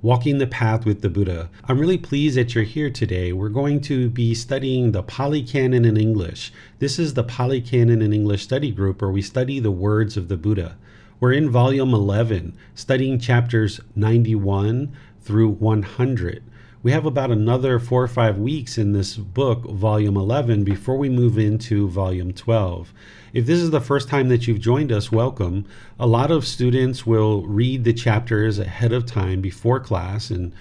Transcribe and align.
Walking 0.00 0.38
the 0.38 0.46
Path 0.46 0.86
with 0.86 1.02
the 1.02 1.08
Buddha. 1.08 1.50
I'm 1.64 1.80
really 1.80 1.98
pleased 1.98 2.36
that 2.36 2.54
you're 2.54 2.62
here 2.62 2.88
today. 2.88 3.32
We're 3.32 3.48
going 3.48 3.80
to 3.80 4.08
be 4.08 4.32
studying 4.32 4.92
the 4.92 5.02
Pali 5.02 5.42
Canon 5.42 5.84
in 5.84 5.96
English. 5.96 6.52
This 6.78 7.00
is 7.00 7.14
the 7.14 7.24
Pali 7.24 7.60
Canon 7.60 8.00
in 8.00 8.12
English 8.12 8.44
study 8.44 8.70
group 8.70 9.02
where 9.02 9.10
we 9.10 9.22
study 9.22 9.58
the 9.58 9.72
words 9.72 10.16
of 10.16 10.28
the 10.28 10.36
Buddha. 10.36 10.76
We're 11.18 11.32
in 11.32 11.50
volume 11.50 11.94
11, 11.94 12.56
studying 12.76 13.18
chapters 13.18 13.80
91 13.96 14.92
through 15.20 15.48
100. 15.48 16.44
We 16.80 16.92
have 16.92 17.04
about 17.04 17.32
another 17.32 17.80
four 17.80 18.04
or 18.04 18.08
five 18.08 18.38
weeks 18.38 18.78
in 18.78 18.92
this 18.92 19.16
book, 19.16 19.64
volume 19.64 20.16
11, 20.16 20.62
before 20.62 20.96
we 20.96 21.08
move 21.08 21.36
into 21.36 21.88
volume 21.88 22.32
12. 22.32 22.94
If 23.32 23.44
this 23.44 23.58
is 23.58 23.70
the 23.70 23.80
first 23.80 24.08
time 24.08 24.28
that 24.28 24.46
you've 24.46 24.60
joined 24.60 24.90
us, 24.90 25.12
welcome. 25.12 25.66
A 26.00 26.06
lot 26.06 26.30
of 26.30 26.46
students 26.46 27.06
will 27.06 27.42
read 27.46 27.84
the 27.84 27.92
chapters 27.92 28.58
ahead 28.58 28.92
of 28.92 29.04
time 29.04 29.42
before 29.42 29.80
class. 29.80 30.30
And 30.30 30.54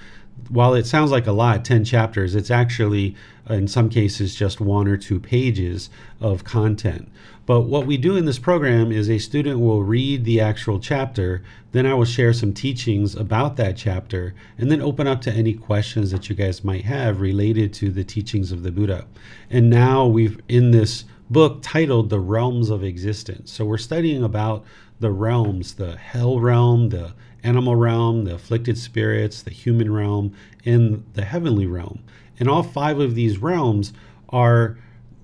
while 0.50 0.74
it 0.74 0.86
sounds 0.86 1.10
like 1.10 1.28
a 1.28 1.32
lot, 1.32 1.64
10 1.64 1.86
chapters, 1.86 2.36
it's 2.36 2.52
actually, 2.52 3.16
in 3.50 3.70
some 3.70 3.90
cases, 3.90 4.36
just 4.36 4.60
one 4.60 4.88
or 4.88 4.98
two 4.98 5.18
pages 5.20 5.90
of 6.20 6.44
content. 6.44 7.10
But 7.46 7.62
what 7.62 7.86
we 7.86 7.96
do 7.96 8.18
in 8.18 8.26
this 8.26 8.38
program 8.38 8.92
is 8.92 9.10
a 9.10 9.18
student 9.18 9.62
will 9.62 9.84
read 9.84 10.26
the 10.26 10.42
actual 10.42 10.82
chapter, 10.82 11.44
then 11.72 11.86
I 11.86 11.94
will 11.94 12.04
share 12.04 12.34
some 12.34 12.52
teachings 12.52 13.16
about 13.16 13.56
that 13.56 13.78
chapter, 13.78 14.36
and 14.58 14.70
then 14.70 14.82
open 14.82 15.08
up 15.08 15.22
to 15.22 15.32
any 15.32 15.54
questions 15.54 16.12
that 16.12 16.28
you 16.28 16.36
guys 16.36 16.66
might 16.66 16.84
have 16.84 17.22
related 17.22 17.74
to 17.76 17.90
the 17.92 18.04
teachings 18.04 18.52
of 18.52 18.64
the 18.64 18.72
Buddha. 18.72 19.08
And 19.50 19.70
now 19.70 20.06
we've, 20.06 20.42
in 20.50 20.72
this 20.72 21.06
book 21.30 21.60
titled 21.62 22.10
The 22.10 22.20
Realms 22.20 22.70
of 22.70 22.84
Existence. 22.84 23.52
So 23.52 23.66
we're 23.66 23.78
studying 23.78 24.24
about 24.24 24.64
the 25.00 25.12
realms, 25.12 25.76
the 25.76 25.98
hell 25.98 26.40
realm, 26.40 26.90
the 26.90 27.14
animal 27.44 27.76
realm, 27.76 28.26
the 28.26 28.36
afflicted 28.36 28.78
spirits, 28.78 29.42
the 29.42 29.52
human 29.52 29.92
realm, 29.92 30.34
and 30.66 31.04
the 31.14 31.26
heavenly 31.26 31.68
realm. 31.68 32.04
And 32.40 32.50
all 32.50 32.64
five 32.64 33.00
of 33.00 33.16
these 33.16 33.38
realms 33.38 33.94
are 34.30 34.78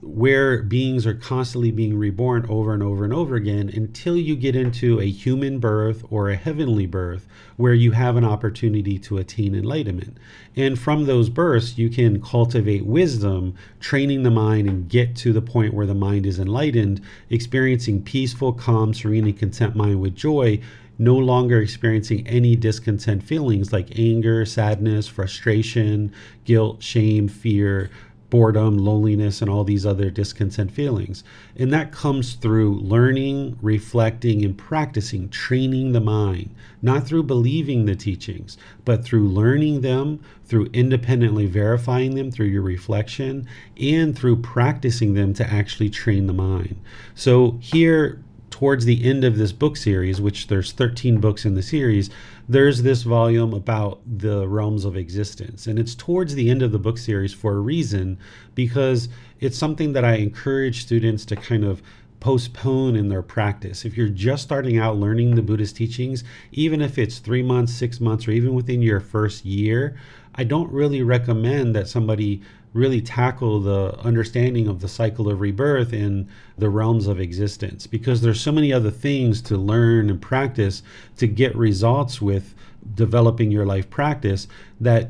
where 0.04 0.62
beings 0.62 1.08
are 1.08 1.14
constantly 1.14 1.72
being 1.72 1.98
reborn 1.98 2.46
over 2.50 2.74
and 2.74 2.84
over 2.84 3.04
and 3.04 3.14
over 3.14 3.36
again 3.36 3.70
until 3.74 4.18
you 4.18 4.36
get 4.36 4.56
into 4.56 5.00
a 5.00 5.10
human 5.10 5.60
birth 5.60 6.04
or 6.10 6.30
a 6.30 6.36
heavenly 6.36 6.86
birth 6.86 7.28
where 7.56 7.74
you 7.74 7.92
have 7.92 8.16
an 8.16 8.26
opportunity 8.26 9.00
to 9.00 9.18
attain 9.18 9.56
enlightenment. 9.56 10.18
And 10.56 10.78
from 10.78 11.06
those 11.06 11.30
births, 11.30 11.78
you 11.78 11.90
can 11.90 12.22
cultivate 12.22 12.86
wisdom, 12.86 13.56
training 13.80 14.24
the 14.24 14.32
mind 14.32 14.68
and 14.68 14.90
get 14.90 15.16
to 15.18 15.32
the 15.34 15.42
point 15.42 15.74
where 15.74 15.88
the 15.88 15.96
mind 15.96 16.26
is 16.26 16.40
enlightened, 16.40 17.02
experiencing 17.30 18.04
peaceful, 18.04 18.54
calm, 18.54 18.94
serene, 18.94 19.26
and 19.26 19.38
content 19.38 19.76
mind 19.76 20.02
with 20.02 20.16
joy 20.16 20.60
no 21.00 21.18
longer 21.18 21.60
experiencing 21.60 22.26
any 22.28 22.56
discontent 22.56 23.24
feelings 23.24 23.74
like 23.74 23.98
anger, 23.98 24.46
sadness, 24.46 25.08
frustration, 25.08 26.14
guilt, 26.46 26.84
shame, 26.84 27.28
fear, 27.28 27.90
boredom, 28.34 28.80
loneliness, 28.80 29.44
and 29.44 29.52
all 29.52 29.64
these 29.64 29.86
other 29.86 30.10
discontent 30.10 30.72
feelings. 30.72 31.24
And 31.56 31.72
that 31.72 31.92
comes 31.92 32.34
through 32.34 32.80
learning, 32.80 33.60
reflecting, 33.62 34.44
and 34.44 34.58
practicing, 34.58 35.30
training 35.30 35.92
the 35.92 36.02
mind, 36.02 36.50
not 36.82 37.06
through 37.06 37.24
believing 37.24 37.86
the 37.86 37.96
teachings, 37.96 38.58
but 38.86 39.06
through 39.06 39.30
learning 39.30 39.82
them, 39.82 40.20
through 40.46 40.72
independently 40.74 41.46
verifying 41.46 42.16
them 42.16 42.32
through 42.32 42.48
your 42.48 42.64
reflection, 42.64 43.48
and 43.80 44.18
through 44.18 44.38
practicing 44.38 45.14
them 45.14 45.36
to 45.36 45.46
actually 45.46 45.92
train 45.92 46.26
the 46.26 46.34
mind. 46.34 46.76
So 47.14 47.60
here, 47.62 48.24
towards 48.50 48.86
the 48.86 49.04
end 49.04 49.24
of 49.24 49.38
this 49.38 49.52
book 49.52 49.78
series, 49.78 50.20
which 50.20 50.48
there's 50.48 50.72
13 50.72 51.20
books 51.20 51.46
in 51.46 51.54
the 51.54 51.62
series, 51.62 52.10
there's 52.50 52.84
this 52.84 53.04
volume 53.04 53.54
about 53.54 54.02
the 54.06 54.48
realms 54.48 54.86
of 54.86 54.98
existence. 54.98 55.68
And 55.68 55.80
it's 55.80 55.96
towards 55.96 56.36
the 56.36 56.50
end 56.50 56.62
of 56.62 56.72
the 56.72 56.80
book 56.80 56.98
series 56.98 57.34
for 57.34 57.54
a 57.54 57.60
reason, 57.60 58.18
because 58.54 59.10
it's 59.40 59.58
something 59.58 59.94
that 59.94 60.04
I 60.04 60.16
encourage 60.16 60.82
students 60.82 61.26
to 61.26 61.36
kind 61.36 61.64
of 61.64 61.82
postpone 62.20 62.96
in 62.96 63.10
their 63.10 63.22
practice. 63.22 63.84
If 63.84 63.98
you're 63.98 64.08
just 64.08 64.44
starting 64.44 64.78
out 64.78 64.98
learning 64.98 65.36
the 65.36 65.42
Buddhist 65.42 65.76
teachings, 65.76 66.24
even 66.54 66.82
if 66.82 66.98
it's 66.98 67.20
three 67.20 67.44
months, 67.44 67.74
six 67.74 68.00
months, 68.00 68.28
or 68.28 68.32
even 68.32 68.54
within 68.54 68.82
your 68.82 69.02
first 69.02 69.44
year, 69.46 69.98
I 70.36 70.46
don't 70.46 70.72
really 70.72 71.04
recommend 71.04 71.76
that 71.76 71.88
somebody 71.88 72.42
really 72.74 73.02
tackle 73.02 73.60
the 73.60 73.98
understanding 74.00 74.68
of 74.68 74.82
the 74.82 74.88
cycle 74.88 75.30
of 75.30 75.40
rebirth 75.40 75.94
in 75.94 76.28
the 76.58 76.70
realms 76.70 77.08
of 77.08 77.20
existence. 77.20 77.88
Because 77.88 78.22
there's 78.22 78.42
so 78.42 78.52
many 78.52 78.74
other 78.74 78.92
things 78.92 79.42
to 79.44 79.58
learn 79.58 80.10
and 80.10 80.22
practice 80.22 80.84
to 81.18 81.28
get 81.28 81.56
results 81.56 82.22
with 82.22 82.56
developing 82.96 83.52
your 83.52 83.66
life 83.66 83.90
practice 83.90 84.48
that 84.82 85.10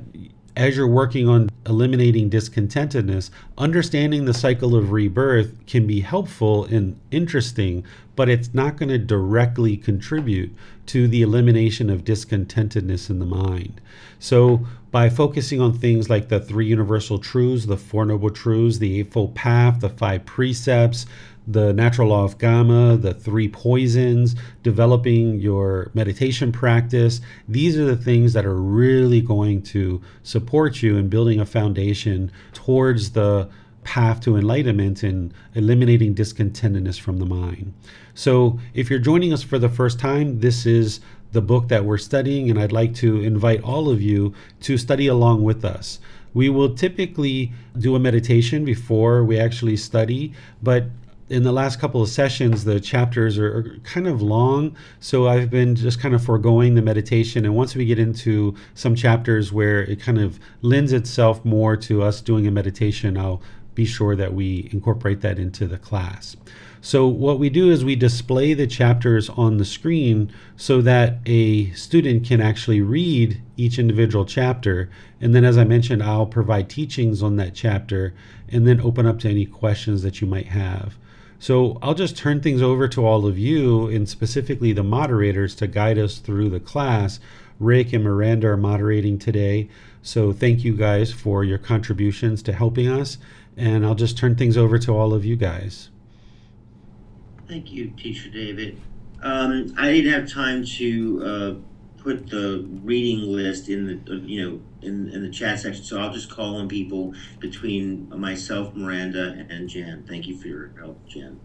as 0.55 0.77
you're 0.77 0.87
working 0.87 1.27
on 1.27 1.49
eliminating 1.65 2.29
discontentedness, 2.29 3.29
understanding 3.57 4.25
the 4.25 4.33
cycle 4.33 4.75
of 4.75 4.91
rebirth 4.91 5.53
can 5.65 5.87
be 5.87 6.01
helpful 6.01 6.65
and 6.65 6.99
interesting, 7.11 7.83
but 8.15 8.29
it's 8.29 8.53
not 8.53 8.77
going 8.77 8.89
to 8.89 8.99
directly 8.99 9.75
contribute 9.75 10.53
to 10.87 11.07
the 11.07 11.21
elimination 11.21 11.89
of 11.89 12.03
discontentedness 12.03 13.09
in 13.09 13.19
the 13.19 13.25
mind. 13.25 13.81
So, 14.19 14.65
by 14.91 15.09
focusing 15.09 15.59
on 15.59 15.73
things 15.73 16.09
like 16.09 16.29
the 16.29 16.39
three 16.39 16.67
universal 16.67 17.17
truths, 17.17 17.65
the 17.65 17.77
Four 17.77 18.05
Noble 18.05 18.29
Truths, 18.29 18.77
the 18.77 18.99
Eightfold 18.99 19.33
Path, 19.33 19.79
the 19.79 19.89
five 19.89 20.25
precepts, 20.25 21.05
the 21.47 21.73
natural 21.73 22.09
law 22.09 22.23
of 22.23 22.37
Karma, 22.37 22.95
the 22.95 23.13
three 23.13 23.49
poisons, 23.49 24.35
developing 24.61 25.39
your 25.39 25.91
meditation 25.93 26.51
practice. 26.51 27.21
These 27.47 27.77
are 27.77 27.85
the 27.85 27.97
things 27.97 28.33
that 28.33 28.45
are 28.45 28.55
really 28.55 29.19
going 29.19 29.63
to 29.63 30.01
support 30.21 30.81
you 30.81 30.97
in 30.97 31.09
building 31.09 31.39
a 31.39 31.45
foundation 31.45 32.31
towards 32.53 33.11
the 33.11 33.49
path 33.83 34.21
to 34.21 34.37
enlightenment 34.37 35.03
and 35.03 35.33
eliminating 35.55 36.15
discontentedness 36.15 36.99
from 36.99 37.17
the 37.17 37.25
mind. 37.25 37.73
So, 38.15 38.59
if 38.73 38.89
you're 38.89 38.99
joining 38.99 39.33
us 39.33 39.41
for 39.41 39.57
the 39.57 39.69
first 39.69 39.99
time, 39.99 40.39
this 40.39 40.65
is 40.65 40.99
the 41.31 41.41
book 41.41 41.67
that 41.69 41.83
we're 41.83 41.97
studying, 41.97 42.49
and 42.49 42.59
I'd 42.59 42.71
like 42.71 42.93
to 42.95 43.21
invite 43.21 43.63
all 43.63 43.89
of 43.89 44.01
you 44.01 44.33
to 44.61 44.77
study 44.77 45.07
along 45.07 45.43
with 45.43 45.65
us. 45.65 45.99
We 46.33 46.49
will 46.49 46.75
typically 46.75 47.51
do 47.77 47.95
a 47.95 47.99
meditation 47.99 48.65
before 48.65 49.23
we 49.23 49.39
actually 49.39 49.77
study, 49.77 50.33
but 50.61 50.85
in 51.29 51.41
the 51.41 51.51
last 51.51 51.79
couple 51.79 52.01
of 52.01 52.09
sessions, 52.09 52.63
the 52.63 52.79
chapters 52.79 53.39
are, 53.39 53.79
kind 53.83 54.07
of 54.07 54.21
long. 54.21 54.75
So 54.99 55.27
I've 55.27 55.49
been 55.49 55.75
just 55.75 55.99
kind 55.99 56.13
of 56.13 56.23
foregoing 56.23 56.75
the 56.75 56.81
meditation. 56.81 57.45
And 57.45 57.55
once 57.55 57.75
we 57.75 57.85
get 57.85 57.97
into 57.97 58.55
some 58.75 58.93
chapters 58.93 59.51
where 59.51 59.81
it 59.81 59.99
kind 59.99 60.19
of 60.19 60.39
lends 60.61 60.93
itself 60.93 61.43
more 61.43 61.75
to 61.77 62.03
us 62.03 62.21
doing 62.21 62.45
a 62.45 62.51
meditation, 62.51 63.17
I'll 63.17 63.41
be 63.73 63.85
sure 63.85 64.15
that 64.15 64.33
we 64.33 64.69
incorporate 64.71 65.21
that 65.21 65.39
into 65.39 65.65
the 65.65 65.79
class. 65.79 66.35
So, 66.85 67.07
what 67.07 67.39
we 67.39 67.49
do 67.49 67.71
is 67.71 67.85
we 67.85 67.95
display 67.95 68.53
the 68.53 68.67
chapters 68.67 69.29
on 69.29 69.55
the 69.55 69.63
screen 69.63 70.29
so 70.57 70.81
that 70.81 71.19
a 71.25 71.71
student 71.71 72.27
can 72.27 72.41
actually 72.41 72.81
read 72.81 73.41
each 73.55 73.79
individual 73.79 74.25
chapter. 74.25 74.89
And 75.21 75.33
then, 75.33 75.45
as 75.45 75.57
I 75.57 75.63
mentioned, 75.63 76.03
I'll 76.03 76.25
provide 76.25 76.69
teachings 76.69 77.23
on 77.23 77.37
that 77.37 77.53
chapter 77.55 78.13
and 78.49 78.67
then 78.67 78.81
open 78.81 79.05
up 79.05 79.19
to 79.19 79.29
any 79.29 79.45
questions 79.45 80.03
that 80.03 80.19
you 80.19 80.27
might 80.27 80.47
have. 80.47 80.97
So 81.39 81.79
I'll 81.81 81.93
just 81.93 82.17
turn 82.17 82.41
things 82.41 82.61
over 82.61 82.89
to 82.89 83.05
all 83.05 83.25
of 83.25 83.39
you, 83.39 83.87
and 83.87 84.09
specifically 84.09 84.73
the 84.73 84.83
moderators, 84.83 85.55
to 85.55 85.67
guide 85.67 85.97
us 85.97 86.17
through 86.17 86.49
the 86.49 86.59
class. 86.59 87.21
Rick 87.61 87.93
and 87.93 88.03
Miranda 88.03 88.49
are 88.49 88.57
moderating 88.57 89.17
today. 89.17 89.69
So 90.01 90.33
thank 90.33 90.65
you 90.65 90.75
guys 90.75 91.13
for 91.13 91.45
your 91.45 91.59
contributions 91.59 92.43
to 92.43 92.51
helping 92.51 92.89
us. 92.89 93.19
And 93.55 93.85
I'll 93.85 93.95
just 93.95 94.17
turn 94.17 94.35
things 94.35 94.57
over 94.57 94.77
to 94.79 94.91
all 94.91 95.13
of 95.13 95.23
you 95.23 95.37
guys. 95.37 95.89
Thank 97.53 97.71
you, 97.71 97.91
Teacher 97.91 98.29
David. 98.29 98.81
Um, 99.21 99.75
I 99.77 99.91
didn't 99.91 100.11
have 100.11 100.27
time 100.27 100.65
to 100.65 101.23
uh, 101.23 102.01
put 102.01 102.27
the 102.27 102.67
reading 102.81 103.31
list 103.31 103.69
in 103.69 104.03
the 104.05 104.15
you 104.15 104.43
know 104.43 104.59
in, 104.81 105.07
in 105.09 105.21
the 105.21 105.29
chat 105.29 105.59
section, 105.59 105.83
so 105.83 106.01
I'll 106.01 106.11
just 106.11 106.31
call 106.31 106.55
on 106.55 106.67
people 106.67 107.13
between 107.39 108.09
myself, 108.09 108.73
Miranda, 108.73 109.45
and 109.51 109.69
Jan. 109.69 110.03
Thank 110.07 110.25
you 110.25 110.35
for 110.35 110.47
your 110.47 110.71
help, 110.79 111.07
Jan. 111.07 111.39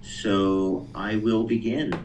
So 0.00 0.86
I 0.94 1.16
will 1.16 1.44
begin. 1.44 2.02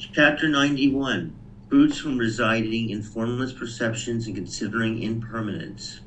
Chapter 0.00 0.48
91 0.48 1.32
Fruits 1.68 1.98
from 1.98 2.18
Residing 2.18 2.90
in 2.90 3.04
Formless 3.04 3.52
Perceptions 3.52 4.26
and 4.26 4.34
Considering 4.34 5.00
Impermanence. 5.00 6.00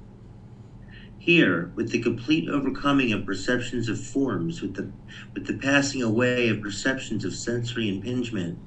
Here, 1.27 1.73
with 1.75 1.89
the 1.89 1.99
complete 1.99 2.47
overcoming 2.47 3.11
of 3.11 3.25
perceptions 3.25 3.89
of 3.89 3.99
forms, 4.01 4.61
with 4.61 4.75
the, 4.75 4.89
with 5.33 5.45
the 5.45 5.57
passing 5.57 6.01
away 6.01 6.47
of 6.47 6.61
perceptions 6.61 7.25
of 7.25 7.35
sensory 7.35 7.89
impingement, 7.89 8.57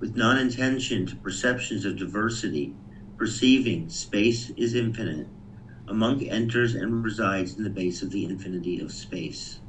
with 0.00 0.16
non 0.16 0.36
intention 0.36 1.06
to 1.06 1.14
perceptions 1.14 1.84
of 1.84 1.96
diversity, 1.96 2.74
perceiving 3.16 3.88
space 3.88 4.50
is 4.56 4.74
infinite, 4.74 5.28
a 5.86 5.94
monk 5.94 6.26
enters 6.28 6.74
and 6.74 7.04
resides 7.04 7.56
in 7.56 7.62
the 7.62 7.70
base 7.70 8.02
of 8.02 8.10
the 8.10 8.24
infinity 8.24 8.80
of 8.80 8.90
space. 8.90 9.60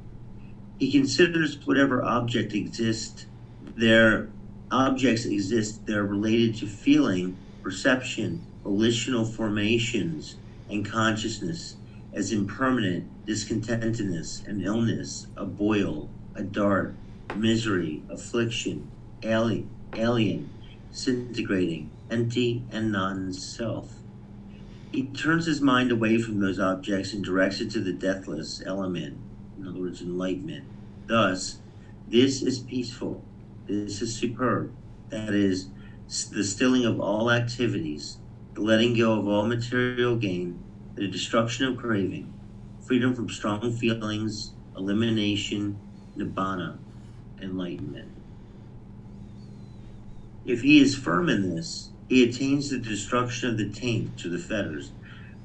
He 0.79 0.91
considers 0.91 1.63
whatever 1.67 2.03
object 2.03 2.55
exists, 2.55 3.27
their 3.75 4.31
objects 4.71 5.25
exist, 5.25 5.85
they're 5.85 6.03
related 6.03 6.55
to 6.55 6.65
feeling, 6.65 7.37
perception, 7.61 8.43
volitional 8.63 9.23
formations, 9.23 10.37
and 10.67 10.83
consciousness 10.83 11.75
as 12.13 12.31
impermanent 12.31 13.25
discontentedness 13.25 14.45
and 14.47 14.63
illness, 14.63 15.27
a 15.37 15.45
boil, 15.45 16.09
a 16.35 16.43
dart, 16.43 16.95
misery, 17.35 18.01
affliction, 18.09 18.89
alien, 19.23 19.69
alien, 19.95 20.49
disintegrating, 20.91 21.89
empty, 22.09 22.63
and 22.71 22.91
non 22.91 23.31
self. 23.33 23.93
He 24.91 25.03
turns 25.03 25.45
his 25.45 25.61
mind 25.61 25.91
away 25.91 26.19
from 26.19 26.39
those 26.39 26.59
objects 26.59 27.13
and 27.13 27.23
directs 27.23 27.61
it 27.61 27.69
to 27.71 27.79
the 27.79 27.93
deathless 27.93 28.61
element, 28.65 29.17
in 29.57 29.67
other 29.67 29.79
words, 29.79 30.01
enlightenment. 30.01 30.65
Thus, 31.05 31.59
this 32.07 32.41
is 32.41 32.59
peaceful, 32.59 33.23
this 33.67 34.01
is 34.01 34.15
superb, 34.15 34.73
that 35.09 35.33
is, 35.33 35.67
the 36.31 36.43
stilling 36.43 36.85
of 36.85 36.99
all 36.99 37.29
activities, 37.29 38.17
the 38.55 38.61
letting 38.61 38.97
go 38.97 39.13
of 39.13 39.27
all 39.27 39.45
material 39.45 40.15
gain, 40.15 40.63
the 40.99 41.07
destruction 41.07 41.65
of 41.65 41.77
craving, 41.77 42.33
freedom 42.85 43.15
from 43.15 43.29
strong 43.29 43.71
feelings, 43.71 44.51
elimination, 44.75 45.79
nibbana, 46.17 46.77
enlightenment. 47.41 48.11
If 50.45 50.61
he 50.61 50.81
is 50.81 50.97
firm 50.97 51.29
in 51.29 51.55
this, 51.55 51.91
he 52.09 52.21
attains 52.27 52.69
the 52.69 52.79
destruction 52.79 53.49
of 53.49 53.57
the 53.57 53.69
taint 53.69 54.17
to 54.17 54.27
the 54.27 54.37
fetters. 54.37 54.91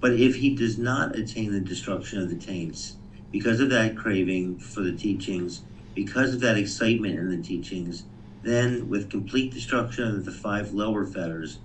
But 0.00 0.14
if 0.14 0.34
he 0.34 0.56
does 0.56 0.76
not 0.76 1.14
attain 1.14 1.52
the 1.52 1.60
destruction 1.60 2.20
of 2.20 2.30
the 2.30 2.34
taints, 2.34 2.96
because 3.30 3.60
of 3.60 3.70
that 3.70 3.96
craving 3.96 4.58
for 4.58 4.80
the 4.80 4.96
teachings, 4.96 5.62
because 5.94 6.34
of 6.34 6.40
that 6.40 6.58
excitement 6.58 7.16
in 7.16 7.30
the 7.30 7.40
teachings, 7.40 8.02
then 8.42 8.88
with 8.88 9.08
complete 9.08 9.54
destruction 9.54 10.16
of 10.16 10.24
the 10.24 10.32
five 10.32 10.72
lower 10.72 11.06
fetters, 11.06 11.58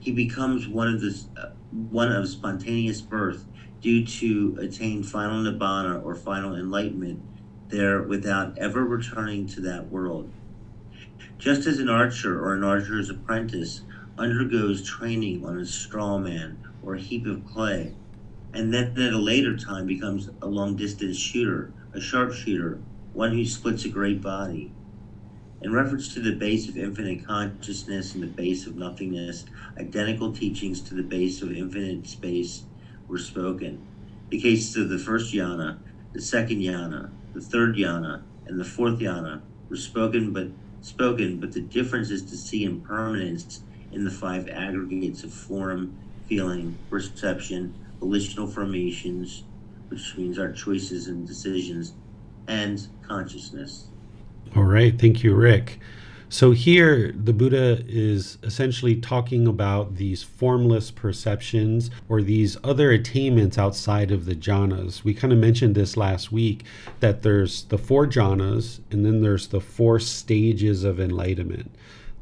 he 0.00 0.10
becomes 0.10 0.66
one 0.66 0.88
of 0.88 1.00
the 1.00 1.20
uh, 1.36 1.50
one 1.70 2.10
of 2.10 2.28
spontaneous 2.28 3.00
birth 3.00 3.44
due 3.80 4.04
to 4.04 4.58
attain 4.60 5.02
final 5.02 5.42
nibbana 5.42 6.04
or 6.04 6.14
final 6.14 6.54
enlightenment 6.56 7.22
there 7.68 8.02
without 8.02 8.58
ever 8.58 8.84
returning 8.84 9.46
to 9.46 9.60
that 9.60 9.88
world. 9.90 10.30
Just 11.38 11.66
as 11.66 11.78
an 11.78 11.88
archer 11.88 12.42
or 12.42 12.54
an 12.54 12.64
archer's 12.64 13.08
apprentice 13.08 13.82
undergoes 14.18 14.82
training 14.82 15.44
on 15.44 15.58
a 15.58 15.64
straw 15.64 16.18
man 16.18 16.58
or 16.82 16.94
a 16.94 17.00
heap 17.00 17.26
of 17.26 17.44
clay, 17.46 17.94
and 18.52 18.74
then 18.74 18.98
at 18.98 19.12
a 19.12 19.18
later 19.18 19.56
time 19.56 19.86
becomes 19.86 20.28
a 20.42 20.46
long 20.46 20.76
distance 20.76 21.16
shooter, 21.16 21.72
a 21.94 22.00
sharpshooter, 22.00 22.80
one 23.12 23.32
who 23.32 23.44
splits 23.44 23.84
a 23.84 23.88
great 23.88 24.20
body. 24.20 24.72
In 25.62 25.74
reference 25.74 26.14
to 26.14 26.20
the 26.20 26.32
base 26.32 26.70
of 26.70 26.78
infinite 26.78 27.26
consciousness 27.26 28.14
and 28.14 28.22
the 28.22 28.28
base 28.28 28.66
of 28.66 28.76
nothingness, 28.76 29.44
identical 29.78 30.32
teachings 30.32 30.80
to 30.82 30.94
the 30.94 31.02
base 31.02 31.42
of 31.42 31.52
infinite 31.52 32.06
space 32.06 32.64
were 33.06 33.18
spoken. 33.18 33.86
The 34.30 34.40
cases 34.40 34.74
of 34.76 34.88
the 34.88 34.98
first 34.98 35.34
jhana, 35.34 35.80
the 36.14 36.22
second 36.22 36.60
jhana, 36.60 37.10
the 37.34 37.42
third 37.42 37.76
jhana, 37.76 38.22
and 38.46 38.58
the 38.58 38.64
fourth 38.64 39.00
jhana 39.00 39.42
were 39.68 39.76
spoken 39.76 40.32
but 40.32 40.48
spoken, 40.80 41.38
but 41.40 41.52
the 41.52 41.60
difference 41.60 42.08
is 42.10 42.22
to 42.30 42.38
see 42.38 42.64
impermanence 42.64 43.60
in 43.92 44.04
the 44.04 44.10
five 44.10 44.48
aggregates 44.48 45.24
of 45.24 45.34
form, 45.34 45.94
feeling, 46.24 46.78
perception, 46.88 47.74
volitional 48.00 48.46
formations, 48.46 49.44
which 49.88 50.16
means 50.16 50.38
our 50.38 50.52
choices 50.52 51.06
and 51.06 51.26
decisions, 51.26 51.92
and 52.48 52.88
consciousness. 53.02 53.89
All 54.56 54.64
right. 54.64 54.98
Thank 54.98 55.22
you, 55.22 55.34
Rick. 55.34 55.78
So 56.28 56.52
here, 56.52 57.12
the 57.12 57.32
Buddha 57.32 57.84
is 57.88 58.38
essentially 58.44 58.94
talking 58.94 59.48
about 59.48 59.96
these 59.96 60.22
formless 60.22 60.90
perceptions 60.90 61.90
or 62.08 62.22
these 62.22 62.56
other 62.62 62.92
attainments 62.92 63.58
outside 63.58 64.12
of 64.12 64.26
the 64.26 64.36
jhanas. 64.36 65.02
We 65.02 65.12
kind 65.12 65.32
of 65.32 65.40
mentioned 65.40 65.74
this 65.74 65.96
last 65.96 66.30
week 66.30 66.64
that 67.00 67.22
there's 67.22 67.64
the 67.64 67.78
four 67.78 68.06
jhanas 68.06 68.78
and 68.92 69.04
then 69.04 69.22
there's 69.22 69.48
the 69.48 69.60
four 69.60 69.98
stages 69.98 70.84
of 70.84 71.00
enlightenment. 71.00 71.72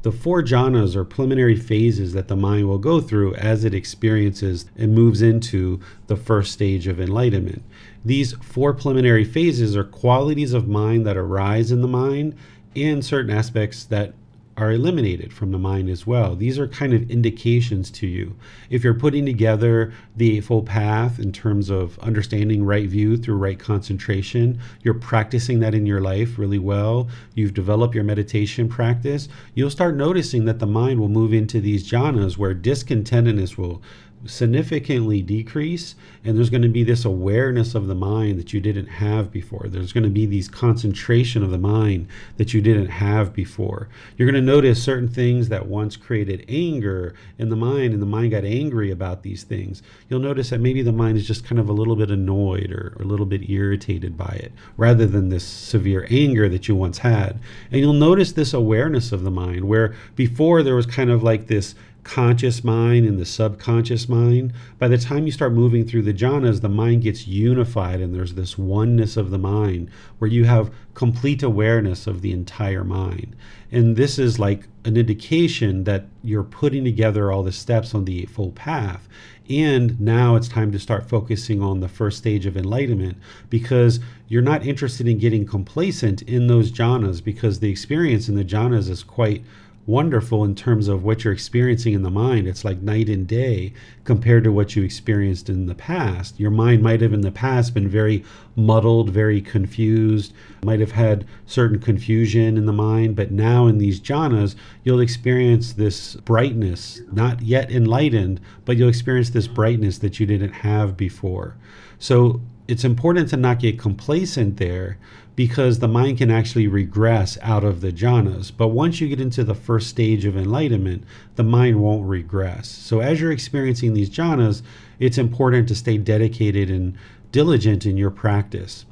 The 0.01 0.11
four 0.11 0.41
jhanas 0.41 0.95
are 0.95 1.05
preliminary 1.05 1.55
phases 1.55 2.13
that 2.13 2.29
the 2.29 2.35
mind 2.35 2.67
will 2.67 2.77
go 2.77 3.01
through 3.01 3.35
as 3.35 3.63
it 3.63 3.73
experiences 3.73 4.65
and 4.77 4.95
moves 4.95 5.21
into 5.21 5.81
the 6.07 6.15
first 6.15 6.53
stage 6.53 6.87
of 6.87 6.99
enlightenment. 6.99 7.63
These 8.05 8.33
four 8.41 8.73
preliminary 8.73 9.25
phases 9.25 9.75
are 9.75 9.83
qualities 9.83 10.53
of 10.53 10.67
mind 10.67 11.05
that 11.05 11.17
arise 11.17 11.71
in 11.71 11.81
the 11.81 11.87
mind 11.87 12.35
and 12.75 13.03
certain 13.03 13.31
aspects 13.31 13.83
that 13.85 14.13
are 14.59 14.71
eliminated 14.73 15.31
from 15.31 15.51
the 15.51 15.57
mind 15.57 15.89
as 15.89 16.05
well. 16.05 16.35
These 16.35 16.59
are 16.59 16.67
kind 16.67 16.93
of 16.93 17.09
indications 17.09 17.89
to 17.91 18.07
you. 18.07 18.35
If 18.69 18.83
you're 18.83 18.93
putting 18.93 19.25
together 19.25 19.93
the 20.17 20.37
Eightfold 20.37 20.65
Path 20.65 21.17
in 21.17 21.31
terms 21.31 21.69
of 21.69 21.97
understanding 21.99 22.65
right 22.65 22.87
view 22.87 23.15
through 23.15 23.37
right 23.37 23.57
concentration, 23.57 24.59
you're 24.83 24.93
practicing 24.93 25.59
that 25.59 25.73
in 25.73 25.85
your 25.85 26.01
life 26.01 26.37
really 26.37 26.59
well, 26.59 27.07
you've 27.35 27.53
developed 27.53 27.95
your 27.95 28.03
meditation 28.03 28.67
practice, 28.67 29.29
you'll 29.55 29.69
start 29.69 29.95
noticing 29.95 30.43
that 30.45 30.59
the 30.59 30.67
mind 30.67 30.99
will 30.99 31.07
move 31.07 31.33
into 31.33 31.61
these 31.61 31.89
jhanas 31.89 32.37
where 32.37 32.53
discontentedness 32.53 33.57
will 33.57 33.81
significantly 34.25 35.21
decrease 35.21 35.95
and 36.25 36.37
there's 36.37 36.49
going 36.49 36.61
to 36.61 36.69
be 36.69 36.83
this 36.83 37.05
awareness 37.05 37.75
of 37.75 37.87
the 37.87 37.95
mind 37.95 38.37
that 38.37 38.51
you 38.51 38.59
didn't 38.59 38.87
have 38.87 39.31
before. 39.31 39.67
There's 39.67 39.93
going 39.93 40.03
to 40.03 40.09
be 40.09 40.25
these 40.25 40.49
concentration 40.49 41.43
of 41.43 41.51
the 41.51 41.57
mind 41.57 42.07
that 42.35 42.53
you 42.53 42.61
didn't 42.61 42.87
have 42.87 43.33
before. 43.33 43.87
You're 44.17 44.29
going 44.29 44.43
to 44.43 44.51
notice 44.51 44.83
certain 44.83 45.07
things 45.07 45.47
that 45.49 45.67
once 45.67 45.95
created 45.95 46.45
anger 46.49 47.15
in 47.37 47.49
the 47.49 47.55
mind 47.55 47.93
and 47.93 48.01
the 48.01 48.05
mind 48.05 48.31
got 48.31 48.43
angry 48.43 48.91
about 48.91 49.23
these 49.23 49.43
things. 49.43 49.81
You'll 50.09 50.19
notice 50.19 50.49
that 50.49 50.59
maybe 50.59 50.81
the 50.81 50.91
mind 50.91 51.17
is 51.17 51.25
just 51.25 51.45
kind 51.45 51.59
of 51.59 51.69
a 51.69 51.73
little 51.73 51.95
bit 51.95 52.11
annoyed 52.11 52.71
or, 52.71 52.95
or 52.97 53.03
a 53.03 53.07
little 53.07 53.25
bit 53.25 53.49
irritated 53.49 54.17
by 54.17 54.37
it 54.43 54.51
rather 54.75 55.05
than 55.05 55.29
this 55.29 55.45
severe 55.45 56.05
anger 56.09 56.49
that 56.49 56.67
you 56.67 56.75
once 56.75 56.97
had. 56.97 57.39
And 57.71 57.79
you'll 57.79 57.93
notice 57.93 58.33
this 58.33 58.53
awareness 58.53 59.13
of 59.13 59.23
the 59.23 59.31
mind 59.31 59.65
where 59.65 59.95
before 60.15 60.63
there 60.63 60.75
was 60.75 60.85
kind 60.85 61.09
of 61.09 61.23
like 61.23 61.47
this 61.47 61.75
conscious 62.09 62.63
mind 62.63 63.05
and 63.05 63.19
the 63.19 63.25
subconscious 63.25 64.09
mind, 64.09 64.51
by 64.79 64.87
the 64.87 64.97
time 64.97 65.27
you 65.27 65.31
start 65.31 65.53
moving 65.53 65.85
through 65.85 66.01
the 66.01 66.13
jhanas, 66.13 66.59
the 66.59 66.67
mind 66.67 67.03
gets 67.03 67.27
unified 67.27 68.01
and 68.01 68.15
there's 68.15 68.33
this 68.33 68.57
oneness 68.57 69.15
of 69.15 69.29
the 69.29 69.37
mind 69.37 69.91
where 70.17 70.29
you 70.29 70.43
have 70.43 70.73
complete 70.95 71.43
awareness 71.43 72.07
of 72.07 72.21
the 72.21 72.31
entire 72.31 72.83
mind. 72.83 73.35
And 73.71 73.95
this 73.95 74.17
is 74.17 74.39
like 74.39 74.67
an 74.85 74.97
indication 74.97 75.83
that 75.83 76.07
you're 76.23 76.43
putting 76.43 76.83
together 76.83 77.31
all 77.31 77.43
the 77.43 77.51
steps 77.51 77.93
on 77.93 78.05
the 78.05 78.23
Eightfold 78.23 78.55
Path. 78.55 79.07
And 79.47 80.01
now 80.01 80.35
it's 80.35 80.47
time 80.47 80.71
to 80.71 80.79
start 80.79 81.07
focusing 81.07 81.61
on 81.61 81.79
the 81.79 81.87
first 81.87 82.17
stage 82.17 82.47
of 82.47 82.57
enlightenment 82.57 83.19
because 83.51 83.99
you're 84.27 84.41
not 84.41 84.65
interested 84.65 85.07
in 85.07 85.19
getting 85.19 85.45
complacent 85.45 86.23
in 86.23 86.47
those 86.47 86.71
jhanas 86.71 87.23
because 87.23 87.59
the 87.59 87.69
experience 87.69 88.27
in 88.27 88.33
the 88.33 88.43
jhanas 88.43 88.89
is 88.89 89.03
quite 89.03 89.43
wonderful 89.89 90.43
in 90.43 90.53
terms 90.53 90.87
of 90.87 91.03
what 91.03 91.23
you're 91.23 91.33
experiencing 91.33 91.95
in 91.95 92.03
the 92.03 92.11
mind. 92.11 92.47
It's 92.47 92.63
like 92.63 92.79
night 92.79 93.09
and 93.09 93.27
day 93.27 93.73
compared 94.03 94.43
to 94.43 94.51
what 94.51 94.75
you 94.75 94.83
experienced 94.83 95.49
in 95.49 95.65
the 95.65 95.73
past. 95.73 96.39
Your 96.39 96.51
mind 96.51 96.83
might 96.83 97.01
have 97.01 97.11
in 97.11 97.21
the 97.21 97.31
past 97.31 97.73
been 97.73 97.87
very 97.87 98.23
muddled, 98.55 99.09
very 99.09 99.41
confused, 99.41 100.31
might 100.63 100.79
have 100.79 100.91
had 100.91 101.25
certain 101.47 101.79
confusion 101.79 102.55
in 102.55 102.67
the 102.67 102.71
mind, 102.71 103.15
but 103.15 103.31
now 103.31 103.65
in 103.65 103.79
these 103.79 103.99
jhanas, 103.99 104.55
you'll 104.83 104.99
experience 104.99 105.73
this 105.73 106.15
brightness, 106.17 107.01
not 107.11 107.41
yet 107.41 107.71
enlightened, 107.71 108.39
but 108.65 108.77
you'll 108.77 108.89
experience 108.89 109.31
this 109.31 109.47
brightness 109.47 109.97
that 109.97 110.19
you 110.19 110.27
didn't 110.27 110.53
have 110.53 110.95
before. 110.97 111.57
So 111.97 112.41
it's 112.67 112.83
important 112.83 113.29
to 113.29 113.37
not 113.37 113.59
get 113.59 113.79
complacent 113.79 114.57
there 114.57 114.99
because 115.39 115.79
the 115.79 115.87
mind 115.87 116.17
can 116.17 116.29
actually 116.29 116.67
regress 116.67 117.37
out 117.41 117.63
of 117.63 117.79
the 117.79 117.93
jhanas. 117.93 118.51
But 118.51 118.67
once 118.67 118.99
you 118.99 119.07
get 119.07 119.21
into 119.21 119.45
the 119.45 119.55
first 119.55 119.87
stage 119.87 120.25
of 120.25 120.35
enlightenment, 120.35 121.05
the 121.37 121.43
mind 121.43 121.79
won't 121.79 122.05
regress. 122.05 122.67
So 122.67 122.99
as 122.99 123.21
you're 123.21 123.31
experiencing 123.31 123.93
these 123.93 124.09
jhanas, 124.09 124.63
it's 124.99 125.17
important 125.17 125.69
to 125.69 125.75
stay 125.75 125.97
dedicated 125.97 126.69
and 126.69 126.93
diligent 127.31 127.85
in 127.85 127.95
your 127.95 128.11
practice. 128.11 128.83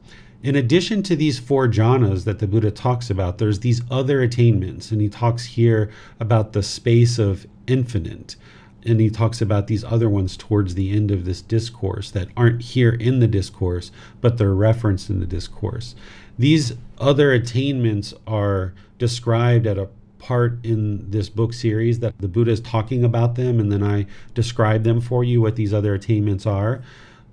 In 0.41 0.55
addition 0.55 1.03
to 1.03 1.17
these 1.17 1.37
four 1.37 1.67
jhanas 1.67 2.23
that 2.23 2.39
the 2.39 2.47
Buddha 2.47 2.71
talks 2.71 3.09
about, 3.09 3.39
there's 3.39 3.59
these 3.59 3.81
other 3.91 4.21
attainments, 4.21 4.89
and 4.89 5.01
he 5.01 5.09
talks 5.09 5.43
here 5.43 5.91
about 6.17 6.53
the 6.53 6.63
space 6.63 7.19
of 7.19 7.45
infinite 7.67 8.37
and 8.85 9.01
he 9.01 9.09
talks 9.09 9.41
about 9.41 9.67
these 9.67 9.83
other 9.83 10.09
ones 10.09 10.37
towards 10.37 10.75
the 10.75 10.91
end 10.91 11.11
of 11.11 11.25
this 11.25 11.41
discourse 11.41 12.09
that 12.11 12.29
aren't 12.37 12.61
here 12.61 12.91
in 12.91 13.19
the 13.19 13.27
discourse, 13.27 13.91
but 14.21 14.37
they're 14.37 14.53
referenced 14.53 15.09
in 15.09 15.19
the 15.19 15.25
discourse. 15.25 15.93
These 16.37 16.73
other 16.99 17.31
attainments 17.31 18.13
are 18.25 18.73
described 18.99 19.65
at 19.65 19.77
a 19.77 19.89
part 20.19 20.63
in 20.65 21.09
this 21.09 21.29
book 21.29 21.53
series 21.53 21.99
that 21.99 22.17
the 22.19 22.27
Buddha 22.27 22.51
is 22.51 22.59
talking 22.59 23.03
about 23.03 23.35
them, 23.35 23.59
and 23.59 23.71
then 23.71 23.83
I 23.83 24.05
describe 24.33 24.83
them 24.83 24.99
for 24.99 25.23
you 25.23 25.41
what 25.41 25.55
these 25.55 25.73
other 25.73 25.93
attainments 25.93 26.45
are. 26.45 26.81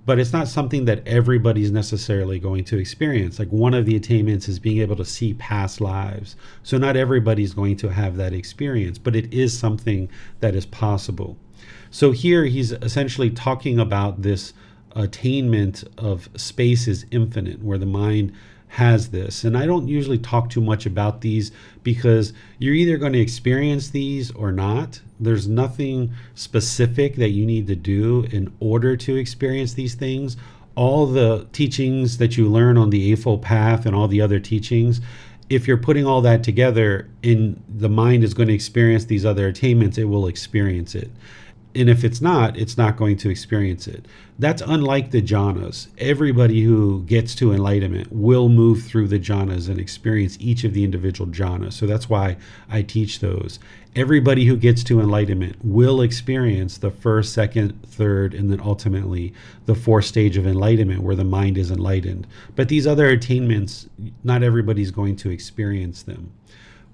But 0.05 0.19
it's 0.19 0.33
not 0.33 0.47
something 0.47 0.85
that 0.85 1.07
everybody's 1.07 1.71
necessarily 1.71 2.37
going 2.37 2.63
to 2.65 2.77
experience. 2.77 3.39
Like 3.39 3.49
one 3.49 3.73
of 3.73 3.85
the 3.85 3.95
attainments 3.95 4.47
is 4.47 4.59
being 4.59 4.77
able 4.77 4.95
to 4.97 5.05
see 5.05 5.33
past 5.33 5.81
lives. 5.81 6.35
So 6.61 6.77
not 6.77 6.95
everybody's 6.95 7.55
going 7.55 7.77
to 7.77 7.89
have 7.89 8.15
that 8.17 8.31
experience, 8.31 8.99
but 8.99 9.15
it 9.15 9.33
is 9.33 9.57
something 9.57 10.07
that 10.41 10.53
is 10.53 10.67
possible. 10.67 11.37
So 11.89 12.11
here 12.11 12.45
he's 12.45 12.71
essentially 12.71 13.31
talking 13.31 13.79
about 13.79 14.21
this 14.21 14.53
attainment 14.95 15.83
of 15.97 16.29
space 16.35 16.87
is 16.87 17.07
infinite, 17.09 17.63
where 17.63 17.79
the 17.79 17.87
mind 17.87 18.31
has 18.75 19.07
this. 19.09 19.45
And 19.45 19.57
I 19.57 19.65
don't 19.65 19.87
usually 19.87 20.17
talk 20.17 20.49
too 20.49 20.59
much 20.59 20.85
about 20.85 21.21
these 21.21 21.53
because 21.81 22.33
you're 22.59 22.73
either 22.73 22.97
going 22.97 23.13
to 23.13 23.19
experience 23.19 23.89
these 23.89 24.31
or 24.31 24.51
not. 24.51 24.99
There's 25.17 25.47
nothing 25.47 26.11
specific 26.33 27.15
that 27.15 27.29
you 27.29 27.45
need 27.45 27.67
to 27.67 27.75
do 27.77 28.27
in 28.31 28.53
order 28.59 28.97
to 28.97 29.15
experience 29.15 29.75
these 29.75 29.95
things. 29.95 30.35
All 30.75 31.05
the 31.05 31.47
teachings 31.53 32.17
that 32.17 32.35
you 32.35 32.49
learn 32.49 32.77
on 32.77 32.89
the 32.89 33.13
Eightfold 33.13 33.41
Path 33.41 33.85
and 33.85 33.95
all 33.95 34.09
the 34.09 34.19
other 34.19 34.41
teachings, 34.41 34.99
if 35.49 35.69
you're 35.69 35.77
putting 35.77 36.05
all 36.05 36.19
that 36.23 36.43
together 36.43 37.07
and 37.23 37.63
the 37.69 37.87
mind 37.87 38.25
is 38.25 38.33
going 38.33 38.49
to 38.49 38.53
experience 38.53 39.05
these 39.05 39.25
other 39.25 39.47
attainments, 39.47 39.97
it 39.97 40.03
will 40.03 40.27
experience 40.27 40.95
it 40.95 41.09
and 41.75 41.89
if 41.89 42.03
it's 42.03 42.21
not, 42.21 42.57
it's 42.57 42.77
not 42.77 42.95
going 42.95 43.17
to 43.17 43.29
experience 43.29 43.87
it. 43.87 44.05
That's 44.39 44.61
unlike 44.61 45.11
the 45.11 45.21
jhanas. 45.21 45.87
Everybody 45.97 46.63
who 46.63 47.03
gets 47.03 47.35
to 47.35 47.53
enlightenment 47.53 48.11
will 48.11 48.49
move 48.49 48.83
through 48.83 49.07
the 49.07 49.19
jhanas 49.19 49.69
and 49.69 49.79
experience 49.79 50.37
each 50.39 50.63
of 50.63 50.73
the 50.73 50.83
individual 50.83 51.29
jhanas. 51.29 51.73
So 51.73 51.85
that's 51.85 52.09
why 52.09 52.37
I 52.69 52.81
teach 52.81 53.19
those. 53.19 53.59
Everybody 53.95 54.45
who 54.45 54.57
gets 54.57 54.83
to 54.85 54.99
enlightenment 54.99 55.55
will 55.63 56.01
experience 56.01 56.77
the 56.77 56.91
first, 56.91 57.33
second, 57.33 57.81
third, 57.83 58.33
and 58.33 58.51
then 58.51 58.59
ultimately 58.59 59.33
the 59.65 59.75
fourth 59.75 60.05
stage 60.05 60.35
of 60.35 60.45
enlightenment 60.45 61.01
where 61.01 61.15
the 61.15 61.23
mind 61.23 61.57
is 61.57 61.71
enlightened. 61.71 62.27
But 62.55 62.67
these 62.67 62.87
other 62.87 63.07
attainments, 63.07 63.87
not 64.23 64.43
everybody's 64.43 64.91
going 64.91 65.15
to 65.17 65.29
experience 65.29 66.03
them. 66.03 66.31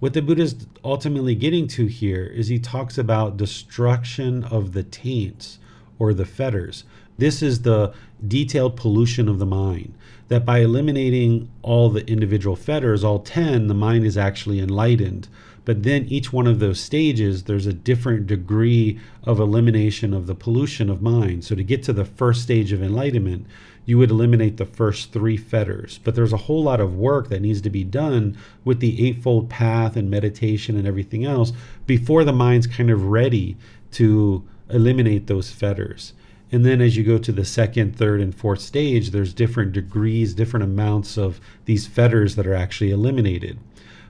What 0.02 0.14
the 0.14 0.22
Buddha 0.24 0.42
is 0.42 0.66
ultimately 0.84 1.36
getting 1.36 1.68
to 1.68 1.86
here 1.86 2.26
is 2.26 2.48
he 2.48 2.58
talks 2.58 2.98
about 2.98 3.38
destruction 3.38 4.44
of 4.46 4.74
the 4.74 4.82
taints 4.82 5.60
or 6.00 6.12
the 6.12 6.26
fetters. 6.26 6.86
This 7.20 7.44
is 7.44 7.62
the 7.62 7.94
detailed 8.28 8.76
pollution 8.76 9.30
of 9.30 9.38
the 9.38 9.46
mind. 9.46 9.94
That 10.30 10.44
by 10.44 10.62
eliminating 10.62 11.50
all 11.62 11.92
the 11.92 12.04
individual 12.08 12.56
fetters, 12.56 13.04
all 13.04 13.20
10, 13.20 13.68
the 13.68 13.76
mind 13.76 14.04
is 14.04 14.18
actually 14.18 14.60
enlightened. 14.60 15.28
But 15.66 15.84
then 15.84 16.06
each 16.06 16.34
one 16.34 16.48
of 16.48 16.58
those 16.58 16.80
stages, 16.80 17.44
there's 17.44 17.68
a 17.68 17.74
different 17.74 18.26
degree 18.26 19.00
of 19.24 19.40
elimination 19.40 20.16
of 20.16 20.26
the 20.26 20.34
pollution 20.34 20.90
of 20.90 21.04
mind. 21.04 21.44
So 21.44 21.54
to 21.54 21.64
get 21.64 21.84
to 21.84 21.94
the 21.94 22.06
first 22.06 22.42
stage 22.42 22.72
of 22.72 22.82
enlightenment, 22.82 23.46
you 23.86 23.98
would 23.98 24.12
eliminate 24.12 24.58
the 24.58 24.66
first 24.66 25.12
three 25.12 25.38
fetters. 25.38 26.00
But 26.04 26.16
there's 26.16 26.34
a 26.34 26.38
whole 26.38 26.64
lot 26.64 26.80
of 26.80 26.96
work 26.96 27.30
that 27.30 27.42
needs 27.42 27.62
to 27.62 27.70
be 27.70 27.84
done 27.84 28.38
with 28.64 28.80
the 28.80 29.08
Eightfold 29.08 29.50
Path 29.50 29.96
and 29.96 30.10
meditation 30.10 30.78
and 30.78 30.88
everything 30.88 31.26
else 31.26 31.52
before 31.88 32.24
the 32.24 32.34
mind's 32.34 32.68
kind 32.68 32.90
of 32.90 33.06
ready 33.06 33.58
to 33.92 34.48
eliminate 34.70 35.28
those 35.28 35.52
fetters. 35.52 36.14
And 36.52 36.66
then 36.66 36.82
as 36.82 36.98
you 36.98 37.04
go 37.04 37.18
to 37.18 37.32
the 37.32 37.46
second, 37.46 37.96
third, 37.96 38.20
and 38.20 38.36
fourth 38.36 38.60
stage, 38.60 39.12
there's 39.12 39.34
different 39.34 39.72
degrees, 39.72 40.34
different 40.34 40.66
amounts 40.66 41.18
of 41.18 41.40
these 41.66 41.88
fetters 41.88 42.36
that 42.36 42.46
are 42.46 42.54
actually 42.54 42.92
eliminated. 42.92 43.58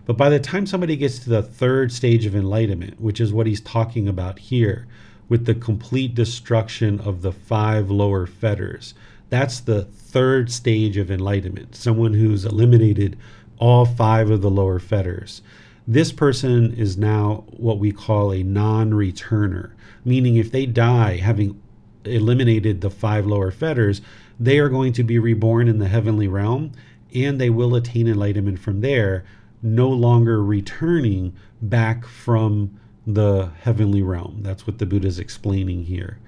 But 0.05 0.17
by 0.17 0.29
the 0.29 0.39
time 0.39 0.65
somebody 0.65 0.95
gets 0.95 1.19
to 1.19 1.29
the 1.29 1.43
third 1.43 1.91
stage 1.91 2.25
of 2.25 2.35
enlightenment, 2.35 2.99
which 2.99 3.21
is 3.21 3.31
what 3.31 3.45
he's 3.45 3.61
talking 3.61 4.07
about 4.07 4.39
here, 4.39 4.87
with 5.29 5.45
the 5.45 5.53
complete 5.53 6.15
destruction 6.15 6.99
of 6.99 7.21
the 7.21 7.31
five 7.31 7.91
lower 7.91 8.25
fetters, 8.25 8.95
that's 9.31 9.61
the 9.61 9.85
third 9.85 10.51
stage 10.51 10.97
of 10.97 11.09
enlightenment, 11.09 11.73
someone 11.73 12.13
who's 12.13 12.43
eliminated 12.43 13.17
all 13.57 13.85
five 13.85 14.29
of 14.29 14.41
the 14.41 14.49
lower 14.49 14.77
fetters. 14.77 15.41
This 15.87 16.11
person 16.11 16.73
is 16.73 16.97
now 16.97 17.45
what 17.47 17.79
we 17.79 17.93
call 17.93 18.33
a 18.33 18.43
non 18.43 18.91
returner, 18.91 19.71
meaning 20.03 20.35
if 20.35 20.51
they 20.51 20.65
die 20.65 21.15
having 21.15 21.59
eliminated 22.03 22.81
the 22.81 22.89
five 22.89 23.25
lower 23.25 23.51
fetters, 23.51 24.01
they 24.37 24.59
are 24.59 24.69
going 24.69 24.91
to 24.93 25.03
be 25.03 25.17
reborn 25.17 25.69
in 25.69 25.79
the 25.79 25.87
heavenly 25.87 26.27
realm 26.27 26.73
and 27.15 27.39
they 27.39 27.49
will 27.49 27.73
attain 27.75 28.07
enlightenment 28.07 28.59
from 28.59 28.81
there, 28.81 29.23
no 29.61 29.87
longer 29.87 30.43
returning 30.43 31.33
back 31.61 32.05
from 32.05 32.77
the 33.07 33.49
heavenly 33.61 34.01
realm. 34.01 34.39
That's 34.41 34.67
what 34.67 34.77
the 34.77 34.85
Buddha 34.85 35.07
is 35.07 35.19
explaining 35.19 35.85
here. 35.85 36.19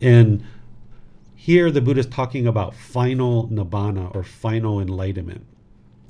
And 0.00 0.42
here, 1.40 1.70
the 1.70 1.80
Buddha 1.80 2.00
is 2.00 2.06
talking 2.06 2.46
about 2.46 2.74
final 2.74 3.48
nibbana 3.48 4.14
or 4.14 4.22
final 4.22 4.78
enlightenment. 4.78 5.46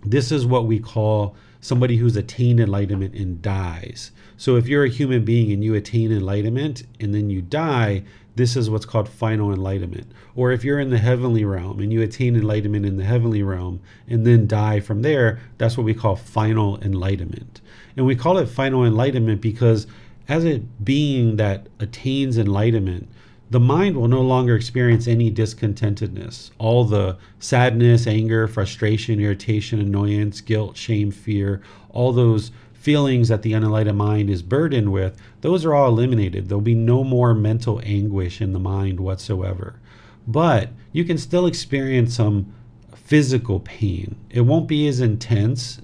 This 0.05 0.33
is 0.33 0.45
what 0.45 0.67
we 0.67 0.81
call 0.81 1.37
somebody 1.61 1.99
who's 1.99 2.17
attained 2.17 2.59
enlightenment 2.59 3.15
and 3.15 3.41
dies. 3.41 4.11
So, 4.37 4.57
if 4.57 4.67
you're 4.67 4.83
a 4.83 4.91
human 4.91 5.25
being 5.25 5.53
and 5.53 5.63
you 5.63 5.77
attain 5.77 6.11
enlightenment 6.11 6.83
and 6.99 7.15
then 7.15 7.31
you 7.31 7.43
die, 7.43 8.03
this 8.35 8.57
is 8.57 8.69
what's 8.69 8.85
called 8.85 9.09
final 9.09 9.53
enlightenment. 9.53 10.11
Or 10.35 10.51
if 10.51 10.65
you're 10.65 10.81
in 10.81 10.91
the 10.91 10.99
heavenly 10.99 11.45
realm 11.45 11.79
and 11.79 11.93
you 11.93 12.03
attain 12.03 12.35
enlightenment 12.35 12.85
in 12.85 12.97
the 12.97 13.05
heavenly 13.05 13.45
realm 13.45 13.79
and 14.09 14.27
then 14.27 14.49
die 14.49 14.81
from 14.81 15.03
there, 15.03 15.39
that's 15.59 15.77
what 15.77 15.85
we 15.85 15.95
call 15.95 16.17
final 16.17 16.83
enlightenment. 16.83 17.61
And 17.97 18.05
we 18.05 18.17
call 18.17 18.37
it 18.39 18.49
final 18.49 18.85
enlightenment 18.85 19.41
because 19.41 19.87
as 20.29 20.45
a 20.45 20.59
being 20.83 21.37
that 21.37 21.69
attains 21.79 22.37
enlightenment, 22.37 23.09
the 23.51 23.61
mind 23.61 23.97
will 23.97 24.09
no 24.09 24.23
longer 24.23 24.55
experience 24.55 25.09
any 25.09 25.31
discontentedness. 25.31 26.53
All 26.59 26.85
the 26.85 27.19
sadness, 27.41 28.07
anger, 28.07 28.47
frustration, 28.47 29.21
irritation, 29.21 29.81
annoyance, 29.81 30.41
guilt, 30.41 30.77
shame, 30.77 31.11
fear, 31.11 31.61
all 31.91 32.13
those 32.13 32.53
feelings 32.73 33.29
that 33.29 33.43
the 33.43 33.53
unenlightened 33.53 33.99
mind 33.99 34.31
is 34.31 34.43
burdened 34.43 34.93
with, 34.93 35.21
those 35.41 35.65
are 35.65 35.75
all 35.75 35.89
eliminated. 35.89 36.49
There'll 36.49 36.63
be 36.63 36.77
no 36.77 37.03
more 37.03 37.35
mental 37.35 37.81
anguish 37.85 38.41
in 38.41 38.53
the 38.53 38.61
mind 38.61 39.01
whatsoever. 39.01 39.81
But 40.27 40.71
you 40.93 41.05
can 41.05 41.19
still 41.19 41.47
experience 41.47 42.15
some 42.15 42.55
physical 42.95 43.61
pain. 43.61 44.15
It 44.31 44.43
won't 44.43 44.69
be 44.69 44.87
as 44.87 45.01
intense 45.01 45.81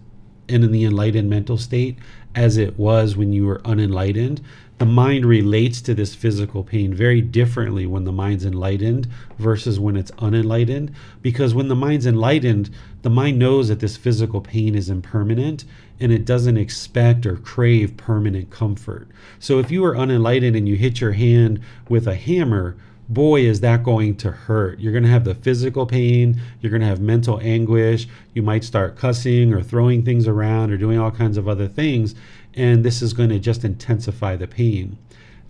in 0.48 0.70
the 0.70 0.84
enlightened 0.84 1.28
mental 1.28 1.58
state 1.58 1.98
as 2.34 2.56
it 2.56 2.78
was 2.78 3.16
when 3.16 3.32
you 3.32 3.44
were 3.44 3.60
unenlightened 3.64 4.40
the 4.78 4.86
mind 4.86 5.24
relates 5.24 5.80
to 5.80 5.94
this 5.94 6.14
physical 6.14 6.62
pain 6.62 6.92
very 6.92 7.22
differently 7.22 7.86
when 7.86 8.04
the 8.04 8.12
mind's 8.12 8.44
enlightened 8.44 9.08
versus 9.38 9.80
when 9.80 9.96
it's 9.96 10.12
unenlightened. 10.18 10.92
Because 11.22 11.54
when 11.54 11.68
the 11.68 11.74
mind's 11.74 12.06
enlightened, 12.06 12.68
the 13.02 13.10
mind 13.10 13.38
knows 13.38 13.68
that 13.68 13.80
this 13.80 13.96
physical 13.96 14.42
pain 14.42 14.74
is 14.74 14.90
impermanent 14.90 15.64
and 15.98 16.12
it 16.12 16.26
doesn't 16.26 16.58
expect 16.58 17.24
or 17.24 17.36
crave 17.36 17.96
permanent 17.96 18.50
comfort. 18.50 19.08
So 19.38 19.58
if 19.58 19.70
you 19.70 19.82
are 19.84 19.96
unenlightened 19.96 20.56
and 20.56 20.68
you 20.68 20.76
hit 20.76 21.00
your 21.00 21.12
hand 21.12 21.60
with 21.88 22.06
a 22.06 22.14
hammer, 22.14 22.76
boy, 23.08 23.40
is 23.42 23.60
that 23.60 23.84
going 23.84 24.16
to 24.16 24.30
hurt. 24.30 24.80
You're 24.80 24.92
going 24.92 25.04
to 25.04 25.10
have 25.10 25.24
the 25.24 25.34
physical 25.34 25.86
pain, 25.86 26.40
you're 26.60 26.70
going 26.70 26.82
to 26.82 26.88
have 26.88 27.00
mental 27.00 27.40
anguish, 27.40 28.08
you 28.34 28.42
might 28.42 28.64
start 28.64 28.96
cussing 28.96 29.54
or 29.54 29.62
throwing 29.62 30.04
things 30.04 30.26
around 30.26 30.72
or 30.72 30.76
doing 30.76 30.98
all 30.98 31.10
kinds 31.10 31.38
of 31.38 31.48
other 31.48 31.68
things, 31.68 32.14
and 32.56 32.84
this 32.84 33.02
is 33.02 33.12
going 33.12 33.28
to 33.28 33.38
just 33.38 33.64
intensify 33.64 34.36
the 34.36 34.46
pain. 34.46 34.98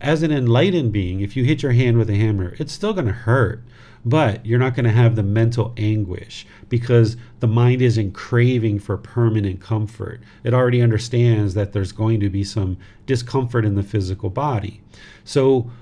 As 0.00 0.22
an 0.22 0.32
enlightened 0.32 0.92
being, 0.92 1.20
if 1.20 1.36
you 1.36 1.44
hit 1.44 1.62
your 1.62 1.72
hand 1.72 1.96
with 1.96 2.10
a 2.10 2.16
hammer, 2.16 2.54
it's 2.58 2.72
still 2.72 2.92
going 2.92 3.06
to 3.06 3.12
hurt 3.12 3.62
but 4.06 4.46
you're 4.46 4.60
not 4.60 4.76
going 4.76 4.84
to 4.84 4.92
have 4.92 5.16
the 5.16 5.22
mental 5.24 5.74
anguish 5.76 6.46
because 6.68 7.16
the 7.40 7.46
mind 7.48 7.82
isn't 7.82 8.12
craving 8.12 8.78
for 8.78 8.96
permanent 8.96 9.60
comfort. 9.60 10.20
It 10.44 10.54
already 10.54 10.80
understands 10.80 11.54
that 11.54 11.72
there's 11.72 11.90
going 11.90 12.20
to 12.20 12.30
be 12.30 12.44
some 12.44 12.78
discomfort 13.04 13.64
in 13.64 13.74
the 13.74 13.82
physical 13.82 14.30
body. 14.30 14.80
So 15.24 15.72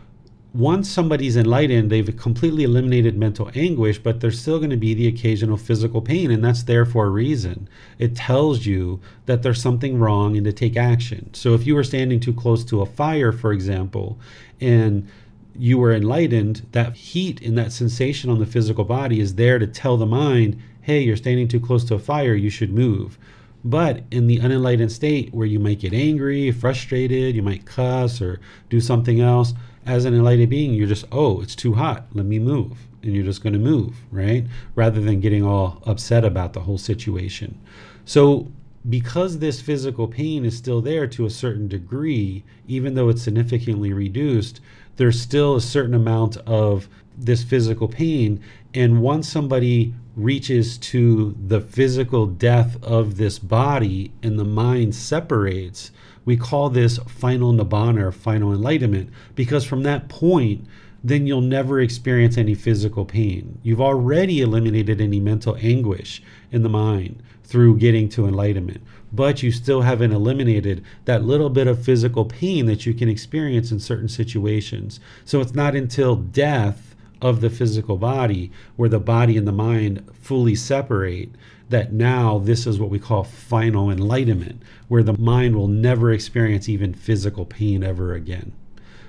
once 0.55 0.89
somebody's 0.89 1.37
enlightened, 1.37 1.91
they've 1.91 2.17
completely 2.17 2.63
eliminated 2.63 3.19
mental 3.19 3.51
anguish, 3.57 3.99
but 3.99 4.21
there's 4.21 4.41
still 4.41 4.59
going 4.59 4.71
to 4.71 4.77
be 4.77 4.95
the 4.95 5.09
occasional 5.09 5.57
physical 5.57 6.01
pain, 6.01 6.31
and 6.31 6.45
that's 6.45 6.63
there 6.63 6.87
for 6.87 7.07
a 7.07 7.11
reason. 7.11 7.69
It 7.99 8.15
tells 8.15 8.65
you 8.65 9.01
that 9.27 9.43
there's 9.43 9.61
something 9.61 9.99
wrong 9.99 10.37
and 10.37 10.45
to 10.45 10.53
take 10.53 10.77
action. 10.77 11.35
So 11.35 11.55
if 11.55 11.67
you 11.67 11.75
were 11.75 11.83
standing 11.83 12.21
too 12.21 12.33
close 12.33 12.65
to 12.67 12.83
a 12.83 12.87
fire, 12.87 13.33
for 13.33 13.53
example, 13.53 14.17
and 14.61 15.09
you 15.59 15.77
were 15.77 15.93
enlightened, 15.93 16.65
that 16.71 16.95
heat 16.95 17.43
and 17.43 17.59
that 17.59 17.73
sensation 17.73 18.31
on 18.31 18.39
the 18.39 18.47
physical 18.47 18.85
body 18.85 19.19
is 19.19 19.35
there 19.35 19.59
to 19.59 19.67
tell 19.67 19.97
the 19.97 20.07
mind, 20.07 20.57
hey, 20.83 21.01
you're 21.01 21.17
standing 21.17 21.49
too 21.49 21.61
close 21.61 21.85
to 21.87 21.97
a 21.97 21.99
fire, 21.99 22.35
you 22.35 22.51
should 22.51 22.73
move. 22.73 23.19
But 23.65 24.05
in 24.13 24.29
the 24.29 24.41
unenlightened 24.41 24.93
state 24.93 25.35
where 25.35 25.47
you 25.47 25.59
might 25.59 25.81
get 25.81 25.95
angry, 25.95 26.53
frustrated, 26.53 27.35
you 27.35 27.43
might 27.43 27.67
cuss 27.67 28.21
or 28.21 28.39
do 28.69 28.81
something 28.81 29.21
else, 29.21 29.55
as 29.87 30.05
an 30.05 30.15
enlightened 30.15 30.51
being, 30.51 30.75
you're 30.75 30.87
just, 30.87 31.07
oh, 31.13 31.41
it's 31.41 31.55
too 31.55 31.75
hot, 31.75 32.07
let 32.13 32.27
me 32.27 32.39
move. 32.39 32.79
And 33.03 33.15
you're 33.15 33.25
just 33.25 33.43
going 33.43 33.53
to 33.53 33.59
move, 33.59 33.97
right? 34.11 34.47
Rather 34.75 35.01
than 35.01 35.21
getting 35.21 35.45
all 35.45 35.83
upset 35.87 36.25
about 36.25 36.53
the 36.53 36.61
whole 36.61 36.79
situation. 36.79 37.61
So, 38.05 38.49
because 38.89 39.39
this 39.39 39.61
physical 39.61 40.07
pain 40.09 40.45
is 40.45 40.57
still 40.57 40.83
there 40.83 41.07
to 41.07 41.25
a 41.25 41.31
certain 41.31 41.69
degree, 41.69 42.45
even 42.67 42.95
though 42.95 43.09
it's 43.09 43.23
significantly 43.23 43.93
reduced, 43.93 44.61
there's 44.97 45.21
still 45.21 45.57
a 45.57 45.61
certain 45.61 45.95
amount 45.95 46.37
of 46.39 46.89
this 47.17 47.43
physical 47.43 47.89
pain. 47.89 48.41
And 48.75 49.01
once 49.01 49.29
somebody 49.29 49.95
reaches 50.17 50.79
to 50.79 51.35
the 51.47 51.61
physical 51.61 52.27
death 52.27 52.83
of 52.83 53.17
this 53.17 53.39
body 53.39 54.13
and 54.23 54.39
the 54.39 54.45
mind 54.45 54.95
separates, 54.95 55.91
we 56.25 56.37
call 56.37 56.71
this 56.71 56.99
final 57.07 57.53
nibbana 57.53 58.03
or 58.03 58.13
final 58.13 58.53
enlightenment 58.53 59.11
because 59.35 59.65
from 59.65 59.83
that 59.83 60.09
point, 60.09 60.67
then 61.03 61.27
you'll 61.27 61.41
never 61.41 61.81
experience 61.81 62.39
any 62.39 62.55
physical 62.55 63.05
pain. 63.05 63.59
You've 63.63 63.81
already 63.81 64.41
eliminated 64.41 65.01
any 65.01 65.21
mental 65.21 65.57
anguish 65.61 66.23
in 66.51 66.63
the 66.63 66.69
mind 66.69 67.23
through 67.43 67.77
getting 67.77 68.09
to 68.09 68.27
enlightenment 68.27 68.81
but 69.15 69.45
you 69.45 69.53
still 69.53 69.83
haven't 69.83 70.13
eliminated 70.13 70.85
that 71.05 71.25
little 71.25 71.49
bit 71.49 71.69
of 71.69 71.83
physical 71.85 72.25
pain 72.25 72.67
that 72.67 72.85
you 72.85 72.93
can 72.93 73.09
experience 73.09 73.71
in 73.71 73.79
certain 73.79 74.09
situations. 74.09 74.99
So 75.25 75.41
it's 75.41 75.55
not 75.55 75.77
until 75.77 76.17
death 76.17 76.97
of 77.23 77.41
the 77.41 77.49
physical 77.49 77.97
body 77.97 78.51
where 78.75 78.89
the 78.89 78.99
body 78.99 79.37
and 79.37 79.47
the 79.47 79.53
mind 79.53 80.05
fully 80.21 80.57
separate 80.57 81.31
that 81.69 81.93
now 81.93 82.39
this 82.39 82.67
is 82.67 82.79
what 82.79 82.91
we 82.91 82.99
call 82.99 83.25
final 83.25 83.91
enlightenment, 83.91 84.63
where 84.89 85.03
the 85.03 85.19
mind 85.19 85.57
will 85.57 85.69
never 85.69 86.13
experience 86.13 86.69
even 86.69 86.93
physical 86.93 87.45
pain 87.45 87.83
ever 87.83 88.15
again. 88.15 88.53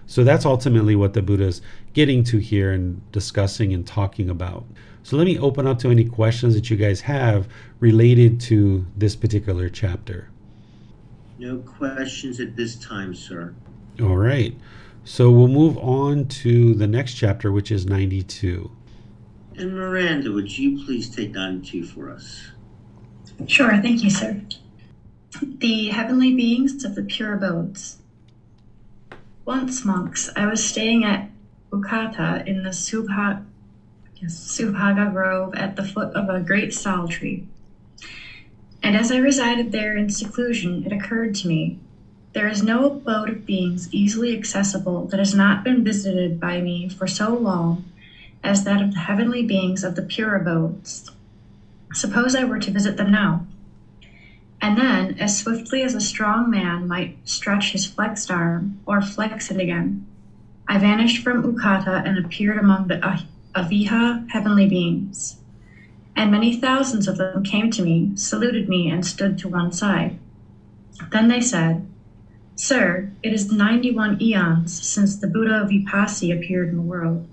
So 0.07 0.23
that's 0.23 0.45
ultimately 0.45 0.95
what 0.95 1.13
the 1.13 1.21
Buddha 1.21 1.45
is 1.45 1.61
getting 1.93 2.23
to 2.25 2.37
here 2.37 2.71
and 2.71 3.01
discussing 3.11 3.73
and 3.73 3.85
talking 3.85 4.29
about. 4.29 4.65
So 5.03 5.17
let 5.17 5.25
me 5.25 5.37
open 5.37 5.67
up 5.67 5.79
to 5.79 5.89
any 5.89 6.05
questions 6.05 6.53
that 6.55 6.69
you 6.69 6.77
guys 6.77 7.01
have 7.01 7.47
related 7.79 8.39
to 8.41 8.85
this 8.95 9.15
particular 9.15 9.69
chapter. 9.69 10.29
No 11.37 11.57
questions 11.59 12.39
at 12.39 12.55
this 12.55 12.75
time, 12.75 13.13
sir. 13.13 13.53
All 14.01 14.17
right. 14.17 14.55
So 15.03 15.29
we'll 15.29 15.47
move 15.47 15.77
on 15.77 16.27
to 16.27 16.73
the 16.73 16.87
next 16.87 17.13
chapter, 17.13 17.51
which 17.51 17.71
is 17.71 17.85
92. 17.85 18.71
And 19.57 19.73
Miranda, 19.73 20.31
would 20.31 20.57
you 20.57 20.83
please 20.83 21.09
take 21.09 21.31
92 21.31 21.85
for 21.85 22.09
us? 22.09 22.51
Sure, 23.47 23.71
thank 23.81 24.03
you, 24.03 24.09
sir. 24.09 24.41
The 25.41 25.89
heavenly 25.89 26.35
beings 26.35 26.83
of 26.83 26.95
the 26.95 27.03
pure 27.03 27.33
abodes. 27.33 27.97
Once, 29.45 29.85
monks, 29.85 30.29
I 30.35 30.45
was 30.45 30.63
staying 30.63 31.05
at 31.05 31.29
Ukkattha 31.71 32.45
in 32.45 32.63
the 32.63 32.69
Subha 32.69 33.45
Subhaga 34.23 35.11
Grove 35.11 35.53
at 35.55 35.75
the 35.75 35.83
foot 35.83 36.13
of 36.15 36.29
a 36.29 36.39
great 36.39 36.73
sal 36.73 37.07
tree. 37.07 37.47
And 38.81 38.95
as 38.95 39.11
I 39.11 39.17
resided 39.17 39.71
there 39.71 39.95
in 39.95 40.09
seclusion, 40.09 40.83
it 40.85 40.91
occurred 40.91 41.35
to 41.35 41.47
me 41.47 41.79
there 42.33 42.47
is 42.47 42.63
no 42.63 42.85
abode 42.87 43.29
of 43.29 43.45
beings 43.45 43.93
easily 43.93 44.37
accessible 44.37 45.05
that 45.05 45.19
has 45.19 45.33
not 45.33 45.63
been 45.63 45.83
visited 45.83 46.39
by 46.39 46.59
me 46.59 46.89
for 46.89 47.07
so 47.07 47.33
long 47.33 47.85
as 48.45 48.63
that 48.63 48.81
of 48.81 48.93
the 48.93 48.99
heavenly 48.99 49.43
beings 49.43 49.83
of 49.83 49.95
the 49.95 50.01
pure 50.01 50.35
abodes. 50.35 51.09
Suppose 51.93 52.35
I 52.35 52.43
were 52.43 52.59
to 52.59 52.71
visit 52.71 52.95
them 52.95 53.11
now. 53.11 53.45
And 54.61 54.77
then, 54.77 55.17
as 55.19 55.37
swiftly 55.37 55.81
as 55.81 55.95
a 55.95 56.01
strong 56.01 56.49
man 56.49 56.87
might 56.87 57.17
stretch 57.23 57.71
his 57.71 57.85
flexed 57.85 58.31
arm 58.31 58.79
or 58.85 59.01
flex 59.01 59.51
it 59.51 59.59
again, 59.59 60.05
I 60.67 60.77
vanished 60.77 61.23
from 61.23 61.43
Ukkattha 61.43 62.05
and 62.07 62.17
appeared 62.17 62.57
among 62.57 62.87
the 62.87 63.23
Aviha 63.55 64.29
heavenly 64.29 64.67
beings. 64.67 65.37
And 66.15 66.31
many 66.31 66.55
thousands 66.55 67.07
of 67.07 67.17
them 67.17 67.43
came 67.43 67.69
to 67.71 67.83
me, 67.83 68.11
saluted 68.15 68.69
me, 68.69 68.89
and 68.89 69.05
stood 69.05 69.37
to 69.39 69.49
one 69.49 69.71
side. 69.71 70.17
Then 71.11 71.27
they 71.27 71.41
said, 71.41 71.85
Sir, 72.55 73.11
it 73.21 73.33
is 73.33 73.51
91 73.51 74.21
eons 74.21 74.81
since 74.81 75.17
the 75.17 75.27
Buddha 75.27 75.61
of 75.61 75.69
Vipassi 75.69 76.35
appeared 76.35 76.69
in 76.69 76.77
the 76.77 76.81
world. 76.81 77.27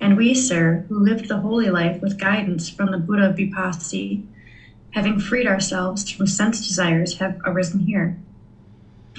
And 0.00 0.16
we, 0.16 0.34
sir, 0.34 0.84
who 0.88 0.98
lived 0.98 1.28
the 1.28 1.38
holy 1.38 1.70
life 1.70 2.02
with 2.02 2.18
guidance 2.18 2.68
from 2.68 2.90
the 2.90 2.98
Buddha 2.98 3.32
Vipassi, 3.36 4.24
having 4.90 5.18
freed 5.18 5.46
ourselves 5.46 6.10
from 6.10 6.26
sense 6.26 6.66
desires, 6.66 7.18
have 7.18 7.40
arisen 7.44 7.80
here. 7.80 8.18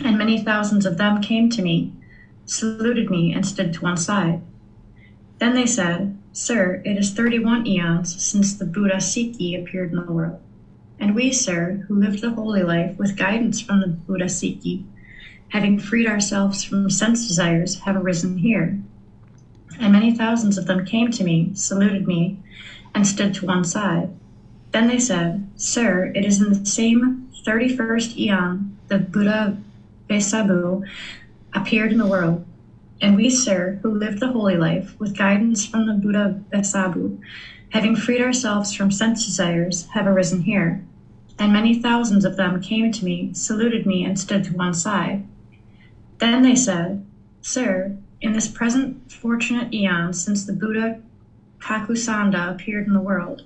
And 0.03 0.17
many 0.17 0.43
thousands 0.43 0.85
of 0.85 0.97
them 0.97 1.21
came 1.21 1.49
to 1.51 1.61
me, 1.61 1.93
saluted 2.45 3.09
me, 3.09 3.33
and 3.33 3.45
stood 3.45 3.73
to 3.73 3.81
one 3.81 3.97
side. 3.97 4.41
Then 5.39 5.53
they 5.53 5.65
said, 5.65 6.17
Sir, 6.31 6.81
it 6.85 6.97
is 6.97 7.13
31 7.13 7.65
eons 7.65 8.21
since 8.21 8.53
the 8.53 8.65
Buddha 8.65 8.97
Sikhi 8.97 9.57
appeared 9.57 9.91
in 9.91 10.05
the 10.05 10.11
world. 10.11 10.41
And 10.99 11.15
we, 11.15 11.31
sir, 11.31 11.85
who 11.87 11.95
lived 11.95 12.21
the 12.21 12.31
holy 12.31 12.63
life 12.63 12.97
with 12.97 13.17
guidance 13.17 13.61
from 13.61 13.81
the 13.81 13.87
Buddha 13.87 14.25
Sikhi, 14.25 14.83
having 15.49 15.79
freed 15.79 16.07
ourselves 16.07 16.63
from 16.63 16.89
sense 16.89 17.27
desires, 17.27 17.79
have 17.81 17.95
arisen 17.95 18.37
here. 18.37 18.79
And 19.79 19.93
many 19.93 20.15
thousands 20.15 20.57
of 20.57 20.65
them 20.65 20.85
came 20.85 21.11
to 21.11 21.23
me, 21.23 21.51
saluted 21.53 22.07
me, 22.07 22.39
and 22.93 23.05
stood 23.05 23.33
to 23.35 23.45
one 23.45 23.63
side. 23.63 24.09
Then 24.71 24.87
they 24.87 24.99
said, 24.99 25.47
Sir, 25.55 26.11
it 26.15 26.25
is 26.25 26.41
in 26.41 26.49
the 26.49 26.65
same 26.65 27.29
31st 27.45 28.17
eon 28.17 28.77
that 28.87 29.11
Buddha 29.11 29.57
Vessabhu 30.09 30.83
appeared 31.53 31.91
in 31.91 31.97
the 31.97 32.07
world 32.07 32.45
and 33.01 33.15
we, 33.15 33.29
sir, 33.29 33.79
who 33.83 33.91
lived 33.91 34.19
the 34.19 34.31
holy 34.31 34.55
life 34.55 34.97
with 34.99 35.17
guidance 35.17 35.65
from 35.65 35.85
the 35.85 35.93
Buddha 35.93 36.41
Vessabhu, 36.51 37.19
having 37.69 37.95
freed 37.95 38.21
ourselves 38.21 38.73
from 38.73 38.91
sense 38.91 39.25
desires, 39.25 39.87
have 39.93 40.07
arisen 40.07 40.41
here. 40.41 40.83
And 41.37 41.51
many 41.51 41.81
thousands 41.81 42.23
of 42.23 42.37
them 42.37 42.61
came 42.61 42.91
to 42.93 43.05
me, 43.05 43.33
saluted 43.33 43.85
me, 43.85 44.05
and 44.05 44.17
stood 44.17 44.45
to 44.45 44.53
one 44.53 44.73
side. 44.73 45.27
Then 46.19 46.43
they 46.43 46.55
said, 46.55 47.05
Sir, 47.41 47.97
in 48.25 48.33
this 48.33 48.47
present 48.47 49.11
fortunate 49.11 49.73
eon 49.73 50.13
since 50.13 50.43
the 50.43 50.53
Buddha 50.53 50.97
Kakusandha 51.59 52.51
appeared 52.51 52.87
in 52.87 52.93
the 52.93 52.99
world, 52.99 53.43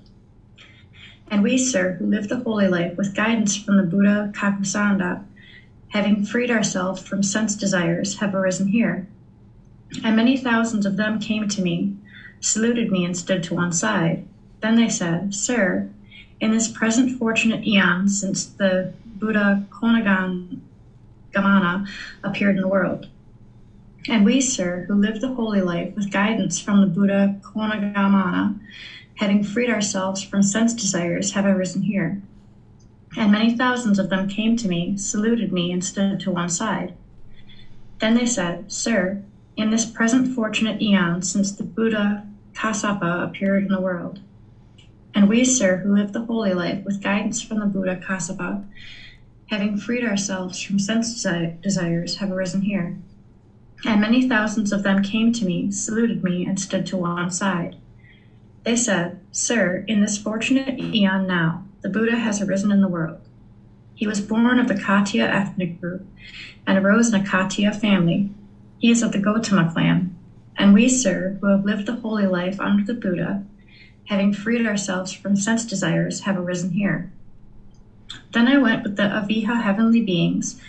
and 1.30 1.44
we, 1.44 1.58
sir, 1.58 1.94
who 2.00 2.06
live 2.06 2.28
the 2.28 2.40
holy 2.40 2.68
life 2.68 2.98
with 2.98 3.14
guidance 3.14 3.56
from 3.56 3.78
the 3.78 3.84
Buddha 3.84 4.32
Kakusandha, 4.34 5.22
having 5.90 6.24
freed 6.26 6.50
ourselves 6.50 7.02
from 7.02 7.24
sense 7.24 7.56
desires, 7.56 8.16
have 8.16 8.34
arisen 8.34 8.68
here 8.68 9.06
and 10.04 10.16
many 10.16 10.38
thousands 10.38 10.86
of 10.86 10.96
them 10.96 11.20
came 11.20 11.48
to 11.48 11.62
me, 11.62 11.94
saluted 12.40 12.92
me, 12.92 13.04
and 13.04 13.18
stood 13.18 13.44
to 13.44 13.54
one 13.54 13.72
side. 13.72 14.24
Then 14.62 14.76
they 14.76 14.90
said, 14.90 15.34
Sir, 15.34 15.88
in 16.40 16.52
this 16.52 16.68
present 16.68 17.18
fortunate 17.18 17.66
eon, 17.66 18.08
since 18.08 18.46
the 18.46 18.94
Buddha 19.06 19.66
Konagan 19.70 20.60
Gamana 21.34 21.88
appeared 22.24 22.56
in 22.56 22.62
the 22.62 22.68
world, 22.68 23.08
and 24.08 24.24
we, 24.24 24.40
sir, 24.40 24.86
who 24.88 24.96
live 24.96 25.20
the 25.20 25.34
holy 25.34 25.62
life 25.62 25.94
with 25.96 26.12
guidance 26.12 26.60
from 26.60 26.82
the 26.82 26.88
Buddha 26.88 27.40
Konagamana, 27.42 28.60
having 29.16 29.44
freed 29.44 29.70
ourselves 29.70 30.24
from 30.24 30.42
sense 30.42 30.74
desires, 30.74 31.32
have 31.32 31.46
arisen 31.46 31.82
here. 31.82 32.22
And 33.18 33.32
many 33.32 33.58
thousands 33.58 34.00
of 34.00 34.10
them 34.10 34.30
came 34.30 34.56
to 34.58 34.68
me, 34.68 34.96
saluted 34.98 35.52
me, 35.52 35.72
and 35.72 35.84
stood 35.84 36.20
to 36.22 36.32
one 36.32 36.50
side. 36.50 36.94
Then 38.00 38.14
they 38.14 38.26
said, 38.26 38.72
Sir, 38.72 39.22
in 39.58 39.72
this 39.72 39.86
present 39.86 40.34
fortunate 40.34 40.82
eon 40.82 41.22
since 41.22 41.52
the 41.52 41.66
Buddha 41.66 42.26
Kassapa 42.54 43.24
appeared 43.24 43.64
in 43.64 43.72
the 43.72 43.82
world. 43.82 44.22
And 45.14 45.28
we, 45.28 45.44
sir, 45.44 45.78
who 45.78 45.96
live 45.96 46.14
the 46.14 46.24
holy 46.24 46.54
life 46.54 46.86
with 46.86 47.04
guidance 47.04 47.42
from 47.42 47.60
the 47.60 47.66
Buddha 47.66 47.98
Kassapa, 47.98 48.64
having 49.48 49.78
freed 49.78 50.06
ourselves 50.06 50.62
from 50.62 50.80
sense 50.80 51.26
desires, 51.62 52.18
have 52.18 52.32
arisen 52.32 52.62
here. 52.62 52.98
And 53.86 54.02
many 54.02 54.28
thousands 54.28 54.72
of 54.72 54.84
them 54.84 55.04
came 55.04 55.32
to 55.34 55.46
me, 55.46 55.72
saluted 55.72 56.24
me, 56.24 56.46
and 56.46 56.60
stood 56.60 56.86
to 56.88 56.98
one 56.98 57.32
side. 57.32 57.78
They 58.64 58.76
said, 58.76 59.20
Sir, 59.32 59.86
in 59.88 60.02
this 60.02 60.18
fortunate 60.18 60.80
eon 60.80 61.28
now, 61.28 61.64
the 61.82 61.90
Buddha 61.90 62.18
has 62.18 62.42
arisen 62.42 62.72
in 62.72 62.82
the 62.82 62.90
world. 62.90 63.22
He 63.96 64.08
was 64.08 64.22
born 64.22 64.60
of 64.60 64.68
the 64.68 64.76
Khattiya 64.76 65.28
ethnic 65.28 65.80
group 65.80 66.06
and 66.68 66.78
arose 66.78 67.14
in 67.14 67.20
a 67.20 67.24
Khattiya 67.24 67.76
family. 67.76 68.30
He 68.80 68.92
is 68.92 69.02
of 69.02 69.12
the 69.12 69.20
Gotama 69.20 69.72
clan. 69.72 70.16
And 70.58 70.74
we, 70.74 70.90
sir, 70.90 71.38
who 71.40 71.48
have 71.48 71.66
lived 71.66 71.86
the 71.86 71.96
holy 71.96 72.28
life 72.28 72.60
under 72.60 72.84
the 72.84 73.00
Buddha, 73.00 73.46
having 74.06 74.34
freed 74.34 74.66
ourselves 74.66 75.14
from 75.14 75.36
sense 75.36 75.66
desires, 75.66 76.22
have 76.22 76.38
arisen 76.38 76.72
here. 76.72 77.12
Then 78.32 78.48
I 78.48 78.58
went 78.58 78.84
with 78.84 78.96
the 78.98 79.04
Aviha 79.04 79.62
heavenly 79.62 80.02
beings 80.02 80.60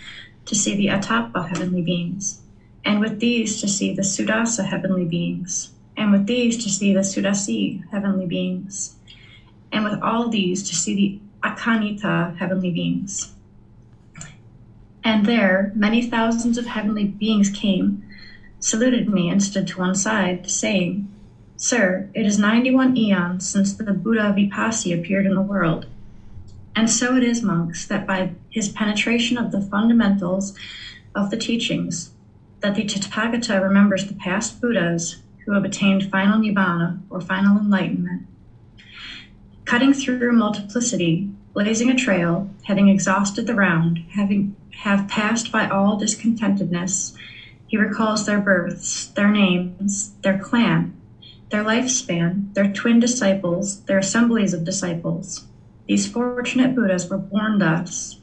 to 0.45 0.55
see 0.55 0.75
the 0.75 0.87
Atappa 0.87 1.47
heavenly 1.47 1.81
beings, 1.81 2.40
and 2.83 2.99
with 2.99 3.19
these 3.19 3.61
to 3.61 3.67
see 3.67 3.93
the 3.93 4.01
Sudassa 4.01 4.65
heavenly 4.65 5.05
beings, 5.05 5.71
and 5.97 6.11
with 6.11 6.25
these 6.25 6.63
to 6.63 6.69
see 6.69 6.93
the 6.93 7.01
Sudassi 7.01 7.87
heavenly 7.91 8.25
beings, 8.25 8.95
and 9.71 9.83
with 9.83 10.01
all 10.01 10.29
these 10.29 10.67
to 10.69 10.75
see 10.75 10.95
the 10.95 11.47
Akanittha 11.47 12.37
heavenly 12.37 12.71
beings. 12.71 13.33
And 15.03 15.25
there 15.25 15.71
many 15.75 16.01
thousands 16.01 16.57
of 16.57 16.67
heavenly 16.67 17.05
beings 17.05 17.49
came, 17.49 18.03
saluted 18.59 19.09
me, 19.09 19.29
and 19.29 19.41
stood 19.41 19.67
to 19.67 19.79
one 19.79 19.95
side, 19.95 20.49
saying, 20.49 21.07
Sir, 21.57 22.09
it 22.13 22.25
is 22.25 22.39
91 22.39 22.97
eons 22.97 23.47
since 23.47 23.73
the 23.73 23.93
Buddha 23.93 24.33
Vipassi 24.35 24.97
appeared 24.97 25.25
in 25.25 25.35
the 25.35 25.41
world. 25.41 25.85
And 26.75 26.89
so 26.89 27.15
it 27.15 27.23
is, 27.23 27.43
monks, 27.43 27.85
that 27.85 28.07
by 28.07 28.31
his 28.49 28.69
penetration 28.69 29.37
of 29.37 29.51
the 29.51 29.61
fundamentals 29.61 30.57
of 31.13 31.29
the 31.29 31.37
teachings, 31.37 32.11
that 32.61 32.75
the 32.75 32.85
Tathagata 32.85 33.61
remembers 33.61 34.05
the 34.05 34.13
past 34.13 34.61
Buddhas 34.61 35.17
who 35.45 35.53
have 35.53 35.65
attained 35.65 36.09
final 36.09 36.39
nibbana 36.39 36.99
or 37.09 37.19
final 37.19 37.57
enlightenment. 37.57 38.27
Cutting 39.65 39.93
through 39.93 40.31
multiplicity, 40.33 41.29
blazing 41.53 41.89
a 41.89 41.95
trail, 41.95 42.49
having 42.63 42.87
exhausted 42.87 43.47
the 43.47 43.55
round, 43.55 44.05
having 44.11 44.55
have 44.83 45.07
passed 45.07 45.51
by 45.51 45.67
all 45.67 45.99
discontentedness, 45.99 47.15
he 47.67 47.77
recalls 47.77 48.25
their 48.25 48.39
births, 48.39 49.07
their 49.07 49.29
names, 49.29 50.13
their 50.21 50.37
clan, 50.37 50.93
their 51.49 51.63
lifespan, 51.63 52.53
their 52.53 52.71
twin 52.71 52.99
disciples, 52.99 53.81
their 53.83 53.99
assemblies 53.99 54.53
of 54.53 54.63
disciples. 54.63 55.45
These 55.87 56.11
fortunate 56.11 56.75
Buddhas 56.75 57.09
were 57.09 57.17
born 57.17 57.59
thus, 57.59 58.19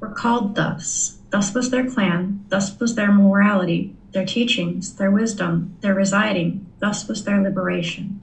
were 0.00 0.10
called 0.10 0.54
thus. 0.54 1.17
Thus 1.30 1.54
was 1.54 1.70
their 1.70 1.88
clan, 1.88 2.44
thus 2.48 2.78
was 2.80 2.94
their 2.94 3.12
morality, 3.12 3.94
their 4.12 4.24
teachings, 4.24 4.96
their 4.96 5.10
wisdom, 5.10 5.76
their 5.80 5.94
residing, 5.94 6.66
thus 6.78 7.06
was 7.06 7.24
their 7.24 7.42
liberation. 7.42 8.20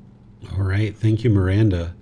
All 0.53 0.63
right. 0.63 0.95
Thank 0.95 1.23
you, 1.23 1.29
Miranda. 1.29 1.95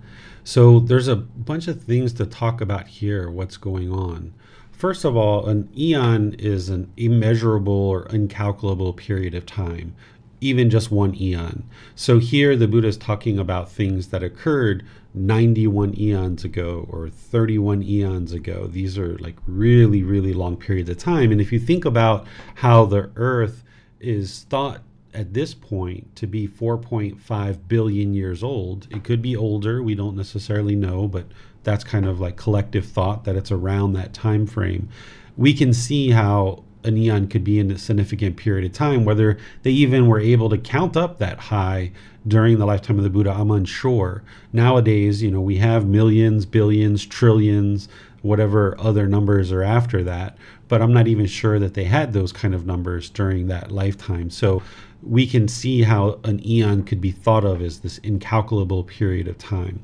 So 0.44 0.80
there's 0.80 1.08
a 1.08 1.16
bunch 1.16 1.68
of 1.68 1.82
things 1.82 2.12
to 2.14 2.26
talk 2.26 2.60
about 2.60 2.86
here, 2.86 3.30
what's 3.30 3.56
going 3.56 3.90
on. 3.90 4.34
First 4.72 5.04
of 5.04 5.16
all, 5.16 5.46
an 5.46 5.68
eon 5.76 6.34
is 6.38 6.68
an 6.68 6.92
immeasurable 6.96 7.72
or 7.72 8.06
incalculable 8.08 8.92
period 8.92 9.34
of 9.34 9.46
time, 9.46 9.94
even 10.40 10.68
just 10.68 10.90
one 10.90 11.14
eon. 11.14 11.64
So 11.94 12.18
here 12.18 12.56
the 12.56 12.68
Buddha 12.68 12.88
is 12.88 12.98
talking 12.98 13.38
about 13.38 13.70
things 13.70 14.08
that 14.08 14.22
occurred 14.22 14.84
91 15.14 15.98
eons 15.98 16.44
ago 16.44 16.86
or 16.90 17.08
31 17.08 17.82
eons 17.82 18.32
ago. 18.32 18.66
These 18.66 18.98
are 18.98 19.16
like 19.18 19.36
really, 19.46 20.02
really 20.02 20.32
long 20.32 20.56
periods 20.56 20.90
of 20.90 20.98
time. 20.98 21.30
And 21.30 21.40
if 21.40 21.52
you 21.52 21.60
think 21.60 21.84
about 21.84 22.26
how 22.56 22.84
the 22.84 23.10
earth 23.16 23.62
is 24.00 24.44
thought 24.50 24.82
at 25.14 25.32
this 25.32 25.54
point 25.54 26.14
to 26.16 26.26
be 26.26 26.48
4.5 26.48 27.68
billion 27.68 28.14
years 28.14 28.42
old. 28.42 28.88
It 28.90 29.04
could 29.04 29.22
be 29.22 29.36
older, 29.36 29.82
we 29.82 29.94
don't 29.94 30.16
necessarily 30.16 30.74
know, 30.74 31.06
but 31.06 31.26
that's 31.62 31.84
kind 31.84 32.04
of 32.04 32.20
like 32.20 32.36
collective 32.36 32.84
thought 32.84 33.24
that 33.24 33.36
it's 33.36 33.52
around 33.52 33.92
that 33.92 34.12
time 34.12 34.46
frame. 34.46 34.88
We 35.36 35.54
can 35.54 35.72
see 35.72 36.10
how 36.10 36.64
a 36.84 36.92
eon 36.92 37.28
could 37.28 37.44
be 37.44 37.58
in 37.58 37.70
a 37.70 37.78
significant 37.78 38.36
period 38.36 38.66
of 38.66 38.72
time. 38.76 39.04
Whether 39.04 39.38
they 39.62 39.70
even 39.70 40.06
were 40.06 40.20
able 40.20 40.50
to 40.50 40.58
count 40.58 40.96
up 40.96 41.18
that 41.18 41.38
high 41.38 41.92
during 42.26 42.58
the 42.58 42.66
lifetime 42.66 42.98
of 42.98 43.04
the 43.04 43.10
Buddha, 43.10 43.30
I'm 43.30 43.50
unsure. 43.50 44.22
Nowadays, 44.52 45.22
you 45.22 45.30
know, 45.30 45.40
we 45.40 45.56
have 45.58 45.86
millions, 45.86 46.46
billions, 46.46 47.04
trillions, 47.04 47.88
whatever 48.22 48.74
other 48.78 49.06
numbers 49.06 49.52
are 49.52 49.62
after 49.62 50.02
that, 50.04 50.36
but 50.68 50.80
I'm 50.80 50.94
not 50.94 51.06
even 51.06 51.26
sure 51.26 51.58
that 51.58 51.74
they 51.74 51.84
had 51.84 52.12
those 52.12 52.32
kind 52.32 52.54
of 52.54 52.64
numbers 52.64 53.10
during 53.10 53.48
that 53.48 53.70
lifetime. 53.70 54.30
So 54.30 54.62
we 55.02 55.26
can 55.26 55.48
see 55.48 55.82
how 55.82 56.18
an 56.24 56.44
eon 56.46 56.84
could 56.84 57.02
be 57.02 57.10
thought 57.10 57.44
of 57.44 57.60
as 57.60 57.80
this 57.80 57.98
incalculable 57.98 58.84
period 58.84 59.28
of 59.28 59.36
time. 59.36 59.80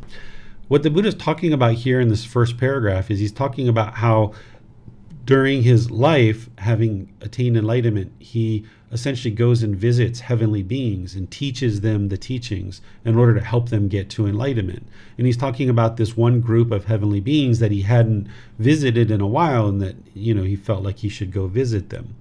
What 0.68 0.82
the 0.82 0.90
Buddha 0.90 1.08
is 1.08 1.14
talking 1.14 1.52
about 1.52 1.74
here 1.74 2.00
in 2.00 2.08
this 2.08 2.24
first 2.24 2.56
paragraph 2.56 3.10
is 3.10 3.18
he's 3.18 3.32
talking 3.32 3.68
about 3.68 3.94
how 3.94 4.32
during 5.24 5.62
his 5.62 5.90
life, 5.90 6.48
having 6.58 7.12
attained 7.20 7.56
enlightenment, 7.56 8.12
he 8.18 8.64
essentially 8.92 9.32
goes 9.32 9.62
and 9.62 9.76
visits 9.76 10.20
heavenly 10.20 10.62
beings 10.62 11.14
and 11.14 11.30
teaches 11.30 11.80
them 11.80 12.08
the 12.08 12.18
teachings 12.18 12.80
in 13.04 13.16
order 13.16 13.34
to 13.34 13.44
help 13.44 13.68
them 13.68 13.88
get 13.88 14.10
to 14.10 14.26
enlightenment. 14.26 14.86
And 15.16 15.26
he's 15.26 15.36
talking 15.36 15.68
about 15.68 15.96
this 15.96 16.16
one 16.16 16.40
group 16.40 16.72
of 16.72 16.86
heavenly 16.86 17.20
beings 17.20 17.60
that 17.60 17.70
he 17.70 17.82
hadn't 17.82 18.26
visited 18.58 19.10
in 19.10 19.20
a 19.20 19.26
while 19.26 19.68
and 19.68 19.80
that, 19.80 19.96
you 20.14 20.34
know, 20.34 20.42
he 20.42 20.56
felt 20.56 20.82
like 20.82 20.98
he 20.98 21.08
should 21.08 21.32
go 21.32 21.46
visit 21.46 21.90
them. 21.90 22.16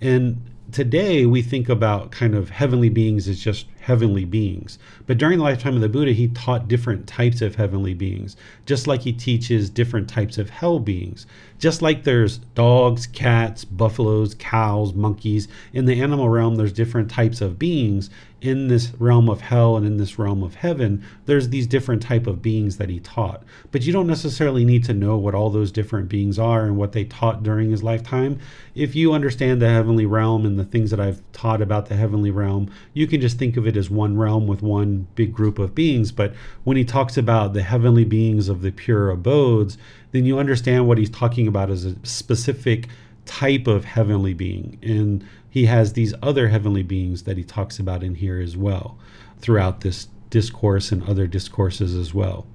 And 0.00 0.42
today 0.72 1.26
we 1.26 1.42
think 1.42 1.68
about 1.68 2.10
kind 2.10 2.34
of 2.34 2.50
heavenly 2.50 2.90
beings 2.90 3.26
as 3.26 3.40
just 3.40 3.66
heavenly 3.80 4.24
beings. 4.24 4.78
But 5.06 5.18
during 5.18 5.38
the 5.38 5.44
lifetime 5.44 5.74
of 5.74 5.80
the 5.80 5.88
Buddha, 5.88 6.12
he 6.12 6.28
taught 6.28 6.68
different 6.68 7.06
types 7.06 7.40
of 7.42 7.56
heavenly 7.56 7.94
beings, 7.94 8.36
just 8.66 8.86
like 8.86 9.00
he 9.02 9.12
teaches 9.12 9.70
different 9.70 10.08
types 10.08 10.38
of 10.38 10.50
hell 10.50 10.78
beings. 10.78 11.26
Just 11.58 11.82
like 11.82 12.04
there's 12.04 12.38
dogs, 12.54 13.06
cats, 13.06 13.64
buffaloes, 13.64 14.34
cows, 14.38 14.94
monkeys, 14.94 15.48
in 15.72 15.86
the 15.86 16.00
animal 16.00 16.28
realm, 16.28 16.56
there's 16.56 16.72
different 16.72 17.10
types 17.10 17.40
of 17.40 17.58
beings 17.58 18.10
in 18.40 18.68
this 18.68 18.92
realm 18.98 19.28
of 19.28 19.40
hell 19.40 19.76
and 19.76 19.86
in 19.86 19.98
this 19.98 20.18
realm 20.18 20.42
of 20.42 20.54
heaven 20.54 21.04
there's 21.26 21.50
these 21.50 21.66
different 21.66 22.00
type 22.00 22.26
of 22.26 22.40
beings 22.40 22.78
that 22.78 22.88
he 22.88 22.98
taught 23.00 23.42
but 23.70 23.82
you 23.82 23.92
don't 23.92 24.06
necessarily 24.06 24.64
need 24.64 24.82
to 24.82 24.94
know 24.94 25.16
what 25.16 25.34
all 25.34 25.50
those 25.50 25.70
different 25.70 26.08
beings 26.08 26.38
are 26.38 26.64
and 26.64 26.76
what 26.76 26.92
they 26.92 27.04
taught 27.04 27.42
during 27.42 27.70
his 27.70 27.82
lifetime 27.82 28.38
if 28.74 28.94
you 28.94 29.12
understand 29.12 29.60
the 29.60 29.68
heavenly 29.68 30.06
realm 30.06 30.46
and 30.46 30.58
the 30.58 30.64
things 30.64 30.90
that 30.90 31.00
i've 31.00 31.20
taught 31.32 31.60
about 31.60 31.86
the 31.86 31.96
heavenly 31.96 32.30
realm 32.30 32.70
you 32.94 33.06
can 33.06 33.20
just 33.20 33.38
think 33.38 33.56
of 33.56 33.66
it 33.66 33.69
as 33.76 33.90
one 33.90 34.16
realm 34.16 34.46
with 34.46 34.62
one 34.62 35.06
big 35.14 35.32
group 35.32 35.58
of 35.58 35.74
beings 35.74 36.12
but 36.12 36.34
when 36.64 36.76
he 36.76 36.84
talks 36.84 37.16
about 37.16 37.52
the 37.52 37.62
heavenly 37.62 38.04
beings 38.04 38.48
of 38.48 38.62
the 38.62 38.70
pure 38.70 39.10
abodes 39.10 39.76
then 40.12 40.24
you 40.24 40.38
understand 40.38 40.86
what 40.86 40.98
he's 40.98 41.10
talking 41.10 41.46
about 41.46 41.70
as 41.70 41.84
a 41.84 41.94
specific 42.04 42.88
type 43.26 43.66
of 43.66 43.84
heavenly 43.84 44.34
being 44.34 44.78
and 44.82 45.24
he 45.50 45.66
has 45.66 45.92
these 45.92 46.14
other 46.22 46.48
heavenly 46.48 46.84
beings 46.84 47.24
that 47.24 47.36
he 47.36 47.44
talks 47.44 47.78
about 47.78 48.02
in 48.04 48.14
here 48.14 48.40
as 48.40 48.56
well 48.56 48.96
throughout 49.40 49.80
this 49.80 50.08
discourse 50.30 50.92
and 50.92 51.02
other 51.08 51.26
discourses 51.26 51.94
as 51.94 52.14
well. 52.14 52.46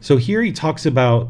So 0.00 0.16
here 0.16 0.42
he 0.42 0.50
talks 0.50 0.86
about 0.86 1.28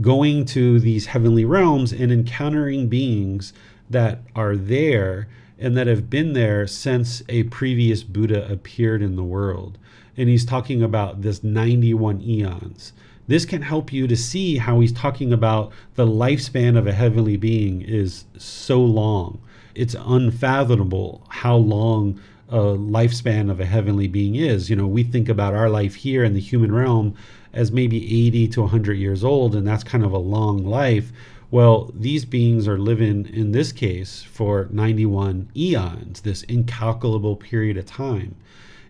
going 0.00 0.46
to 0.46 0.80
these 0.80 1.06
heavenly 1.06 1.44
realms 1.44 1.92
and 1.92 2.10
encountering 2.10 2.88
beings 2.88 3.52
that 3.90 4.22
are 4.34 4.56
there 4.56 5.28
and 5.60 5.76
that 5.76 5.86
have 5.86 6.10
been 6.10 6.32
there 6.32 6.66
since 6.66 7.22
a 7.28 7.44
previous 7.44 8.02
Buddha 8.02 8.50
appeared 8.50 9.02
in 9.02 9.14
the 9.14 9.22
world. 9.22 9.78
And 10.16 10.28
he's 10.28 10.44
talking 10.44 10.82
about 10.82 11.22
this 11.22 11.44
91 11.44 12.22
eons. 12.22 12.92
This 13.28 13.44
can 13.44 13.62
help 13.62 13.92
you 13.92 14.08
to 14.08 14.16
see 14.16 14.56
how 14.56 14.80
he's 14.80 14.92
talking 14.92 15.32
about 15.32 15.70
the 15.94 16.06
lifespan 16.06 16.76
of 16.76 16.86
a 16.86 16.92
heavenly 16.92 17.36
being 17.36 17.82
is 17.82 18.24
so 18.36 18.80
long 18.80 19.40
it's 19.74 19.96
unfathomable 19.98 21.24
how 21.28 21.56
long 21.56 22.20
a 22.48 22.58
lifespan 22.58 23.50
of 23.50 23.60
a 23.60 23.64
heavenly 23.64 24.08
being 24.08 24.34
is. 24.34 24.68
You 24.68 24.76
know, 24.76 24.86
we 24.86 25.04
think 25.04 25.28
about 25.28 25.54
our 25.54 25.70
life 25.70 25.94
here 25.94 26.24
in 26.24 26.34
the 26.34 26.40
human 26.40 26.72
realm 26.72 27.14
as 27.52 27.70
maybe 27.70 28.26
80 28.26 28.48
to 28.48 28.60
100 28.62 28.94
years 28.94 29.24
old, 29.24 29.54
and 29.54 29.66
that's 29.66 29.84
kind 29.84 30.04
of 30.04 30.12
a 30.12 30.18
long 30.18 30.64
life. 30.64 31.12
Well, 31.50 31.90
these 31.94 32.24
beings 32.24 32.68
are 32.68 32.78
living, 32.78 33.26
in 33.26 33.50
this 33.50 33.72
case, 33.72 34.22
for 34.22 34.68
91 34.70 35.50
eons, 35.56 36.20
this 36.20 36.44
incalculable 36.44 37.34
period 37.34 37.76
of 37.76 37.86
time. 37.86 38.36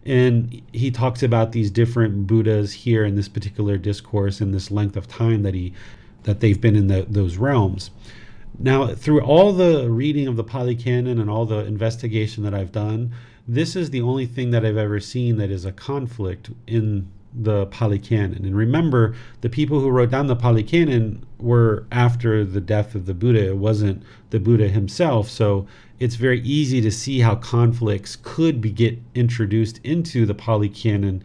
And 0.05 0.61
he 0.73 0.90
talks 0.90 1.23
about 1.23 1.53
these 1.53 1.70
different 1.70 2.27
Buddhas 2.27 2.73
here 2.73 3.05
in 3.05 3.16
this 3.16 3.29
particular 3.29 3.79
discourse 3.79 4.40
in 4.40 4.53
this 4.53 4.70
length 4.70 4.96
of 4.96 5.09
time 5.09 5.42
that 5.42 5.55
he 5.55 5.73
that 6.25 6.40
they've 6.40 6.61
been 6.61 6.77
in 6.77 6.88
the, 6.88 7.07
those 7.09 7.38
realms. 7.38 7.90
Now, 8.59 8.88
through 8.88 9.23
all 9.23 9.55
the 9.55 9.88
reading 9.88 10.27
of 10.27 10.37
the 10.37 10.44
Pali 10.44 10.77
Canon 10.77 11.18
and 11.18 11.31
all 11.31 11.46
the 11.46 11.64
investigation 11.64 12.42
that 12.44 12.53
I've 12.53 12.73
done, 12.73 13.12
this 13.49 13.75
is 13.75 13.88
the 13.88 14.03
only 14.03 14.27
thing 14.27 14.51
that 14.51 14.64
I've 14.64 14.77
ever 14.77 15.01
seen 15.01 15.38
that 15.38 15.51
is 15.51 15.64
a 15.64 15.73
conflict 15.73 16.51
in 16.66 17.09
the 17.33 17.66
Pali 17.66 17.99
Canon. 17.99 18.45
And 18.45 18.57
remember, 18.57 19.14
the 19.40 19.49
people 19.49 19.81
who 19.81 19.90
wrote 19.90 20.11
down 20.11 20.27
the 20.27 20.37
Pali 20.37 20.62
Canon 20.62 21.25
were 21.38 21.87
after 21.93 22.45
the 22.45 22.61
death 22.61 22.95
of 22.95 23.07
the 23.07 23.14
Buddha. 23.14 23.49
It 23.49 23.57
wasn't 23.57 24.03
the 24.31 24.40
Buddha 24.40 24.69
himself. 24.69 25.29
So 25.29 25.66
it's 25.99 26.16
very 26.16 26.40
easy 26.40 26.81
to 26.81 26.90
see 26.90 27.21
how 27.21 27.37
conflicts 27.37 28.16
could 28.16 28.61
be 28.61 28.71
get 28.71 28.99
introduced 29.14 29.79
into 29.85 30.27
the 30.27 30.35
Pali 30.35 30.69
Canon. 30.69 31.23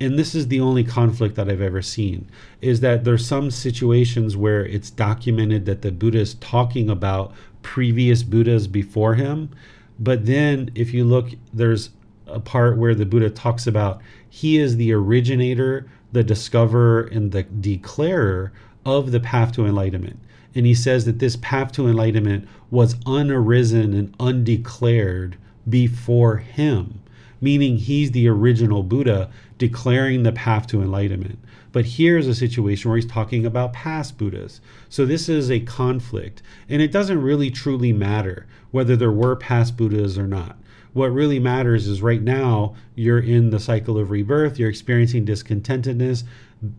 And 0.00 0.18
this 0.18 0.34
is 0.34 0.48
the 0.48 0.60
only 0.60 0.82
conflict 0.82 1.36
that 1.36 1.48
I've 1.48 1.60
ever 1.60 1.82
seen 1.82 2.28
is 2.60 2.80
that 2.80 3.04
there's 3.04 3.26
some 3.26 3.50
situations 3.50 4.36
where 4.36 4.66
it's 4.66 4.90
documented 4.90 5.66
that 5.66 5.82
the 5.82 5.92
Buddha 5.92 6.18
is 6.18 6.34
talking 6.34 6.90
about 6.90 7.32
previous 7.62 8.22
Buddhas 8.22 8.66
before 8.66 9.14
him. 9.14 9.50
But 9.98 10.26
then 10.26 10.70
if 10.74 10.92
you 10.92 11.04
look, 11.04 11.30
there's 11.52 11.90
a 12.26 12.40
part 12.40 12.78
where 12.78 12.94
the 12.94 13.06
Buddha 13.06 13.30
talks 13.30 13.66
about 13.66 14.00
he 14.34 14.58
is 14.58 14.76
the 14.76 14.92
originator, 14.92 15.86
the 16.10 16.24
discoverer, 16.24 17.02
and 17.02 17.30
the 17.30 17.44
declarer 17.44 18.52
of 18.84 19.12
the 19.12 19.20
path 19.20 19.52
to 19.52 19.64
enlightenment. 19.64 20.18
And 20.56 20.66
he 20.66 20.74
says 20.74 21.04
that 21.04 21.20
this 21.20 21.36
path 21.36 21.70
to 21.74 21.86
enlightenment 21.86 22.48
was 22.68 22.96
unarisen 23.06 23.96
and 23.96 24.12
undeclared 24.18 25.36
before 25.70 26.38
him, 26.38 26.98
meaning 27.40 27.76
he's 27.76 28.10
the 28.10 28.26
original 28.26 28.82
Buddha 28.82 29.30
declaring 29.56 30.24
the 30.24 30.32
path 30.32 30.66
to 30.66 30.82
enlightenment. 30.82 31.38
But 31.70 31.84
here's 31.84 32.26
a 32.26 32.34
situation 32.34 32.90
where 32.90 32.98
he's 32.98 33.06
talking 33.06 33.46
about 33.46 33.72
past 33.72 34.18
Buddhas. 34.18 34.60
So 34.88 35.06
this 35.06 35.28
is 35.28 35.48
a 35.48 35.60
conflict. 35.60 36.42
And 36.68 36.82
it 36.82 36.90
doesn't 36.90 37.22
really 37.22 37.52
truly 37.52 37.92
matter 37.92 38.46
whether 38.72 38.96
there 38.96 39.12
were 39.12 39.36
past 39.36 39.76
Buddhas 39.76 40.18
or 40.18 40.26
not. 40.26 40.58
What 40.94 41.12
really 41.12 41.40
matters 41.40 41.88
is 41.88 42.02
right 42.02 42.22
now 42.22 42.76
you're 42.94 43.18
in 43.18 43.50
the 43.50 43.58
cycle 43.58 43.98
of 43.98 44.10
rebirth, 44.10 44.60
you're 44.60 44.70
experiencing 44.70 45.26
discontentedness. 45.26 46.22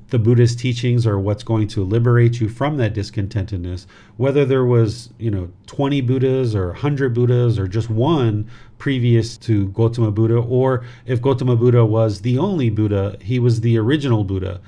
The 0.08 0.18
Buddhist 0.18 0.58
teachings 0.58 1.06
are 1.06 1.20
what's 1.20 1.44
going 1.44 1.68
to 1.70 1.84
liberate 1.84 2.40
you 2.40 2.48
from 2.48 2.78
that 2.78 2.96
discontentedness. 2.96 3.86
Whether 4.16 4.46
there 4.46 4.64
was, 4.64 5.10
you 5.20 5.30
know, 5.30 5.52
20 5.68 6.00
Buddhas 6.02 6.56
or 6.56 6.68
100 6.68 7.14
Buddhas 7.14 7.60
or 7.60 7.68
just 7.68 7.90
one 7.90 8.50
previous 8.78 9.38
to 9.40 9.68
Gautama 9.68 10.12
Buddha, 10.12 10.38
or 10.38 10.86
if 11.06 11.22
Gautama 11.22 11.58
Buddha 11.58 11.86
was 11.86 12.22
the 12.22 12.38
only 12.38 12.70
Buddha, 12.70 13.18
he 13.22 13.38
was 13.38 13.60
the 13.60 13.78
original 13.78 14.24
Buddha. 14.24 14.62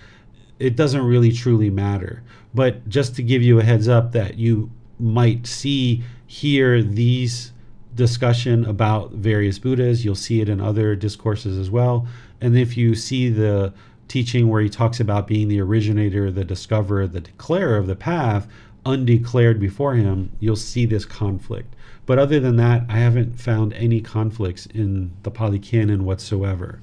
It 0.59 0.75
doesn't 0.75 1.03
really 1.03 1.31
truly 1.31 1.69
matter. 1.69 2.21
But 2.53 2.87
just 2.89 3.15
to 3.15 3.23
give 3.23 3.41
you 3.41 3.59
a 3.59 3.63
heads 3.63 3.87
up 3.87 4.11
that 4.11 4.37
you 4.37 4.71
might 4.99 5.47
see 5.47 6.03
here 6.25 6.83
these 6.83 7.53
discussion 7.97 8.63
about 8.63 9.11
various 9.11 9.59
Buddhas. 9.59 10.05
You'll 10.05 10.15
see 10.15 10.39
it 10.39 10.47
in 10.47 10.61
other 10.61 10.95
discourses 10.95 11.57
as 11.57 11.69
well. 11.69 12.07
And 12.39 12.57
if 12.57 12.77
you 12.77 12.95
see 12.95 13.29
the 13.29 13.73
teaching 14.07 14.47
where 14.47 14.61
he 14.61 14.69
talks 14.69 15.01
about 15.01 15.27
being 15.27 15.49
the 15.49 15.59
originator, 15.59 16.31
the 16.31 16.45
discoverer, 16.45 17.07
the 17.07 17.19
declarer 17.19 17.75
of 17.75 17.87
the 17.87 17.95
path, 17.95 18.47
undeclared 18.85 19.59
before 19.59 19.95
him, 19.95 20.31
you'll 20.39 20.55
see 20.55 20.85
this 20.85 21.03
conflict. 21.03 21.75
But 22.05 22.19
other 22.19 22.39
than 22.39 22.55
that, 22.55 22.83
I 22.87 22.99
haven't 22.99 23.41
found 23.41 23.73
any 23.73 23.99
conflicts 23.99 24.65
in 24.67 25.11
the 25.23 25.31
Pali 25.31 25.59
Canon 25.59 26.05
whatsoever. 26.05 26.79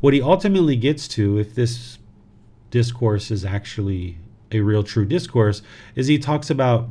What 0.00 0.14
he 0.14 0.22
ultimately 0.22 0.74
gets 0.74 1.06
to, 1.08 1.38
if 1.38 1.54
this 1.54 1.98
discourse 2.70 3.30
is 3.30 3.44
actually 3.44 4.18
a 4.50 4.60
real 4.60 4.82
true 4.82 5.04
discourse, 5.04 5.62
is 5.94 6.08
he 6.08 6.18
talks 6.18 6.50
about 6.50 6.88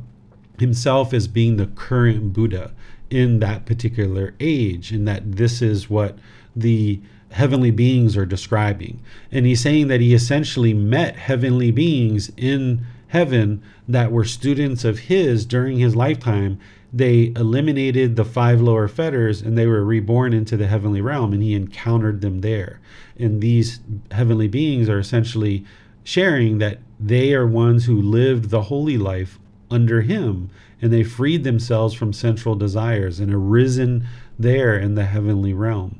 himself 0.58 1.12
as 1.12 1.28
being 1.28 1.56
the 1.56 1.66
current 1.66 2.32
Buddha 2.32 2.72
in 3.10 3.40
that 3.40 3.66
particular 3.66 4.34
age, 4.40 4.92
and 4.92 5.06
that 5.08 5.36
this 5.36 5.62
is 5.62 5.88
what 5.88 6.18
the 6.54 7.00
heavenly 7.30 7.70
beings 7.70 8.16
are 8.16 8.26
describing. 8.26 9.00
And 9.30 9.46
he's 9.46 9.60
saying 9.60 9.88
that 9.88 10.00
he 10.00 10.14
essentially 10.14 10.74
met 10.74 11.16
heavenly 11.16 11.70
beings 11.70 12.30
in 12.36 12.86
heaven 13.08 13.62
that 13.86 14.12
were 14.12 14.24
students 14.24 14.84
of 14.84 15.00
his 15.00 15.44
during 15.44 15.78
his 15.78 15.96
lifetime. 15.96 16.58
They 16.92 17.32
eliminated 17.36 18.16
the 18.16 18.24
five 18.24 18.60
lower 18.60 18.88
fetters 18.88 19.42
and 19.42 19.58
they 19.58 19.66
were 19.66 19.84
reborn 19.84 20.32
into 20.32 20.56
the 20.56 20.66
heavenly 20.66 21.00
realm, 21.00 21.32
and 21.32 21.42
he 21.42 21.54
encountered 21.54 22.20
them 22.20 22.40
there. 22.40 22.80
And 23.18 23.40
these 23.40 23.80
heavenly 24.10 24.48
beings 24.48 24.88
are 24.88 24.98
essentially 24.98 25.64
sharing 26.04 26.58
that 26.58 26.78
they 26.98 27.34
are 27.34 27.46
ones 27.46 27.84
who 27.84 28.00
lived 28.00 28.50
the 28.50 28.62
holy 28.62 28.96
life 28.96 29.38
under 29.70 30.00
him 30.00 30.50
and 30.80 30.92
they 30.92 31.02
freed 31.02 31.44
themselves 31.44 31.94
from 31.94 32.12
sensual 32.12 32.54
desires 32.54 33.20
and 33.20 33.32
arisen 33.32 34.06
there 34.38 34.78
in 34.78 34.94
the 34.94 35.04
heavenly 35.04 35.52
realm. 35.52 35.98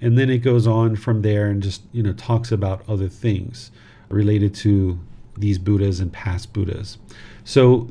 And 0.00 0.16
then 0.16 0.30
it 0.30 0.38
goes 0.38 0.66
on 0.66 0.96
from 0.96 1.22
there 1.22 1.46
and 1.46 1.62
just, 1.62 1.82
you 1.92 2.02
know, 2.02 2.12
talks 2.12 2.52
about 2.52 2.88
other 2.88 3.08
things 3.08 3.70
related 4.08 4.54
to 4.54 4.98
these 5.36 5.58
Buddhas 5.58 6.00
and 6.00 6.12
past 6.12 6.52
Buddhas. 6.52 6.98
So 7.44 7.88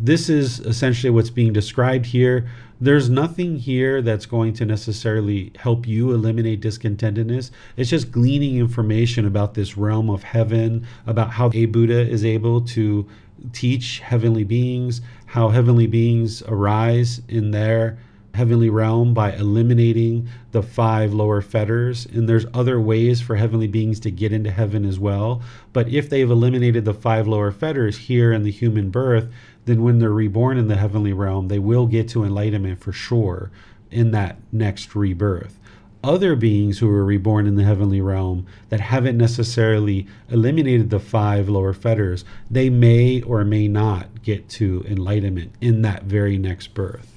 this 0.00 0.28
is 0.28 0.60
essentially 0.60 1.10
what's 1.10 1.30
being 1.30 1.52
described 1.52 2.06
here. 2.06 2.48
There's 2.80 3.08
nothing 3.08 3.58
here 3.58 4.02
that's 4.02 4.26
going 4.26 4.54
to 4.54 4.64
necessarily 4.64 5.52
help 5.56 5.86
you 5.86 6.10
eliminate 6.12 6.60
discontentedness. 6.60 7.50
It's 7.76 7.90
just 7.90 8.10
gleaning 8.10 8.56
information 8.56 9.24
about 9.24 9.54
this 9.54 9.76
realm 9.76 10.10
of 10.10 10.24
heaven, 10.24 10.86
about 11.06 11.30
how 11.30 11.50
a 11.54 11.66
Buddha 11.66 12.00
is 12.08 12.24
able 12.24 12.60
to 12.62 13.06
teach 13.52 14.00
heavenly 14.00 14.44
beings, 14.44 15.00
how 15.26 15.48
heavenly 15.48 15.86
beings 15.86 16.42
arise 16.42 17.20
in 17.28 17.50
their 17.50 17.98
heavenly 18.34 18.70
realm 18.70 19.12
by 19.12 19.32
eliminating 19.32 20.28
the 20.52 20.62
five 20.62 21.12
lower 21.12 21.42
fetters. 21.42 22.06
And 22.06 22.28
there's 22.28 22.46
other 22.54 22.80
ways 22.80 23.20
for 23.20 23.36
heavenly 23.36 23.66
beings 23.66 24.00
to 24.00 24.10
get 24.10 24.32
into 24.32 24.50
heaven 24.50 24.84
as 24.84 24.98
well. 24.98 25.42
But 25.72 25.88
if 25.88 26.08
they've 26.08 26.30
eliminated 26.30 26.84
the 26.84 26.94
five 26.94 27.28
lower 27.28 27.52
fetters 27.52 27.98
here 27.98 28.32
in 28.32 28.42
the 28.42 28.50
human 28.50 28.90
birth, 28.90 29.28
then 29.64 29.82
when 29.82 29.98
they're 29.98 30.10
reborn 30.10 30.58
in 30.58 30.68
the 30.68 30.76
heavenly 30.76 31.12
realm, 31.12 31.48
they 31.48 31.58
will 31.58 31.86
get 31.86 32.08
to 32.08 32.24
enlightenment 32.24 32.80
for 32.80 32.92
sure 32.92 33.50
in 33.90 34.10
that 34.12 34.38
next 34.50 34.94
rebirth 34.94 35.58
other 36.02 36.34
beings 36.36 36.78
who 36.78 36.88
are 36.90 37.04
reborn 37.04 37.46
in 37.46 37.56
the 37.56 37.64
heavenly 37.64 38.00
realm 38.00 38.46
that 38.68 38.80
haven't 38.80 39.16
necessarily 39.16 40.06
eliminated 40.28 40.90
the 40.90 41.00
five 41.00 41.48
lower 41.48 41.72
fetters, 41.72 42.24
they 42.50 42.70
may 42.70 43.22
or 43.22 43.44
may 43.44 43.68
not 43.68 44.22
get 44.22 44.48
to 44.48 44.84
enlightenment 44.88 45.52
in 45.60 45.82
that 45.82 46.04
very 46.04 46.38
next 46.38 46.74
birth. 46.74 47.12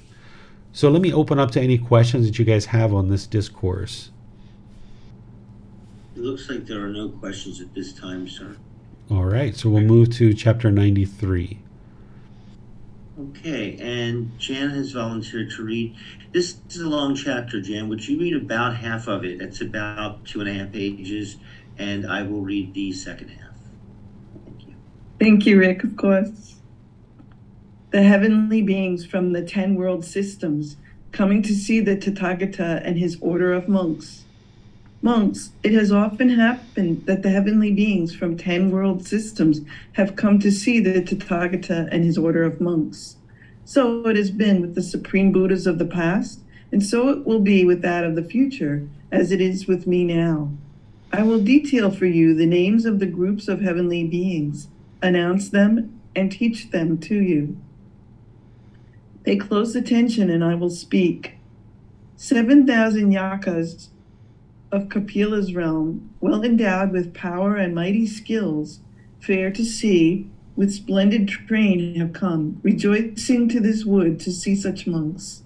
So 0.72 0.90
let 0.90 1.00
me 1.00 1.12
open 1.12 1.38
up 1.38 1.50
to 1.52 1.60
any 1.60 1.78
questions 1.78 2.26
that 2.26 2.38
you 2.38 2.44
guys 2.44 2.66
have 2.66 2.92
on 2.92 3.08
this 3.08 3.26
discourse. 3.26 4.10
It 6.14 6.22
looks 6.22 6.48
like 6.48 6.66
there 6.66 6.84
are 6.84 6.90
no 6.90 7.08
questions 7.08 7.60
at 7.60 7.74
this 7.74 7.92
time, 7.92 8.28
sir. 8.28 8.56
All 9.10 9.24
right, 9.24 9.56
so 9.56 9.70
we'll 9.70 9.82
move 9.82 10.10
to 10.16 10.34
chapter 10.34 10.70
93. 10.70 11.60
Okay, 13.18 13.78
and 13.80 14.38
Jan 14.38 14.70
has 14.70 14.92
volunteered 14.92 15.50
to 15.52 15.62
read. 15.62 15.96
This 16.36 16.58
is 16.68 16.82
a 16.82 16.86
long 16.86 17.14
chapter, 17.14 17.62
Jan. 17.62 17.88
Would 17.88 18.06
you 18.06 18.18
read 18.18 18.36
about 18.36 18.76
half 18.76 19.08
of 19.08 19.24
it? 19.24 19.38
That's 19.38 19.62
about 19.62 20.26
two 20.26 20.40
and 20.42 20.50
a 20.50 20.52
half 20.52 20.70
pages, 20.70 21.38
and 21.78 22.06
I 22.06 22.24
will 22.24 22.42
read 22.42 22.74
the 22.74 22.92
second 22.92 23.28
half. 23.28 23.54
Thank 24.44 24.66
you. 24.66 24.74
Thank 25.18 25.46
you, 25.46 25.58
Rick, 25.58 25.82
of 25.82 25.96
course. 25.96 26.56
The 27.90 28.02
heavenly 28.02 28.60
beings 28.60 29.06
from 29.06 29.32
the 29.32 29.40
ten 29.40 29.76
world 29.76 30.04
systems 30.04 30.76
coming 31.10 31.42
to 31.42 31.54
see 31.54 31.80
the 31.80 31.96
Tathagata 31.96 32.82
and 32.84 32.98
his 32.98 33.16
order 33.22 33.54
of 33.54 33.66
monks. 33.66 34.26
Monks, 35.00 35.52
it 35.62 35.72
has 35.72 35.90
often 35.90 36.28
happened 36.28 37.06
that 37.06 37.22
the 37.22 37.30
heavenly 37.30 37.72
beings 37.72 38.14
from 38.14 38.36
ten 38.36 38.70
world 38.70 39.06
systems 39.06 39.62
have 39.92 40.16
come 40.16 40.38
to 40.40 40.52
see 40.52 40.80
the 40.80 41.00
Tathagata 41.00 41.88
and 41.90 42.04
his 42.04 42.18
order 42.18 42.42
of 42.42 42.60
monks. 42.60 43.15
So 43.66 44.06
it 44.06 44.14
has 44.14 44.30
been 44.30 44.60
with 44.60 44.76
the 44.76 44.82
supreme 44.82 45.32
Buddhas 45.32 45.66
of 45.66 45.80
the 45.80 45.86
past, 45.86 46.38
and 46.70 46.86
so 46.86 47.08
it 47.08 47.26
will 47.26 47.40
be 47.40 47.64
with 47.64 47.82
that 47.82 48.04
of 48.04 48.14
the 48.14 48.22
future, 48.22 48.88
as 49.10 49.32
it 49.32 49.40
is 49.40 49.66
with 49.66 49.88
me 49.88 50.04
now. 50.04 50.52
I 51.12 51.24
will 51.24 51.40
detail 51.42 51.90
for 51.90 52.06
you 52.06 52.32
the 52.32 52.46
names 52.46 52.84
of 52.84 53.00
the 53.00 53.06
groups 53.06 53.48
of 53.48 53.62
heavenly 53.62 54.04
beings, 54.04 54.68
announce 55.02 55.48
them, 55.48 56.00
and 56.14 56.30
teach 56.30 56.70
them 56.70 56.96
to 56.98 57.16
you. 57.16 57.56
Pay 59.24 59.34
close 59.34 59.74
attention, 59.74 60.30
and 60.30 60.44
I 60.44 60.54
will 60.54 60.70
speak. 60.70 61.34
7,000 62.14 63.12
yakkhas 63.12 63.88
of 64.70 64.88
Kapila's 64.88 65.56
realm, 65.56 66.10
well 66.20 66.44
endowed 66.44 66.92
with 66.92 67.12
power 67.14 67.56
and 67.56 67.74
mighty 67.74 68.06
skills, 68.06 68.78
fair 69.18 69.50
to 69.50 69.64
see, 69.64 70.30
with 70.56 70.72
splendid 70.72 71.28
train 71.28 71.94
have 71.96 72.12
come, 72.12 72.58
rejoicing 72.62 73.48
to 73.50 73.60
this 73.60 73.84
wood 73.84 74.18
to 74.20 74.32
see 74.32 74.56
such 74.56 74.86
monks. 74.86 75.42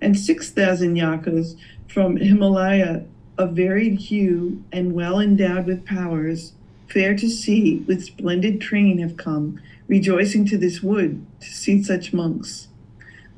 And 0.00 0.18
six 0.18 0.50
thousand 0.50 0.96
yakkhas 0.96 1.56
from 1.88 2.16
Himalaya 2.16 3.04
of 3.38 3.52
varied 3.52 3.98
hue 4.00 4.62
and 4.72 4.92
well 4.92 5.18
endowed 5.18 5.66
with 5.66 5.86
powers, 5.86 6.52
fair 6.88 7.14
to 7.16 7.28
see, 7.28 7.76
with 7.86 8.04
splendid 8.04 8.60
train 8.60 8.98
have 8.98 9.16
come, 9.16 9.60
rejoicing 9.88 10.44
to 10.46 10.58
this 10.58 10.82
wood 10.82 11.24
to 11.40 11.48
see 11.48 11.82
such 11.82 12.12
monks. 12.12 12.68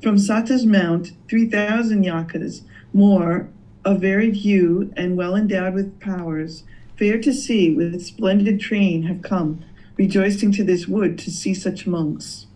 From 0.01 0.17
Sata's 0.17 0.65
mount, 0.65 1.11
three 1.29 1.47
thousand 1.47 2.03
yakkhas, 2.03 2.61
more, 2.93 3.47
of 3.85 4.01
varied 4.01 4.35
hue 4.35 4.93
and 4.95 5.17
well 5.17 5.35
endowed 5.35 5.73
with 5.73 5.99
powers, 5.99 6.63
fair 6.97 7.19
to 7.19 7.33
see, 7.33 7.73
with 7.73 8.01
splendid 8.01 8.59
train 8.59 9.03
have 9.03 9.21
come, 9.21 9.63
rejoicing 9.97 10.51
to 10.51 10.63
this 10.63 10.87
wood 10.87 11.17
to 11.19 11.31
see 11.31 11.53
such 11.53 11.85
monks. 11.85 12.47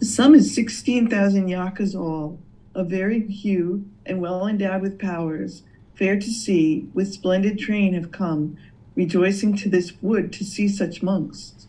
The 0.00 0.06
sum 0.06 0.34
is 0.34 0.54
sixteen 0.54 1.08
thousand 1.08 1.48
yakkhas 1.48 1.94
all, 1.94 2.38
of 2.74 2.90
varied 2.90 3.30
hue 3.30 3.84
and 4.04 4.20
well 4.20 4.46
endowed 4.46 4.82
with 4.82 4.98
powers, 4.98 5.62
fair 5.94 6.16
to 6.16 6.30
see, 6.30 6.88
with 6.92 7.12
splendid 7.12 7.58
train 7.58 7.94
have 7.94 8.10
come, 8.10 8.56
rejoicing 8.96 9.56
to 9.56 9.68
this 9.68 9.92
wood 10.02 10.32
to 10.32 10.44
see 10.44 10.68
such 10.68 11.02
monks. 11.02 11.66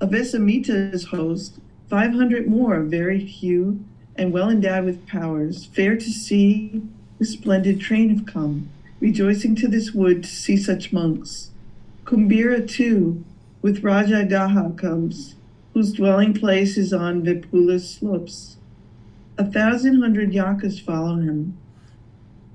Of 0.00 0.10
Esamita's 0.10 1.06
host, 1.06 1.58
five 1.88 2.12
hundred 2.12 2.46
more 2.46 2.76
of 2.76 2.90
varied 2.90 3.26
hue 3.26 3.82
and 4.14 4.32
well 4.32 4.50
endowed 4.50 4.84
with 4.84 5.06
powers, 5.06 5.64
fair 5.64 5.96
to 5.96 6.10
see, 6.10 6.82
with 7.18 7.28
splendid 7.28 7.80
train 7.80 8.10
have 8.10 8.26
come, 8.26 8.68
rejoicing 9.00 9.56
to 9.56 9.68
this 9.68 9.92
wood 9.92 10.22
to 10.24 10.28
see 10.28 10.56
such 10.56 10.92
monks. 10.92 11.50
Kumbira 12.04 12.68
too, 12.68 13.24
with 13.62 13.82
Raja 13.82 14.24
Daha 14.24 14.76
comes, 14.76 15.36
whose 15.74 15.92
dwelling 15.92 16.34
place 16.34 16.76
is 16.76 16.92
on 16.92 17.22
Vipula's 17.22 17.88
slopes. 17.88 18.56
A 19.36 19.44
thousand 19.44 20.00
hundred 20.00 20.32
yakkhas 20.32 20.80
follow 20.80 21.16
him. 21.16 21.56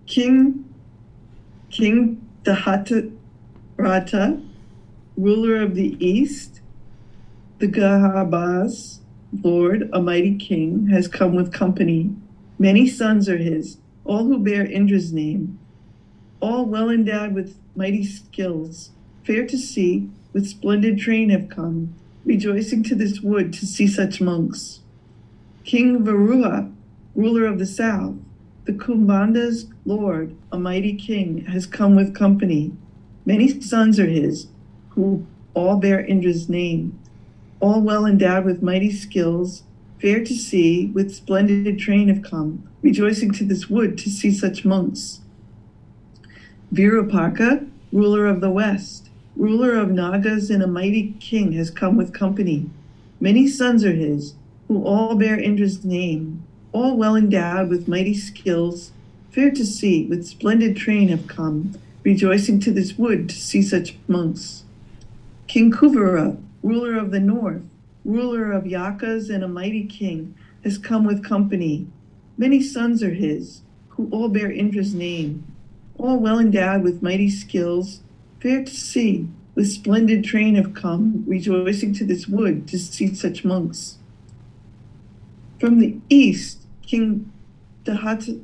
King 0.06 0.66
King 1.70 2.22
Dahata 2.44 3.12
Rata, 3.78 4.40
ruler 5.18 5.62
of 5.62 5.76
the 5.76 5.98
east, 6.06 6.62
the 7.58 7.68
Gahabas, 7.68 9.00
Lord, 9.42 9.90
a 9.92 10.02
mighty 10.02 10.36
king, 10.36 10.88
has 10.88 11.08
come 11.08 11.34
with 11.34 11.52
company. 11.52 12.16
Many 12.60 12.88
sons 12.88 13.28
are 13.28 13.38
his, 13.38 13.78
all 14.06 14.26
who 14.26 14.38
bear 14.38 14.66
Indra's 14.66 15.12
name, 15.12 15.58
all 16.40 16.66
well 16.66 16.90
endowed 16.90 17.34
with 17.34 17.58
mighty 17.76 18.04
skills, 18.04 18.92
fair 19.24 19.48
to 19.48 19.58
see, 19.58 20.10
with 20.34 20.48
splendid 20.48 20.98
train 20.98 21.30
have 21.30 21.48
come, 21.48 21.94
rejoicing 22.26 22.84
to 22.84 22.96
this 22.96 23.22
wood 23.22 23.54
to 23.54 23.66
see 23.66 23.88
such 23.88 24.20
monks. 24.20 24.80
King 25.64 26.04
Varuha, 26.04 26.74
ruler 27.16 27.46
of 27.46 27.60
the 27.60 27.66
south, 27.66 28.16
the 28.66 28.74
Kumbanda's 28.74 29.68
lord, 29.86 30.36
a 30.52 30.58
mighty 30.58 30.94
king, 30.94 31.46
has 31.46 31.66
come 31.66 31.96
with 31.96 32.16
company. 32.16 32.72
Many 33.26 33.62
sons 33.62 34.00
are 34.00 34.08
his, 34.08 34.48
who 34.90 35.26
all 35.54 35.78
bear 35.78 36.04
Indra's 36.04 36.50
name, 36.50 36.98
all 37.60 37.82
well 37.82 38.06
endowed 38.06 38.46
with 38.46 38.64
mighty 38.64 38.92
skills, 38.92 39.64
fair 40.02 40.24
to 40.24 40.34
see, 40.34 40.88
with 40.88 41.14
splendid 41.14 41.80
train 41.80 42.10
have 42.10 42.24
come, 42.24 42.68
rejoicing 42.82 43.32
to 43.32 43.44
this 43.46 43.70
wood 43.70 43.98
to 44.00 44.10
see 44.10 44.32
such 44.32 44.66
monks. 44.66 45.22
Virupaka, 46.74 47.70
ruler 47.92 48.26
of 48.26 48.42
the 48.42 48.50
west, 48.50 49.03
ruler 49.36 49.78
of 49.78 49.90
Nagas 49.92 50.50
and 50.50 50.62
a 50.62 50.68
mighty 50.68 51.16
king, 51.20 51.54
has 51.54 51.72
come 51.72 51.98
with 51.98 52.14
company. 52.14 52.70
Many 53.20 53.48
sons 53.48 53.84
are 53.84 53.94
his, 53.94 54.36
who 54.68 54.84
all 54.84 55.16
bear 55.16 55.40
Indra's 55.40 55.84
name, 55.84 56.44
all 56.72 56.98
well 56.98 57.16
endowed 57.16 57.70
with 57.70 57.88
mighty 57.88 58.14
skills, 58.14 58.92
fair 59.32 59.52
to 59.52 59.66
see, 59.66 60.06
with 60.06 60.28
splendid 60.28 60.78
train 60.78 61.10
have 61.10 61.28
come, 61.28 61.74
rejoicing 62.04 62.60
to 62.60 62.72
this 62.72 62.98
wood 62.98 63.30
to 63.30 63.36
see 63.36 63.62
such 63.62 63.98
monks. 64.08 64.64
King 65.48 65.72
Kuvara, 65.72 66.38
ruler 66.62 66.98
of 66.98 67.12
the 67.12 67.20
north, 67.20 67.62
ruler 68.06 68.52
of 68.52 68.66
Yakkhas 68.66 69.30
and 69.34 69.44
a 69.44 69.48
mighty 69.48 69.86
king, 69.86 70.36
has 70.64 70.78
come 70.78 71.04
with 71.04 71.24
company. 71.24 71.88
Many 72.38 72.62
sons 72.62 73.02
are 73.04 73.14
his, 73.14 73.62
who 73.90 74.10
all 74.12 74.30
bear 74.30 74.52
Indra's 74.52 74.94
name, 74.94 75.44
all 75.98 76.18
well 76.18 76.40
endowed 76.40 76.84
with 76.84 77.04
mighty 77.04 77.30
skills, 77.30 78.02
fair 78.44 78.62
to 78.62 78.76
see, 78.76 79.26
with 79.56 79.72
splendid 79.72 80.22
train 80.22 80.56
have 80.56 80.74
come, 80.74 81.24
rejoicing 81.26 81.94
to 81.94 82.04
this 82.04 82.28
wood 82.28 82.68
to 82.68 82.78
see 82.78 83.16
such 83.16 83.46
monks. 83.46 84.00
From 85.62 85.80
the 85.80 85.98
east, 86.10 86.64
King 86.82 87.32
Dahata, 87.86 88.44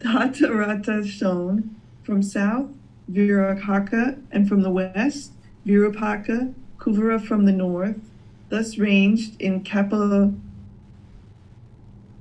Dahatarata 0.00 1.06
shone, 1.06 1.76
from 2.02 2.20
south, 2.20 2.70
Virahaka, 3.08 4.20
and 4.32 4.48
from 4.48 4.62
the 4.62 4.70
west, 4.70 5.30
Virupaka, 5.64 6.52
Kuvara 6.78 7.24
from 7.24 7.44
the 7.44 7.52
north, 7.52 8.00
thus 8.48 8.76
ranged 8.76 9.40
in 9.40 9.62
Kapila 9.62 10.34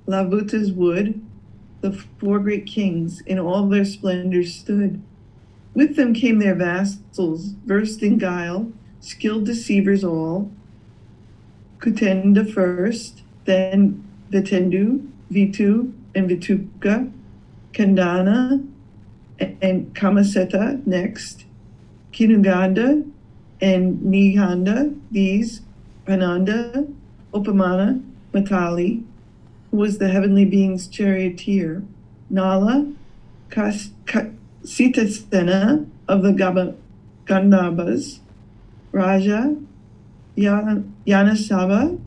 Lavuta's 0.06 0.72
wood, 0.72 1.20
the 1.82 1.94
four 2.20 2.38
great 2.38 2.68
kings 2.68 3.22
in 3.22 3.40
all 3.40 3.68
their 3.68 3.86
splendor 3.86 4.44
stood. 4.44 5.02
With 5.74 5.96
them 5.96 6.14
came 6.14 6.40
their 6.40 6.56
vassals, 6.56 7.54
versed 7.66 8.04
in 8.04 8.18
guile, 8.18 8.72
skilled 9.00 9.46
deceivers 9.46 10.04
all. 10.04 10.52
Kutenda 11.80 12.52
first, 12.52 13.24
then 13.46 14.04
Vitendu, 14.32 15.08
Vitu, 15.32 15.94
and 16.14 16.30
Vituka, 16.30 17.12
Kandana, 17.74 18.68
and 19.40 19.94
Kamaseta 19.96 20.86
next, 20.86 21.46
Kinuganda, 22.12 23.10
and 23.62 24.00
Nihanda, 24.00 25.00
these, 25.10 25.62
Pananda, 26.06 26.92
Upamana, 27.34 28.04
Matali, 28.34 29.04
who 29.70 29.78
was 29.78 29.98
the 29.98 30.10
heavenly 30.10 30.46
being's 30.46 30.88
charioteer, 30.88 31.84
Nala, 32.30 32.92
Kas, 33.50 33.92
Sitasena 34.64 35.88
of 36.08 36.24
the 36.24 36.34
Gaba, 36.34 36.76
Gandhabas, 37.26 38.20
Raja, 38.92 39.56
Yanasava, 40.38 42.00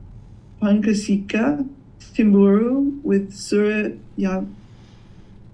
Pankasika, 0.62 1.68
Timburu 2.14 3.02
with 3.02 3.34
Surya 3.34 4.46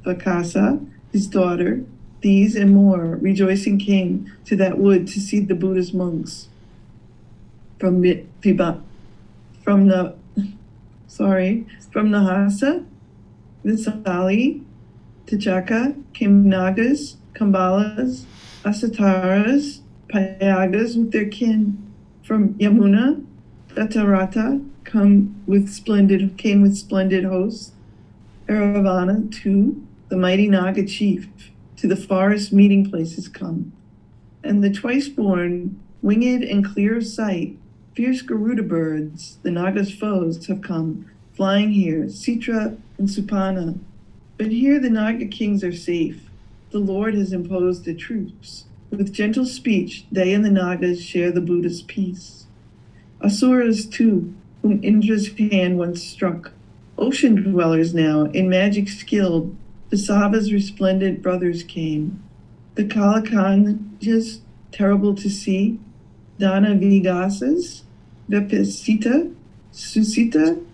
Vakasa, 0.04 0.86
his 1.12 1.26
daughter, 1.26 1.84
these 2.20 2.54
and 2.54 2.74
more, 2.74 3.18
rejoicing 3.20 3.78
came 3.78 4.30
to 4.44 4.56
that 4.56 4.78
wood 4.78 5.06
to 5.08 5.20
see 5.20 5.40
the 5.40 5.54
Buddha's 5.54 5.94
monks. 5.94 6.48
From 7.78 8.02
Viba, 8.02 8.82
from 9.62 9.86
the 9.86 10.14
sorry, 11.06 11.66
from 11.90 12.10
Nahasa, 12.10 12.84
Visali, 13.64 14.62
Tachaka, 15.30 15.94
came 16.12 16.48
Nagas, 16.48 17.16
Kambalas, 17.34 18.24
Asataras, 18.64 19.80
Payagas 20.08 20.96
with 20.96 21.12
their 21.12 21.28
kin. 21.28 21.78
From 22.24 22.54
Yamuna, 22.54 23.24
Datarata 23.68 24.66
come 24.84 25.40
with 25.46 25.68
splendid 25.68 26.36
came 26.36 26.62
with 26.62 26.76
splendid 26.76 27.24
hosts. 27.24 27.72
Eravana 28.48 29.30
too, 29.30 29.86
the 30.08 30.16
mighty 30.16 30.48
Naga 30.48 30.84
chief, 30.84 31.28
to 31.76 31.86
the 31.86 31.96
forest 31.96 32.52
meeting 32.52 32.90
places 32.90 33.28
come. 33.28 33.72
And 34.42 34.64
the 34.64 34.70
twice 34.70 35.08
born, 35.08 35.80
winged 36.02 36.42
and 36.42 36.64
clear 36.64 36.96
of 36.98 37.06
sight, 37.06 37.56
fierce 37.94 38.22
Garuda 38.22 38.64
birds, 38.64 39.38
the 39.42 39.50
Naga's 39.50 39.94
foes, 39.94 40.44
have 40.46 40.62
come, 40.62 41.08
flying 41.32 41.70
here, 41.70 42.04
Sitra 42.06 42.76
and 42.98 43.08
Supana. 43.08 43.78
But 44.40 44.52
here 44.52 44.80
the 44.80 44.88
Naga 44.88 45.26
kings 45.26 45.62
are 45.62 45.70
safe. 45.70 46.30
The 46.70 46.78
Lord 46.78 47.12
has 47.12 47.30
imposed 47.30 47.84
the 47.84 47.92
troops. 47.92 48.64
With 48.88 49.12
gentle 49.12 49.44
speech, 49.44 50.06
they 50.10 50.32
and 50.32 50.42
the 50.42 50.50
Nagas 50.50 51.04
share 51.04 51.30
the 51.30 51.42
Buddha's 51.42 51.82
peace. 51.82 52.46
Asuras, 53.20 53.84
too, 53.84 54.32
whom 54.62 54.82
Indra's 54.82 55.28
hand 55.28 55.78
once 55.78 56.02
struck, 56.02 56.52
ocean 56.96 57.50
dwellers 57.52 57.92
now, 57.92 58.24
in 58.32 58.48
magic 58.48 58.88
skilled, 58.88 59.54
the 59.90 59.98
Sava's 59.98 60.54
resplendent 60.54 61.20
brothers 61.20 61.62
came. 61.62 62.22
The 62.76 62.84
Kalakanjas, 62.84 64.38
terrible 64.72 65.14
to 65.16 65.28
see, 65.28 65.78
Dana 66.38 66.76
Vigasas, 66.76 67.82
Vepasita, 68.30 69.34
Susita, 69.70 70.64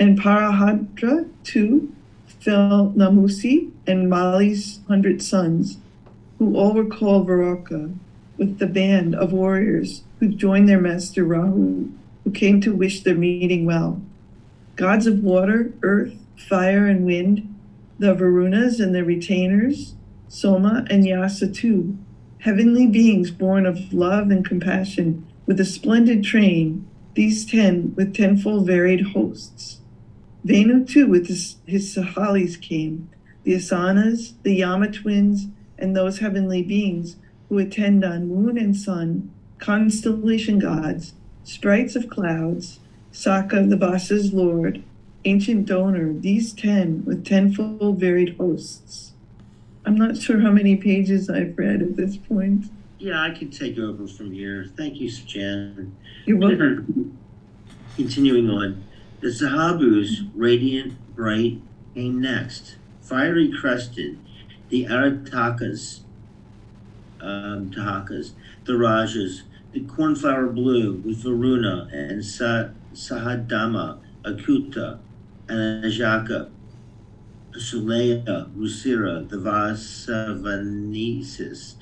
and 0.00 0.18
Parahadra, 0.18 1.28
too, 1.44 1.93
fell 2.44 2.92
Namusi 2.94 3.70
and 3.86 4.10
Mali's 4.10 4.80
hundred 4.86 5.22
sons, 5.22 5.78
who 6.38 6.56
all 6.56 6.74
were 6.74 6.84
called 6.84 7.26
Varaka, 7.26 7.96
with 8.36 8.58
the 8.58 8.66
band 8.66 9.14
of 9.14 9.32
warriors 9.32 10.02
who 10.20 10.28
joined 10.28 10.68
their 10.68 10.80
master 10.80 11.24
Rahu, 11.24 11.88
who 12.22 12.30
came 12.30 12.60
to 12.60 12.74
wish 12.74 13.02
their 13.02 13.14
meeting 13.14 13.64
well. 13.64 14.02
Gods 14.76 15.06
of 15.06 15.22
water, 15.22 15.72
earth, 15.82 16.14
fire, 16.36 16.86
and 16.86 17.06
wind, 17.06 17.54
the 17.98 18.14
Varunas 18.14 18.78
and 18.78 18.94
their 18.94 19.04
retainers, 19.04 19.94
Soma 20.28 20.84
and 20.90 21.04
Yasa 21.04 21.54
too, 21.54 21.96
heavenly 22.40 22.86
beings 22.86 23.30
born 23.30 23.64
of 23.64 23.92
love 23.94 24.30
and 24.30 24.44
compassion, 24.44 25.26
with 25.46 25.58
a 25.60 25.64
splendid 25.64 26.22
train, 26.22 26.86
these 27.14 27.46
ten 27.46 27.94
with 27.94 28.14
tenfold 28.14 28.66
varied 28.66 29.08
hosts. 29.08 29.73
Venu 30.44 30.84
too 30.84 31.06
with 31.06 31.28
his, 31.28 31.56
his 31.66 31.94
Sahalis 31.94 32.60
came, 32.60 33.08
the 33.44 33.54
Asanas, 33.54 34.34
the 34.42 34.54
Yama 34.54 34.92
twins, 34.92 35.48
and 35.78 35.96
those 35.96 36.18
heavenly 36.18 36.62
beings 36.62 37.16
who 37.48 37.58
attend 37.58 38.04
on 38.04 38.28
moon 38.28 38.58
and 38.58 38.76
sun, 38.76 39.30
constellation 39.58 40.58
gods, 40.58 41.14
sprites 41.44 41.96
of 41.96 42.10
clouds, 42.10 42.80
Saka 43.10 43.62
the 43.62 43.76
boss's 43.76 44.32
lord, 44.32 44.82
ancient 45.24 45.66
donor, 45.66 46.12
these 46.12 46.52
ten 46.52 47.04
with 47.04 47.24
tenfold 47.24 47.98
varied 47.98 48.36
hosts. 48.36 49.12
I'm 49.86 49.96
not 49.96 50.16
sure 50.16 50.40
how 50.40 50.50
many 50.50 50.76
pages 50.76 51.30
I've 51.30 51.56
read 51.56 51.80
at 51.80 51.96
this 51.96 52.16
point. 52.16 52.66
Yeah, 52.98 53.22
I 53.22 53.30
can 53.30 53.50
take 53.50 53.78
over 53.78 54.06
from 54.06 54.32
here. 54.32 54.66
Thank 54.76 54.96
you, 54.96 55.10
Jen. 55.10 55.94
You're 56.24 56.38
welcome. 56.38 57.18
Continuing 57.96 58.48
on, 58.50 58.82
the 59.24 59.30
Zahabus, 59.30 60.30
radiant, 60.34 60.92
bright, 61.16 61.58
came 61.94 62.20
next. 62.20 62.76
Fiery 63.00 63.50
crested, 63.50 64.18
the 64.68 64.84
Aratakas, 64.84 66.00
um, 67.22 67.70
Tahakas, 67.70 68.32
the 68.66 68.76
Rajas, 68.76 69.44
the 69.72 69.80
cornflower 69.80 70.48
blue 70.48 70.96
with 70.96 71.22
Varuna 71.22 71.88
and 71.90 72.22
Sa- 72.22 72.68
Sahadama, 72.92 73.98
Akuta, 74.24 74.98
and 75.48 75.84
Ajaka, 75.84 76.50
Sulea, 77.52 78.54
Rusira, 78.54 79.26
the 79.26 79.38
Vasavanesis. 79.38 81.76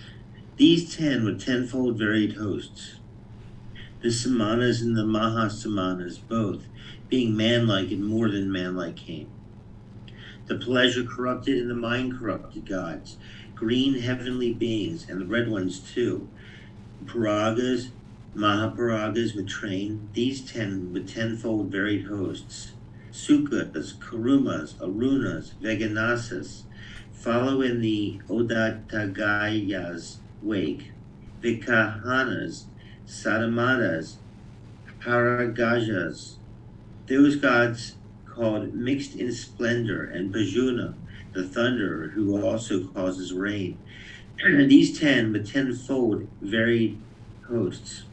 These 0.59 0.95
ten 0.95 1.25
were 1.25 1.35
tenfold 1.35 1.99
varied 1.99 2.37
hosts. 2.37 3.01
The 4.01 4.11
Samanas 4.11 4.81
and 4.81 4.97
the 4.97 5.03
Mahasamanas, 5.03 6.21
both, 6.29 6.69
being 7.13 7.37
manlike 7.37 7.91
and 7.91 8.03
more 8.03 8.31
than 8.31 8.51
manlike, 8.51 8.97
came. 8.97 9.29
The 10.47 10.57
pleasure 10.57 11.05
corrupted 11.05 11.59
and 11.59 11.69
the 11.69 11.75
mind 11.75 12.19
corrupted 12.19 12.65
gods, 12.65 13.19
green 13.55 14.01
heavenly 14.01 14.55
beings, 14.55 15.05
and 15.11 15.21
the 15.21 15.27
red 15.27 15.51
ones 15.51 15.79
too. 15.79 16.27
Paragas, 17.05 17.91
Mahaparagas 18.35 19.37
would 19.37 19.47
train 19.47 20.09
these 20.15 20.41
ten 20.41 20.91
with 20.91 21.07
tenfold 21.07 21.71
varied 21.71 22.07
hosts. 22.07 22.73
Sukas, 23.13 23.95
Karumas, 23.99 24.73
Arunas, 24.77 25.53
Veganasas 25.61 26.63
follow 27.13 27.61
in 27.61 27.83
the 27.83 28.23
Odatagaya's 28.31 30.17
wake. 30.41 30.93
Vikahanas, 31.43 32.65
Sadamadas, 33.07 34.15
Paragajas, 34.99 36.37
those 37.07 37.37
gods 37.37 37.95
called 38.27 38.75
mixed 38.75 39.15
in 39.15 39.33
splendor, 39.33 40.05
and 40.05 40.33
Bajuna, 40.33 40.95
the 41.33 41.43
thunderer, 41.43 42.13
who 42.13 42.43
also 42.43 42.85
causes 42.89 43.33
rain. 43.33 43.79
These 44.45 44.99
ten 44.99 45.33
with 45.33 45.51
tenfold 45.51 46.27
varied 46.41 46.99
hosts. 47.47 48.05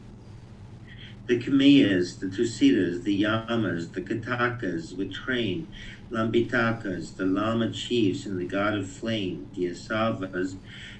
The 1.26 1.38
Kamiyas, 1.38 2.18
the 2.18 2.26
Tusitas, 2.26 3.02
the 3.04 3.22
Yamas, 3.22 3.92
the 3.92 4.00
Katakas 4.02 4.96
with 4.96 5.12
train, 5.12 5.68
Lambitakas, 6.10 7.16
the 7.16 7.24
Lama 7.24 7.70
chiefs, 7.70 8.26
and 8.26 8.38
the 8.38 8.44
god 8.44 8.74
of 8.74 8.90
flame, 8.90 9.48
the 9.54 9.66
Asavas, 9.66 10.56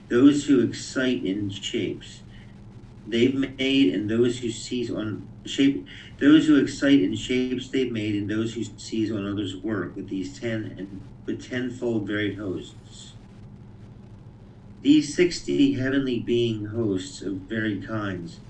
those 0.09 0.47
who 0.47 0.61
excite 0.61 1.24
in 1.24 1.51
shapes. 1.51 2.22
They've 3.07 3.34
made 3.34 3.93
and 3.93 4.09
those 4.09 4.38
who 4.38 4.51
seize 4.51 4.91
on 4.91 5.26
shape 5.47 5.86
those 6.18 6.47
who 6.47 6.57
excite 6.57 7.01
in 7.01 7.14
shapes 7.14 7.68
they've 7.68 7.93
made 7.93 8.14
and 8.14 8.30
those 8.30 8.55
who 8.55 8.64
seize 8.76 9.11
on 9.11 9.26
others' 9.26 9.57
work 9.57 9.97
with 9.97 10.09
these 10.09 10.38
ten 10.38 10.74
and 10.76 11.01
with 11.26 11.49
tenfold 11.49 12.07
varied 12.07 12.38
hosts. 12.38 13.12
These 14.82 15.14
sixty 15.14 15.74
heavenly 15.74 16.20
being 16.20 16.66
hosts 16.66 17.22
of 17.22 17.34
varied 17.34 17.86
kinds 17.86 18.41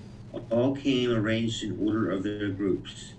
all 0.49 0.75
came 0.75 1.11
arranged 1.11 1.63
in 1.63 1.77
order 1.85 2.09
of 2.09 2.23
their 2.23 2.49
groups. 2.49 3.13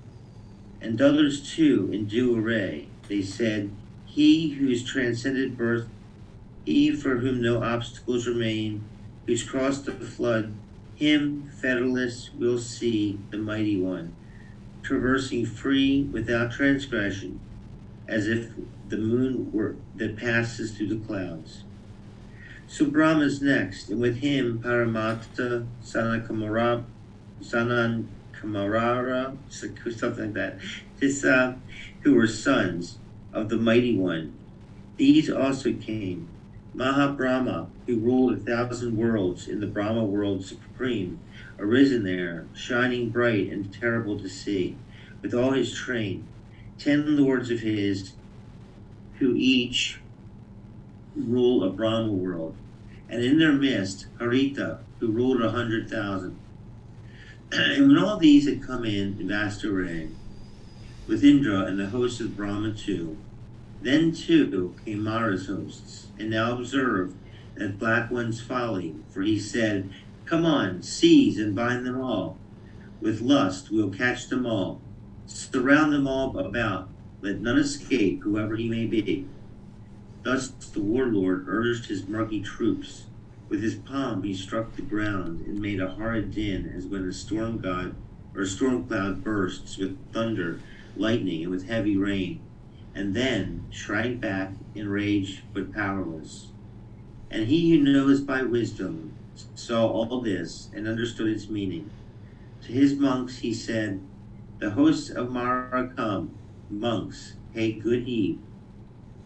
And 0.80 1.00
others 1.00 1.54
too, 1.54 1.90
in 1.92 2.06
due 2.06 2.36
array, 2.36 2.88
they 3.08 3.22
said, 3.22 3.70
He 4.06 4.50
whose 4.50 4.82
transcended 4.82 5.56
birth, 5.56 5.88
he 6.64 6.90
for 6.92 7.18
whom 7.18 7.42
no 7.42 7.62
obstacles 7.62 8.26
remain, 8.26 8.84
who's 9.26 9.42
crossed 9.42 9.84
the 9.84 9.92
flood, 9.92 10.54
him, 11.02 11.50
Federalists, 11.60 12.30
will 12.32 12.58
see 12.58 13.18
the 13.30 13.36
mighty 13.36 13.76
one, 13.76 14.14
traversing 14.82 15.44
free 15.44 16.04
without 16.04 16.52
transgression, 16.52 17.40
as 18.06 18.28
if 18.28 18.50
the 18.88 18.96
moon 18.96 19.50
were 19.52 19.74
that 19.96 20.16
passes 20.16 20.76
through 20.76 20.86
the 20.86 21.06
clouds. 21.06 21.64
So 22.68 22.86
Brahma's 22.86 23.42
next, 23.42 23.88
and 23.88 24.00
with 24.00 24.18
him 24.18 24.60
Paramatta, 24.60 25.66
Sanakamara, 25.82 26.84
Sanan 27.42 28.06
Kamarara, 28.32 29.36
something 29.50 30.26
like 30.26 30.34
that, 30.34 30.58
this, 31.00 31.24
uh, 31.24 31.56
who 32.02 32.14
were 32.14 32.28
sons 32.28 32.98
of 33.32 33.48
the 33.48 33.56
mighty 33.56 33.96
one. 33.96 34.34
These 34.96 35.28
also 35.30 35.72
came. 35.72 36.28
Mahabrahma, 36.74 37.68
who 37.86 37.98
ruled 37.98 38.32
a 38.32 38.40
thousand 38.40 38.96
worlds 38.96 39.46
in 39.46 39.60
the 39.60 39.66
Brahma 39.66 40.04
world 40.04 40.44
supreme, 40.44 41.20
arisen 41.58 42.02
there, 42.04 42.46
shining 42.54 43.10
bright 43.10 43.50
and 43.50 43.72
terrible 43.72 44.18
to 44.18 44.28
see, 44.28 44.76
with 45.20 45.34
all 45.34 45.52
his 45.52 45.74
train, 45.74 46.26
ten 46.78 47.16
lords 47.16 47.50
of 47.50 47.60
his, 47.60 48.12
who 49.18 49.34
each 49.36 50.00
rule 51.14 51.62
a 51.62 51.70
Brahma 51.70 52.10
world, 52.10 52.56
and 53.08 53.22
in 53.22 53.38
their 53.38 53.52
midst 53.52 54.06
Harita, 54.18 54.78
who 54.98 55.08
ruled 55.08 55.42
a 55.42 55.50
hundred 55.50 55.90
thousand. 55.90 56.38
and 57.52 57.88
when 57.88 57.98
all 57.98 58.16
these 58.16 58.48
had 58.48 58.62
come 58.62 58.86
in 58.86 59.20
in 59.20 59.28
vast 59.28 59.62
array, 59.62 60.08
with 61.06 61.22
Indra 61.22 61.66
and 61.66 61.78
the 61.78 61.90
hosts 61.90 62.20
of 62.20 62.34
Brahma 62.34 62.72
too, 62.72 63.18
then 63.84 64.12
too 64.12 64.74
came 64.84 65.02
Mara's 65.02 65.46
hosts, 65.46 66.08
and 66.18 66.30
now 66.30 66.52
observed 66.52 67.16
that 67.56 67.78
black 67.78 68.10
one's 68.10 68.40
folly, 68.40 68.94
for 69.10 69.22
he 69.22 69.38
said, 69.38 69.90
Come 70.24 70.46
on, 70.46 70.82
seize 70.82 71.38
and 71.38 71.54
bind 71.54 71.84
them 71.84 72.00
all. 72.00 72.38
With 73.00 73.20
lust 73.20 73.70
we'll 73.70 73.90
catch 73.90 74.28
them 74.28 74.46
all. 74.46 74.80
Surround 75.26 75.92
them 75.92 76.06
all 76.06 76.36
about, 76.38 76.88
let 77.20 77.40
none 77.40 77.58
escape, 77.58 78.22
whoever 78.22 78.56
he 78.56 78.68
may 78.68 78.86
be. 78.86 79.26
Thus 80.22 80.48
the 80.48 80.80
warlord 80.80 81.46
urged 81.48 81.86
his 81.86 82.06
murky 82.06 82.40
troops. 82.40 83.06
With 83.48 83.62
his 83.62 83.74
palm 83.74 84.22
he 84.22 84.34
struck 84.34 84.76
the 84.76 84.82
ground 84.82 85.44
and 85.46 85.60
made 85.60 85.80
a 85.80 85.88
horrid 85.88 86.30
din 86.30 86.72
as 86.74 86.86
when 86.86 87.06
a 87.06 87.12
storm 87.12 87.58
god 87.58 87.94
or 88.34 88.46
storm 88.46 88.86
cloud 88.86 89.22
bursts 89.22 89.76
with 89.76 89.98
thunder, 90.12 90.60
lightning, 90.96 91.42
and 91.42 91.50
with 91.50 91.68
heavy 91.68 91.96
rain, 91.96 92.40
and 92.94 93.14
then 93.14 93.64
shrank 93.70 94.20
back 94.20 94.52
enraged 94.74 95.42
but 95.52 95.72
powerless. 95.72 96.48
And 97.30 97.48
he 97.48 97.70
who 97.70 97.78
knows 97.82 98.20
by 98.20 98.42
wisdom 98.42 99.14
saw 99.54 99.86
all 99.88 100.20
this 100.20 100.68
and 100.74 100.86
understood 100.86 101.28
its 101.28 101.48
meaning. 101.48 101.90
To 102.66 102.72
his 102.72 102.94
monks 102.94 103.38
he 103.38 103.54
said, 103.54 104.00
The 104.58 104.70
hosts 104.70 105.10
of 105.10 105.30
Mara 105.30 105.92
come. 105.96 106.34
Monks, 106.70 107.34
take 107.54 107.82
good 107.82 108.04
heed. 108.04 108.38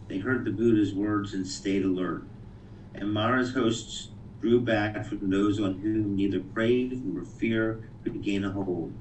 They 0.08 0.18
heard 0.18 0.44
the 0.44 0.50
Buddha's 0.52 0.94
words 0.94 1.34
and 1.34 1.46
stayed 1.46 1.84
alert. 1.84 2.22
And 2.94 3.12
Mara's 3.12 3.54
hosts 3.54 4.10
drew 4.40 4.60
back 4.60 5.04
from 5.04 5.30
those 5.30 5.60
on 5.60 5.80
whom 5.80 6.16
neither 6.16 6.40
praise 6.40 7.00
nor 7.02 7.24
fear 7.24 7.80
could 8.04 8.22
gain 8.22 8.44
a 8.44 8.50
hold. 8.50 8.92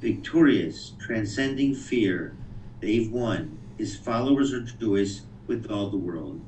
Victorious, 0.00 0.92
transcending 0.98 1.74
fear, 1.74 2.34
they've 2.80 3.10
won. 3.10 3.58
His 3.78 3.96
followers 3.96 4.52
rejoice 4.52 5.22
with 5.46 5.70
all 5.70 5.90
the 5.90 5.96
world. 5.96 6.40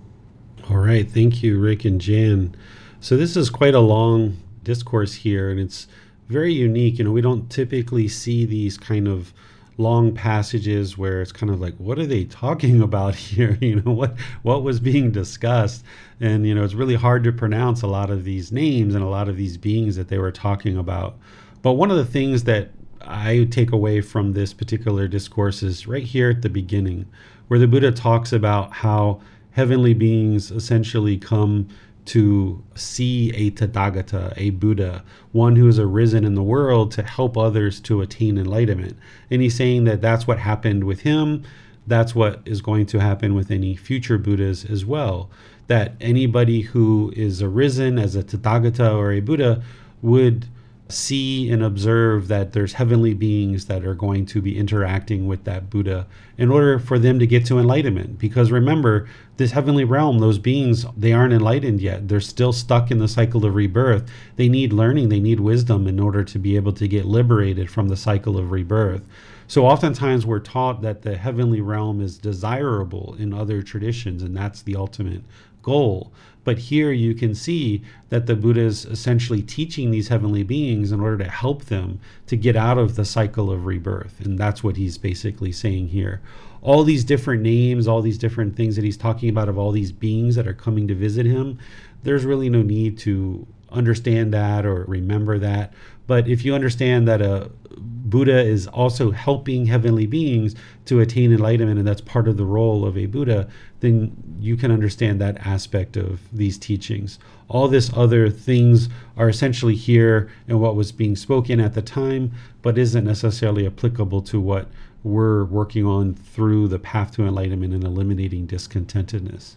All 0.71 0.79
right. 0.79 1.11
Thank 1.11 1.43
you, 1.43 1.59
Rick 1.59 1.85
and 1.85 2.01
Jan. 2.01 2.55
So, 3.01 3.17
this 3.17 3.37
is 3.37 3.51
quite 3.51 3.75
a 3.75 3.81
long 3.81 4.39
discourse 4.63 5.15
here, 5.15 5.51
and 5.51 5.61
it's 5.61 5.87
very 6.29 6.53
unique. 6.53 6.99
You 6.99 7.05
know, 7.05 7.13
we 7.13 7.21
don't 7.21 7.51
typically 7.51 8.09
see 8.09 8.45
these 8.47 8.79
kind 8.79 9.09
of 9.09 9.35
long 9.77 10.15
passages 10.15 10.97
where 10.97 11.21
it's 11.21 11.33
kind 11.33 11.51
of 11.51 11.61
like 11.61 11.75
what 11.79 11.99
are 11.99 12.07
they 12.07 12.25
talking 12.25 12.81
about 12.89 13.15
here 13.15 13.59
you 13.61 13.77
know 13.77 13.91
what 13.91 14.15
what 14.43 14.63
was 14.63 14.79
being 14.79 15.11
discussed 15.11 15.85
and 16.21 16.47
you 16.47 16.55
know 16.55 16.63
it's 16.63 16.75
really 16.75 16.95
hard 16.95 17.25
to 17.25 17.33
pronounce 17.33 17.83
a 17.83 17.87
lot 17.87 18.11
of 18.11 18.25
these 18.25 18.53
names 18.53 18.95
and 18.95 19.03
a 19.03 19.09
lot 19.09 19.29
of 19.29 19.37
these 19.37 19.57
beings 19.57 19.97
that 19.97 20.09
they 20.09 20.19
were 20.19 20.31
talking 20.31 20.77
about 20.79 21.19
but 21.63 21.73
one 21.73 21.91
of 21.91 21.97
the 21.97 22.05
things 22.05 22.45
that 22.45 22.71
i 23.07 23.45
take 23.51 23.73
away 23.73 24.01
from 24.01 24.33
this 24.33 24.53
particular 24.53 25.09
discourse 25.09 25.63
is 25.63 25.87
right 25.87 26.05
here 26.05 26.31
at 26.31 26.43
the 26.43 26.49
beginning 26.49 27.07
where 27.49 27.59
the 27.59 27.69
buddha 27.69 27.93
talks 27.93 28.33
about 28.33 28.73
how 28.73 29.21
heavenly 29.53 29.95
beings 29.95 30.51
essentially 30.51 31.17
come 31.17 31.69
to 32.05 32.63
see 32.75 33.31
a 33.31 33.51
Tathagata, 33.51 34.35
a 34.37 34.51
Buddha, 34.51 35.03
one 35.33 35.57
who 35.57 35.67
has 35.67 35.79
arisen 35.79 36.25
in 36.25 36.35
the 36.35 36.43
world 36.43 36.93
to 36.93 37.03
help 37.03 37.37
others 37.37 37.81
to 37.81 38.03
attain 38.03 38.37
enlightenment. 38.37 38.97
And 39.31 39.41
he's 39.41 39.57
saying 39.57 39.85
that 39.85 40.03
that's 40.03 40.27
what 40.27 40.39
happened 40.39 40.85
with 40.85 41.01
him. 41.01 41.45
That's 41.87 42.15
what 42.15 42.41
is 42.45 42.61
going 42.61 42.87
to 42.87 43.01
happen 43.01 43.35
with 43.35 43.51
any 43.51 43.75
future 43.75 44.19
Buddhas 44.19 44.65
as 44.65 44.85
well. 44.85 45.31
That 45.67 45.95
anybody 46.01 46.63
who 46.63 47.13
is 47.17 47.43
arisen 47.43 47.99
as 47.99 48.17
a 48.17 48.23
Tathagata 48.23 48.95
or 48.95 49.13
a 49.13 49.21
Buddha 49.21 49.63
would 50.03 50.47
see 50.89 51.51
and 51.51 51.63
observe 51.63 52.29
that 52.29 52.53
there's 52.53 52.75
heavenly 52.75 53.15
beings 53.15 53.67
that 53.67 53.85
are 53.87 53.95
going 53.95 54.27
to 54.27 54.43
be 54.43 54.59
interacting 54.59 55.27
with 55.27 55.45
that 55.45 55.71
Buddha 55.71 56.07
in 56.37 56.51
order 56.51 56.79
for 56.79 56.99
them 56.99 57.19
to 57.19 57.27
get 57.27 57.47
to 57.47 57.59
enlightenment. 57.59 58.19
Because 58.19 58.53
remember, 58.53 59.09
this 59.39 59.53
heavenly 59.53 59.85
realm, 59.85 60.19
those 60.19 60.39
beings, 60.39 60.85
they 60.97 61.13
aren't 61.13 61.33
enlightened 61.33 61.81
yet. 61.81 62.09
They're 62.09 62.21
still 62.21 62.53
stuck 62.53 62.91
in 62.91 62.99
the 62.99 63.09
cycle 63.09 63.45
of 63.47 63.55
rebirth. 63.55 64.09
They 64.37 64.49
need 64.49 64.73
learning, 64.73 65.09
they 65.09 65.21
need 65.21 65.41
wisdom 65.41 65.87
in 65.87 65.99
order 65.99 66.23
to 66.23 66.39
be 66.39 66.55
able 66.57 66.73
to 66.75 66.87
get 66.87 67.07
liberated 67.07 67.71
from 67.71 67.89
the 67.89 67.97
cycle 67.97 68.39
of 68.39 68.51
rebirth. 68.51 69.03
So, 69.47 69.67
oftentimes, 69.67 70.25
we're 70.25 70.39
taught 70.39 70.81
that 70.83 71.03
the 71.03 71.17
heavenly 71.17 71.61
realm 71.61 72.01
is 72.01 72.17
desirable 72.17 73.15
in 73.19 73.35
other 73.35 73.63
traditions, 73.63 74.23
and 74.23 74.35
that's 74.35 74.63
the 74.63 74.77
ultimate 74.77 75.23
goal. 75.63 76.13
But 76.45 76.59
here 76.59 76.93
you 76.93 77.15
can 77.15 77.35
see 77.35 77.83
that 78.11 78.27
the 78.27 78.37
Buddha 78.37 78.61
is 78.61 78.85
essentially 78.85 79.43
teaching 79.43 79.91
these 79.91 80.09
heavenly 80.09 80.43
beings 80.43 80.93
in 80.93 81.01
order 81.01 81.19
to 81.25 81.31
help 81.31 81.65
them 81.65 82.01
to 82.27 82.37
get 82.37 82.55
out 82.55 82.79
of 82.79 82.97
the 82.97 83.05
cycle 83.05 83.51
of 83.51 83.65
rebirth. 83.65 84.21
And 84.21 84.39
that's 84.39 84.63
what 84.63 84.77
he's 84.77 84.99
basically 84.99 85.53
saying 85.53 85.89
here. 85.89 86.21
All 86.61 86.85
these 86.85 87.05
different 87.05 87.43
names, 87.43 87.89
all 87.89 88.03
these 88.03 88.19
different 88.19 88.57
things 88.57 88.77
that 88.77 88.85
he's 88.85 88.97
talking 88.97 89.29
about 89.29 89.49
of 89.49 89.59
all 89.59 89.73
these 89.73 89.93
beings 89.93 90.37
that 90.37 90.47
are 90.47 90.55
coming 90.55 90.87
to 90.89 90.95
visit 90.95 91.27
him, 91.27 91.59
there's 92.03 92.25
really 92.25 92.51
no 92.51 92.63
need 92.63 92.99
to 92.99 93.47
understand 93.71 94.33
that 94.33 94.65
or 94.65 94.85
remember 94.85 95.39
that. 95.39 95.73
But 96.07 96.29
if 96.29 96.45
you 96.45 96.55
understand 96.55 97.09
that 97.09 97.23
a 97.23 97.51
Buddha 97.77 98.39
is 98.39 98.67
also 98.69 99.11
helping 99.11 99.67
heavenly 99.67 100.07
beings 100.07 100.55
to 100.85 101.01
attain 101.01 101.33
enlightenment, 101.33 101.79
and 101.79 101.89
that's 101.89 102.03
part 102.03 102.29
of 102.29 102.37
the 102.37 102.45
role 102.45 102.87
of 102.87 102.97
a 102.97 103.07
Buddha, 103.07 103.49
then 103.85 104.37
you 104.41 104.57
can 104.57 104.71
understand 104.71 105.21
that 105.21 105.47
aspect 105.47 105.97
of 105.97 106.21
these 106.33 106.59
teachings. 106.59 107.19
All 107.49 107.69
this 107.69 107.91
other 107.95 108.31
things 108.31 108.89
are 109.17 109.29
essentially 109.29 109.77
here 109.77 110.31
and 110.49 110.61
what 110.61 110.75
was 110.75 110.91
being 110.91 111.17
spoken 111.17 111.61
at 111.61 111.75
the 111.75 111.83
time, 111.83 112.33
but 112.63 112.79
isn't 112.79 113.05
necessarily 113.05 113.67
applicable 113.67 114.23
to 114.23 114.41
what 114.41 114.69
we're 115.03 115.45
working 115.45 115.85
on 115.85 116.15
through 116.15 116.69
the 116.69 116.79
path 116.79 117.15
to 117.17 117.27
enlightenment 117.27 117.75
and 117.75 117.85
eliminating 117.85 118.47
discontentedness. 118.47 119.57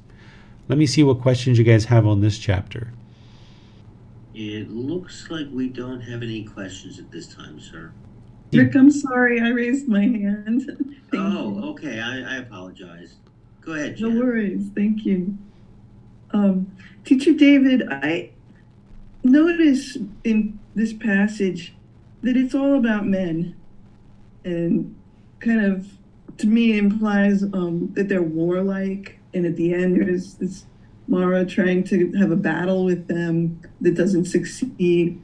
Let 0.68 0.78
me 0.78 0.86
see 0.86 1.04
what 1.04 1.22
questions 1.22 1.58
you 1.58 1.64
guys 1.64 1.86
have 1.86 2.06
on 2.06 2.20
this 2.20 2.38
chapter. 2.38 2.92
It 4.36 4.70
looks 4.70 5.30
like 5.30 5.48
we 5.52 5.70
don't 5.70 6.02
have 6.02 6.22
any 6.22 6.44
questions 6.44 7.00
at 7.00 7.10
this 7.12 7.28
time, 7.28 7.60
sir. 7.60 7.92
Rick, 8.54 8.76
I'm 8.76 8.92
sorry, 8.92 9.40
I 9.40 9.50
raised 9.50 9.88
my 9.88 10.02
hand. 10.02 10.66
Thank 11.12 11.24
oh, 11.24 11.50
you. 11.50 11.66
okay. 11.70 12.00
I, 12.02 12.36
I 12.36 12.38
apologize. 12.38 13.16
Go 13.68 13.74
ahead, 13.74 14.00
No 14.00 14.08
worries, 14.08 14.70
thank 14.74 15.06
you. 15.06 15.38
Um, 16.32 16.72
Teacher 17.04 17.34
David, 17.34 17.84
I 17.92 18.30
notice 19.26 19.98
in 20.24 20.58
this 20.74 20.94
passage 20.94 21.74
that 22.24 22.38
it's 22.38 22.56
all 22.56 22.76
about 22.76 23.06
men, 23.06 23.58
and 24.46 24.96
kind 25.42 25.66
of 25.66 25.86
to 26.38 26.48
me 26.48 26.78
implies 26.78 27.44
um, 27.44 27.92
that 27.96 28.08
they're 28.08 28.22
warlike, 28.22 29.20
and 29.34 29.46
at 29.46 29.58
the 29.58 29.74
end 29.74 29.98
there's 29.98 30.36
this 30.36 30.66
Mara 31.10 31.46
trying 31.46 31.84
to 31.86 32.14
have 32.14 32.32
a 32.32 32.38
battle 32.38 32.86
with 32.86 33.10
them 33.10 33.60
that 33.82 33.96
doesn't 33.96 34.26
succeed. 34.28 35.20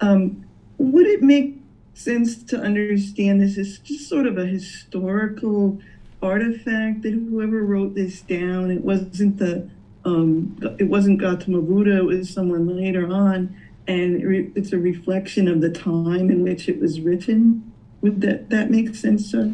Um, 0.00 0.44
would 0.78 1.06
it 1.06 1.22
make 1.22 1.60
sense 1.94 2.40
to 2.44 2.56
understand 2.56 3.40
this 3.40 3.58
as 3.58 3.80
just 3.80 4.08
sort 4.08 4.28
of 4.28 4.38
a 4.38 4.46
historical 4.46 5.80
artifact 6.22 7.02
that 7.02 7.12
whoever 7.12 7.62
wrote 7.62 7.94
this 7.94 8.20
down, 8.20 8.70
it 8.70 8.84
wasn't 8.84 9.38
the 9.38 9.68
um, 10.04 10.56
it 10.78 10.84
wasn't 10.84 11.20
Gautama 11.20 11.60
Buddha, 11.60 11.98
it 11.98 12.04
was 12.04 12.30
someone 12.30 12.74
later 12.74 13.06
on, 13.12 13.54
and 13.86 14.22
it's 14.56 14.72
a 14.72 14.78
reflection 14.78 15.46
of 15.46 15.60
the 15.60 15.70
time 15.70 16.30
in 16.30 16.42
which 16.42 16.68
it 16.68 16.80
was 16.80 17.00
written. 17.00 17.72
Would 18.00 18.20
that 18.22 18.50
that 18.50 18.70
make 18.70 18.94
sense, 18.94 19.26
sir? 19.26 19.52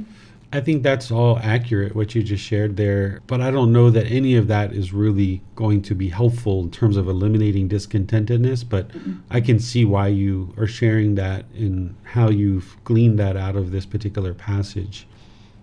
I 0.53 0.61
think 0.61 0.85
that's 0.85 1.11
all 1.11 1.39
accurate, 1.43 1.97
what 1.97 2.15
you 2.15 2.23
just 2.23 2.45
shared 2.45 2.77
there. 2.77 3.21
But 3.27 3.41
I 3.41 3.51
don't 3.51 3.73
know 3.73 3.91
that 3.91 4.07
any 4.07 4.37
of 4.37 4.47
that 4.47 4.73
is 4.73 4.93
really 4.93 5.43
going 5.57 5.83
to 5.83 5.95
be 5.95 6.09
helpful 6.09 6.61
in 6.61 6.71
terms 6.71 6.97
of 6.97 7.09
eliminating 7.09 7.69
discontentedness. 7.69 8.67
But 8.67 8.91
I 9.29 9.41
can 9.41 9.59
see 9.59 9.85
why 9.85 10.09
you 10.09 10.55
are 10.57 10.69
sharing 10.69 11.17
that 11.17 11.47
and 11.57 11.97
how 12.05 12.31
you've 12.31 12.77
gleaned 12.85 13.19
that 13.19 13.37
out 13.37 13.57
of 13.57 13.73
this 13.73 13.85
particular 13.85 14.35
passage 14.35 15.09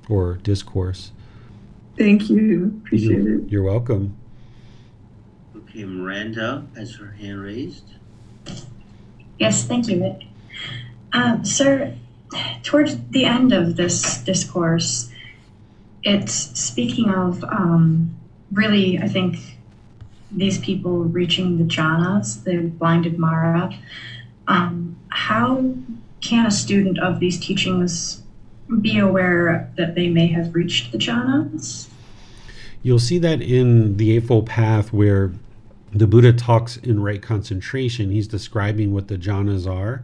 or 0.09 0.35
discourse. 0.43 1.11
Thank 1.97 2.29
you, 2.29 2.81
appreciate 2.85 3.25
it. 3.25 3.49
You're 3.49 3.63
welcome. 3.63 4.17
Okay, 5.55 5.85
Miranda 5.85 6.65
has 6.75 6.95
her 6.95 7.11
hand 7.11 7.41
raised. 7.41 7.85
Yes, 9.39 9.63
thank 9.63 9.87
you, 9.87 10.01
Rick. 10.01 10.27
Um, 11.13 11.45
sir, 11.45 11.95
towards 12.63 12.97
the 13.09 13.25
end 13.25 13.53
of 13.53 13.75
this 13.75 14.19
discourse, 14.23 15.11
it's 16.03 16.33
speaking 16.33 17.09
of 17.09 17.43
um, 17.43 18.15
really, 18.51 18.99
I 18.99 19.07
think, 19.07 19.37
these 20.31 20.57
people 20.57 21.03
reaching 21.03 21.57
the 21.57 21.63
jhanas, 21.63 22.43
the 22.43 22.57
blinded 22.57 23.19
Mara. 23.19 23.71
Um, 24.47 24.97
how 25.09 25.75
can 26.21 26.47
a 26.47 26.51
student 26.51 26.97
of 26.99 27.19
these 27.19 27.39
teachings 27.39 28.22
be 28.81 28.97
aware 28.97 29.71
that 29.77 29.95
they 29.95 30.09
may 30.09 30.27
have 30.27 30.53
reached 30.53 30.91
the 30.91 30.97
jhanas? 30.97 31.87
You'll 32.81 32.99
see 32.99 33.17
that 33.19 33.41
in 33.41 33.97
the 33.97 34.15
Eightfold 34.15 34.45
Path 34.45 34.91
where 34.91 35.31
the 35.91 36.07
Buddha 36.07 36.33
talks 36.33 36.77
in 36.77 37.01
right 37.01 37.21
concentration. 37.21 38.09
He's 38.09 38.27
describing 38.27 38.93
what 38.93 39.07
the 39.07 39.17
jhanas 39.17 39.71
are. 39.71 40.03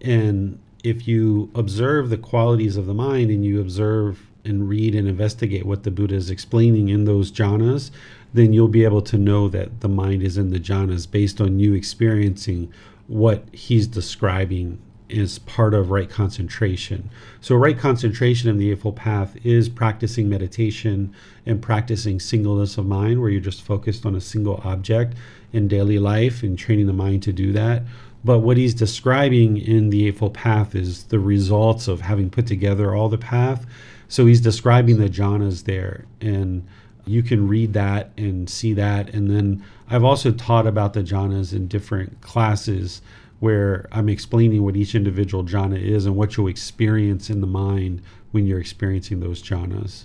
And 0.00 0.58
if 0.82 1.06
you 1.06 1.50
observe 1.54 2.10
the 2.10 2.16
qualities 2.16 2.76
of 2.76 2.86
the 2.86 2.94
mind 2.94 3.30
and 3.30 3.44
you 3.44 3.60
observe 3.60 4.26
and 4.44 4.68
read 4.68 4.94
and 4.94 5.08
investigate 5.08 5.66
what 5.66 5.82
the 5.82 5.90
Buddha 5.90 6.14
is 6.14 6.30
explaining 6.30 6.88
in 6.88 7.04
those 7.04 7.30
jhanas, 7.30 7.90
then 8.32 8.52
you'll 8.52 8.68
be 8.68 8.84
able 8.84 9.02
to 9.02 9.18
know 9.18 9.48
that 9.48 9.80
the 9.80 9.88
mind 9.88 10.22
is 10.22 10.38
in 10.38 10.50
the 10.50 10.60
jhanas 10.60 11.10
based 11.10 11.40
on 11.40 11.58
you 11.58 11.74
experiencing 11.74 12.72
what 13.08 13.44
he's 13.52 13.86
describing 13.86 14.78
is 15.08 15.38
part 15.40 15.74
of 15.74 15.90
right 15.90 16.08
concentration. 16.10 17.10
So, 17.40 17.54
right 17.54 17.78
concentration 17.78 18.50
in 18.50 18.58
the 18.58 18.70
Eightfold 18.70 18.96
Path 18.96 19.36
is 19.44 19.68
practicing 19.68 20.28
meditation 20.28 21.14
and 21.44 21.62
practicing 21.62 22.20
singleness 22.20 22.78
of 22.78 22.86
mind, 22.86 23.20
where 23.20 23.30
you're 23.30 23.40
just 23.40 23.62
focused 23.62 24.04
on 24.04 24.14
a 24.14 24.20
single 24.20 24.60
object 24.64 25.14
in 25.52 25.68
daily 25.68 25.98
life 25.98 26.42
and 26.42 26.58
training 26.58 26.86
the 26.86 26.92
mind 26.92 27.22
to 27.24 27.32
do 27.32 27.52
that. 27.52 27.82
But 28.24 28.40
what 28.40 28.56
he's 28.56 28.74
describing 28.74 29.56
in 29.56 29.90
the 29.90 30.08
Eightfold 30.08 30.34
Path 30.34 30.74
is 30.74 31.04
the 31.04 31.20
results 31.20 31.86
of 31.86 32.00
having 32.00 32.30
put 32.30 32.46
together 32.46 32.94
all 32.94 33.08
the 33.08 33.18
path. 33.18 33.66
So, 34.08 34.26
he's 34.26 34.40
describing 34.40 34.98
the 34.98 35.08
jhanas 35.08 35.64
there. 35.64 36.06
And 36.20 36.66
you 37.06 37.22
can 37.22 37.46
read 37.46 37.72
that 37.74 38.10
and 38.16 38.50
see 38.50 38.72
that. 38.74 39.14
And 39.14 39.30
then 39.30 39.64
I've 39.88 40.04
also 40.04 40.32
taught 40.32 40.66
about 40.66 40.92
the 40.92 41.02
jhanas 41.02 41.52
in 41.52 41.68
different 41.68 42.20
classes 42.20 43.00
where 43.40 43.86
I'm 43.92 44.08
explaining 44.08 44.62
what 44.64 44.76
each 44.76 44.94
individual 44.94 45.44
jhana 45.44 45.80
is 45.80 46.06
and 46.06 46.16
what 46.16 46.36
you'll 46.36 46.48
experience 46.48 47.28
in 47.28 47.40
the 47.40 47.46
mind 47.46 48.02
when 48.32 48.46
you're 48.46 48.60
experiencing 48.60 49.20
those 49.20 49.42
jhanas. 49.42 50.04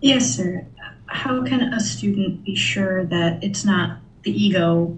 Yes, 0.00 0.34
sir. 0.34 0.66
How 1.06 1.44
can 1.44 1.60
a 1.60 1.80
student 1.80 2.44
be 2.44 2.54
sure 2.54 3.04
that 3.04 3.42
it's 3.44 3.64
not 3.64 3.98
the 4.22 4.30
ego 4.30 4.96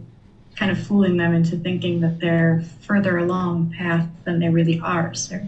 kind 0.57 0.71
of 0.71 0.79
fooling 0.87 1.17
them 1.17 1.35
into 1.35 1.57
thinking 1.57 2.01
that 2.01 2.21
they're 2.21 2.63
further 2.83 3.19
along 3.19 3.75
path 3.77 4.07
than 4.25 4.39
they 4.39 4.49
really 4.49 4.79
are, 4.81 5.15
sir? 5.15 5.47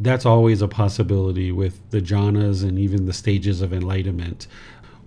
That's 0.00 0.26
always 0.26 0.60
a 0.60 0.68
possibility 0.68 1.52
with 1.52 1.78
the 1.90 2.00
jhanas 2.00 2.62
and 2.62 2.78
even 2.78 3.06
the 3.06 3.12
stages 3.12 3.60
of 3.62 3.72
enlightenment. 3.72 4.46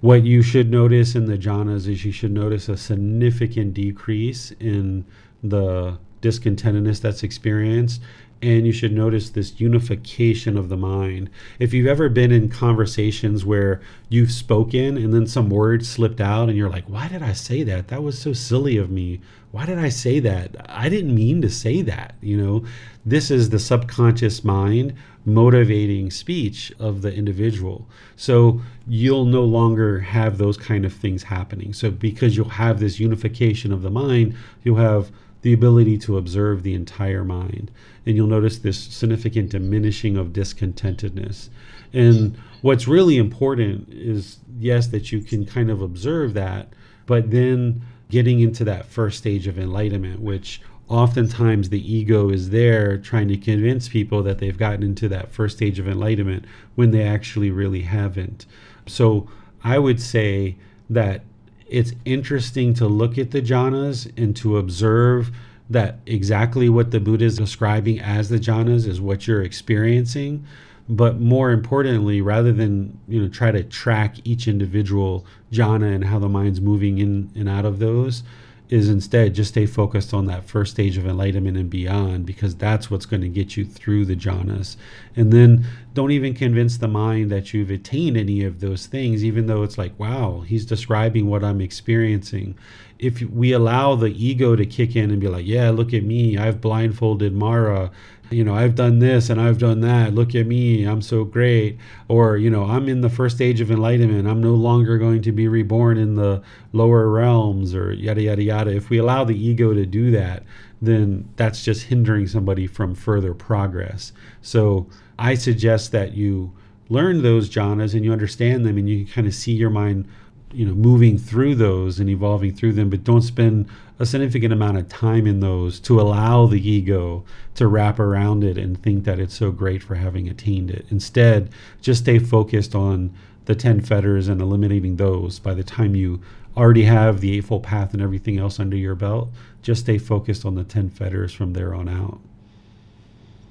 What 0.01 0.23
you 0.23 0.41
should 0.41 0.71
notice 0.71 1.13
in 1.13 1.25
the 1.25 1.37
jhanas 1.37 1.87
is 1.87 2.05
you 2.05 2.11
should 2.11 2.31
notice 2.31 2.69
a 2.69 2.77
significant 2.77 3.73
decrease 3.73 4.51
in 4.59 5.05
the 5.43 5.97
discontentedness 6.21 7.01
that's 7.01 7.23
experienced 7.23 8.01
and 8.41 8.65
you 8.65 8.71
should 8.71 8.93
notice 8.93 9.29
this 9.29 9.59
unification 9.59 10.57
of 10.57 10.69
the 10.69 10.77
mind. 10.77 11.29
If 11.59 11.73
you've 11.73 11.87
ever 11.87 12.07
been 12.07 12.31
in 12.31 12.49
conversations 12.49 13.45
where 13.45 13.81
you've 14.07 14.31
spoken 14.31 14.97
and 14.97 15.13
then 15.13 15.27
some 15.27 15.49
words 15.49 15.89
slipped 15.89 16.21
out 16.21 16.47
and 16.47 16.57
you're 16.57 16.69
like, 16.69 16.85
why 16.85 17.07
did 17.09 17.21
I 17.21 17.33
say 17.33 17.63
that? 17.63 17.89
That 17.89 18.03
was 18.03 18.17
so 18.17 18.31
silly 18.31 18.77
of 18.77 18.89
me. 18.89 19.19
Why 19.51 19.65
did 19.65 19.77
I 19.77 19.89
say 19.89 20.19
that? 20.21 20.55
I 20.69 20.89
didn't 20.89 21.15
mean 21.15 21.41
to 21.41 21.49
say 21.49 21.81
that. 21.81 22.15
You 22.21 22.37
know, 22.37 22.65
this 23.05 23.29
is 23.29 23.49
the 23.49 23.59
subconscious 23.59 24.43
mind 24.43 24.93
motivating 25.25 26.09
speech 26.09 26.71
of 26.79 27.01
the 27.01 27.13
individual. 27.13 27.89
So 28.15 28.61
you'll 28.87 29.25
no 29.25 29.43
longer 29.43 29.99
have 29.99 30.37
those 30.37 30.55
kind 30.55 30.85
of 30.85 30.93
things 30.93 31.23
happening. 31.23 31.73
So 31.73 31.91
because 31.91 32.37
you'll 32.37 32.49
have 32.49 32.79
this 32.79 32.99
unification 32.99 33.73
of 33.73 33.81
the 33.81 33.91
mind, 33.91 34.35
you'll 34.63 34.77
have 34.77 35.11
the 35.41 35.53
ability 35.53 35.97
to 35.97 36.17
observe 36.17 36.63
the 36.63 36.73
entire 36.73 37.23
mind. 37.23 37.71
And 38.05 38.15
you'll 38.15 38.27
notice 38.27 38.57
this 38.57 38.77
significant 38.77 39.51
diminishing 39.51 40.17
of 40.17 40.33
discontentedness. 40.33 41.49
And 41.93 42.37
what's 42.61 42.87
really 42.87 43.17
important 43.17 43.89
is, 43.89 44.39
yes, 44.59 44.87
that 44.87 45.11
you 45.11 45.21
can 45.21 45.45
kind 45.45 45.71
of 45.71 45.81
observe 45.81 46.33
that, 46.33 46.73
but 47.05 47.31
then 47.31 47.81
getting 48.09 48.39
into 48.39 48.63
that 48.65 48.85
first 48.85 49.17
stage 49.19 49.47
of 49.47 49.57
enlightenment, 49.57 50.19
which 50.19 50.61
oftentimes 50.87 51.69
the 51.69 51.93
ego 51.93 52.29
is 52.29 52.49
there 52.49 52.97
trying 52.97 53.27
to 53.27 53.37
convince 53.37 53.87
people 53.87 54.23
that 54.23 54.39
they've 54.39 54.57
gotten 54.57 54.83
into 54.83 55.07
that 55.07 55.31
first 55.31 55.57
stage 55.57 55.77
of 55.79 55.87
enlightenment 55.87 56.43
when 56.75 56.91
they 56.91 57.03
actually 57.03 57.51
really 57.51 57.83
haven't. 57.83 58.45
So 58.87 59.29
I 59.63 59.77
would 59.77 60.01
say 60.01 60.57
that 60.89 61.23
it's 61.69 61.93
interesting 62.05 62.73
to 62.75 62.87
look 62.87 63.17
at 63.17 63.31
the 63.31 63.41
jhanas 63.41 64.11
and 64.17 64.35
to 64.37 64.57
observe 64.57 65.31
that 65.69 65.99
exactly 66.05 66.67
what 66.67 66.91
the 66.91 66.99
Buddha 66.99 67.25
is 67.25 67.37
describing 67.37 67.99
as 67.99 68.29
the 68.29 68.39
jhanas 68.39 68.87
is 68.87 68.99
what 68.99 69.27
you're 69.27 69.43
experiencing. 69.43 70.45
But 70.91 71.19
more 71.19 71.51
importantly, 71.51 72.19
rather 72.21 72.51
than 72.51 72.97
you 73.07 73.21
know 73.21 73.29
try 73.29 73.51
to 73.51 73.63
track 73.63 74.15
each 74.23 74.47
individual 74.47 75.25
jhana 75.51 75.93
and 75.93 76.03
how 76.03 76.17
the 76.17 76.29
mind's 76.29 76.59
moving 76.59 76.97
in 76.97 77.29
and 77.35 77.47
out 77.47 77.65
of 77.65 77.77
those, 77.77 78.23
is 78.69 78.87
instead 78.87 79.33
just 79.33 79.49
stay 79.49 79.65
focused 79.65 80.13
on 80.13 80.27
that 80.27 80.45
first 80.45 80.73
stage 80.73 80.95
of 80.97 81.07
enlightenment 81.07 81.57
and 81.57 81.69
beyond 81.69 82.25
because 82.25 82.55
that's 82.55 82.91
what's 82.91 83.07
going 83.07 83.21
to 83.21 83.27
get 83.27 83.57
you 83.57 83.65
through 83.65 84.05
the 84.05 84.15
jhanas. 84.15 84.75
And 85.15 85.33
then 85.33 85.65
don't 85.95 86.11
even 86.11 86.35
convince 86.35 86.77
the 86.77 86.87
mind 86.87 87.31
that 87.31 87.51
you've 87.51 87.71
attained 87.71 88.15
any 88.15 88.43
of 88.43 88.59
those 88.59 88.85
things, 88.85 89.25
even 89.25 89.47
though 89.47 89.63
it's 89.63 89.79
like, 89.79 89.99
wow, 89.99 90.41
he's 90.41 90.65
describing 90.65 91.27
what 91.27 91.43
I'm 91.43 91.61
experiencing. 91.61 92.55
If 92.99 93.21
we 93.21 93.53
allow 93.53 93.95
the 93.95 94.11
ego 94.11 94.55
to 94.55 94.65
kick 94.65 94.95
in 94.95 95.09
and 95.09 95.19
be 95.19 95.27
like, 95.27 95.47
yeah, 95.47 95.71
look 95.71 95.93
at 95.93 96.03
me, 96.03 96.37
I've 96.37 96.61
blindfolded 96.61 97.33
Mara, 97.33 97.89
you 98.29 98.43
know, 98.43 98.53
I've 98.53 98.75
done 98.75 98.99
this 98.99 99.29
and 99.29 99.39
I've 99.39 99.57
done 99.57 99.81
that. 99.81 100.13
Look 100.13 100.35
at 100.35 100.45
me, 100.45 100.83
I'm 100.83 101.01
so 101.01 101.23
great. 101.23 101.77
Or, 102.07 102.37
you 102.37 102.49
know, 102.49 102.65
I'm 102.65 102.87
in 102.87 103.01
the 103.01 103.09
first 103.09 103.35
stage 103.35 103.61
of 103.61 103.71
enlightenment. 103.71 104.27
I'm 104.27 104.41
no 104.41 104.53
longer 104.53 104.97
going 104.97 105.21
to 105.23 105.31
be 105.31 105.47
reborn 105.47 105.97
in 105.97 106.15
the 106.15 106.41
lower 106.73 107.09
realms 107.09 107.73
or 107.73 107.91
yada, 107.91 108.21
yada, 108.21 108.43
yada. 108.43 108.75
If 108.75 108.89
we 108.89 108.97
allow 108.97 109.23
the 109.23 109.37
ego 109.37 109.73
to 109.73 109.85
do 109.85 110.11
that, 110.11 110.43
then 110.81 111.27
that's 111.35 111.63
just 111.63 111.87
hindering 111.87 112.27
somebody 112.27 112.67
from 112.67 112.95
further 112.95 113.33
progress. 113.33 114.13
So 114.41 114.87
I 115.17 115.35
suggest 115.35 115.91
that 115.91 116.13
you 116.13 116.53
learn 116.89 117.21
those 117.21 117.49
jhanas 117.49 117.93
and 117.93 118.03
you 118.03 118.11
understand 118.11 118.65
them 118.65 118.77
and 118.77 118.89
you 118.89 119.05
can 119.05 119.13
kind 119.13 119.27
of 119.27 119.33
see 119.33 119.53
your 119.53 119.69
mind 119.69 120.07
you 120.51 120.65
know 120.65 120.73
moving 120.73 121.17
through 121.17 121.55
those 121.55 121.99
and 121.99 122.09
evolving 122.09 122.53
through 122.53 122.73
them 122.73 122.89
but 122.89 123.03
don't 123.03 123.21
spend 123.21 123.69
a 123.99 124.05
significant 124.05 124.53
amount 124.53 124.77
of 124.77 124.87
time 124.87 125.27
in 125.27 125.41
those 125.41 125.79
to 125.81 125.99
allow 125.99 126.47
the 126.47 126.69
ego 126.69 127.23
to 127.53 127.67
wrap 127.67 127.99
around 127.99 128.45
it 128.45 128.57
and 128.57 128.81
think 128.81 129.03
that 129.03 129.19
it's 129.19 129.35
so 129.35 129.51
great 129.51 129.83
for 129.83 129.95
having 129.95 130.29
attained 130.29 130.71
it. 130.71 130.85
Instead 130.89 131.49
just 131.81 132.03
stay 132.03 132.17
focused 132.17 132.73
on 132.73 133.13
the 133.45 133.55
10 133.55 133.81
fetters 133.81 134.29
and 134.29 134.41
eliminating 134.41 134.95
those. 134.95 135.37
By 135.37 135.53
the 135.53 135.63
time 135.63 135.95
you 135.95 136.21
already 136.55 136.83
have 136.83 137.19
the 137.19 137.37
eightfold 137.37 137.63
path 137.63 137.93
and 137.93 138.01
everything 138.01 138.37
else 138.37 138.59
under 138.59 138.77
your 138.77 138.95
belt 138.95 139.29
just 139.61 139.81
stay 139.81 139.97
focused 139.97 140.45
on 140.45 140.55
the 140.55 140.63
10 140.63 140.89
fetters 140.89 141.33
from 141.33 141.51
there 141.51 141.75
on 141.75 141.89
out. 141.89 142.19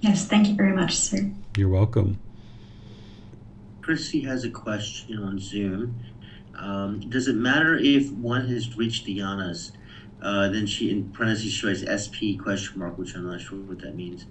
Yes 0.01 0.27
thank 0.27 0.49
you 0.49 0.55
very 0.55 0.75
much 0.75 0.97
sir. 0.97 1.31
You're 1.59 1.69
welcome. 1.69 2.19
Chrissy 3.83 4.23
has 4.23 4.45
a 4.45 4.51
question 4.51 5.23
on 5.23 5.39
zoom. 5.39 5.95
Um, 6.55 7.01
does 7.01 7.29
it 7.29 7.37
matter 7.37 7.77
if 7.77 8.11
one 8.13 8.49
has 8.49 8.77
reached 8.77 9.05
the 9.05 9.19
jhanas? 9.19 9.73
Uh, 10.21 10.49
then 10.49 10.67
she, 10.67 10.91
in 10.91 11.11
parentheses, 11.11 11.53
she 11.53 11.67
writes 11.67 11.85
SP 11.87 12.39
question 12.43 12.79
mark, 12.79 12.99
which 12.99 13.15
I'm 13.15 13.27
not 13.27 13.41
sure 13.41 13.59
what 13.59 13.81
that 13.81 13.95
means. 13.95 14.27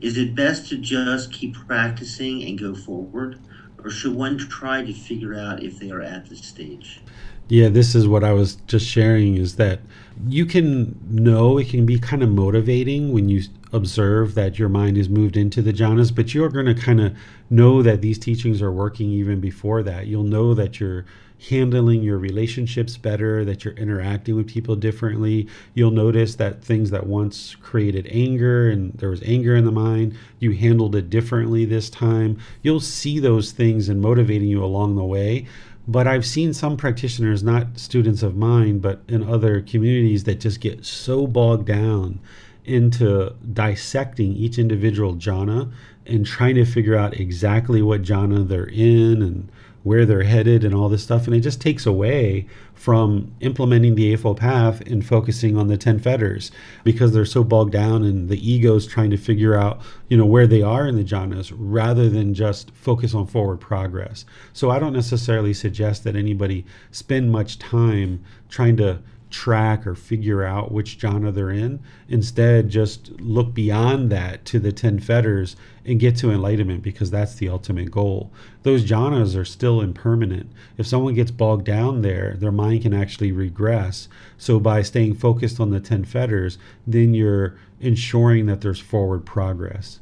Is 0.00 0.16
it 0.16 0.34
best 0.34 0.68
to 0.70 0.78
just 0.78 1.32
keep 1.32 1.54
practicing 1.54 2.42
and 2.42 2.58
go 2.58 2.74
forward, 2.74 3.38
or 3.82 3.90
should 3.90 4.14
one 4.14 4.38
try 4.38 4.84
to 4.84 4.92
figure 4.92 5.34
out 5.34 5.62
if 5.62 5.78
they 5.78 5.90
are 5.90 6.02
at 6.02 6.28
the 6.28 6.36
stage? 6.36 7.00
Yeah, 7.48 7.68
this 7.68 7.94
is 7.94 8.06
what 8.06 8.22
I 8.22 8.32
was 8.32 8.56
just 8.66 8.86
sharing 8.86 9.36
is 9.36 9.56
that 9.56 9.80
you 10.26 10.46
can 10.46 10.96
know 11.10 11.58
it 11.58 11.68
can 11.68 11.84
be 11.84 11.98
kind 11.98 12.22
of 12.22 12.28
motivating 12.28 13.12
when 13.12 13.28
you 13.28 13.42
observe 13.72 14.34
that 14.36 14.58
your 14.58 14.68
mind 14.68 14.96
is 14.96 15.08
moved 15.08 15.36
into 15.36 15.60
the 15.60 15.72
jhanas, 15.72 16.14
but 16.14 16.32
you're 16.32 16.48
going 16.48 16.66
to 16.66 16.74
kind 16.74 17.00
of 17.00 17.16
know 17.48 17.82
that 17.82 18.02
these 18.02 18.18
teachings 18.18 18.62
are 18.62 18.70
working 18.70 19.10
even 19.10 19.40
before 19.40 19.82
that. 19.82 20.06
You'll 20.06 20.22
know 20.22 20.54
that 20.54 20.78
you're 20.78 21.04
handling 21.48 22.02
your 22.02 22.18
relationships 22.18 22.96
better, 22.96 23.44
that 23.44 23.64
you're 23.64 23.74
interacting 23.74 24.36
with 24.36 24.48
people 24.48 24.76
differently. 24.76 25.48
You'll 25.74 25.90
notice 25.90 26.34
that 26.36 26.62
things 26.62 26.90
that 26.90 27.06
once 27.06 27.56
created 27.56 28.06
anger 28.10 28.68
and 28.68 28.92
there 28.94 29.08
was 29.08 29.22
anger 29.22 29.56
in 29.56 29.64
the 29.64 29.72
mind, 29.72 30.16
you 30.38 30.52
handled 30.52 30.94
it 30.94 31.08
differently 31.08 31.64
this 31.64 31.88
time. 31.88 32.38
You'll 32.62 32.80
see 32.80 33.18
those 33.18 33.52
things 33.52 33.88
and 33.88 34.00
motivating 34.00 34.48
you 34.48 34.62
along 34.62 34.96
the 34.96 35.04
way. 35.04 35.46
But 35.88 36.06
I've 36.06 36.26
seen 36.26 36.52
some 36.52 36.76
practitioners, 36.76 37.42
not 37.42 37.78
students 37.78 38.22
of 38.22 38.36
mine, 38.36 38.78
but 38.78 39.00
in 39.08 39.28
other 39.28 39.62
communities, 39.62 40.24
that 40.24 40.40
just 40.40 40.60
get 40.60 40.84
so 40.84 41.26
bogged 41.26 41.66
down 41.66 42.20
into 42.64 43.34
dissecting 43.52 44.34
each 44.34 44.58
individual 44.58 45.16
jhana 45.16 45.72
and 46.06 46.26
trying 46.26 46.54
to 46.54 46.64
figure 46.64 46.96
out 46.96 47.18
exactly 47.18 47.80
what 47.80 48.02
jhana 48.02 48.46
they're 48.46 48.66
in 48.66 49.22
and 49.22 49.50
where 49.82 50.04
they're 50.04 50.24
headed 50.24 50.64
and 50.64 50.74
all 50.74 50.88
this 50.88 51.02
stuff. 51.02 51.26
And 51.26 51.34
it 51.34 51.40
just 51.40 51.60
takes 51.60 51.86
away 51.86 52.46
from 52.74 53.34
implementing 53.40 53.94
the 53.94 54.12
Eightfold 54.12 54.38
Path 54.38 54.80
and 54.82 55.04
focusing 55.04 55.56
on 55.56 55.68
the 55.68 55.76
10 55.76 55.98
fetters 55.98 56.50
because 56.84 57.12
they're 57.12 57.24
so 57.24 57.44
bogged 57.44 57.72
down 57.72 58.04
and 58.04 58.28
the 58.28 58.50
ego's 58.50 58.86
trying 58.86 59.10
to 59.10 59.16
figure 59.16 59.56
out, 59.56 59.80
you 60.08 60.16
know, 60.16 60.26
where 60.26 60.46
they 60.46 60.62
are 60.62 60.86
in 60.86 60.96
the 60.96 61.04
jhanas 61.04 61.52
rather 61.56 62.08
than 62.08 62.34
just 62.34 62.70
focus 62.72 63.14
on 63.14 63.26
forward 63.26 63.58
progress. 63.58 64.24
So 64.52 64.70
I 64.70 64.78
don't 64.78 64.92
necessarily 64.92 65.54
suggest 65.54 66.04
that 66.04 66.16
anybody 66.16 66.64
spend 66.90 67.30
much 67.30 67.58
time 67.58 68.22
trying 68.48 68.76
to 68.78 69.00
track 69.30 69.86
or 69.86 69.94
figure 69.94 70.44
out 70.44 70.72
which 70.72 70.98
jhana 70.98 71.32
they're 71.32 71.50
in. 71.50 71.80
Instead, 72.08 72.68
just 72.68 73.10
look 73.20 73.54
beyond 73.54 74.10
that 74.10 74.44
to 74.44 74.58
the 74.58 74.72
10 74.72 74.98
fetters 74.98 75.56
and 75.84 76.00
get 76.00 76.16
to 76.16 76.30
enlightenment 76.30 76.82
because 76.82 77.10
that's 77.10 77.34
the 77.34 77.48
ultimate 77.48 77.90
goal. 77.90 78.32
Those 78.62 78.84
jhanas 78.84 79.36
are 79.36 79.44
still 79.44 79.80
impermanent. 79.80 80.50
If 80.76 80.86
someone 80.86 81.14
gets 81.14 81.30
bogged 81.30 81.64
down 81.64 82.02
there, 82.02 82.34
their 82.38 82.52
mind 82.52 82.82
can 82.82 82.92
actually 82.92 83.32
regress. 83.32 84.08
So, 84.36 84.60
by 84.60 84.82
staying 84.82 85.14
focused 85.14 85.60
on 85.60 85.70
the 85.70 85.80
10 85.80 86.04
fetters, 86.04 86.58
then 86.86 87.14
you're 87.14 87.56
ensuring 87.80 88.46
that 88.46 88.60
there's 88.60 88.80
forward 88.80 89.24
progress. 89.24 90.00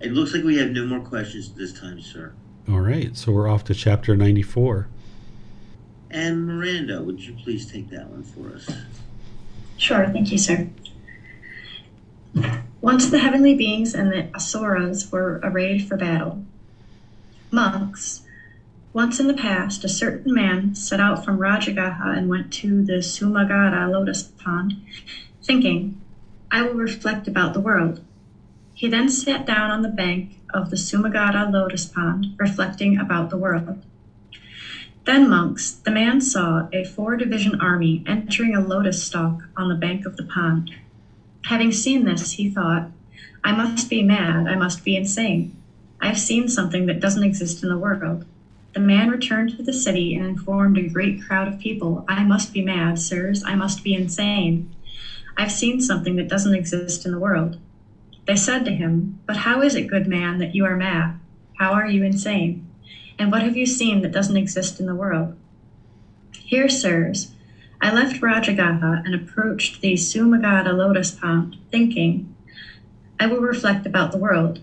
It 0.00 0.12
looks 0.12 0.34
like 0.34 0.44
we 0.44 0.58
have 0.58 0.70
no 0.70 0.86
more 0.86 1.00
questions 1.00 1.52
this 1.52 1.78
time, 1.78 2.00
sir. 2.00 2.32
All 2.68 2.80
right, 2.80 3.16
so 3.16 3.32
we're 3.32 3.48
off 3.48 3.64
to 3.64 3.74
chapter 3.74 4.16
94. 4.16 4.88
And 6.10 6.46
Miranda, 6.46 7.02
would 7.02 7.20
you 7.20 7.34
please 7.34 7.70
take 7.70 7.90
that 7.90 8.08
one 8.08 8.22
for 8.22 8.54
us? 8.54 8.68
Sure, 9.76 10.06
thank 10.12 10.32
you, 10.32 10.38
sir. 10.38 10.68
Once 12.80 13.10
the 13.10 13.18
heavenly 13.18 13.54
beings 13.54 13.94
and 13.94 14.12
the 14.12 14.28
asuras 14.34 15.10
were 15.10 15.40
arrayed 15.42 15.86
for 15.86 15.96
battle. 15.96 16.44
Monks, 17.50 18.22
once 18.92 19.20
in 19.20 19.26
the 19.26 19.34
past, 19.34 19.84
a 19.84 19.88
certain 19.88 20.32
man 20.32 20.74
set 20.74 21.00
out 21.00 21.24
from 21.24 21.38
Rajagaha 21.38 22.16
and 22.16 22.28
went 22.28 22.52
to 22.54 22.82
the 22.82 23.02
Sumagara 23.02 23.90
lotus 23.90 24.22
pond, 24.22 24.74
thinking, 25.42 26.00
I 26.50 26.62
will 26.62 26.74
reflect 26.74 27.28
about 27.28 27.52
the 27.52 27.60
world. 27.60 28.00
He 28.72 28.88
then 28.88 29.08
sat 29.08 29.46
down 29.46 29.70
on 29.70 29.82
the 29.82 29.88
bank 29.88 30.38
of 30.54 30.70
the 30.70 30.76
Sumagara 30.76 31.50
lotus 31.52 31.84
pond, 31.84 32.34
reflecting 32.38 32.98
about 32.98 33.30
the 33.30 33.36
world. 33.36 33.82
Then, 35.06 35.30
monks, 35.30 35.70
the 35.70 35.92
man 35.92 36.20
saw 36.20 36.68
a 36.72 36.82
four 36.82 37.16
division 37.16 37.60
army 37.60 38.02
entering 38.08 38.56
a 38.56 38.60
lotus 38.60 39.04
stalk 39.04 39.44
on 39.56 39.68
the 39.68 39.76
bank 39.76 40.04
of 40.04 40.16
the 40.16 40.24
pond. 40.24 40.72
Having 41.44 41.72
seen 41.72 42.04
this, 42.04 42.32
he 42.32 42.50
thought, 42.50 42.90
I 43.44 43.52
must 43.52 43.88
be 43.88 44.02
mad, 44.02 44.48
I 44.48 44.56
must 44.56 44.84
be 44.84 44.96
insane. 44.96 45.54
I 46.00 46.08
have 46.08 46.18
seen 46.18 46.48
something 46.48 46.86
that 46.86 46.98
doesn't 46.98 47.22
exist 47.22 47.62
in 47.62 47.68
the 47.68 47.78
world. 47.78 48.24
The 48.74 48.80
man 48.80 49.08
returned 49.08 49.56
to 49.56 49.62
the 49.62 49.72
city 49.72 50.16
and 50.16 50.26
informed 50.26 50.76
a 50.76 50.88
great 50.88 51.22
crowd 51.22 51.46
of 51.46 51.60
people, 51.60 52.04
I 52.08 52.24
must 52.24 52.52
be 52.52 52.60
mad, 52.60 52.98
sirs, 52.98 53.44
I 53.44 53.54
must 53.54 53.84
be 53.84 53.94
insane. 53.94 54.74
I've 55.36 55.52
seen 55.52 55.80
something 55.80 56.16
that 56.16 56.28
doesn't 56.28 56.54
exist 56.54 57.06
in 57.06 57.12
the 57.12 57.20
world. 57.20 57.58
They 58.26 58.34
said 58.34 58.64
to 58.64 58.74
him, 58.74 59.20
But 59.24 59.36
how 59.36 59.62
is 59.62 59.76
it, 59.76 59.86
good 59.86 60.08
man, 60.08 60.38
that 60.38 60.56
you 60.56 60.64
are 60.64 60.76
mad? 60.76 61.20
How 61.60 61.74
are 61.74 61.86
you 61.86 62.02
insane? 62.02 62.65
And 63.18 63.32
what 63.32 63.42
have 63.42 63.56
you 63.56 63.66
seen 63.66 64.02
that 64.02 64.12
doesn't 64.12 64.36
exist 64.36 64.80
in 64.80 64.86
the 64.86 64.94
world? 64.94 65.36
Here, 66.38 66.68
sirs, 66.68 67.32
I 67.80 67.92
left 67.92 68.20
Rajagaha 68.20 69.04
and 69.04 69.14
approached 69.14 69.80
the 69.80 69.94
Sumagada 69.94 70.76
lotus 70.76 71.10
pond, 71.10 71.56
thinking, 71.70 72.34
I 73.18 73.26
will 73.26 73.40
reflect 73.40 73.86
about 73.86 74.12
the 74.12 74.18
world. 74.18 74.60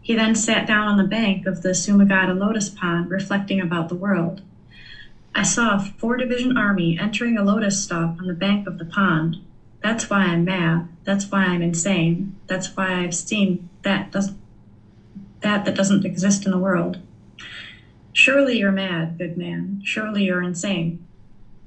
He 0.00 0.14
then 0.14 0.34
sat 0.34 0.66
down 0.66 0.88
on 0.88 0.96
the 0.96 1.04
bank 1.04 1.46
of 1.46 1.62
the 1.62 1.70
Sumagada 1.70 2.38
lotus 2.38 2.68
pond, 2.68 3.10
reflecting 3.10 3.60
about 3.60 3.88
the 3.88 3.94
world. 3.94 4.40
I 5.34 5.42
saw 5.42 5.76
a 5.76 5.80
four 5.80 6.16
division 6.16 6.56
army 6.56 6.98
entering 6.98 7.36
a 7.36 7.44
lotus 7.44 7.84
stalk 7.84 8.18
on 8.18 8.26
the 8.26 8.34
bank 8.34 8.66
of 8.66 8.78
the 8.78 8.84
pond. 8.84 9.36
That's 9.82 10.08
why 10.08 10.20
I'm 10.20 10.44
mad. 10.44 10.88
That's 11.04 11.30
why 11.30 11.44
I'm 11.44 11.62
insane. 11.62 12.36
That's 12.46 12.74
why 12.76 13.02
I've 13.02 13.14
seen 13.14 13.68
that 13.82 14.10
does 14.10 14.32
that 15.40 15.64
that 15.64 15.76
doesn't 15.76 16.04
exist 16.04 16.44
in 16.44 16.50
the 16.50 16.58
world. 16.58 16.98
Surely 18.18 18.58
you're 18.58 18.72
mad, 18.72 19.16
good 19.16 19.36
man. 19.36 19.80
Surely 19.84 20.24
you're 20.24 20.42
insane. 20.42 20.98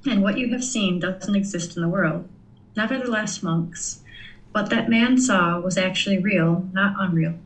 And 0.04 0.22
what 0.22 0.36
you 0.36 0.52
have 0.52 0.62
seen 0.62 0.98
doesn't 0.98 1.34
exist 1.34 1.76
in 1.76 1.82
the 1.82 1.88
world. 1.88 2.28
Nevertheless, 2.76 3.42
monks, 3.42 4.00
what 4.50 4.68
that 4.68 4.86
man 4.86 5.16
saw 5.16 5.58
was 5.58 5.78
actually 5.78 6.18
real, 6.18 6.68
not 6.74 6.94
unreal. 6.98 7.38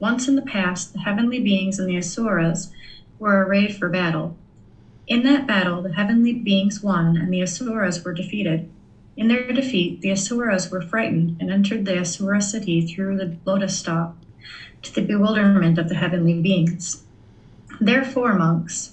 Once 0.00 0.26
in 0.26 0.34
the 0.34 0.42
past, 0.42 0.92
the 0.92 0.98
heavenly 0.98 1.38
beings 1.38 1.78
and 1.78 1.88
the 1.88 1.96
Asuras 1.96 2.72
were 3.20 3.46
arrayed 3.46 3.76
for 3.76 3.88
battle. 3.88 4.36
In 5.06 5.22
that 5.22 5.46
battle, 5.46 5.80
the 5.80 5.92
heavenly 5.92 6.32
beings 6.32 6.82
won 6.82 7.16
and 7.16 7.32
the 7.32 7.40
Asuras 7.40 8.02
were 8.02 8.12
defeated. 8.12 8.68
In 9.16 9.28
their 9.28 9.52
defeat, 9.52 10.00
the 10.00 10.10
Asuras 10.10 10.72
were 10.72 10.82
frightened 10.82 11.36
and 11.38 11.52
entered 11.52 11.84
the 11.84 12.00
Asura 12.00 12.42
city 12.42 12.80
through 12.80 13.16
the 13.16 13.36
lotus 13.44 13.78
stalk, 13.78 14.16
to 14.82 14.92
the 14.92 15.02
bewilderment 15.02 15.78
of 15.78 15.88
the 15.88 15.94
heavenly 15.94 16.40
beings. 16.40 17.03
Therefore, 17.80 18.34
monks, 18.34 18.92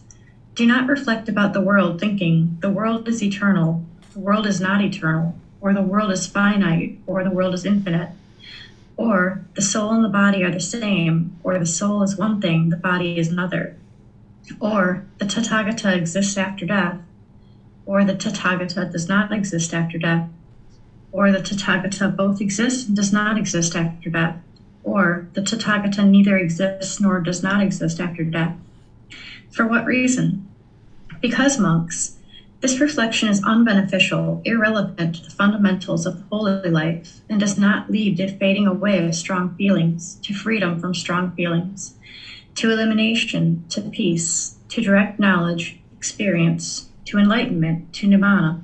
do 0.56 0.66
not 0.66 0.88
reflect 0.88 1.30
about 1.30 1.54
the 1.54 1.62
world 1.62 2.00
thinking 2.00 2.58
the 2.62 2.70
world 2.70 3.08
is 3.08 3.22
eternal, 3.22 3.80
the 4.14 4.20
world 4.20 4.48
is 4.48 4.60
not 4.60 4.82
eternal, 4.82 5.36
or 5.62 5.72
the 5.74 5.84
world 5.84 6.12
is 6.12 6.26
finite, 6.26 6.98
or 7.06 7.24
the 7.24 7.30
world 7.32 7.54
is 7.54 7.64
infinite, 7.64 8.10
or 8.98 9.40
the 9.54 9.62
soul 9.62 9.94
and 9.94 10.04
the 10.04 10.10
body 10.10 10.44
are 10.44 10.52
the 10.52 10.60
same, 10.60 11.32
or 11.44 11.60
the 11.60 11.66
soul 11.66 12.02
is 12.02 12.18
one 12.18 12.40
thing, 12.40 12.70
the 12.70 12.76
body 12.76 13.20
is 13.20 13.30
another, 13.30 13.72
or 14.60 15.04
the 15.20 15.26
Tathagata 15.26 15.96
exists 15.96 16.36
after 16.36 16.66
death, 16.66 16.98
or 17.86 18.04
the 18.04 18.16
Tathagata 18.16 18.92
does 18.92 19.08
not 19.08 19.32
exist 19.32 19.74
after 19.76 20.00
death, 20.00 20.24
or 21.12 21.32
the 21.32 21.40
Tathagata 21.40 22.14
both 22.14 22.42
exists 22.42 22.88
and 22.88 22.96
does 22.96 23.12
not 23.12 23.38
exist 23.38 23.76
after 23.76 24.10
death, 24.10 24.34
or 24.84 25.24
the 25.34 25.42
Tathagata 25.42 26.04
neither 26.04 26.36
exists 26.36 27.00
nor 27.00 27.20
does 27.20 27.44
not 27.44 27.62
exist 27.62 28.00
after 28.00 28.24
death. 28.24 28.52
For 29.52 29.68
what 29.68 29.86
reason? 29.86 30.48
Because, 31.22 31.60
monks, 31.60 32.18
this 32.62 32.80
reflection 32.80 33.28
is 33.28 33.42
unbeneficial, 33.42 34.42
irrelevant 34.46 35.16
to 35.16 35.24
the 35.24 35.30
fundamentals 35.30 36.06
of 36.06 36.18
the 36.18 36.24
holy 36.32 36.70
life, 36.70 37.20
and 37.30 37.38
does 37.38 37.58
not 37.58 37.92
lead 37.92 38.18
to 38.18 38.38
fading 38.38 38.66
away 38.66 39.06
of 39.06 39.14
strong 39.14 39.54
feelings, 39.56 40.16
to 40.22 40.34
freedom 40.34 40.80
from 40.80 40.94
strong 40.94 41.32
feelings, 41.32 41.96
to 42.56 42.72
elimination, 42.72 43.66
to 43.70 43.82
peace, 43.82 44.56
to 44.70 44.82
direct 44.82 45.20
knowledge, 45.20 45.80
experience, 45.98 46.90
to 47.06 47.18
enlightenment, 47.18 47.92
to 47.94 48.08
nirvana. 48.08 48.62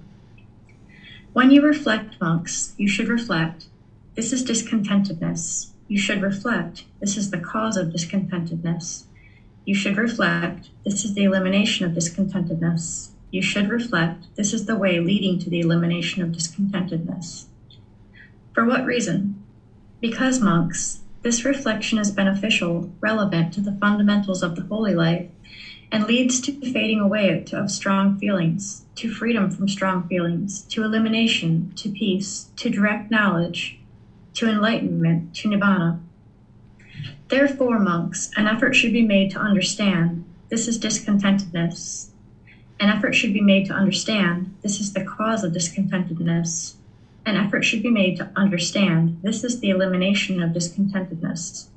When 1.33 1.51
you 1.51 1.61
reflect, 1.61 2.21
monks, 2.21 2.73
you 2.77 2.87
should 2.87 3.09
reflect 3.09 3.65
this 4.15 4.31
is 4.31 4.43
discontentedness. 4.43 5.71
You 5.89 5.99
should 5.99 6.21
reflect 6.21 6.85
this 7.01 7.17
is 7.17 7.29
the 7.29 7.39
cause 7.39 7.75
of 7.75 7.89
discontentedness. 7.89 9.06
You 9.67 9.75
should 9.75 9.97
reflect 9.97 10.69
this 10.85 11.03
is 11.03 11.13
the 11.13 11.25
elimination 11.25 11.85
of 11.85 11.91
discontentedness. 11.91 13.09
You 13.31 13.41
should 13.41 13.69
reflect 13.69 14.33
this 14.37 14.53
is 14.53 14.65
the 14.65 14.77
way 14.77 15.01
leading 15.01 15.39
to 15.39 15.49
the 15.49 15.59
elimination 15.59 16.23
of 16.23 16.29
discontentedness. 16.29 17.47
For 18.53 18.63
what 18.63 18.85
reason? 18.85 19.43
Because, 19.99 20.39
monks, 20.39 20.99
this 21.21 21.43
reflection 21.43 21.97
is 21.97 22.11
beneficial, 22.11 22.93
relevant 23.01 23.53
to 23.55 23.61
the 23.61 23.77
fundamentals 23.81 24.41
of 24.41 24.55
the 24.55 24.61
holy 24.61 24.95
life, 24.95 25.27
and 25.91 26.05
leads 26.05 26.39
to 26.39 26.53
the 26.53 26.71
fading 26.71 27.01
away 27.01 27.43
of 27.51 27.69
strong 27.69 28.17
feelings, 28.17 28.85
to 28.95 29.11
freedom 29.11 29.51
from 29.51 29.67
strong 29.67 30.07
feelings, 30.07 30.61
to 30.61 30.85
elimination, 30.85 31.73
to 31.75 31.89
peace, 31.89 32.51
to 32.55 32.69
direct 32.69 33.11
knowledge, 33.11 33.81
to 34.35 34.47
enlightenment, 34.47 35.35
to 35.35 35.49
nibbana. 35.49 35.99
Therefore, 37.29 37.79
monks, 37.79 38.31
an 38.37 38.47
effort 38.47 38.75
should 38.75 38.93
be 38.93 39.01
made 39.01 39.31
to 39.31 39.39
understand 39.39 40.23
this 40.49 40.67
is 40.67 40.79
discontentedness. 40.79 42.07
An 42.79 42.89
effort 42.89 43.13
should 43.13 43.33
be 43.33 43.41
made 43.41 43.65
to 43.67 43.73
understand 43.73 44.55
this 44.61 44.79
is 44.79 44.93
the 44.93 45.03
cause 45.03 45.43
of 45.43 45.51
discontentedness. 45.51 46.75
An 47.25 47.35
effort 47.35 47.65
should 47.65 47.83
be 47.83 47.89
made 47.89 48.15
to 48.17 48.29
understand 48.35 49.19
this 49.23 49.43
is 49.43 49.59
the 49.59 49.69
elimination 49.69 50.41
of 50.41 50.51
discontentedness. 50.51 51.67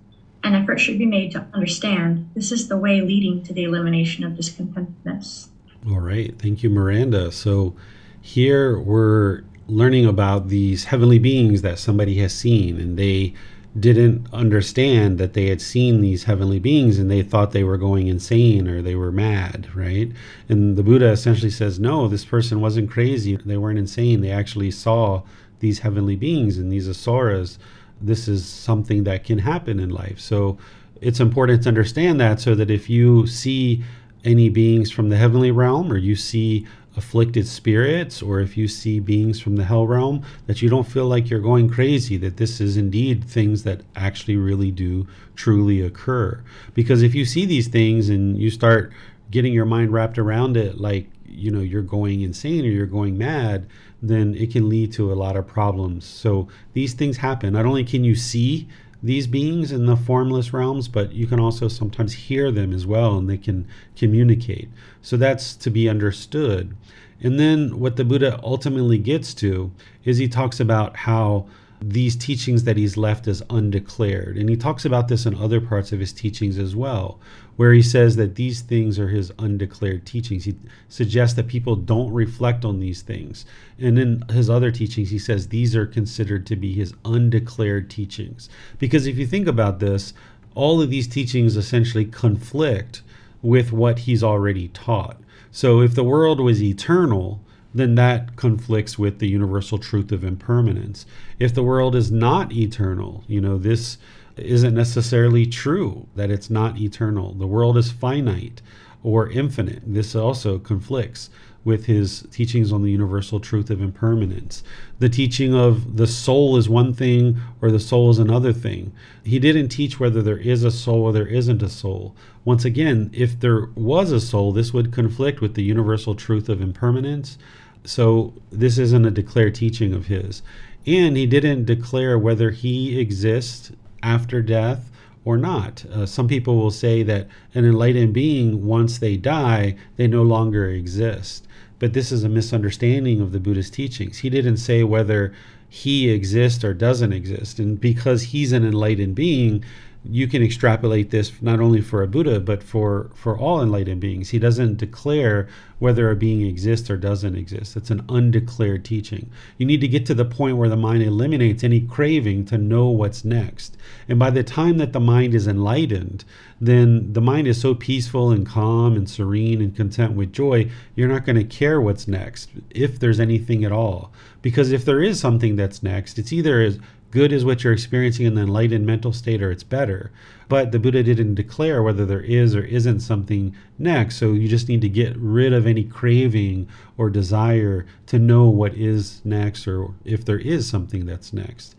An 0.45 0.55
effort 0.55 0.79
should 0.79 0.99
be 0.99 1.07
made 1.07 1.33
to 1.33 1.45
understand 1.53 2.31
this 2.35 2.53
is 2.53 2.69
the 2.69 2.77
way 2.77 3.01
leading 3.01 3.43
to 3.43 3.53
the 3.53 3.65
elimination 3.65 4.23
of 4.25 4.35
discontentedness. 4.35 5.49
All 5.89 6.01
right. 6.01 6.39
Thank 6.39 6.63
you, 6.63 6.71
Miranda. 6.71 7.33
So 7.33 7.75
here 8.21 8.79
we're 8.79 9.43
learning 9.67 10.07
about 10.07 10.49
these 10.49 10.85
heavenly 10.85 11.19
beings 11.19 11.63
that 11.63 11.79
somebody 11.79 12.19
has 12.19 12.35
seen, 12.35 12.79
and 12.79 12.99
they 12.99 13.35
didn't 13.79 14.27
understand 14.33 15.19
that 15.19 15.35
they 15.35 15.47
had 15.47 15.61
seen 15.61 16.01
these 16.01 16.25
heavenly 16.25 16.59
beings 16.59 16.99
and 16.99 17.11
they 17.11 17.23
thought 17.23 17.53
they 17.53 17.63
were 17.63 17.77
going 17.77 18.09
insane 18.09 18.67
or 18.67 18.83
they 18.83 18.97
were 18.97 19.13
mad, 19.13 19.69
right? 19.75 20.11
And 20.49 20.77
the 20.77 20.83
Buddha 20.83 21.11
essentially 21.11 21.51
says, 21.51 21.79
no, 21.79 22.09
this 22.09 22.25
person 22.25 22.61
wasn't 22.61 22.91
crazy. 22.91 23.37
They 23.37 23.57
weren't 23.57 23.79
insane. 23.79 24.23
They 24.23 24.33
actually 24.33 24.73
saw 24.73 25.23
these 25.61 25.81
heavenly 25.81 26.17
beings 26.17 26.59
and 26.59 26.73
these 26.73 26.89
asuras. 26.89 27.59
This 28.01 28.27
is 28.27 28.45
something 28.45 29.05
that 29.05 29.23
can 29.23 29.39
happen 29.39 29.79
in 29.79 29.91
life. 29.91 30.19
So 30.19 30.59
it's 31.01 31.21
important 31.21 31.63
to 31.63 31.69
understand 31.69 32.21
that 32.21 32.41
so 32.41 32.57
that 32.57 32.71
if 32.71 32.91
you 32.91 33.27
see 33.29 33.85
any 34.25 34.49
beings 34.49 34.91
from 34.91 35.11
the 35.11 35.17
heavenly 35.17 35.51
realm 35.51 35.93
or 35.93 35.97
you 35.97 36.17
see 36.17 36.67
afflicted 37.01 37.47
spirits 37.47 38.21
or 38.21 38.41
if 38.41 38.59
you 38.59 38.69
see 38.69 39.01
beings 39.01 39.41
from 39.41 39.57
the 39.57 39.65
hell 39.65 39.87
realm 39.87 40.23
that 40.47 40.61
you 40.61 40.69
don't 40.69 40.87
feel 40.87 41.07
like 41.07 41.31
you're 41.31 41.41
going 41.41 41.67
crazy 41.67 42.19
that 42.19 42.37
this 42.37 42.61
is 42.61 42.77
indeed 42.77 43.25
things 43.25 43.63
that 43.63 43.81
actually 43.97 44.37
really 44.37 44.71
do 44.71 45.07
truly 45.35 45.81
occur. 45.81 46.39
Because 46.75 47.03
if 47.03 47.15
you 47.15 47.25
see 47.25 47.47
these 47.47 47.69
things 47.69 48.11
and 48.11 48.37
you 48.37 48.51
start 48.51 48.93
getting 49.31 49.55
your 49.55 49.65
mind 49.65 49.95
wrapped 49.95 50.19
around 50.19 50.59
it 50.59 50.79
like 50.79 51.09
you 51.25 51.51
know 51.51 51.61
you're 51.61 51.81
going 51.81 52.21
insane 52.21 52.67
or 52.67 52.69
you're 52.69 52.85
going 52.85 53.17
mad 53.17 53.67
then 54.03 54.35
it 54.35 54.53
can 54.53 54.69
lead 54.69 54.93
to 54.93 55.11
a 55.11 55.15
lot 55.15 55.37
of 55.37 55.47
problems. 55.47 56.05
So 56.05 56.49
these 56.75 56.93
things 56.93 57.17
happen. 57.17 57.55
Not 57.55 57.65
only 57.65 57.85
can 57.85 58.05
you 58.05 58.15
see 58.15 58.69
these 59.03 59.27
beings 59.27 59.73
in 59.73 59.87
the 59.87 59.97
formless 59.97 60.53
realms, 60.53 60.89
but 60.89 61.13
you 61.13 61.27
can 61.27 61.41
also 61.41 61.69
sometimes 61.69 62.13
hear 62.13 62.51
them 62.51 62.73
as 62.73 62.87
well 62.87 63.17
and 63.17 63.29
they 63.29 63.39
can 63.39 63.67
communicate. 63.97 64.69
So 65.01 65.17
that's 65.17 65.55
to 65.57 65.71
be 65.71 65.89
understood. 65.89 66.77
And 67.23 67.39
then 67.39 67.79
what 67.79 67.97
the 67.97 68.05
Buddha 68.05 68.41
ultimately 68.43 68.99
gets 68.99 69.35
to 69.35 69.73
is 70.05 70.19
he 70.19 70.29
talks 70.29 70.61
about 70.61 70.97
how 70.97 71.47
these 71.83 72.15
teachings 72.15 72.65
that 72.65 72.77
he's 72.77 72.97
left 72.97 73.27
as 73.27 73.43
undeclared. 73.49 74.37
And 74.37 74.49
he 74.49 74.57
talks 74.57 74.85
about 74.85 75.09
this 75.09 75.25
in 75.25 75.35
other 75.35 75.61
parts 75.61 75.93
of 75.93 76.01
his 76.01 76.13
teachings 76.13 76.59
as 76.59 76.77
well, 76.77 77.19
where 77.61 77.75
he 77.75 77.83
says 77.83 78.17
that 78.17 78.37
these 78.37 78.63
things 78.63 78.99
are 78.99 79.09
his 79.09 79.31
undeclared 79.39 80.07
teachings. 80.07 80.47
He 80.47 80.57
suggests 80.89 81.37
that 81.37 81.47
people 81.47 81.77
don't 81.77 82.11
reflect 82.11 82.65
on 82.65 82.81
these 82.81 83.03
things. 83.03 83.45
And 83.79 83.99
in 83.99 84.23
his 84.31 84.49
other 84.49 84.71
teachings, 84.71 85.11
he 85.11 85.19
says 85.19 85.49
these 85.49 85.77
are 85.77 85.85
considered 85.85 86.47
to 86.47 86.57
be 86.57 86.73
his 86.73 86.95
undeclared 87.05 87.91
teachings. 87.91 88.49
Because 88.79 89.07
if 89.07 89.19
you 89.19 89.27
think 89.27 89.47
about 89.47 89.79
this, 89.79 90.15
all 90.55 90.81
of 90.81 90.89
these 90.89 91.07
teachings 91.07 91.55
essentially 91.55 92.07
conflict 92.07 93.03
with 93.43 93.73
what 93.73 93.99
he's 93.99 94.25
already 94.25 94.69
taught. 94.69 95.19
So 95.53 95.83
if 95.83 95.95
the 95.95 96.03
world 96.03 96.41
was 96.41 96.63
eternal, 96.63 97.43
then 97.75 97.95
that 97.97 98.37
conflicts 98.37 98.99
with 98.99 99.19
the 99.19 99.29
universal 99.29 99.77
truth 99.77 100.13
of 100.13 100.25
impermanence. 100.25 101.05
If 101.39 101.53
the 101.53 101.63
world 101.63 101.95
is 101.95 102.11
not 102.11 102.53
eternal, 102.53 103.23
you 103.29 103.43
know, 103.43 103.59
this 103.59 103.99
isn't 104.43 104.75
necessarily 104.75 105.47
true 105.47 106.07
that 106.17 106.31
it's 106.31 106.51
not 106.51 106.79
eternal. 106.81 107.35
The 107.35 107.47
world 107.47 107.77
is 107.77 107.91
finite 107.93 108.63
or 109.03 109.29
infinite. 109.31 109.83
This 109.87 110.15
also 110.15 110.59
conflicts 110.59 111.31
with 111.65 111.87
his 111.87 112.27
teachings 112.31 112.73
on 112.73 112.83
the 112.83 112.91
universal 112.91 113.39
truth 113.39 113.69
of 113.71 113.83
impermanence. 113.83 114.63
The 114.99 115.11
teaching 115.11 115.55
of 115.55 115.97
the 115.99 116.07
soul 116.07 116.57
is 116.57 116.69
one 116.69 116.95
thing 116.95 117.39
or 117.61 117.71
the 117.71 117.81
soul 117.81 118.11
is 118.11 118.19
another 118.19 118.53
thing. 118.53 118.93
He 119.25 119.39
didn't 119.39 119.69
teach 119.69 120.01
whether 120.01 120.23
there 120.23 120.39
is 120.39 120.65
a 120.65 120.71
soul 120.71 121.03
or 121.03 121.13
there 121.13 121.27
isn't 121.27 121.63
a 121.63 121.69
soul. 121.69 122.17
Once 122.45 122.65
again, 122.65 123.11
if 123.13 123.39
there 123.39 123.67
was 123.75 124.11
a 124.11 124.21
soul, 124.21 124.53
this 124.53 124.73
would 124.73 124.93
conflict 124.93 125.41
with 125.43 125.55
the 125.55 125.63
universal 125.63 126.15
truth 126.15 126.49
of 126.49 126.63
impermanence 126.63 127.37
So 127.85 128.35
this 128.51 128.79
isn't 128.79 129.07
a 129.07 129.11
declared 129.11 129.55
teaching 129.55 129.95
of 129.95 130.07
his. 130.07 130.43
And 130.87 131.17
he 131.17 131.27
didn't 131.27 131.65
declare 131.67 132.19
whether 132.19 132.51
he 132.51 132.99
exists 132.99 133.73
after 134.03 134.43
death 134.43 134.91
or 135.25 135.37
not. 135.37 135.85
Uh, 135.87 136.07
some 136.07 136.29
people 136.29 136.57
will 136.57 136.71
say 136.71 137.03
that 137.03 137.29
an 137.55 137.65
enlightened 137.65 138.15
being, 138.15 138.65
once 138.67 138.99
they 138.99 139.17
die, 139.17 139.77
they 139.97 140.07
no 140.07 140.23
longer 140.23 140.71
exist. 140.71 141.47
But 141.79 141.93
this 141.93 142.13
is 142.13 142.25
a 142.25 142.29
misunderstanding 142.29 143.21
of 143.21 143.33
the 143.33 143.41
Buddhist 143.41 143.75
teachings. 143.75 144.19
He 144.19 144.31
didn't 144.31 144.59
say 144.59 144.83
whether 144.83 145.33
he 145.69 146.11
exists 146.11 146.65
or 146.65 146.75
doesn't 146.75 147.13
exist. 147.13 147.59
And 147.59 147.81
because 147.81 148.23
he's 148.23 148.53
an 148.53 148.65
enlightened 148.65 149.15
being, 149.15 149.65
you 150.03 150.27
can 150.27 150.43
extrapolate 150.43 151.11
this 151.11 151.31
not 151.43 151.61
only 151.61 151.83
for 151.83 152.03
a 152.03 152.09
Buddha, 152.09 152.41
but 152.41 152.63
for, 152.63 153.11
for 153.15 153.37
all 153.37 153.63
enlightened 153.63 154.01
beings. 154.01 154.31
He 154.31 154.39
doesn't 154.39 154.79
declare 154.79 155.47
whether 155.79 156.11
a 156.11 156.17
being 156.17 156.41
exists 156.43 156.89
or 156.89 156.97
doesn't 156.97 157.37
exist. 157.37 157.77
It's 157.77 157.91
an 157.91 158.05
undeclared 158.09 158.85
teaching. 158.85 159.31
You 159.59 159.67
need 159.67 159.81
to 159.83 159.89
get 159.89 160.07
to 160.07 160.15
the 160.15 160.25
point 160.25 160.57
where 160.57 160.69
the 160.71 160.77
mind 160.77 161.03
eliminates 161.03 161.63
any 161.63 161.81
craving 161.81 162.47
to 162.47 162.57
know 162.57 162.89
what's 162.89 163.25
next. 163.25 163.77
And 164.09 164.19
by 164.19 164.31
the 164.31 164.43
time 164.43 164.79
that 164.79 164.95
the 164.95 165.01
mind 165.01 165.35
is 165.35 165.47
enlightened, 165.47 166.25
then 166.61 167.13
the 167.13 167.21
mind 167.21 167.47
is 167.47 167.61
so 167.61 167.75
peaceful 167.75 168.31
and 168.31 168.47
calm 168.47 168.97
and 168.97 169.09
serene 169.09 169.61
and 169.61 169.77
content 169.77 170.13
with 170.13 170.33
joy, 170.33 170.71
you're 170.95 171.09
not 171.09 171.27
going 171.27 171.37
to 171.37 171.45
care 171.45 171.81
what's 171.81 172.09
next, 172.09 172.51
if 172.71 172.99
there's 172.99 173.21
anything 173.21 173.65
at 173.65 173.73
all. 173.73 174.13
Because 174.43 174.73
if 174.73 174.85
there 174.85 175.03
is 175.03 175.21
something 175.21 175.57
that's 175.57 175.83
next, 175.83 176.19
it's 176.19 176.33
either 176.33 176.63
as 176.63 176.79
good 177.11 177.33
is 177.33 177.45
what 177.45 177.63
you're 177.63 177.73
experiencing 177.73 178.27
in 178.27 178.35
the 178.35 178.43
enlightened 178.43 178.87
mental 178.87 179.13
state 179.13 179.43
or 179.43 179.51
it's 179.51 179.63
better. 179.63 180.11
But 180.49 180.73
the 180.73 180.79
Buddha 180.79 181.03
didn't 181.03 181.35
declare 181.35 181.83
whether 181.83 182.05
there 182.05 182.21
is 182.21 182.55
or 182.55 182.65
isn't 182.65 183.01
something 183.01 183.55
next. 183.79 184.17
So 184.17 184.33
you 184.33 184.49
just 184.49 184.69
need 184.69 184.81
to 184.83 184.89
get 184.89 185.17
rid 185.17 185.53
of 185.53 185.67
any 185.67 185.85
craving 185.85 186.69
or 186.97 187.11
desire 187.11 187.87
to 188.07 188.19
know 188.19 188.49
what 188.49 188.75
is 188.75 189.21
next 189.25 189.67
or 189.69 189.95
if 190.05 190.25
there 190.25 190.39
is 190.39 190.69
something 190.69 191.07
that's 191.07 191.33
next. 191.33 191.75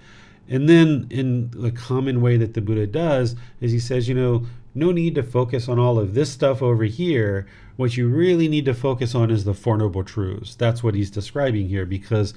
And 0.49 0.67
then, 0.67 1.07
in 1.09 1.51
the 1.51 1.71
common 1.71 2.19
way 2.19 2.35
that 2.35 2.55
the 2.55 2.61
Buddha 2.61 2.85
does, 2.85 3.37
is 3.61 3.71
he 3.71 3.79
says, 3.79 4.09
you 4.09 4.15
know, 4.15 4.45
no 4.73 4.91
need 4.91 5.15
to 5.15 5.23
focus 5.23 5.69
on 5.69 5.79
all 5.79 5.97
of 5.97 6.13
this 6.13 6.29
stuff 6.29 6.61
over 6.61 6.83
here. 6.83 7.47
What 7.77 7.95
you 7.95 8.09
really 8.09 8.47
need 8.47 8.65
to 8.65 8.73
focus 8.73 9.15
on 9.15 9.31
is 9.31 9.43
the 9.43 9.53
Four 9.53 9.77
Noble 9.77 10.03
Truths. 10.03 10.55
That's 10.55 10.83
what 10.83 10.95
he's 10.95 11.09
describing 11.09 11.69
here 11.69 11.85
because 11.85 12.33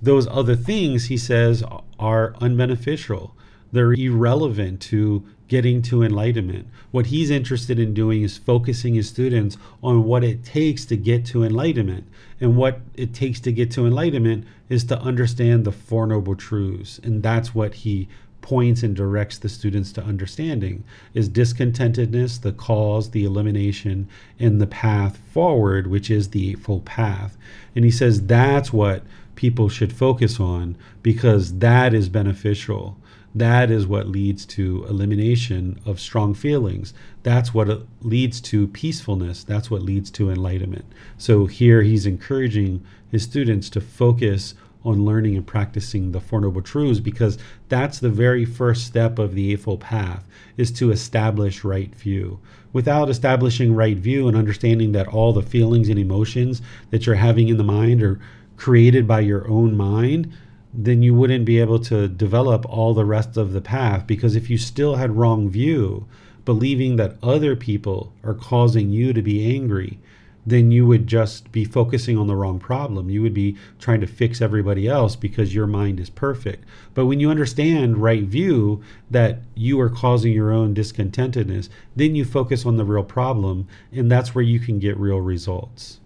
those 0.00 0.26
other 0.28 0.56
things, 0.56 1.06
he 1.06 1.16
says, 1.16 1.62
are 1.98 2.32
unbeneficial. 2.34 3.32
They're 3.72 3.92
irrelevant 3.92 4.80
to 4.82 5.26
getting 5.48 5.80
to 5.82 6.02
enlightenment. 6.02 6.66
What 6.90 7.06
he's 7.06 7.30
interested 7.30 7.78
in 7.78 7.94
doing 7.94 8.22
is 8.22 8.36
focusing 8.36 8.94
his 8.94 9.08
students 9.08 9.56
on 9.82 10.04
what 10.04 10.24
it 10.24 10.44
takes 10.44 10.84
to 10.86 10.96
get 10.96 11.24
to 11.26 11.44
enlightenment. 11.44 12.06
And 12.40 12.56
what 12.56 12.80
it 12.94 13.14
takes 13.14 13.40
to 13.40 13.52
get 13.52 13.70
to 13.72 13.86
enlightenment 13.86 14.44
is 14.68 14.84
to 14.84 14.98
understand 14.98 15.64
the 15.64 15.72
Four 15.72 16.06
Noble 16.06 16.34
Truths. 16.34 16.98
And 17.02 17.22
that's 17.22 17.54
what 17.54 17.74
he 17.74 18.08
points 18.46 18.82
and 18.82 18.94
directs 18.94 19.38
the 19.38 19.48
students 19.48 19.92
to 19.92 20.02
understanding 20.02 20.84
is 21.14 21.28
discontentedness 21.28 22.40
the 22.40 22.52
cause 22.52 23.10
the 23.10 23.24
elimination 23.24 24.08
and 24.38 24.60
the 24.60 24.66
path 24.66 25.18
forward 25.32 25.88
which 25.88 26.10
is 26.10 26.28
the 26.30 26.50
eightfold 26.50 26.84
path 26.84 27.36
and 27.74 27.84
he 27.84 27.90
says 27.90 28.26
that's 28.26 28.72
what 28.72 29.02
people 29.36 29.68
should 29.68 29.92
focus 29.92 30.40
on 30.40 30.76
because 31.02 31.58
that 31.58 31.94
is 31.94 32.08
beneficial. 32.08 32.96
That 33.34 33.70
is 33.70 33.86
what 33.86 34.08
leads 34.08 34.46
to 34.46 34.86
elimination 34.88 35.78
of 35.84 36.00
strong 36.00 36.32
feelings. 36.32 36.94
That's 37.22 37.52
what 37.52 37.86
leads 38.00 38.40
to 38.42 38.66
peacefulness. 38.66 39.44
That's 39.44 39.70
what 39.70 39.82
leads 39.82 40.10
to 40.12 40.30
enlightenment. 40.30 40.86
So 41.18 41.44
here 41.44 41.82
he's 41.82 42.06
encouraging 42.06 42.84
his 43.10 43.22
students 43.22 43.68
to 43.70 43.80
focus 43.80 44.54
on 44.86 45.04
learning 45.04 45.36
and 45.36 45.46
practicing 45.46 46.12
the 46.12 46.20
Four 46.20 46.40
Noble 46.40 46.62
Truths 46.62 47.00
because 47.00 47.38
that's 47.68 47.98
the 47.98 48.08
very 48.08 48.44
first 48.44 48.86
step 48.86 49.18
of 49.18 49.34
the 49.34 49.52
Eightfold 49.52 49.80
Path 49.80 50.24
is 50.56 50.70
to 50.72 50.90
establish 50.90 51.64
right 51.64 51.94
view. 51.94 52.38
Without 52.72 53.10
establishing 53.10 53.74
right 53.74 53.96
view 53.96 54.28
and 54.28 54.36
understanding 54.36 54.92
that 54.92 55.08
all 55.08 55.32
the 55.32 55.42
feelings 55.42 55.88
and 55.88 55.98
emotions 55.98 56.62
that 56.90 57.06
you're 57.06 57.16
having 57.16 57.48
in 57.48 57.56
the 57.56 57.64
mind 57.64 58.02
are 58.02 58.20
created 58.56 59.06
by 59.06 59.20
your 59.20 59.48
own 59.48 59.76
mind, 59.76 60.32
then 60.72 61.02
you 61.02 61.14
wouldn't 61.14 61.44
be 61.44 61.58
able 61.58 61.78
to 61.78 62.06
develop 62.06 62.66
all 62.68 62.92
the 62.92 63.04
rest 63.04 63.36
of 63.36 63.52
the 63.52 63.60
path. 63.60 64.06
Because 64.06 64.36
if 64.36 64.50
you 64.50 64.58
still 64.58 64.96
had 64.96 65.16
wrong 65.16 65.48
view, 65.48 66.06
believing 66.44 66.96
that 66.96 67.16
other 67.22 67.56
people 67.56 68.12
are 68.22 68.34
causing 68.34 68.90
you 68.90 69.12
to 69.12 69.22
be 69.22 69.54
angry, 69.54 69.98
then 70.46 70.70
you 70.70 70.86
would 70.86 71.08
just 71.08 71.50
be 71.50 71.64
focusing 71.64 72.16
on 72.16 72.28
the 72.28 72.36
wrong 72.36 72.60
problem. 72.60 73.10
You 73.10 73.20
would 73.22 73.34
be 73.34 73.56
trying 73.80 74.00
to 74.00 74.06
fix 74.06 74.40
everybody 74.40 74.86
else 74.86 75.16
because 75.16 75.54
your 75.54 75.66
mind 75.66 75.98
is 75.98 76.08
perfect. 76.08 76.64
But 76.94 77.06
when 77.06 77.18
you 77.18 77.30
understand 77.30 77.98
right 77.98 78.22
view 78.22 78.82
that 79.10 79.40
you 79.56 79.80
are 79.80 79.90
causing 79.90 80.32
your 80.32 80.52
own 80.52 80.74
discontentedness, 80.74 81.68
then 81.96 82.14
you 82.14 82.24
focus 82.24 82.64
on 82.64 82.76
the 82.76 82.84
real 82.84 83.02
problem, 83.02 83.66
and 83.90 84.10
that's 84.10 84.34
where 84.34 84.44
you 84.44 84.60
can 84.60 84.78
get 84.78 84.96
real 84.96 85.20
results. 85.20 85.98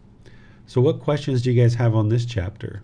So, 0.67 0.81
what 0.81 1.01
questions 1.01 1.43
do 1.43 1.53
you 1.53 1.61
guys 1.61 1.75
have 1.75 1.95
on 1.95 2.09
this 2.09 2.25
chapter? 2.25 2.83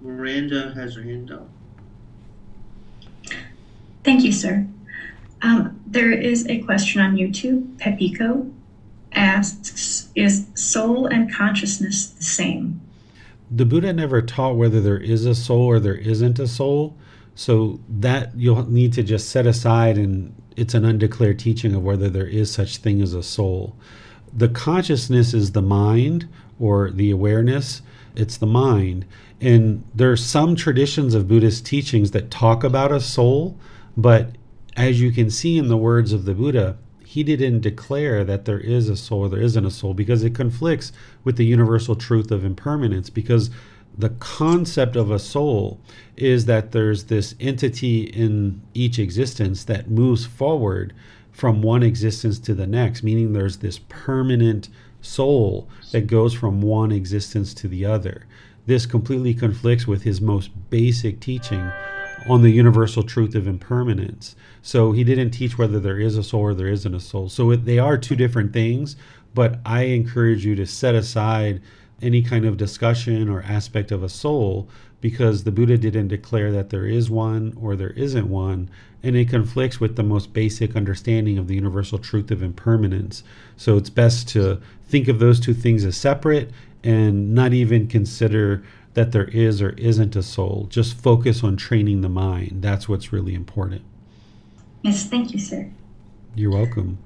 Miranda 0.00 0.72
has 0.74 0.96
her 0.96 1.02
hand 1.02 1.30
up. 1.30 1.48
Thank 4.02 4.22
you, 4.24 4.32
sir. 4.32 4.66
Um, 5.42 5.80
there 5.86 6.10
is 6.10 6.46
a 6.48 6.60
question 6.62 7.02
on 7.02 7.16
YouTube. 7.16 7.76
Pepiko 7.76 8.50
asks 9.12 10.08
Is 10.14 10.46
soul 10.54 11.06
and 11.06 11.32
consciousness 11.32 12.06
the 12.06 12.24
same? 12.24 12.80
The 13.50 13.66
Buddha 13.66 13.92
never 13.92 14.22
taught 14.22 14.56
whether 14.56 14.80
there 14.80 14.98
is 14.98 15.26
a 15.26 15.34
soul 15.34 15.62
or 15.62 15.80
there 15.80 15.94
isn't 15.94 16.38
a 16.38 16.46
soul. 16.46 16.96
So 17.34 17.80
that 17.88 18.36
you'll 18.36 18.70
need 18.70 18.92
to 18.94 19.02
just 19.02 19.30
set 19.30 19.46
aside, 19.46 19.96
and 19.96 20.34
it's 20.56 20.74
an 20.74 20.84
undeclared 20.84 21.38
teaching 21.38 21.74
of 21.74 21.82
whether 21.82 22.08
there 22.10 22.26
is 22.26 22.50
such 22.50 22.78
thing 22.78 23.00
as 23.00 23.14
a 23.14 23.22
soul 23.22 23.76
the 24.32 24.48
consciousness 24.48 25.34
is 25.34 25.52
the 25.52 25.62
mind 25.62 26.28
or 26.58 26.90
the 26.90 27.10
awareness 27.10 27.82
it's 28.14 28.36
the 28.36 28.46
mind 28.46 29.04
and 29.40 29.84
there 29.94 30.10
are 30.10 30.16
some 30.16 30.54
traditions 30.54 31.14
of 31.14 31.28
buddhist 31.28 31.64
teachings 31.66 32.10
that 32.12 32.30
talk 32.30 32.62
about 32.62 32.92
a 32.92 33.00
soul 33.00 33.58
but 33.96 34.30
as 34.76 35.00
you 35.00 35.10
can 35.10 35.30
see 35.30 35.58
in 35.58 35.68
the 35.68 35.76
words 35.76 36.12
of 36.12 36.24
the 36.24 36.34
buddha 36.34 36.76
he 37.10 37.24
didn't 37.24 37.58
declare 37.58 38.22
that 38.22 38.44
there 38.44 38.60
is 38.60 38.88
a 38.88 38.96
soul 38.96 39.22
or 39.22 39.28
there 39.28 39.42
isn't 39.42 39.66
a 39.66 39.70
soul 39.72 39.94
because 39.94 40.22
it 40.22 40.32
conflicts 40.32 40.92
with 41.24 41.36
the 41.36 41.44
universal 41.44 41.96
truth 41.96 42.30
of 42.30 42.44
impermanence 42.44 43.10
because 43.10 43.50
the 43.98 44.10
concept 44.20 44.94
of 44.94 45.10
a 45.10 45.18
soul 45.18 45.80
is 46.16 46.44
that 46.44 46.70
there's 46.70 47.06
this 47.06 47.34
entity 47.40 48.02
in 48.02 48.62
each 48.74 49.00
existence 49.00 49.64
that 49.64 49.90
moves 49.90 50.24
forward 50.24 50.94
from 51.32 51.62
one 51.62 51.82
existence 51.82 52.38
to 52.38 52.54
the 52.54 52.68
next, 52.68 53.02
meaning 53.02 53.32
there's 53.32 53.56
this 53.56 53.80
permanent 53.88 54.68
soul 55.00 55.68
that 55.90 56.06
goes 56.06 56.32
from 56.32 56.62
one 56.62 56.92
existence 56.92 57.52
to 57.54 57.66
the 57.66 57.84
other. 57.84 58.24
This 58.66 58.86
completely 58.86 59.34
conflicts 59.34 59.84
with 59.84 60.04
his 60.04 60.20
most 60.20 60.52
basic 60.70 61.18
teaching 61.18 61.72
on 62.28 62.42
the 62.42 62.50
universal 62.50 63.02
truth 63.02 63.34
of 63.34 63.46
impermanence. 63.46 64.36
So 64.62 64.92
he 64.92 65.04
didn't 65.04 65.30
teach 65.30 65.56
whether 65.56 65.80
there 65.80 65.98
is 65.98 66.16
a 66.16 66.22
soul 66.22 66.42
or 66.42 66.54
there 66.54 66.68
isn't 66.68 66.94
a 66.94 67.00
soul. 67.00 67.28
So 67.28 67.50
it, 67.50 67.64
they 67.64 67.78
are 67.78 67.96
two 67.96 68.16
different 68.16 68.52
things, 68.52 68.96
but 69.34 69.58
I 69.64 69.82
encourage 69.84 70.44
you 70.44 70.54
to 70.56 70.66
set 70.66 70.94
aside 70.94 71.62
any 72.02 72.22
kind 72.22 72.44
of 72.44 72.56
discussion 72.56 73.28
or 73.28 73.42
aspect 73.42 73.92
of 73.92 74.02
a 74.02 74.08
soul 74.08 74.68
because 75.00 75.44
the 75.44 75.52
Buddha 75.52 75.78
didn't 75.78 76.08
declare 76.08 76.52
that 76.52 76.70
there 76.70 76.86
is 76.86 77.10
one 77.10 77.56
or 77.60 77.74
there 77.74 77.90
isn't 77.90 78.28
one, 78.28 78.68
and 79.02 79.16
it 79.16 79.30
conflicts 79.30 79.80
with 79.80 79.96
the 79.96 80.02
most 80.02 80.32
basic 80.32 80.76
understanding 80.76 81.38
of 81.38 81.48
the 81.48 81.54
universal 81.54 81.98
truth 81.98 82.30
of 82.30 82.42
impermanence. 82.42 83.22
So 83.56 83.76
it's 83.78 83.90
best 83.90 84.28
to 84.30 84.60
think 84.88 85.08
of 85.08 85.18
those 85.18 85.40
two 85.40 85.54
things 85.54 85.84
as 85.84 85.96
separate 85.96 86.50
and 86.84 87.34
not 87.34 87.52
even 87.52 87.86
consider 87.86 88.62
that 88.94 89.12
there 89.12 89.26
is 89.26 89.62
or 89.62 89.70
isn't 89.70 90.16
a 90.16 90.22
soul. 90.22 90.66
Just 90.68 90.96
focus 90.96 91.44
on 91.44 91.56
training 91.56 92.00
the 92.00 92.08
mind. 92.08 92.62
That's 92.62 92.88
what's 92.88 93.12
really 93.12 93.34
important. 93.34 93.82
Yes, 94.82 95.04
thank 95.04 95.32
you, 95.32 95.38
sir. 95.38 95.70
You're 96.34 96.52
welcome. 96.52 96.98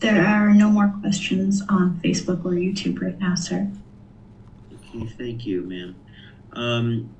There 0.00 0.26
are 0.26 0.52
no 0.52 0.70
more 0.70 0.92
questions 1.00 1.62
on 1.68 2.00
Facebook 2.04 2.44
or 2.44 2.50
YouTube 2.50 3.00
right 3.00 3.18
now, 3.18 3.34
sir. 3.34 3.70
Okay, 4.74 5.06
thank 5.06 5.46
you, 5.46 5.62
ma'am. 5.62 5.96
Um, 6.52 7.10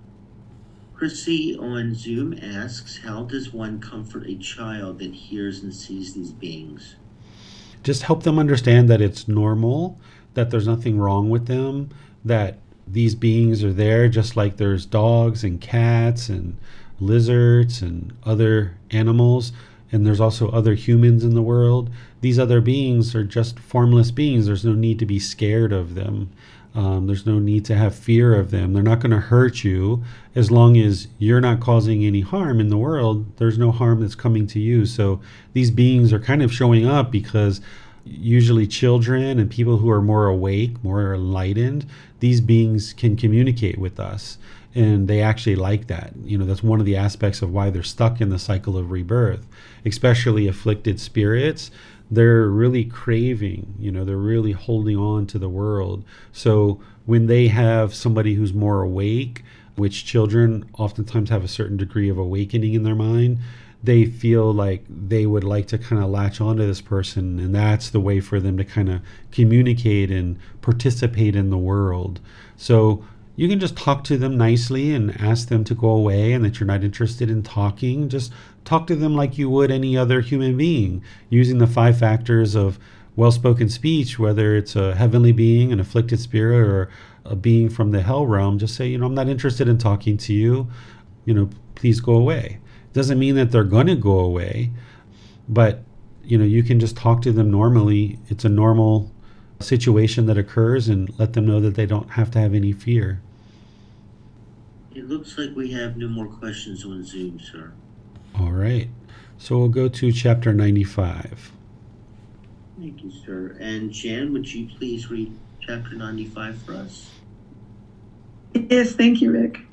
Chrissy 0.95 1.57
on 1.59 1.95
Zoom 1.95 2.39
asks, 2.43 2.99
How 2.99 3.23
does 3.23 3.53
one 3.53 3.81
comfort 3.81 4.27
a 4.27 4.37
child 4.37 4.99
that 4.99 5.13
hears 5.13 5.63
and 5.63 5.75
sees 5.75 6.15
these 6.15 6.33
beings? 6.33 6.97
Just 7.83 8.03
help 8.03 8.25
them 8.25 8.39
understand 8.39 8.89
that 8.91 9.01
it's 9.01 9.29
normal, 9.29 9.99
that 10.35 10.51
there's 10.51 10.67
nothing 10.67 10.99
wrong 10.99 11.31
with 11.31 11.47
them, 11.47 11.91
that 12.25 12.59
these 12.87 13.15
beings 13.15 13.65
are 13.65 13.73
there 13.73 14.09
just 14.09 14.37
like 14.37 14.57
there's 14.57 14.87
dogs 14.87 15.43
and 15.43 15.61
cats 15.61 16.29
and 16.29 16.57
lizards 17.01 17.83
and 17.83 18.17
other 18.25 18.77
animals. 18.91 19.53
and 19.93 20.05
there's 20.05 20.21
also 20.21 20.51
other 20.51 20.75
humans 20.75 21.23
in 21.23 21.35
the 21.35 21.43
world. 21.43 21.91
These 22.21 22.39
other 22.41 22.61
beings 22.61 23.15
are 23.15 23.23
just 23.25 23.59
formless 23.61 24.11
beings. 24.11 24.47
There's 24.47 24.65
no 24.65 24.73
need 24.73 24.99
to 24.99 25.07
be 25.07 25.21
scared 25.21 25.73
of 25.73 25.95
them. 25.95 26.31
Um, 26.75 27.07
there's 27.07 27.25
no 27.25 27.39
need 27.39 27.65
to 27.67 27.75
have 27.75 27.95
fear 27.95 28.35
of 28.35 28.51
them. 28.51 28.73
They're 28.73 28.83
not 28.83 29.01
going 29.01 29.13
to 29.13 29.19
hurt 29.19 29.65
you 29.65 30.05
as 30.35 30.51
long 30.51 30.77
as 30.77 31.09
you're 31.19 31.41
not 31.41 31.61
causing 31.61 32.05
any 32.05 32.21
harm 32.21 32.61
in 32.61 32.69
the 32.69 32.77
world. 32.77 33.25
There's 33.39 33.57
no 33.57 33.73
harm 33.73 34.01
that's 34.01 34.15
coming 34.15 34.47
to 34.49 34.61
you. 34.61 34.85
So 34.85 35.21
these 35.55 35.71
beings 35.71 36.13
are 36.13 36.19
kind 36.19 36.43
of 36.43 36.53
showing 36.53 36.85
up 36.85 37.11
because 37.11 37.63
usually 38.05 38.67
children 38.67 39.39
and 39.39 39.51
people 39.51 39.79
who 39.79 39.89
are 39.91 40.03
more 40.03 40.27
awake, 40.27 40.83
more 40.85 41.15
enlightened, 41.15 41.87
these 42.21 42.41
beings 42.41 42.93
can 42.93 43.17
communicate 43.17 43.79
with 43.79 44.01
us. 44.01 44.39
And 44.75 45.09
they 45.09 45.23
actually 45.23 45.57
like 45.57 45.87
that. 45.87 46.13
You 46.23 46.37
know, 46.37 46.45
that's 46.45 46.63
one 46.63 46.81
of 46.81 46.87
the 46.87 46.97
aspects 46.97 47.41
of 47.41 47.51
why 47.51 47.71
they're 47.71 47.83
stuck 47.83 48.21
in 48.21 48.29
the 48.29 48.39
cycle 48.39 48.77
of 48.77 48.91
rebirth, 48.91 49.47
especially 49.87 50.47
afflicted 50.47 51.01
spirits 51.01 51.71
they're 52.11 52.49
really 52.49 52.85
craving, 52.85 53.75
you 53.79 53.91
know, 53.91 54.05
they're 54.05 54.17
really 54.17 54.53
holding 54.53 54.97
on 54.97 55.27
to 55.27 55.39
the 55.39 55.49
world. 55.49 56.05
So 56.33 56.81
when 57.05 57.27
they 57.27 57.49
have 57.49 57.95
somebody 57.95 58.35
who's 58.35 58.53
more 58.53 58.83
awake, 58.83 59.43
which 59.75 60.05
children 60.05 60.69
oftentimes 60.79 61.31
have 61.31 61.45
a 61.45 61.49
certain 61.49 61.77
degree 61.77 62.09
of 62.09 62.19
awakening 62.19 62.75
in 62.75 62.85
their 62.85 62.95
mind, 62.95 63.39
they 63.83 64.05
feel 64.05 64.53
like 64.53 64.85
they 64.89 65.27
would 65.27 65.45
like 65.45 65.67
to 65.69 65.79
kind 65.79 66.03
of 66.03 66.11
latch 66.11 66.41
onto 66.41 66.67
this 66.67 66.81
person, 66.81 67.39
and 67.39 67.55
that's 67.55 67.91
the 67.91 68.01
way 68.01 68.21
for 68.21 68.41
them 68.41 68.57
to 68.57 68.65
kind 68.65 68.89
of 68.89 69.01
communicate 69.31 70.11
and 70.11 70.39
participate 70.61 71.37
in 71.37 71.51
the 71.51 71.59
world. 71.59 72.21
So 72.57 73.05
you 73.37 73.49
can 73.49 73.61
just 73.61 73.77
talk 73.77 74.03
to 74.05 74.17
them 74.17 74.39
nicely 74.39 74.95
and 74.95 75.21
ask 75.21 75.49
them 75.49 75.63
to 75.65 75.75
go 75.75 75.91
away 75.91 76.33
and 76.33 76.45
that 76.45 76.59
you're 76.59 76.67
not 76.67 76.83
interested 76.83 77.31
in 77.31 77.43
talking. 77.43 78.09
Just 78.09 78.33
talk 78.65 78.87
to 78.87 78.97
them 78.97 79.15
like 79.15 79.37
you 79.37 79.51
would 79.51 79.71
any 79.71 79.97
other 79.97 80.23
human 80.23 80.57
being, 80.57 81.05
using 81.29 81.59
the 81.59 81.67
five 81.67 81.99
factors 81.99 82.55
of 82.55 82.79
well 83.15 83.31
spoken 83.31 83.69
speech, 83.69 84.19
whether 84.19 84.57
it's 84.57 84.75
a 84.75 84.95
heavenly 84.95 85.33
being, 85.33 85.71
an 85.71 85.81
afflicted 85.81 86.19
spirit, 86.19 86.67
or 86.67 86.89
a 87.25 87.37
being 87.37 87.69
from 87.69 87.91
the 87.91 88.03
hell 88.03 88.27
realm. 88.27 88.59
Just 88.59 88.75
say, 88.75 88.87
you 88.87 88.99
know, 88.99 89.07
I'm 89.07 89.15
not 89.15 89.29
interested 89.29 89.69
in 89.69 89.77
talking 89.79 90.17
to 90.19 90.33
you. 90.33 90.69
You 91.27 91.35
know, 91.35 91.51
please 91.75 92.01
go 92.01 92.15
away. 92.15 92.59
Doesn't 92.97 93.19
mean 93.19 93.35
that 93.35 93.53
they're 93.53 93.63
going 93.63 93.89
to 93.89 93.95
go 93.95 94.21
away, 94.21 94.71
but, 95.51 95.83
you 96.25 96.39
know, 96.39 96.47
you 96.47 96.63
can 96.63 96.81
just 96.81 96.97
talk 96.97 97.21
to 97.23 97.31
them 97.31 97.51
normally. 97.51 98.19
It's 98.29 98.47
a 98.47 98.49
normal 98.49 99.13
situation 99.61 100.25
that 100.25 100.39
occurs 100.39 100.89
and 100.89 101.11
let 101.19 101.35
them 101.35 101.45
know 101.45 101.61
that 101.61 101.75
they 101.75 101.85
don't 101.85 102.13
have 102.13 102.31
to 102.31 102.39
have 102.39 102.55
any 102.55 102.73
fear. 102.73 103.21
It 104.95 105.11
looks 105.11 105.37
like 105.37 105.55
we 105.55 105.73
have 105.73 105.99
no 105.99 106.09
more 106.09 106.25
questions 106.27 106.87
on 106.87 107.05
Zoom, 107.05 107.39
sir. 107.39 107.75
All 108.35 108.53
right. 108.53 108.89
So 109.37 109.59
we'll 109.59 109.69
go 109.69 109.89
to 109.89 110.11
chapter 110.11 110.55
95. 110.55 111.53
Thank 112.81 113.05
you, 113.05 113.13
sir. 113.27 113.59
And 113.61 113.93
Jan, 113.93 114.33
would 114.33 114.51
you 114.51 114.71
please 114.75 115.11
read 115.11 115.31
chapter 115.61 115.97
95 115.97 116.63
for 116.63 116.73
us? 116.73 117.11
Yes, 118.55 118.93
thank 118.93 119.21
you, 119.21 119.33
Rick. 119.33 119.66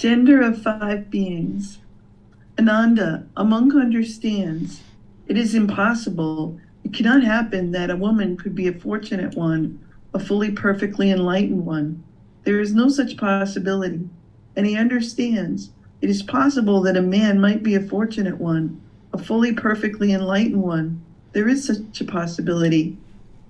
Gender 0.00 0.40
of 0.40 0.62
five 0.62 1.10
beings. 1.10 1.76
Ananda, 2.58 3.26
a 3.36 3.44
monk 3.44 3.74
understands 3.74 4.80
it 5.26 5.36
is 5.36 5.54
impossible, 5.54 6.58
it 6.82 6.94
cannot 6.94 7.22
happen 7.22 7.72
that 7.72 7.90
a 7.90 7.96
woman 7.98 8.38
could 8.38 8.54
be 8.54 8.66
a 8.66 8.72
fortunate 8.72 9.36
one, 9.36 9.78
a 10.14 10.18
fully 10.18 10.52
perfectly 10.52 11.10
enlightened 11.10 11.66
one. 11.66 12.02
There 12.44 12.60
is 12.60 12.72
no 12.72 12.88
such 12.88 13.18
possibility, 13.18 14.08
and 14.56 14.66
he 14.66 14.74
understands 14.74 15.68
it 16.00 16.08
is 16.08 16.22
possible 16.22 16.80
that 16.80 16.96
a 16.96 17.02
man 17.02 17.38
might 17.38 17.62
be 17.62 17.74
a 17.74 17.82
fortunate 17.82 18.38
one, 18.38 18.80
a 19.12 19.18
fully 19.18 19.52
perfectly 19.52 20.14
enlightened 20.14 20.62
one. 20.62 21.04
There 21.32 21.46
is 21.46 21.66
such 21.66 22.00
a 22.00 22.06
possibility. 22.06 22.96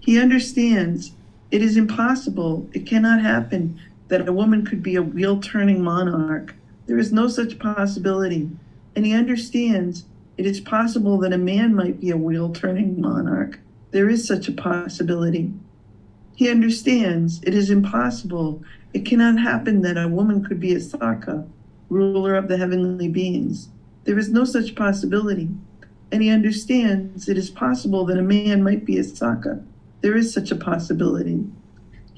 He 0.01 0.18
understands 0.18 1.12
it 1.53 1.62
is 1.62 1.76
impossible, 1.76 2.68
it 2.72 2.88
cannot 2.88 3.20
happen 3.20 3.80
that 4.11 4.29
a 4.29 4.33
woman 4.33 4.65
could 4.65 4.83
be 4.83 4.97
a 4.97 5.03
wheel 5.03 5.41
turning 5.41 5.83
monarch. 5.83 6.55
There 6.87 6.99
is 6.99 7.13
no 7.13 7.27
such 7.27 7.59
possibility. 7.59 8.51
And 8.95 9.07
he 9.07 9.15
understands 9.15 10.05
it 10.37 10.47
is 10.47 10.61
possible 10.61 11.19
that 11.19 11.33
a 11.33 11.39
man 11.39 11.75
might 11.75 12.01
be 12.01 12.11
a 12.11 12.17
wheel 12.17 12.53
turning 12.53 13.01
monarch. 13.01 13.59
There 13.91 14.09
is 14.09 14.27
such 14.27 14.49
a 14.49 14.53
possibility. 14.53 15.53
He 16.37 16.51
understands 16.51 17.41
it 17.43 17.55
is 17.55 17.71
impossible 17.71 18.63
it 18.93 19.07
cannot 19.07 19.39
happen 19.39 19.83
that 19.83 19.97
a 19.97 20.09
woman 20.09 20.45
could 20.45 20.59
be 20.59 20.75
a 20.75 20.79
Sakka, 20.79 21.47
ruler 21.89 22.35
of 22.35 22.49
the 22.49 22.57
heavenly 22.57 23.09
beings. 23.09 23.69
There 24.05 24.19
is 24.19 24.31
no 24.31 24.45
such 24.45 24.75
possibility. 24.75 25.49
And 26.11 26.23
he 26.23 26.31
understands 26.31 27.29
it 27.29 27.39
is 27.39 27.51
possible 27.51 28.05
that 28.07 28.19
a 28.19 28.23
man 28.23 28.65
might 28.65 28.85
be 28.85 28.99
a 28.99 29.03
Sakka. 29.03 29.65
There 30.01 30.17
is 30.17 30.35
such 30.35 30.51
a 30.51 30.57
possibility. 30.57 31.45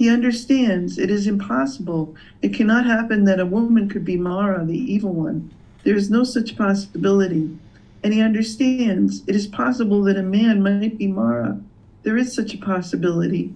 He 0.02 0.10
understands 0.10 0.98
it 0.98 1.12
is 1.12 1.28
impossible. 1.28 2.16
It 2.42 2.52
cannot 2.52 2.86
happen 2.86 3.22
that 3.26 3.38
a 3.38 3.46
woman 3.46 3.88
could 3.88 4.04
be 4.04 4.16
Mara, 4.16 4.66
the 4.66 4.76
evil 4.76 5.12
one. 5.12 5.54
There 5.84 5.94
is 5.94 6.10
no 6.10 6.24
such 6.24 6.58
possibility. 6.58 7.56
And 8.02 8.12
he 8.12 8.20
understands 8.20 9.22
it 9.28 9.36
is 9.36 9.46
possible 9.46 10.02
that 10.02 10.16
a 10.16 10.22
man 10.24 10.60
might 10.60 10.98
be 10.98 11.06
Mara. 11.06 11.60
There 12.02 12.16
is 12.16 12.34
such 12.34 12.52
a 12.52 12.58
possibility. 12.58 13.54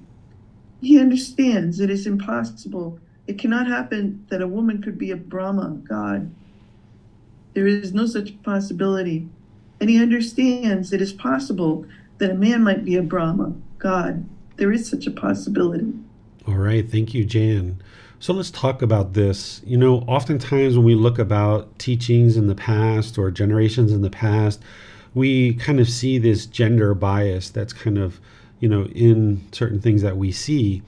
He 0.81 1.01
understands 1.01 1.81
it 1.81 1.91
is 1.91 2.07
impossible 2.07 3.01
it 3.27 3.41
cannot 3.41 3.67
happen 3.67 4.25
that 4.29 4.41
a 4.41 4.47
woman 4.47 4.81
could 4.81 4.99
be 4.99 5.11
a 5.11 5.17
Brahma, 5.17 5.81
God. 5.83 6.33
There 7.55 7.67
is 7.67 7.93
no 7.93 8.07
such 8.07 8.41
possibility. 8.45 9.27
And 9.81 9.91
he 9.91 10.01
understands 10.01 10.93
it 10.93 11.03
is 11.03 11.13
possible 11.13 11.87
that 12.19 12.31
a 12.31 12.35
man 12.35 12.63
might 12.63 12.85
be 12.85 12.95
a 12.95 13.03
Brahma, 13.03 13.55
God. 13.79 14.29
There 14.59 14.71
is 14.71 14.89
such 14.89 15.09
a 15.09 15.11
possibility. 15.11 15.93
All 16.47 16.55
right. 16.55 16.89
Thank 16.89 17.13
you, 17.15 17.25
Jan. 17.25 17.83
So 18.21 18.33
let's 18.33 18.51
talk 18.51 18.81
about 18.81 19.13
this. 19.15 19.61
You 19.65 19.77
know, 19.77 19.99
oftentimes 20.07 20.77
when 20.77 20.87
we 20.87 20.95
look 20.95 21.19
about 21.19 21.79
teachings 21.79 22.37
in 22.37 22.47
the 22.47 22.55
past 22.55 23.19
or 23.19 23.31
generations 23.31 23.93
in 23.93 24.03
the 24.03 24.11
past, 24.11 24.63
we 25.15 25.55
kind 25.55 25.81
of 25.81 25.89
see 25.89 26.19
this 26.19 26.47
gender 26.47 26.95
bias 26.95 27.51
that's 27.51 27.73
kind 27.73 27.99
of, 27.99 28.21
you 28.61 28.69
know, 28.69 28.85
in 28.87 29.47
certain 29.53 29.81
things 29.81 30.03
that 30.03 30.17
we 30.17 30.31
see. 30.31 30.83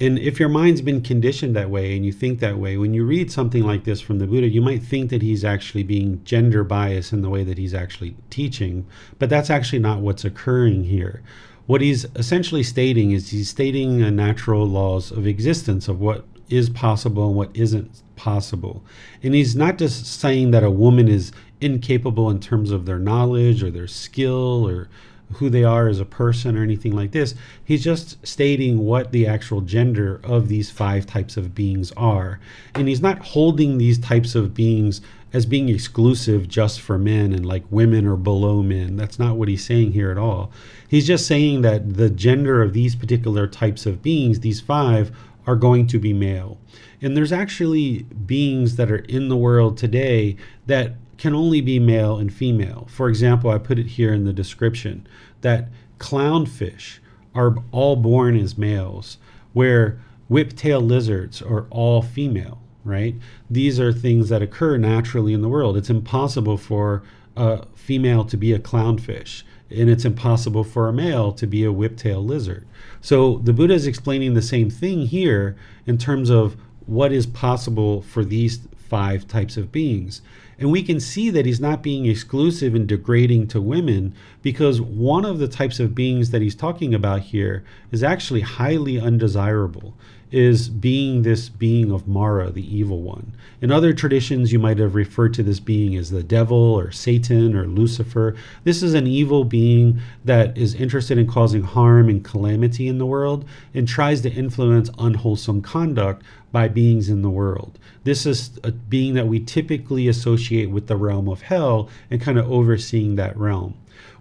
And 0.00 0.18
if 0.18 0.40
your 0.40 0.48
mind's 0.48 0.80
been 0.80 1.02
conditioned 1.02 1.54
that 1.56 1.70
way 1.70 1.94
and 1.94 2.04
you 2.04 2.12
think 2.12 2.40
that 2.40 2.58
way, 2.58 2.76
when 2.76 2.94
you 2.94 3.04
read 3.04 3.30
something 3.30 3.62
like 3.62 3.84
this 3.84 4.00
from 4.00 4.18
the 4.18 4.26
Buddha, 4.26 4.48
you 4.48 4.62
might 4.62 4.82
think 4.82 5.10
that 5.10 5.20
he's 5.22 5.44
actually 5.44 5.82
being 5.82 6.24
gender 6.24 6.64
biased 6.64 7.12
in 7.12 7.20
the 7.20 7.28
way 7.28 7.44
that 7.44 7.58
he's 7.58 7.74
actually 7.74 8.16
teaching, 8.30 8.86
but 9.18 9.28
that's 9.28 9.50
actually 9.50 9.78
not 9.78 10.00
what's 10.00 10.24
occurring 10.24 10.84
here. 10.84 11.22
What 11.70 11.82
he's 11.82 12.04
essentially 12.16 12.64
stating 12.64 13.12
is 13.12 13.30
he's 13.30 13.48
stating 13.48 14.02
a 14.02 14.10
natural 14.10 14.66
laws 14.66 15.12
of 15.12 15.24
existence 15.24 15.86
of 15.86 16.00
what 16.00 16.24
is 16.48 16.68
possible 16.68 17.28
and 17.28 17.36
what 17.36 17.50
isn't 17.54 18.02
possible. 18.16 18.82
And 19.22 19.36
he's 19.36 19.54
not 19.54 19.78
just 19.78 20.04
saying 20.04 20.50
that 20.50 20.64
a 20.64 20.70
woman 20.70 21.06
is 21.06 21.30
incapable 21.60 22.28
in 22.28 22.40
terms 22.40 22.72
of 22.72 22.86
their 22.86 22.98
knowledge 22.98 23.62
or 23.62 23.70
their 23.70 23.86
skill 23.86 24.68
or 24.68 24.88
who 25.34 25.48
they 25.48 25.62
are 25.62 25.86
as 25.86 26.00
a 26.00 26.04
person 26.04 26.58
or 26.58 26.64
anything 26.64 26.90
like 26.90 27.12
this. 27.12 27.36
He's 27.64 27.84
just 27.84 28.26
stating 28.26 28.78
what 28.78 29.12
the 29.12 29.28
actual 29.28 29.60
gender 29.60 30.20
of 30.24 30.48
these 30.48 30.72
five 30.72 31.06
types 31.06 31.36
of 31.36 31.54
beings 31.54 31.92
are. 31.96 32.40
And 32.74 32.88
he's 32.88 33.00
not 33.00 33.20
holding 33.20 33.78
these 33.78 34.00
types 34.00 34.34
of 34.34 34.54
beings 34.54 35.00
as 35.32 35.46
being 35.46 35.68
exclusive 35.68 36.48
just 36.48 36.80
for 36.80 36.98
men 36.98 37.32
and 37.32 37.46
like 37.46 37.64
women 37.70 38.06
are 38.06 38.16
below 38.16 38.62
men. 38.62 38.96
That's 38.96 39.18
not 39.18 39.36
what 39.36 39.48
he's 39.48 39.64
saying 39.64 39.92
here 39.92 40.10
at 40.10 40.18
all. 40.18 40.50
He's 40.88 41.06
just 41.06 41.26
saying 41.26 41.62
that 41.62 41.94
the 41.94 42.10
gender 42.10 42.62
of 42.62 42.72
these 42.72 42.96
particular 42.96 43.46
types 43.46 43.86
of 43.86 44.02
beings, 44.02 44.40
these 44.40 44.60
five, 44.60 45.16
are 45.46 45.56
going 45.56 45.86
to 45.88 45.98
be 45.98 46.12
male. 46.12 46.58
And 47.00 47.16
there's 47.16 47.32
actually 47.32 48.02
beings 48.02 48.76
that 48.76 48.90
are 48.90 49.04
in 49.08 49.28
the 49.28 49.36
world 49.36 49.76
today 49.76 50.36
that 50.66 50.94
can 51.16 51.34
only 51.34 51.60
be 51.60 51.78
male 51.78 52.18
and 52.18 52.32
female. 52.32 52.86
For 52.90 53.08
example, 53.08 53.50
I 53.50 53.58
put 53.58 53.78
it 53.78 53.86
here 53.86 54.12
in 54.12 54.24
the 54.24 54.32
description 54.32 55.06
that 55.42 55.68
clownfish 55.98 56.98
are 57.34 57.56
all 57.72 57.96
born 57.96 58.36
as 58.36 58.58
males, 58.58 59.18
where 59.52 59.98
whiptail 60.30 60.80
lizards 60.80 61.42
are 61.42 61.66
all 61.70 62.02
female, 62.02 62.60
right? 62.84 63.14
These 63.48 63.78
are 63.78 63.92
things 63.92 64.28
that 64.28 64.42
occur 64.42 64.76
naturally 64.76 65.32
in 65.32 65.42
the 65.42 65.48
world. 65.48 65.76
It's 65.76 65.90
impossible 65.90 66.56
for 66.56 67.02
a 67.36 67.66
female 67.76 68.24
to 68.24 68.36
be 68.36 68.52
a 68.52 68.58
clownfish, 68.58 69.42
and 69.70 69.88
it's 69.88 70.04
impossible 70.04 70.64
for 70.64 70.88
a 70.88 70.92
male 70.92 71.32
to 71.32 71.46
be 71.46 71.64
a 71.64 71.72
whiptail 71.72 72.24
lizard. 72.24 72.66
So 73.00 73.38
the 73.38 73.52
Buddha 73.52 73.74
is 73.74 73.86
explaining 73.86 74.34
the 74.34 74.42
same 74.42 74.70
thing 74.70 75.06
here 75.06 75.56
in 75.86 75.98
terms 75.98 76.30
of 76.30 76.56
what 76.86 77.12
is 77.12 77.26
possible 77.26 78.02
for 78.02 78.24
these 78.24 78.60
five 78.76 79.28
types 79.28 79.56
of 79.56 79.70
beings. 79.70 80.22
And 80.58 80.70
we 80.70 80.82
can 80.82 81.00
see 81.00 81.30
that 81.30 81.46
he's 81.46 81.60
not 81.60 81.82
being 81.82 82.04
exclusive 82.04 82.74
and 82.74 82.86
degrading 82.86 83.46
to 83.48 83.60
women 83.60 84.14
because 84.42 84.80
one 84.80 85.24
of 85.24 85.38
the 85.38 85.48
types 85.48 85.80
of 85.80 85.94
beings 85.94 86.30
that 86.32 86.42
he's 86.42 86.54
talking 86.54 86.92
about 86.92 87.20
here 87.20 87.64
is 87.90 88.02
actually 88.02 88.42
highly 88.42 89.00
undesirable. 89.00 89.94
Is 90.30 90.68
being 90.68 91.22
this 91.22 91.48
being 91.48 91.90
of 91.90 92.06
Mara, 92.06 92.50
the 92.50 92.76
evil 92.76 93.02
one. 93.02 93.32
In 93.60 93.70
other 93.70 93.92
traditions, 93.92 94.52
you 94.52 94.58
might 94.58 94.78
have 94.78 94.94
referred 94.94 95.34
to 95.34 95.42
this 95.42 95.60
being 95.60 95.96
as 95.96 96.10
the 96.10 96.22
devil 96.22 96.56
or 96.56 96.90
Satan 96.90 97.54
or 97.56 97.66
Lucifer. 97.66 98.34
This 98.64 98.82
is 98.82 98.94
an 98.94 99.06
evil 99.06 99.44
being 99.44 100.00
that 100.24 100.56
is 100.56 100.74
interested 100.74 101.18
in 101.18 101.26
causing 101.26 101.62
harm 101.62 102.08
and 102.08 102.24
calamity 102.24 102.88
in 102.88 102.98
the 102.98 103.06
world 103.06 103.44
and 103.74 103.86
tries 103.86 104.20
to 104.22 104.30
influence 104.30 104.90
unwholesome 104.98 105.62
conduct 105.62 106.22
by 106.52 106.68
beings 106.68 107.08
in 107.08 107.22
the 107.22 107.30
world. 107.30 107.78
This 108.04 108.24
is 108.24 108.58
a 108.64 108.72
being 108.72 109.14
that 109.14 109.28
we 109.28 109.40
typically 109.40 110.08
associate 110.08 110.70
with 110.70 110.86
the 110.86 110.96
realm 110.96 111.28
of 111.28 111.42
hell 111.42 111.88
and 112.10 112.20
kind 112.20 112.38
of 112.38 112.50
overseeing 112.50 113.16
that 113.16 113.36
realm. 113.36 113.74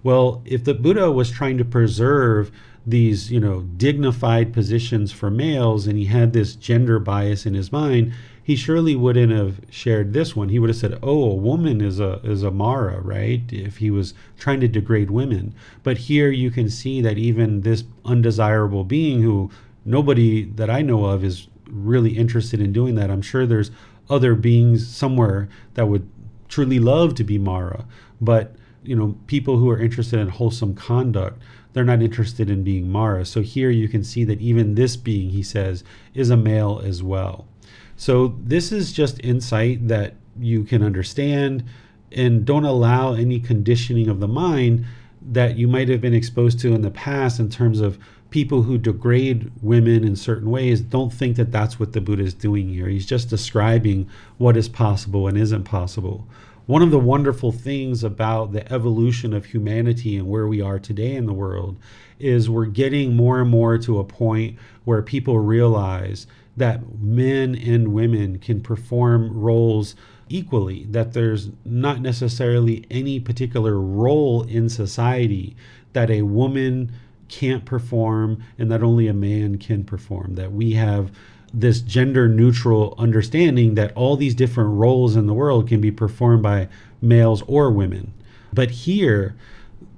Well, 0.03 0.41
if 0.45 0.63
the 0.63 0.73
Buddha 0.73 1.11
was 1.11 1.31
trying 1.31 1.57
to 1.57 1.65
preserve 1.65 2.51
these, 2.89 3.31
you 3.31 3.39
know, 3.39 3.61
dignified 3.61 4.53
positions 4.53 5.11
for 5.11 5.29
males 5.29 5.87
and 5.87 5.97
he 5.97 6.05
had 6.05 6.33
this 6.33 6.55
gender 6.55 6.99
bias 6.99 7.45
in 7.45 7.53
his 7.53 7.71
mind, 7.71 8.13
he 8.41 8.55
surely 8.55 8.95
wouldn't 8.95 9.31
have 9.31 9.61
shared 9.69 10.13
this 10.13 10.35
one. 10.35 10.49
He 10.49 10.57
would 10.57 10.69
have 10.69 10.77
said, 10.77 10.97
"Oh, 11.03 11.31
a 11.31 11.35
woman 11.35 11.81
is 11.81 11.99
a 11.99 12.19
is 12.23 12.41
a 12.41 12.49
Mara, 12.49 12.99
right?" 12.99 13.43
If 13.51 13.77
he 13.77 13.91
was 13.91 14.15
trying 14.39 14.59
to 14.61 14.67
degrade 14.67 15.11
women. 15.11 15.53
But 15.83 15.97
here 16.09 16.31
you 16.31 16.49
can 16.49 16.67
see 16.67 16.99
that 17.01 17.19
even 17.19 17.61
this 17.61 17.83
undesirable 18.05 18.83
being 18.83 19.21
who 19.21 19.51
nobody 19.85 20.45
that 20.55 20.69
I 20.69 20.81
know 20.81 21.05
of 21.05 21.23
is 21.23 21.47
really 21.69 22.17
interested 22.17 22.59
in 22.59 22.73
doing 22.73 22.95
that. 22.95 23.11
I'm 23.11 23.21
sure 23.21 23.45
there's 23.45 23.69
other 24.09 24.33
beings 24.33 24.87
somewhere 24.87 25.47
that 25.75 25.87
would 25.87 26.09
truly 26.47 26.79
love 26.79 27.13
to 27.15 27.23
be 27.23 27.37
Mara, 27.37 27.85
but 28.19 28.55
you 28.83 28.95
know, 28.95 29.15
people 29.27 29.57
who 29.57 29.69
are 29.69 29.79
interested 29.79 30.19
in 30.19 30.29
wholesome 30.29 30.73
conduct, 30.73 31.39
they're 31.73 31.83
not 31.83 32.01
interested 32.01 32.49
in 32.49 32.63
being 32.63 32.89
Mara. 32.89 33.25
So 33.25 33.41
here 33.41 33.69
you 33.69 33.87
can 33.87 34.03
see 34.03 34.23
that 34.23 34.41
even 34.41 34.75
this 34.75 34.95
being, 34.95 35.29
he 35.29 35.43
says, 35.43 35.83
is 36.13 36.29
a 36.29 36.37
male 36.37 36.81
as 36.83 37.03
well. 37.03 37.47
So 37.95 38.35
this 38.41 38.71
is 38.71 38.93
just 38.93 39.23
insight 39.23 39.87
that 39.87 40.15
you 40.39 40.63
can 40.63 40.83
understand 40.83 41.63
and 42.11 42.45
don't 42.45 42.65
allow 42.65 43.13
any 43.13 43.39
conditioning 43.39 44.07
of 44.07 44.19
the 44.19 44.27
mind 44.27 44.85
that 45.21 45.57
you 45.57 45.67
might 45.67 45.89
have 45.89 46.01
been 46.01 46.13
exposed 46.13 46.59
to 46.61 46.73
in 46.73 46.81
the 46.81 46.91
past 46.91 47.39
in 47.39 47.49
terms 47.49 47.81
of 47.81 47.99
people 48.29 48.63
who 48.63 48.77
degrade 48.77 49.51
women 49.61 50.03
in 50.03 50.15
certain 50.15 50.49
ways 50.49 50.81
don't 50.81 51.11
think 51.11 51.35
that 51.35 51.51
that's 51.51 51.79
what 51.79 51.93
the 51.93 52.01
Buddha 52.01 52.23
is 52.23 52.33
doing 52.33 52.69
here. 52.69 52.87
He's 52.87 53.05
just 53.05 53.29
describing 53.29 54.09
what 54.37 54.55
is 54.55 54.69
possible 54.69 55.27
and 55.27 55.37
isn't 55.37 55.63
possible. 55.63 56.27
One 56.69 56.83
of 56.83 56.91
the 56.91 56.99
wonderful 56.99 57.51
things 57.51 58.03
about 58.03 58.51
the 58.51 58.71
evolution 58.71 59.33
of 59.33 59.45
humanity 59.45 60.15
and 60.15 60.27
where 60.27 60.47
we 60.47 60.61
are 60.61 60.77
today 60.77 61.15
in 61.15 61.25
the 61.25 61.33
world 61.33 61.79
is 62.19 62.47
we're 62.47 62.67
getting 62.67 63.15
more 63.15 63.41
and 63.41 63.49
more 63.49 63.79
to 63.79 63.97
a 63.97 64.03
point 64.03 64.59
where 64.83 65.01
people 65.01 65.39
realize 65.39 66.27
that 66.57 66.99
men 67.01 67.55
and 67.55 67.87
women 67.87 68.37
can 68.37 68.61
perform 68.61 69.35
roles 69.35 69.95
equally, 70.27 70.85
that 70.91 71.13
there's 71.13 71.49
not 71.65 72.01
necessarily 72.01 72.85
any 72.91 73.19
particular 73.19 73.79
role 73.79 74.43
in 74.43 74.69
society 74.69 75.55
that 75.93 76.11
a 76.11 76.21
woman 76.21 76.91
can't 77.29 77.65
perform 77.65 78.43
and 78.59 78.71
that 78.71 78.83
only 78.83 79.07
a 79.07 79.13
man 79.15 79.57
can 79.57 79.83
perform, 79.83 80.35
that 80.35 80.51
we 80.51 80.73
have 80.73 81.11
this 81.53 81.81
gender 81.81 82.27
neutral 82.27 82.95
understanding 82.97 83.75
that 83.75 83.95
all 83.95 84.15
these 84.15 84.35
different 84.35 84.71
roles 84.71 85.15
in 85.15 85.27
the 85.27 85.33
world 85.33 85.67
can 85.67 85.81
be 85.81 85.91
performed 85.91 86.43
by 86.43 86.67
males 87.01 87.43
or 87.47 87.71
women. 87.71 88.13
But 88.53 88.71
here, 88.71 89.35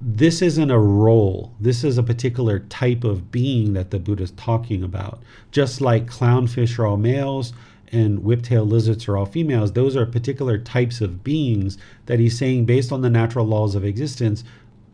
this 0.00 0.42
isn't 0.42 0.70
a 0.70 0.78
role. 0.78 1.52
This 1.60 1.84
is 1.84 1.98
a 1.98 2.02
particular 2.02 2.58
type 2.58 3.04
of 3.04 3.30
being 3.30 3.72
that 3.74 3.90
the 3.90 3.98
Buddha 3.98 4.24
is 4.24 4.30
talking 4.32 4.82
about. 4.82 5.22
Just 5.50 5.80
like 5.80 6.06
clownfish 6.06 6.78
are 6.78 6.86
all 6.86 6.96
males 6.96 7.52
and 7.92 8.20
whiptail 8.20 8.68
lizards 8.68 9.06
are 9.06 9.16
all 9.16 9.26
females, 9.26 9.72
those 9.72 9.94
are 9.96 10.06
particular 10.06 10.56
types 10.58 11.00
of 11.00 11.22
beings 11.22 11.76
that 12.06 12.18
he's 12.18 12.38
saying, 12.38 12.64
based 12.64 12.90
on 12.90 13.02
the 13.02 13.10
natural 13.10 13.46
laws 13.46 13.74
of 13.74 13.84
existence, 13.84 14.44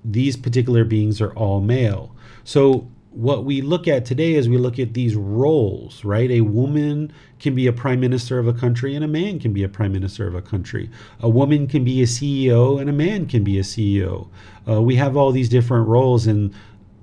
these 0.04 0.36
particular 0.36 0.84
beings 0.84 1.20
are 1.20 1.32
all 1.34 1.60
male. 1.60 2.14
So 2.44 2.88
what 3.10 3.44
we 3.44 3.62
look 3.62 3.88
at 3.88 4.04
today 4.04 4.34
is 4.34 4.48
we 4.48 4.58
look 4.58 4.78
at 4.78 4.94
these 4.94 5.16
roles, 5.16 6.04
right? 6.04 6.30
A 6.30 6.42
woman 6.42 7.12
can 7.38 7.54
be 7.54 7.66
a 7.66 7.72
prime 7.72 8.00
minister 8.00 8.38
of 8.38 8.46
a 8.46 8.52
country 8.52 8.94
and 8.94 9.04
a 9.04 9.08
man 9.08 9.38
can 9.38 9.52
be 9.52 9.62
a 9.62 9.68
prime 9.68 9.92
minister 9.92 10.26
of 10.26 10.34
a 10.34 10.42
country. 10.42 10.90
A 11.20 11.28
woman 11.28 11.66
can 11.66 11.84
be 11.84 12.02
a 12.02 12.06
CEO 12.06 12.80
and 12.80 12.90
a 12.90 12.92
man 12.92 13.26
can 13.26 13.44
be 13.44 13.58
a 13.58 13.62
CEO. 13.62 14.28
Uh, 14.68 14.82
we 14.82 14.96
have 14.96 15.16
all 15.16 15.32
these 15.32 15.48
different 15.48 15.88
roles, 15.88 16.26
and 16.26 16.52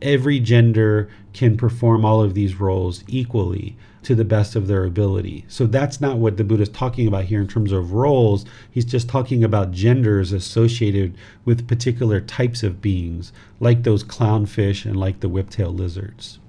every 0.01 0.39
gender 0.39 1.09
can 1.33 1.57
perform 1.57 2.05
all 2.05 2.21
of 2.21 2.33
these 2.33 2.59
roles 2.59 3.03
equally 3.07 3.75
to 4.05 4.15
the 4.15 4.25
best 4.25 4.55
of 4.55 4.67
their 4.67 4.85
ability. 4.85 5.45
So 5.47 5.65
that's 5.65 5.99
not 5.99 6.17
what 6.17 6.37
the 6.37 6.43
Buddha 6.43 6.63
is 6.63 6.69
talking 6.69 7.07
about 7.07 7.25
here 7.25 7.41
in 7.41 7.47
terms 7.47 7.71
of 7.71 7.93
roles. 7.93 8.45
He's 8.69 8.85
just 8.85 9.09
talking 9.09 9.43
about 9.43 9.71
genders 9.71 10.31
associated 10.31 11.17
with 11.43 11.67
particular 11.67 12.21
types 12.21 12.63
of 12.63 12.81
beings, 12.81 13.33
like 13.59 13.83
those 13.83 14.03
clownfish 14.03 14.85
and 14.85 14.95
like 14.95 15.19
the 15.19 15.29
whiptail 15.29 15.75
lizards. 15.75 16.39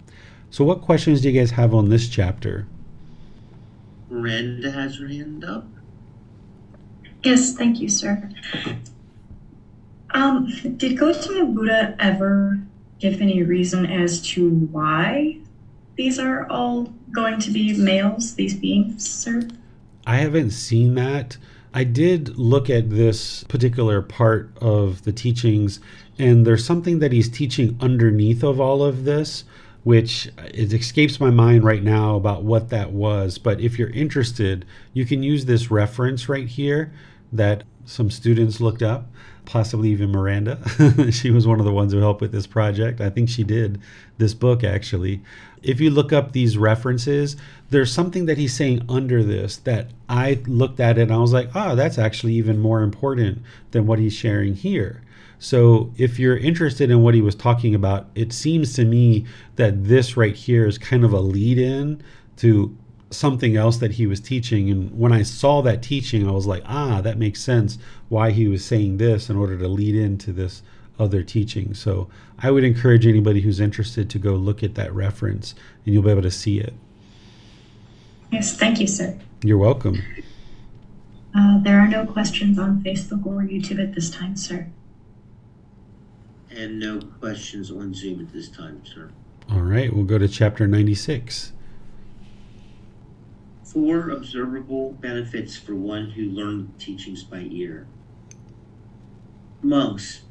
So, 0.50 0.64
what 0.64 0.82
questions 0.82 1.20
do 1.20 1.30
you 1.30 1.38
guys 1.38 1.50
have 1.52 1.74
on 1.74 1.88
this 1.88 2.08
chapter? 2.08 2.66
Miranda 4.08 4.70
has 4.70 4.98
her 4.98 5.08
hand 5.08 5.44
up. 5.44 5.66
Yes, 7.22 7.54
thank 7.54 7.80
you, 7.80 7.88
sir. 7.88 8.30
Um, 10.10 10.52
did 10.76 10.96
Gautama 10.96 11.46
Buddha 11.46 11.96
ever 11.98 12.60
give 13.00 13.20
any 13.20 13.42
reason 13.42 13.84
as 13.86 14.22
to 14.28 14.48
why 14.50 15.40
these 15.96 16.18
are 16.18 16.46
all 16.50 16.92
going 17.10 17.40
to 17.40 17.50
be 17.50 17.76
males, 17.76 18.34
these 18.34 18.54
beings, 18.54 19.08
sir? 19.08 19.48
I 20.06 20.16
haven't 20.16 20.50
seen 20.50 20.94
that. 20.94 21.36
I 21.74 21.84
did 21.84 22.38
look 22.38 22.70
at 22.70 22.90
this 22.90 23.44
particular 23.44 24.00
part 24.00 24.50
of 24.60 25.02
the 25.04 25.12
teachings, 25.12 25.80
and 26.18 26.46
there's 26.46 26.64
something 26.64 27.00
that 27.00 27.12
he's 27.12 27.28
teaching 27.28 27.76
underneath 27.80 28.42
of 28.42 28.60
all 28.60 28.82
of 28.82 29.04
this, 29.04 29.44
which 29.84 30.30
it 30.54 30.72
escapes 30.72 31.20
my 31.20 31.30
mind 31.30 31.64
right 31.64 31.82
now 31.82 32.16
about 32.16 32.44
what 32.44 32.70
that 32.70 32.92
was. 32.92 33.38
But 33.38 33.60
if 33.60 33.78
you're 33.78 33.90
interested, 33.90 34.64
you 34.92 35.04
can 35.04 35.22
use 35.22 35.44
this 35.44 35.70
reference 35.70 36.28
right 36.28 36.48
here 36.48 36.92
that 37.32 37.64
some 37.86 38.10
students 38.10 38.60
looked 38.60 38.82
up 38.82 39.06
possibly 39.46 39.88
even 39.90 40.10
Miranda. 40.10 40.60
she 41.10 41.30
was 41.30 41.46
one 41.46 41.58
of 41.58 41.64
the 41.64 41.72
ones 41.72 41.92
who 41.92 42.00
helped 42.00 42.20
with 42.20 42.32
this 42.32 42.46
project. 42.46 43.00
I 43.00 43.08
think 43.08 43.28
she 43.28 43.44
did 43.44 43.80
this 44.18 44.34
book 44.34 44.62
actually. 44.62 45.22
If 45.62 45.80
you 45.80 45.90
look 45.90 46.12
up 46.12 46.32
these 46.32 46.58
references, 46.58 47.36
there's 47.70 47.90
something 47.90 48.26
that 48.26 48.36
he's 48.36 48.54
saying 48.54 48.84
under 48.88 49.22
this 49.22 49.56
that 49.58 49.88
I 50.08 50.42
looked 50.46 50.80
at 50.80 50.98
it 50.98 51.02
and 51.02 51.12
I 51.12 51.18
was 51.18 51.32
like, 51.32 51.50
oh, 51.54 51.74
that's 51.74 51.98
actually 51.98 52.34
even 52.34 52.58
more 52.58 52.82
important 52.82 53.42
than 53.70 53.86
what 53.86 53.98
he's 53.98 54.12
sharing 54.12 54.54
here. 54.54 55.02
So 55.38 55.92
if 55.96 56.18
you're 56.18 56.36
interested 56.36 56.90
in 56.90 57.02
what 57.02 57.14
he 57.14 57.20
was 57.20 57.34
talking 57.34 57.74
about, 57.74 58.08
it 58.14 58.32
seems 58.32 58.74
to 58.74 58.84
me 58.84 59.26
that 59.56 59.84
this 59.84 60.16
right 60.16 60.34
here 60.34 60.66
is 60.66 60.78
kind 60.78 61.04
of 61.04 61.12
a 61.12 61.20
lead 61.20 61.58
in 61.58 62.02
to 62.38 62.76
something 63.16 63.56
else 63.56 63.78
that 63.78 63.92
he 63.92 64.06
was 64.06 64.20
teaching. 64.20 64.70
And 64.70 64.96
when 64.98 65.12
I 65.12 65.22
saw 65.22 65.62
that 65.62 65.82
teaching, 65.82 66.28
I 66.28 66.32
was 66.32 66.46
like, 66.46 66.62
ah, 66.66 67.00
that 67.00 67.18
makes 67.18 67.40
sense 67.40 67.78
why 68.08 68.30
he 68.30 68.46
was 68.46 68.64
saying 68.64 68.98
this 68.98 69.28
in 69.28 69.36
order 69.36 69.58
to 69.58 69.68
lead 69.68 69.94
into 69.94 70.32
this 70.32 70.62
other 70.98 71.22
teaching. 71.22 71.74
So 71.74 72.08
I 72.38 72.50
would 72.50 72.64
encourage 72.64 73.06
anybody 73.06 73.40
who's 73.40 73.60
interested 73.60 74.08
to 74.10 74.18
go 74.18 74.34
look 74.34 74.62
at 74.62 74.74
that 74.76 74.94
reference 74.94 75.54
and 75.84 75.94
you'll 75.94 76.02
be 76.02 76.10
able 76.10 76.22
to 76.22 76.30
see 76.30 76.58
it. 76.58 76.74
Yes, 78.30 78.56
thank 78.56 78.80
you, 78.80 78.86
sir. 78.86 79.18
You're 79.42 79.58
welcome. 79.58 80.02
Uh, 81.34 81.58
there 81.62 81.78
are 81.78 81.86
no 81.86 82.06
questions 82.06 82.58
on 82.58 82.82
Facebook 82.82 83.26
or 83.26 83.42
YouTube 83.42 83.82
at 83.82 83.94
this 83.94 84.10
time, 84.10 84.36
sir. 84.36 84.68
And 86.50 86.80
no 86.80 87.00
questions 87.20 87.70
on 87.70 87.92
Zoom 87.92 88.20
at 88.20 88.32
this 88.32 88.48
time, 88.48 88.82
sir. 88.86 89.10
All 89.50 89.60
right, 89.60 89.94
we'll 89.94 90.04
go 90.04 90.18
to 90.18 90.28
chapter 90.28 90.66
96 90.66 91.52
four 93.72 94.10
observable 94.10 94.92
benefits 94.92 95.56
for 95.56 95.74
one 95.74 96.10
who 96.10 96.22
learned 96.22 96.78
teachings 96.78 97.24
by 97.24 97.40
ear. 97.50 97.86
Monks, 99.60 100.22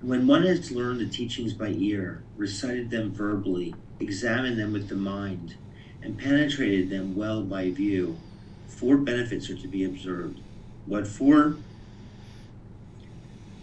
when 0.00 0.26
one 0.26 0.42
has 0.42 0.72
learned 0.72 1.00
the 1.00 1.08
teachings 1.08 1.52
by 1.52 1.68
ear, 1.68 2.24
recited 2.36 2.90
them 2.90 3.12
verbally, 3.12 3.74
examined 4.00 4.58
them 4.58 4.72
with 4.72 4.88
the 4.88 4.96
mind, 4.96 5.54
and 6.02 6.18
penetrated 6.18 6.90
them 6.90 7.14
well 7.14 7.42
by 7.42 7.70
view, 7.70 8.18
four 8.66 8.96
benefits 8.96 9.48
are 9.48 9.56
to 9.56 9.68
be 9.68 9.84
observed. 9.84 10.40
What 10.86 11.06
for? 11.06 11.56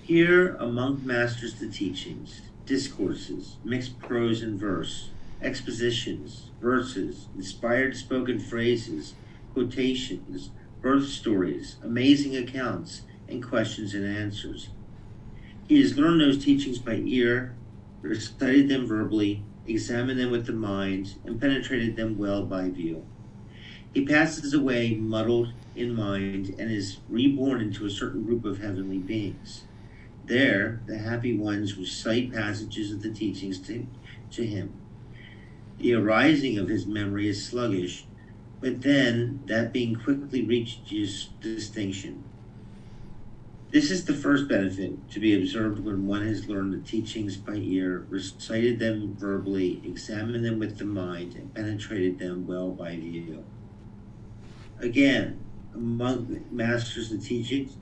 Here 0.04 0.56
a 0.56 0.68
monk 0.68 1.04
masters 1.04 1.56
the 1.56 1.68
teachings, 1.68 2.42
discourses, 2.66 3.58
mixed 3.64 4.00
prose 4.00 4.42
and 4.42 4.60
verse, 4.60 5.10
expositions, 5.42 6.50
verses, 6.62 7.28
inspired 7.36 7.96
spoken 7.96 8.40
phrases, 8.40 9.14
quotations, 9.54 10.50
birth 10.82 11.08
stories, 11.08 11.78
amazing 11.84 12.36
accounts, 12.36 13.02
and 13.28 13.44
questions 13.44 13.94
and 13.94 14.06
answers. 14.06 14.70
He 15.68 15.82
has 15.82 15.98
learned 15.98 16.22
those 16.22 16.44
teachings 16.44 16.78
by 16.78 17.02
ear, 17.06 17.56
recited 18.02 18.70
them 18.70 18.86
verbally, 18.86 19.44
examined 19.68 20.20
them 20.20 20.32
with 20.32 20.46
the 20.46 20.54
mind, 20.54 21.16
and 21.26 21.42
penetrated 21.42 21.96
them 21.96 22.18
well 22.18 22.46
by 22.46 22.70
view. 22.70 23.06
He 23.94 24.06
passes 24.06 24.54
away 24.54 24.94
muddled 24.94 25.54
in 25.76 25.96
mind 25.96 26.54
and 26.60 26.72
is 26.72 26.98
reborn 27.10 27.62
into 27.62 27.86
a 27.86 27.90
certain 27.90 28.24
group 28.24 28.46
of 28.46 28.60
heavenly 28.60 29.00
beings. 29.00 29.64
There, 30.26 30.82
the 30.86 30.98
happy 30.98 31.38
ones 31.38 31.78
recite 31.78 32.34
passages 32.34 32.92
of 32.92 33.02
the 33.02 33.12
teachings 33.12 33.60
to, 33.62 33.88
to 34.32 34.46
him. 34.46 34.74
The 35.80 35.94
arising 35.94 36.58
of 36.58 36.70
his 36.70 36.88
memory 36.88 37.28
is 37.28 37.46
sluggish, 37.46 38.06
but 38.62 38.82
then 38.82 39.42
that 39.48 39.74
being 39.74 39.96
quickly 39.96 40.44
reaches 40.44 41.30
distinction. 41.42 42.24
This 43.72 43.92
is 43.92 44.06
the 44.06 44.14
first 44.14 44.48
benefit 44.48 45.10
to 45.12 45.20
be 45.20 45.36
observed 45.36 45.84
when 45.84 46.08
one 46.08 46.26
has 46.26 46.48
learned 46.48 46.74
the 46.74 46.80
teachings 46.80 47.36
by 47.36 47.56
ear, 47.56 48.06
recited 48.10 48.80
them 48.80 49.16
verbally, 49.16 49.82
examined 49.84 50.46
them 50.46 50.60
with 50.60 50.78
the 50.78 50.86
mind, 50.86 51.36
and 51.36 51.54
penetrated 51.54 52.20
them 52.20 52.48
well 52.48 52.72
by 52.72 52.96
view. 52.96 53.44
Again, 54.80 55.40
among 55.74 56.46
masters 56.52 57.12
of 57.12 57.24
teachings, 57.24 57.76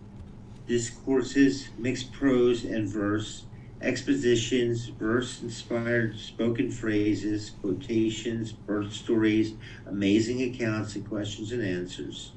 discourses, 0.68 1.70
mixed 1.78 2.12
prose 2.12 2.64
and 2.64 2.88
verse, 2.88 3.46
expositions, 3.84 4.86
verse 4.88 5.42
inspired 5.42 6.18
spoken 6.18 6.72
phrases, 6.72 7.52
quotations, 7.62 8.52
birth 8.52 8.94
stories, 8.94 9.54
amazing 9.86 10.42
accounts, 10.42 10.96
and 10.96 11.08
questions 11.08 11.52
and 11.52 11.62
answers. 11.62 12.32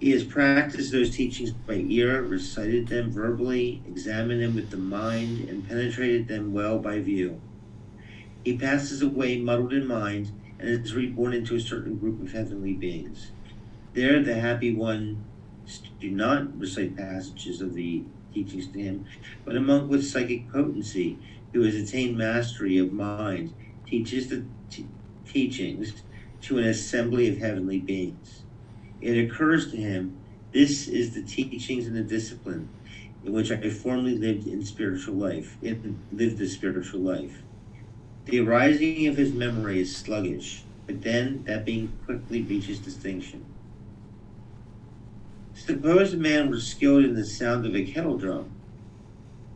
He 0.00 0.10
has 0.10 0.24
practiced 0.24 0.92
those 0.92 1.14
teachings 1.14 1.52
by 1.52 1.84
ear, 1.88 2.22
recited 2.22 2.88
them 2.88 3.10
verbally, 3.10 3.82
examined 3.86 4.42
them 4.42 4.54
with 4.54 4.70
the 4.70 4.76
mind, 4.76 5.48
and 5.48 5.66
penetrated 5.66 6.28
them 6.28 6.52
well 6.52 6.78
by 6.78 7.00
view. 7.00 7.40
He 8.44 8.56
passes 8.56 9.02
away 9.02 9.38
muddled 9.38 9.72
in 9.72 9.86
mind 9.86 10.32
and 10.58 10.68
is 10.68 10.94
reborn 10.94 11.32
into 11.32 11.54
a 11.54 11.60
certain 11.60 11.96
group 11.96 12.20
of 12.22 12.32
heavenly 12.32 12.74
beings. 12.74 13.30
There, 13.94 14.22
the 14.22 14.34
happy 14.34 14.74
ones 14.74 15.18
do 16.00 16.10
not 16.10 16.58
recite 16.58 16.96
passages 16.96 17.60
of 17.60 17.74
the 17.74 18.04
teachings 18.36 18.72
to 18.72 18.84
him, 18.84 19.06
but 19.46 19.66
a 19.66 19.66
monk 19.66 20.00
with 20.00 20.14
psychic 20.14 20.52
potency 20.52 21.20
who 21.54 21.64
has 21.64 21.76
attained 21.76 22.26
mastery 22.26 22.78
of 22.78 22.92
mind 22.92 23.54
teaches 23.86 24.28
the 24.30 24.50
t- 24.70 24.90
teachings 25.26 26.04
to 26.42 26.58
an 26.58 26.64
assembly 26.64 27.28
of 27.28 27.38
heavenly 27.38 27.80
beings 27.80 28.46
it 29.00 29.16
occurs 29.18 29.70
to 29.70 29.76
him 29.78 30.18
this 30.52 30.88
is 30.88 31.14
the 31.14 31.22
teachings 31.24 31.86
and 31.86 31.96
the 31.96 32.02
discipline 32.02 32.72
in 33.22 33.32
which 33.32 33.50
I 33.52 33.68
formerly 33.70 34.16
lived 34.16 34.46
in 34.46 34.62
spiritual 34.64 35.16
life, 35.18 35.58
in, 35.62 36.02
lived 36.10 36.38
the 36.38 36.46
spiritual 36.46 37.00
life. 37.02 37.44
The 38.26 38.40
arising 38.40 39.06
of 39.06 39.16
his 39.16 39.32
memory 39.32 39.80
is 39.80 39.96
sluggish, 39.96 40.66
but 40.86 41.02
then 41.02 41.44
that 41.46 41.64
being 41.64 41.96
quickly 42.04 42.42
reaches 42.42 42.80
distinction. 42.80 43.55
Suppose 45.56 46.12
a 46.12 46.18
man 46.18 46.50
were 46.50 46.60
skilled 46.60 47.06
in 47.06 47.14
the 47.14 47.24
sound 47.24 47.64
of 47.64 47.74
a 47.74 47.82
kettle 47.82 48.18
drum. 48.18 48.50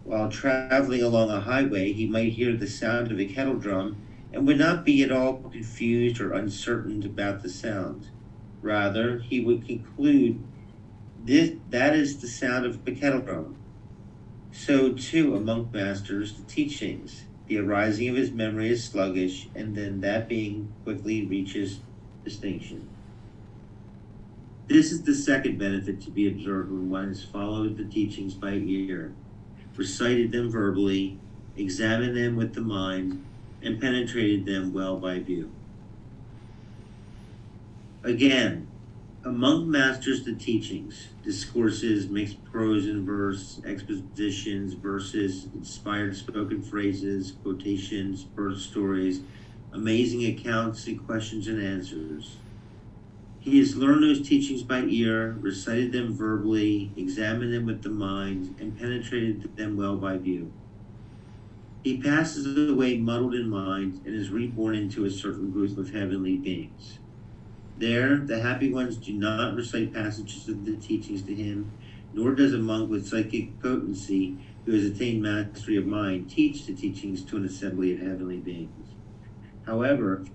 While 0.03 0.31
traveling 0.31 1.03
along 1.03 1.29
a 1.31 1.41
highway, 1.41 1.93
he 1.93 2.07
might 2.07 2.33
hear 2.33 2.57
the 2.57 2.67
sound 2.67 3.13
of 3.13 3.21
a 3.21 3.27
kettle 3.27 3.57
drum 3.57 3.99
and 4.33 4.47
would 4.47 4.59
not 4.59 4.85
be 4.85 5.03
at 5.03 5.13
all 5.13 5.35
confused 5.35 6.19
or 6.19 6.33
uncertain 6.33 7.05
about 7.05 7.43
the 7.43 7.51
sound. 7.51 8.09
Rather, 8.63 9.19
he 9.19 9.41
would 9.41 9.67
conclude 9.67 10.43
this, 11.23 11.53
that 11.69 11.95
is 11.95 12.17
the 12.21 12.29
sound 12.29 12.65
of 12.65 12.81
a 12.89 12.93
kettle 12.93 13.21
drum. 13.21 13.57
So, 14.53 14.95
too, 14.95 15.37
a 15.37 15.41
monk 15.41 15.73
masters 15.73 16.33
the 16.33 16.43
teachings. 16.45 17.25
The 17.47 17.59
arising 17.59 18.09
of 18.09 18.17
his 18.17 18.33
memory 18.33 18.71
is 18.71 18.83
sluggish, 18.83 19.49
and 19.55 19.77
then 19.77 20.01
that 20.01 20.29
being 20.29 20.73
quickly 20.83 21.27
reaches 21.27 21.81
distinction. 22.25 22.90
This 24.71 24.93
is 24.93 25.03
the 25.03 25.17
second 25.17 25.59
benefit 25.59 26.01
to 26.03 26.13
be 26.13 26.29
observed 26.29 26.71
when 26.71 26.89
one 26.89 27.09
has 27.09 27.25
followed 27.25 27.77
the 27.77 27.83
teachings 27.83 28.35
by 28.35 28.53
ear, 28.53 29.13
recited 29.77 30.31
them 30.31 30.49
verbally, 30.49 31.19
examined 31.57 32.17
them 32.17 32.37
with 32.37 32.55
the 32.55 32.61
mind, 32.61 33.21
and 33.63 33.81
penetrated 33.81 34.47
them 34.47 34.73
well 34.73 34.97
by 34.97 35.19
view. 35.19 35.51
Again, 38.05 38.69
among 39.25 39.69
masters 39.69 40.25
the 40.25 40.35
teachings, 40.35 41.09
discourses, 41.25 42.09
mixed 42.09 42.45
prose 42.45 42.87
and 42.87 43.05
verse, 43.05 43.61
expositions, 43.67 44.75
verses, 44.75 45.49
inspired 45.53 46.17
spoken 46.17 46.63
phrases, 46.63 47.33
quotations, 47.43 48.23
birth 48.23 48.61
stories, 48.61 49.23
amazing 49.73 50.25
accounts 50.27 50.87
and 50.87 51.05
questions 51.05 51.49
and 51.49 51.61
answers. 51.61 52.37
He 53.41 53.59
has 53.59 53.75
learned 53.75 54.03
those 54.03 54.27
teachings 54.27 54.63
by 54.63 54.83
ear, 54.83 55.37
recited 55.41 55.93
them 55.93 56.15
verbally, 56.15 56.93
examined 56.95 57.55
them 57.55 57.65
with 57.65 57.83
the 57.83 57.89
mind, 57.89 58.55
and 58.61 58.79
penetrated 58.79 59.57
them 59.57 59.79
well 59.79 59.97
by 59.97 60.19
view. 60.19 60.53
He 61.83 61.97
passes 61.97 62.69
away 62.69 62.99
muddled 62.99 63.35
in 63.35 63.49
mind 63.49 64.03
and 64.05 64.15
is 64.15 64.29
reborn 64.29 64.75
into 64.75 65.07
a 65.07 65.11
certain 65.11 65.51
group 65.51 65.79
of 65.79 65.91
heavenly 65.91 66.37
beings. 66.37 66.99
There, 67.79 68.19
the 68.19 68.41
happy 68.41 68.71
ones 68.71 68.99
do 68.99 69.15
not 69.15 69.55
recite 69.55 69.95
passages 69.95 70.47
of 70.47 70.67
the 70.67 70.77
teachings 70.77 71.23
to 71.23 71.35
him, 71.35 71.73
nor 72.13 72.35
does 72.35 72.53
a 72.53 72.59
monk 72.59 72.91
with 72.91 73.09
psychic 73.09 73.59
potency 73.63 74.37
who 74.67 74.73
has 74.73 74.85
attained 74.85 75.23
mastery 75.23 75.77
of 75.77 75.87
mind 75.87 76.29
teach 76.29 76.67
the 76.67 76.75
teachings 76.75 77.25
to 77.25 77.39
an 77.39 77.47
assembly 77.47 77.95
of 77.95 78.01
heavenly 78.01 78.37
beings. 78.37 78.89
However, 79.65 80.27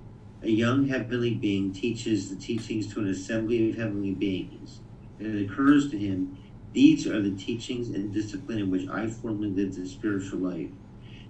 a 0.46 0.52
young 0.52 0.88
heavenly 0.88 1.36
being 1.36 1.74
teaches 1.74 2.30
the 2.30 2.38
teachings 2.38 2.94
to 2.94 3.00
an 3.02 3.08
assembly 3.08 3.70
of 3.70 3.78
heavenly 3.78 4.14
beings, 4.16 4.82
and 5.20 5.28
it 5.36 5.46
occurs 5.50 5.90
to 5.92 5.98
him, 5.98 6.38
these 6.74 7.08
are 7.08 7.22
the 7.22 7.36
teachings 7.36 7.90
and 7.90 8.14
discipline 8.14 8.60
in 8.60 8.70
which 8.70 8.88
I 8.88 9.08
formerly 9.10 9.50
lived 9.52 9.78
a 9.80 9.88
spiritual 9.88 10.40
life. 10.42 10.72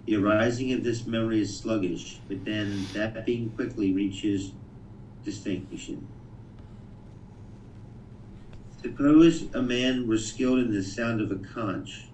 The 0.08 0.16
arising 0.16 0.74
of 0.74 0.84
this 0.84 1.08
memory 1.08 1.42
is 1.42 1.62
sluggish, 1.62 2.24
but 2.28 2.46
then 2.46 2.92
that 2.94 3.26
being 3.26 3.52
quickly 3.52 3.94
reaches 3.94 4.56
distinction. 5.24 6.10
Suppose 8.70 9.52
a 9.54 9.62
man 9.64 10.08
were 10.08 10.18
skilled 10.18 10.60
in 10.60 10.72
the 10.72 10.84
sound 10.84 11.20
of 11.22 11.32
a 11.32 11.40
conch. 11.40 12.14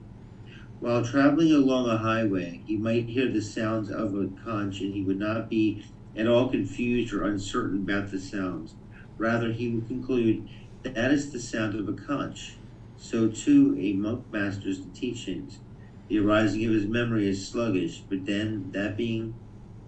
While 0.79 1.05
traveling 1.05 1.51
along 1.51 1.89
a 1.89 1.97
highway, 1.97 2.63
he 2.67 2.77
might 2.77 3.09
hear 3.09 3.31
the 3.31 3.41
sounds 3.41 3.89
of 3.91 4.15
a 4.15 4.29
conch 4.29 4.81
and 4.81 4.93
he 4.93 5.03
would 5.03 5.19
not 5.19 5.49
be 5.49 5.83
at 6.15 6.27
all 6.27 6.49
confused 6.49 7.13
or 7.13 7.23
uncertain 7.23 7.77
about 7.77 8.11
the 8.11 8.19
sounds. 8.19 8.75
Rather, 9.17 9.51
he 9.51 9.69
would 9.69 9.87
conclude 9.87 10.47
that 10.83 11.11
is 11.11 11.31
the 11.31 11.39
sound 11.39 11.79
of 11.79 11.87
a 11.87 11.93
conch. 11.93 12.55
So, 12.97 13.27
too, 13.27 13.77
a 13.79 13.93
monk 13.93 14.25
masters 14.31 14.79
the 14.79 14.89
teachings. 14.91 15.59
The 16.07 16.19
arising 16.19 16.65
of 16.65 16.73
his 16.73 16.85
memory 16.85 17.27
is 17.27 17.47
sluggish, 17.47 18.01
but 18.09 18.25
then, 18.25 18.71
that 18.71 18.97
being 18.97 19.33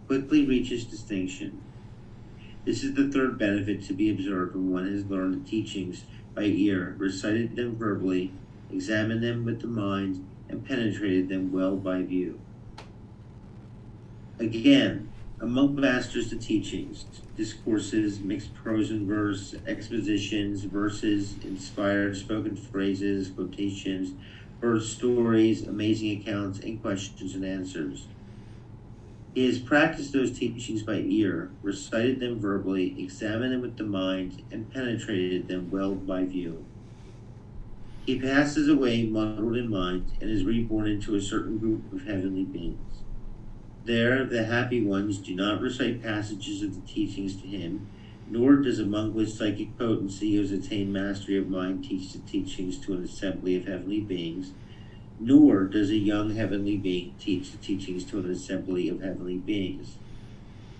quickly 0.08 0.46
reaches 0.46 0.86
distinction. 0.86 1.62
This 2.66 2.84
is 2.84 2.94
the 2.94 3.12
third 3.12 3.38
benefit 3.38 3.84
to 3.84 3.94
be 3.94 4.10
observed 4.10 4.56
when 4.56 4.72
one 4.72 4.92
has 4.92 5.06
learned 5.06 5.44
the 5.44 5.50
teachings 5.50 6.06
by 6.34 6.44
ear, 6.44 6.96
recited 6.98 7.56
them 7.56 7.76
verbally, 7.76 8.32
examined 8.72 9.22
them 9.24 9.44
with 9.44 9.62
the 9.62 9.68
mind, 9.68 10.26
and 10.48 10.66
penetrated 10.66 11.30
them 11.30 11.52
well 11.52 11.76
by 11.76 12.02
view. 12.04 12.40
Again, 14.40 15.10
a 15.44 15.46
monk 15.46 15.78
masters 15.78 16.30
the 16.30 16.38
teachings, 16.38 17.04
discourses, 17.36 18.22
mixed 18.22 18.54
prose 18.54 18.92
and 18.92 19.06
verse, 19.06 19.54
expositions, 19.68 20.64
verses, 20.64 21.36
inspired 21.44 22.16
spoken 22.16 22.56
phrases, 22.56 23.30
quotations, 23.30 24.14
birth 24.62 24.86
stories, 24.86 25.68
amazing 25.68 26.22
accounts, 26.22 26.60
and 26.60 26.82
questions 26.82 27.36
and 27.36 27.44
answers. 27.44 28.08
He 29.36 29.46
has 29.46 29.60
practiced 29.60 30.14
those 30.14 30.32
teachings 30.32 30.82
by 30.82 31.00
ear, 31.00 31.52
recited 31.62 32.22
them 32.22 32.40
verbally, 32.40 32.96
examined 32.98 33.52
them 33.52 33.62
with 33.62 33.76
the 33.76 33.84
mind, 33.84 34.42
and 34.50 34.72
penetrated 34.72 35.50
them 35.50 35.70
well 35.70 35.94
by 35.94 36.24
view. 36.24 36.64
He 38.06 38.18
passes 38.18 38.70
away 38.70 39.04
muddled 39.04 39.58
in 39.58 39.70
mind 39.70 40.10
and 40.22 40.30
is 40.30 40.46
reborn 40.46 40.88
into 40.88 41.16
a 41.16 41.22
certain 41.22 41.58
group 41.58 41.92
of 41.92 42.06
heavenly 42.06 42.46
beings. 42.46 42.93
There, 43.86 44.26
the 44.26 44.46
happy 44.46 44.86
ones 44.86 45.18
do 45.18 45.36
not 45.36 45.62
recite 45.62 46.02
passages 46.02 46.62
of 46.62 46.76
the 46.76 46.92
teachings 46.92 47.36
to 47.42 47.48
him, 47.48 47.88
nor 48.30 48.58
does 48.58 48.80
a 48.80 48.86
monk 48.86 49.14
with 49.14 49.30
psychic 49.30 49.78
potency 49.78 50.36
who 50.36 50.42
has 50.42 50.52
attained 50.52 50.94
mastery 50.94 51.38
of 51.38 51.50
mind 51.50 51.84
teach 51.84 52.14
the 52.14 52.20
teachings 52.20 52.78
to 52.80 52.94
an 52.94 53.04
assembly 53.04 53.56
of 53.56 53.66
heavenly 53.66 54.00
beings 54.00 54.54
nor 55.20 55.66
does 55.66 55.90
a 55.90 55.98
young 55.98 56.36
heavenly 56.36 56.78
being 56.78 57.14
teach 57.20 57.52
the 57.52 57.58
teachings 57.58 58.04
to 58.06 58.20
an 58.20 58.30
assembly 58.30 58.90
of 58.90 59.02
heavenly 59.02 59.38
beings. 59.38 59.98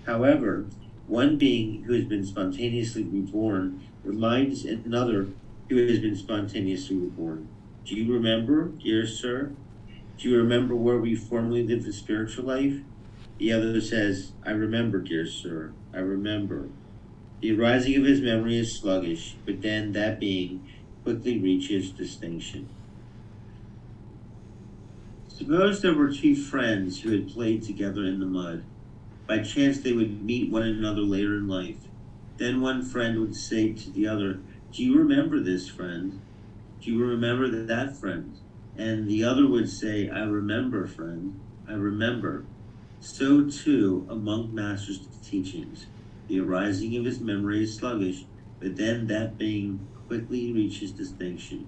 However, 0.06 0.66
one 1.06 1.38
being 1.38 1.84
who 1.84 1.94
has 1.94 2.04
been 2.04 2.24
spontaneously 2.24 3.04
reborn 3.04 3.82
reminds 4.02 4.64
another 4.64 5.28
who 5.68 5.86
has 5.86 5.98
been 5.98 6.16
spontaneously 6.16 6.96
reborn. 6.96 7.48
Do 7.86 7.94
you 7.94 8.12
remember, 8.12 8.68
dear 8.68 9.06
sir? 9.06 9.52
Do 10.18 10.28
you 10.28 10.36
remember 10.36 10.74
where 10.74 10.98
we 10.98 11.14
formerly 11.14 11.66
lived 11.66 11.84
the 11.84 11.92
spiritual 11.92 12.44
life? 12.44 12.80
The 13.38 13.52
other 13.52 13.80
says, 13.80 14.32
I 14.44 14.50
remember, 14.50 15.00
dear 15.00 15.26
sir, 15.26 15.72
I 15.92 15.98
remember. 15.98 16.68
The 17.40 17.58
arising 17.58 17.96
of 17.96 18.04
his 18.04 18.20
memory 18.20 18.58
is 18.58 18.76
sluggish, 18.76 19.36
but 19.44 19.60
then 19.60 19.92
that 19.92 20.20
being 20.20 20.66
quickly 21.02 21.38
reaches 21.38 21.90
distinction. 21.90 22.68
Suppose 25.28 25.82
there 25.82 25.94
were 25.94 26.12
two 26.12 26.36
friends 26.36 27.00
who 27.00 27.10
had 27.10 27.28
played 27.28 27.62
together 27.64 28.04
in 28.04 28.20
the 28.20 28.26
mud. 28.26 28.62
By 29.26 29.40
chance 29.40 29.78
they 29.78 29.92
would 29.92 30.22
meet 30.22 30.50
one 30.50 30.62
another 30.62 31.00
later 31.00 31.36
in 31.36 31.48
life. 31.48 31.88
Then 32.36 32.60
one 32.60 32.82
friend 32.82 33.20
would 33.20 33.34
say 33.34 33.72
to 33.72 33.90
the 33.90 34.06
other, 34.06 34.38
Do 34.72 34.84
you 34.84 34.96
remember 34.96 35.40
this 35.40 35.68
friend? 35.68 36.20
Do 36.80 36.92
you 36.92 37.04
remember 37.04 37.48
that 37.48 37.96
friend? 37.96 38.36
And 38.76 39.08
the 39.08 39.24
other 39.24 39.46
would 39.46 39.68
say, 39.68 40.08
I 40.08 40.22
remember, 40.22 40.86
friend, 40.86 41.40
I 41.68 41.72
remember. 41.72 42.44
So 43.04 43.44
too 43.44 44.06
among 44.08 44.54
masters 44.54 45.06
teachings. 45.22 45.86
The 46.26 46.40
arising 46.40 46.96
of 46.96 47.04
his 47.04 47.20
memory 47.20 47.62
is 47.62 47.76
sluggish, 47.76 48.24
but 48.58 48.76
then 48.76 49.08
that 49.08 49.36
being 49.36 49.86
quickly 50.08 50.50
reaches 50.54 50.90
distinction. 50.90 51.66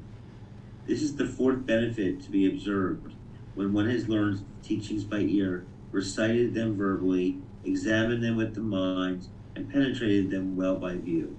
This 0.86 1.02
is 1.02 1.14
the 1.14 1.26
fourth 1.26 1.66
benefit 1.66 2.22
to 2.22 2.30
be 2.30 2.46
observed 2.46 3.12
when 3.54 3.74
one 3.74 3.86
has 3.90 4.08
learned 4.08 4.38
the 4.38 4.66
teachings 4.66 5.04
by 5.04 5.18
ear, 5.18 5.66
recited 5.92 6.54
them 6.54 6.74
verbally, 6.74 7.36
examined 7.66 8.24
them 8.24 8.36
with 8.36 8.54
the 8.54 8.62
mind, 8.62 9.28
and 9.54 9.70
penetrated 9.70 10.30
them 10.30 10.56
well 10.56 10.76
by 10.76 10.96
view. 10.96 11.36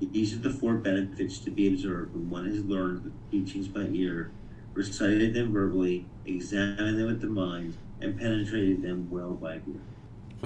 These 0.00 0.32
are 0.32 0.38
the 0.38 0.50
four 0.50 0.76
benefits 0.76 1.40
to 1.40 1.50
be 1.50 1.66
observed 1.66 2.14
when 2.14 2.30
one 2.30 2.46
has 2.46 2.64
learned 2.64 3.02
the 3.02 3.36
teachings 3.36 3.66
by 3.66 3.88
ear, 3.92 4.30
recited 4.74 5.34
them 5.34 5.52
verbally, 5.52 6.06
examined 6.24 7.00
them 7.00 7.06
with 7.06 7.20
the 7.20 7.26
mind, 7.26 7.76
and 8.00 8.18
penetrated 8.18 8.82
them 8.82 9.08
well 9.10 9.32
by. 9.32 9.60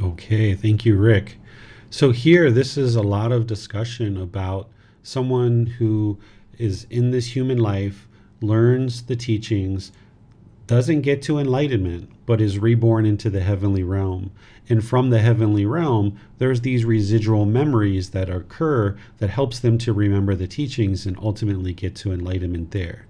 Okay, 0.02 0.54
thank 0.54 0.84
you, 0.84 0.96
Rick. 0.96 1.38
So, 1.90 2.10
here, 2.10 2.50
this 2.50 2.76
is 2.76 2.96
a 2.96 3.02
lot 3.02 3.30
of 3.30 3.46
discussion 3.46 4.16
about 4.16 4.68
someone 5.02 5.66
who 5.66 6.18
is 6.58 6.86
in 6.90 7.10
this 7.10 7.36
human 7.36 7.58
life, 7.58 8.08
learns 8.40 9.02
the 9.02 9.16
teachings, 9.16 9.92
doesn't 10.66 11.02
get 11.02 11.20
to 11.22 11.38
enlightenment, 11.38 12.10
but 12.26 12.40
is 12.40 12.58
reborn 12.58 13.04
into 13.04 13.28
the 13.28 13.40
heavenly 13.40 13.82
realm. 13.82 14.30
And 14.68 14.84
from 14.84 15.10
the 15.10 15.18
heavenly 15.18 15.66
realm, 15.66 16.18
there's 16.38 16.62
these 16.62 16.84
residual 16.84 17.44
memories 17.44 18.10
that 18.10 18.30
occur 18.30 18.96
that 19.18 19.30
helps 19.30 19.58
them 19.58 19.76
to 19.78 19.92
remember 19.92 20.34
the 20.34 20.46
teachings 20.46 21.04
and 21.06 21.18
ultimately 21.18 21.74
get 21.74 21.94
to 21.96 22.12
enlightenment 22.12 22.70
there. 22.70 23.06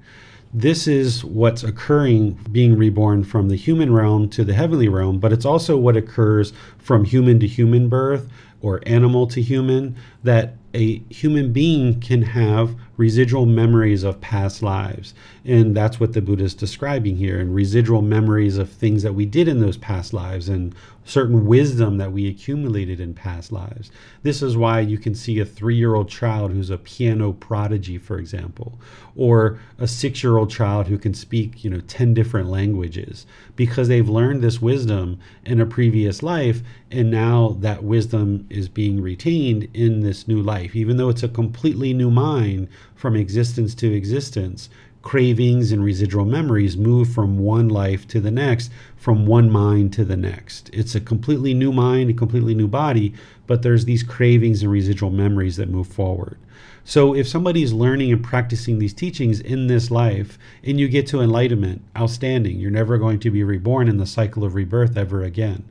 This 0.56 0.86
is 0.86 1.24
what's 1.24 1.64
occurring 1.64 2.38
being 2.52 2.78
reborn 2.78 3.24
from 3.24 3.48
the 3.48 3.56
human 3.56 3.92
realm 3.92 4.28
to 4.30 4.44
the 4.44 4.54
heavenly 4.54 4.86
realm, 4.86 5.18
but 5.18 5.32
it's 5.32 5.44
also 5.44 5.76
what 5.76 5.96
occurs 5.96 6.52
from 6.78 7.04
human 7.04 7.40
to 7.40 7.48
human 7.48 7.88
birth 7.88 8.30
or 8.62 8.80
animal 8.86 9.26
to 9.26 9.42
human 9.42 9.96
that 10.22 10.54
a 10.72 10.98
human 11.10 11.52
being 11.52 12.00
can 12.00 12.22
have 12.22 12.76
residual 12.96 13.46
memories 13.46 14.04
of 14.04 14.20
past 14.20 14.62
lives. 14.62 15.12
And 15.44 15.76
that's 15.76 15.98
what 15.98 16.12
the 16.12 16.22
Buddha 16.22 16.44
is 16.44 16.54
describing 16.54 17.16
here, 17.16 17.40
and 17.40 17.52
residual 17.52 18.00
memories 18.00 18.56
of 18.56 18.70
things 18.70 19.02
that 19.02 19.14
we 19.14 19.26
did 19.26 19.48
in 19.48 19.60
those 19.60 19.76
past 19.76 20.12
lives 20.12 20.48
and 20.48 20.72
certain 21.04 21.46
wisdom 21.46 21.98
that 21.98 22.12
we 22.12 22.28
accumulated 22.28 22.98
in 22.98 23.14
past 23.14 23.52
lives. 23.52 23.90
This 24.22 24.42
is 24.42 24.56
why 24.56 24.80
you 24.80 24.98
can 24.98 25.14
see 25.14 25.38
a 25.38 25.44
three 25.44 25.76
year 25.76 25.94
old 25.94 26.08
child 26.08 26.52
who's 26.52 26.70
a 26.70 26.78
piano 26.78 27.32
prodigy, 27.32 27.98
for 27.98 28.18
example, 28.18 28.78
or 29.14 29.58
a 29.78 29.86
six 29.86 30.22
year 30.22 30.36
old 30.36 30.50
child 30.50 30.86
who 30.86 30.98
can 30.98 31.14
speak, 31.14 31.62
you 31.62 31.70
know, 31.70 31.80
10 31.80 32.14
different 32.14 32.48
languages 32.48 33.26
because 33.56 33.88
they've 33.88 34.08
learned 34.08 34.42
this 34.42 34.62
wisdom 34.62 35.18
in 35.44 35.60
a 35.60 35.66
previous 35.66 36.22
life. 36.22 36.62
And 36.90 37.10
now 37.10 37.56
that 37.60 37.84
wisdom 37.84 38.46
is 38.48 38.68
being 38.68 39.00
retained 39.00 39.68
in 39.74 40.00
this 40.00 40.26
new 40.26 40.40
life, 40.40 40.74
even 40.74 40.96
though 40.96 41.08
it's 41.08 41.22
a 41.22 41.28
completely 41.28 41.92
new 41.92 42.10
mind 42.10 42.68
from 42.94 43.16
existence 43.16 43.74
to 43.74 43.92
existence 43.92 44.70
cravings 45.04 45.70
and 45.70 45.84
residual 45.84 46.24
memories 46.24 46.78
move 46.78 47.12
from 47.12 47.38
one 47.38 47.68
life 47.68 48.08
to 48.08 48.20
the 48.20 48.30
next, 48.30 48.72
from 48.96 49.26
one 49.26 49.50
mind 49.50 49.92
to 49.92 50.04
the 50.04 50.16
next. 50.16 50.70
It's 50.72 50.94
a 50.94 51.00
completely 51.00 51.52
new 51.52 51.72
mind, 51.72 52.10
a 52.10 52.14
completely 52.14 52.54
new 52.54 52.66
body, 52.66 53.12
but 53.46 53.62
there's 53.62 53.84
these 53.84 54.02
cravings 54.02 54.62
and 54.62 54.72
residual 54.72 55.10
memories 55.10 55.56
that 55.56 55.68
move 55.68 55.86
forward. 55.86 56.38
So 56.84 57.14
if 57.14 57.28
somebody's 57.28 57.72
learning 57.72 58.12
and 58.12 58.24
practicing 58.24 58.78
these 58.78 58.94
teachings 58.94 59.40
in 59.40 59.66
this 59.66 59.90
life 59.90 60.38
and 60.62 60.80
you 60.80 60.88
get 60.88 61.06
to 61.08 61.20
enlightenment, 61.20 61.82
outstanding. 61.96 62.58
You're 62.58 62.70
never 62.70 62.98
going 62.98 63.20
to 63.20 63.30
be 63.30 63.44
reborn 63.44 63.88
in 63.88 63.98
the 63.98 64.06
cycle 64.06 64.42
of 64.42 64.54
rebirth 64.54 64.96
ever 64.96 65.22
again. 65.22 65.64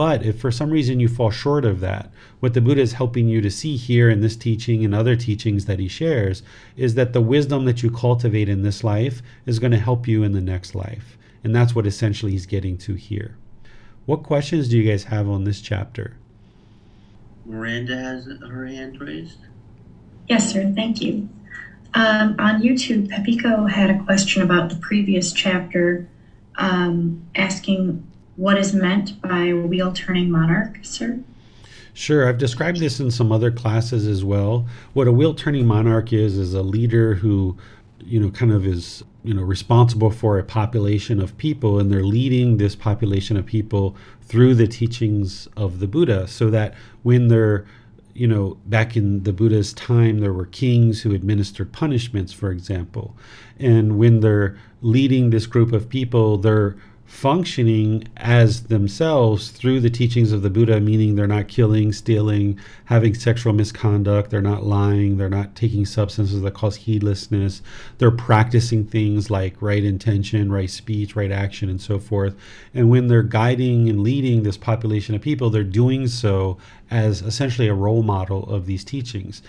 But 0.00 0.24
if 0.24 0.40
for 0.40 0.50
some 0.50 0.70
reason 0.70 0.98
you 0.98 1.08
fall 1.08 1.30
short 1.30 1.66
of 1.66 1.80
that, 1.80 2.10
what 2.38 2.54
the 2.54 2.62
Buddha 2.62 2.80
is 2.80 2.94
helping 2.94 3.28
you 3.28 3.42
to 3.42 3.50
see 3.50 3.76
here 3.76 4.08
in 4.08 4.22
this 4.22 4.34
teaching 4.34 4.82
and 4.82 4.94
other 4.94 5.14
teachings 5.14 5.66
that 5.66 5.78
he 5.78 5.88
shares 5.88 6.42
is 6.74 6.94
that 6.94 7.12
the 7.12 7.20
wisdom 7.20 7.66
that 7.66 7.82
you 7.82 7.90
cultivate 7.90 8.48
in 8.48 8.62
this 8.62 8.82
life 8.82 9.20
is 9.44 9.58
going 9.58 9.72
to 9.72 9.78
help 9.78 10.08
you 10.08 10.22
in 10.22 10.32
the 10.32 10.40
next 10.40 10.74
life. 10.74 11.18
And 11.44 11.54
that's 11.54 11.74
what 11.74 11.86
essentially 11.86 12.32
he's 12.32 12.46
getting 12.46 12.78
to 12.78 12.94
here. 12.94 13.36
What 14.06 14.22
questions 14.22 14.70
do 14.70 14.78
you 14.78 14.90
guys 14.90 15.04
have 15.04 15.28
on 15.28 15.44
this 15.44 15.60
chapter? 15.60 16.16
Miranda 17.44 17.94
has 17.94 18.26
her 18.26 18.64
hand 18.64 18.98
raised. 19.02 19.40
Yes, 20.30 20.50
sir. 20.50 20.72
Thank 20.74 21.02
you. 21.02 21.28
Um, 21.92 22.36
on 22.38 22.62
YouTube, 22.62 23.08
Pepiko 23.10 23.70
had 23.70 23.90
a 23.90 24.02
question 24.04 24.40
about 24.40 24.70
the 24.70 24.76
previous 24.76 25.34
chapter, 25.34 26.08
um, 26.56 27.22
asking 27.34 28.09
what 28.40 28.56
is 28.56 28.72
meant 28.72 29.20
by 29.20 29.52
wheel 29.52 29.92
turning 29.92 30.30
monarch, 30.30 30.78
sir? 30.80 31.20
Sure, 31.92 32.26
I've 32.26 32.38
described 32.38 32.80
this 32.80 32.98
in 32.98 33.10
some 33.10 33.30
other 33.30 33.50
classes 33.50 34.06
as 34.06 34.24
well. 34.24 34.66
What 34.94 35.06
a 35.06 35.12
wheel 35.12 35.34
turning 35.34 35.66
monarch 35.66 36.10
is 36.14 36.38
is 36.38 36.54
a 36.54 36.62
leader 36.62 37.16
who, 37.16 37.58
you 38.02 38.18
know, 38.18 38.30
kind 38.30 38.50
of 38.50 38.66
is, 38.66 39.04
you 39.24 39.34
know, 39.34 39.42
responsible 39.42 40.10
for 40.10 40.38
a 40.38 40.42
population 40.42 41.20
of 41.20 41.36
people 41.36 41.78
and 41.78 41.92
they're 41.92 42.02
leading 42.02 42.56
this 42.56 42.74
population 42.74 43.36
of 43.36 43.44
people 43.44 43.94
through 44.22 44.54
the 44.54 44.66
teachings 44.66 45.46
of 45.54 45.78
the 45.78 45.86
Buddha 45.86 46.26
so 46.26 46.48
that 46.48 46.72
when 47.02 47.28
they're 47.28 47.66
you 48.12 48.26
know, 48.26 48.58
back 48.66 48.96
in 48.96 49.22
the 49.22 49.32
Buddha's 49.32 49.72
time, 49.72 50.18
there 50.18 50.32
were 50.32 50.46
kings 50.46 51.00
who 51.00 51.14
administered 51.14 51.72
punishments, 51.72 52.32
for 52.32 52.50
example. 52.50 53.16
And 53.58 53.98
when 53.98 54.20
they're 54.20 54.58
leading 54.82 55.30
this 55.30 55.46
group 55.46 55.72
of 55.72 55.88
people, 55.88 56.36
they're 56.36 56.76
functioning 57.10 58.06
as 58.18 58.62
themselves 58.68 59.50
through 59.50 59.80
the 59.80 59.90
teachings 59.90 60.30
of 60.30 60.42
the 60.42 60.48
Buddha, 60.48 60.80
meaning 60.80 61.16
they're 61.16 61.26
not 61.26 61.48
killing, 61.48 61.92
stealing, 61.92 62.58
having 62.84 63.14
sexual 63.14 63.52
misconduct, 63.52 64.30
they're 64.30 64.40
not 64.40 64.62
lying, 64.62 65.16
they're 65.16 65.28
not 65.28 65.56
taking 65.56 65.84
substances 65.84 66.40
that 66.40 66.54
cause 66.54 66.76
heedlessness, 66.76 67.62
they're 67.98 68.12
practicing 68.12 68.86
things 68.86 69.28
like 69.28 69.60
right 69.60 69.82
intention, 69.82 70.52
right 70.52 70.70
speech, 70.70 71.16
right 71.16 71.32
action, 71.32 71.68
and 71.68 71.80
so 71.80 71.98
forth. 71.98 72.34
And 72.72 72.88
when 72.88 73.08
they're 73.08 73.24
guiding 73.24 73.88
and 73.88 74.04
leading 74.04 74.44
this 74.44 74.56
population 74.56 75.16
of 75.16 75.20
people, 75.20 75.50
they're 75.50 75.64
doing 75.64 76.06
so 76.06 76.58
as 76.92 77.22
essentially 77.22 77.66
a 77.66 77.74
role 77.74 78.04
model 78.04 78.48
of 78.48 78.66
these 78.66 78.84
teachings 78.84 79.42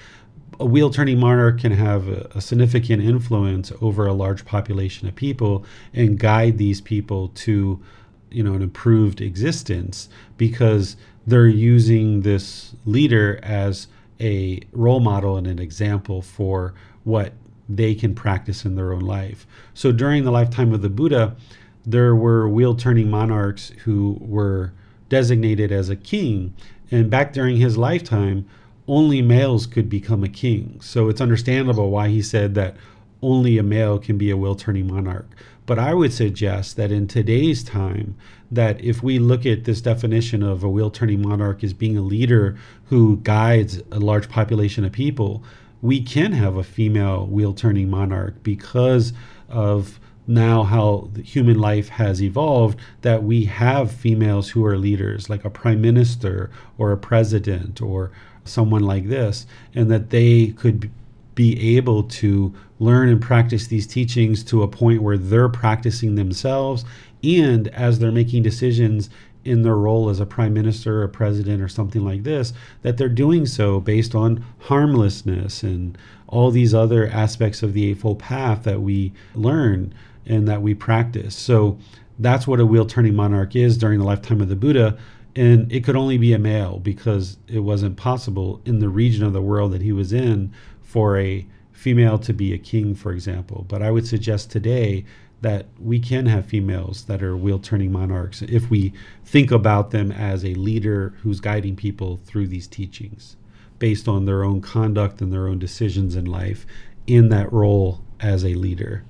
a 0.62 0.66
wheel 0.66 0.92
turning 0.92 1.20
monarch 1.20 1.60
can 1.60 1.72
have 1.72 2.08
a, 2.08 2.30
a, 2.36 2.42
significant 2.42 3.04
influence 3.04 3.72
over 3.82 4.06
a 4.06 4.14
large 4.14 4.46
population 4.46 5.08
of 5.08 5.16
people 5.16 5.66
and 5.94 6.20
guide 6.20 6.58
these 6.58 6.80
people 6.80 7.30
to 7.30 7.82
you 8.30 8.44
know 8.44 8.54
an 8.54 8.62
improved 8.62 9.22
existence 9.22 10.08
because 10.38 10.96
they're 11.26 11.48
using 11.48 12.22
this 12.22 12.76
leader 12.86 13.40
as 13.42 13.88
a 14.20 14.60
role 14.72 15.00
model 15.00 15.36
and 15.36 15.48
an 15.48 15.60
example 15.60 16.22
for 16.22 16.74
what 17.04 17.34
they 17.68 17.96
can 17.96 18.14
practice 18.14 18.64
in 18.66 18.76
their 18.76 18.94
own 18.94 19.02
life. 19.02 19.48
So 19.74 19.92
during 19.92 20.24
the 20.24 20.32
lifetime 20.32 20.74
of 20.74 20.82
the 20.82 20.90
buddha 20.90 21.36
there 21.84 22.16
were 22.16 22.48
wheel 22.48 22.76
turning 22.76 23.10
monarchs 23.10 23.70
who 23.86 24.18
were 24.22 24.72
designated 25.10 25.72
as 25.72 25.90
a 25.90 25.96
king. 25.96 26.54
And 26.92 27.10
back 27.10 27.34
during 27.34 27.58
his 27.58 27.78
lifetime 27.78 28.48
only 28.88 29.22
males 29.22 29.66
could 29.66 29.90
become 29.90 30.24
a 30.24 30.30
king. 30.30 30.80
So 30.82 31.10
it's 31.10 31.22
understandable 31.22 31.90
why 31.90 32.10
he 32.10 32.22
said 32.22 32.56
that 32.56 32.76
only 33.22 33.58
a 33.58 33.64
male 33.64 34.00
can 34.00 34.18
be 34.18 34.30
a 34.30 34.38
wheel 34.38 34.56
turning 34.56 34.88
monarch. 34.88 35.30
But 35.66 35.80
I 35.80 35.94
would 35.94 36.12
suggest 36.12 36.76
that 36.76 36.92
in 36.92 37.08
today's 37.08 37.64
time, 37.64 38.16
that 38.50 38.84
if 38.84 39.02
we 39.02 39.20
look 39.20 39.46
at 39.46 39.64
this 39.64 39.80
definition 39.80 40.44
of 40.44 40.64
a 40.64 40.70
wheel 40.70 40.90
turning 40.90 41.22
monarch 41.22 41.64
as 41.64 41.74
being 41.74 41.98
a 41.98 42.02
leader 42.02 42.58
who 42.86 43.18
guides 43.18 43.82
a 43.92 44.00
large 44.00 44.28
population 44.28 44.84
of 44.84 44.92
people, 44.92 45.44
we 45.82 46.02
can 46.02 46.34
have 46.34 46.58
a 46.58 46.64
female 46.64 47.26
wheel 47.26 47.54
turning 47.54 47.90
monarch 47.90 48.44
because 48.44 49.14
of 49.50 50.00
now 50.28 50.64
how 50.64 51.10
human 51.24 51.60
life 51.60 51.90
has 51.90 52.22
evolved 52.22 52.80
that 53.02 53.24
we 53.24 53.46
have 53.46 53.92
females 53.92 54.50
who 54.50 54.66
are 54.66 54.78
leaders 54.78 55.30
like 55.30 55.44
a 55.44 55.50
prime 55.50 55.82
minister 55.82 56.52
or 56.78 56.92
a 56.92 56.98
president 56.98 57.82
or 57.82 58.12
someone 58.46 58.84
like 58.84 59.08
this, 59.08 59.46
and 59.76 59.90
that 59.92 60.10
they 60.10 60.48
could 60.48 60.90
be 61.36 61.78
able 61.78 62.04
to 62.04 62.54
learn 62.80 63.10
and 63.10 63.22
practice 63.22 63.68
these 63.68 63.88
teachings 63.88 64.44
to 64.44 64.64
a 64.64 64.68
point 64.68 65.02
where 65.02 65.18
they're 65.18 65.50
practicing 65.50 66.16
themselves 66.16 66.84
and 67.24 67.68
as 67.70 68.00
they're 68.00 68.12
making 68.12 68.44
decisions 68.44 69.10
in 69.44 69.64
their 69.64 69.76
role 69.76 70.10
as 70.10 70.20
a 70.20 70.26
prime 70.26 70.54
minister 70.54 71.02
or 71.02 71.08
president 71.08 71.62
or 71.62 71.68
something 71.68 72.04
like 72.04 72.24
this, 72.24 72.54
that 72.82 72.98
they're 72.98 73.10
doing 73.10 73.46
so 73.46 73.80
based 73.80 74.14
on 74.14 74.44
harmlessness 74.60 75.64
and 75.64 75.98
all 76.28 76.52
these 76.52 76.74
other 76.74 77.08
aspects 77.08 77.64
of 77.64 77.74
the 77.74 77.90
Eightfold 77.90 78.20
Path 78.20 78.64
that 78.64 78.82
we 78.82 79.12
learn 79.34 79.94
and 80.26 80.48
that 80.48 80.62
we 80.62 80.74
practice. 80.74 81.36
So 81.36 81.78
that's 82.20 82.48
what 82.48 82.60
a 82.60 82.66
wheel 82.66 82.86
turning 82.86 83.16
monarch 83.16 83.56
is 83.56 83.78
during 83.78 84.00
the 84.00 84.06
lifetime 84.06 84.42
of 84.42 84.50
the 84.50 84.56
Buddha. 84.56 84.98
And 85.36 85.72
it 85.72 85.84
could 85.84 85.96
only 85.96 86.18
be 86.18 86.34
a 86.34 86.40
male 86.40 86.80
because 86.80 87.38
it 87.48 87.60
wasn't 87.60 87.98
possible 87.98 88.62
in 88.66 88.80
the 88.80 88.90
region 88.90 89.24
of 89.24 89.34
the 89.34 89.42
world 89.42 89.72
that 89.72 89.82
he 89.82 89.92
was 89.92 90.12
in 90.12 90.54
for 90.82 91.18
a 91.18 91.46
female 91.72 92.20
to 92.20 92.34
be 92.34 92.54
a 92.54 92.58
king, 92.58 92.96
for 92.96 93.12
example. 93.12 93.66
But 93.68 93.82
I 93.82 93.92
would 93.92 94.06
suggest 94.06 94.52
today 94.52 95.06
that 95.42 95.66
we 95.80 96.00
can 96.00 96.28
have 96.28 96.46
females 96.46 97.06
that 97.06 97.24
are 97.24 97.36
wheel 97.36 97.60
turning 97.60 97.92
monarchs 97.92 98.42
if 98.44 98.70
we 98.70 98.94
think 99.26 99.52
about 99.52 99.92
them 99.92 100.12
as 100.12 100.46
a 100.46 100.54
leader 100.54 101.16
who's 101.22 101.40
guiding 101.40 101.76
people 101.76 102.18
through 102.18 102.48
these 102.48 102.68
teachings 102.68 103.36
based 103.80 104.08
on 104.08 104.26
their 104.26 104.44
own 104.44 104.62
conduct 104.62 105.22
and 105.22 105.34
their 105.34 105.48
own 105.48 105.58
decisions 105.58 106.16
in 106.16 106.26
life 106.26 106.68
in 107.08 107.30
that 107.30 107.52
role 107.52 108.02
as 108.20 108.46
a 108.46 108.54
leader. 108.54 109.04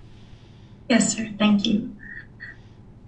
Yes, 0.88 1.14
sir. 1.14 1.30
Thank 1.38 1.65
you. 1.65 1.93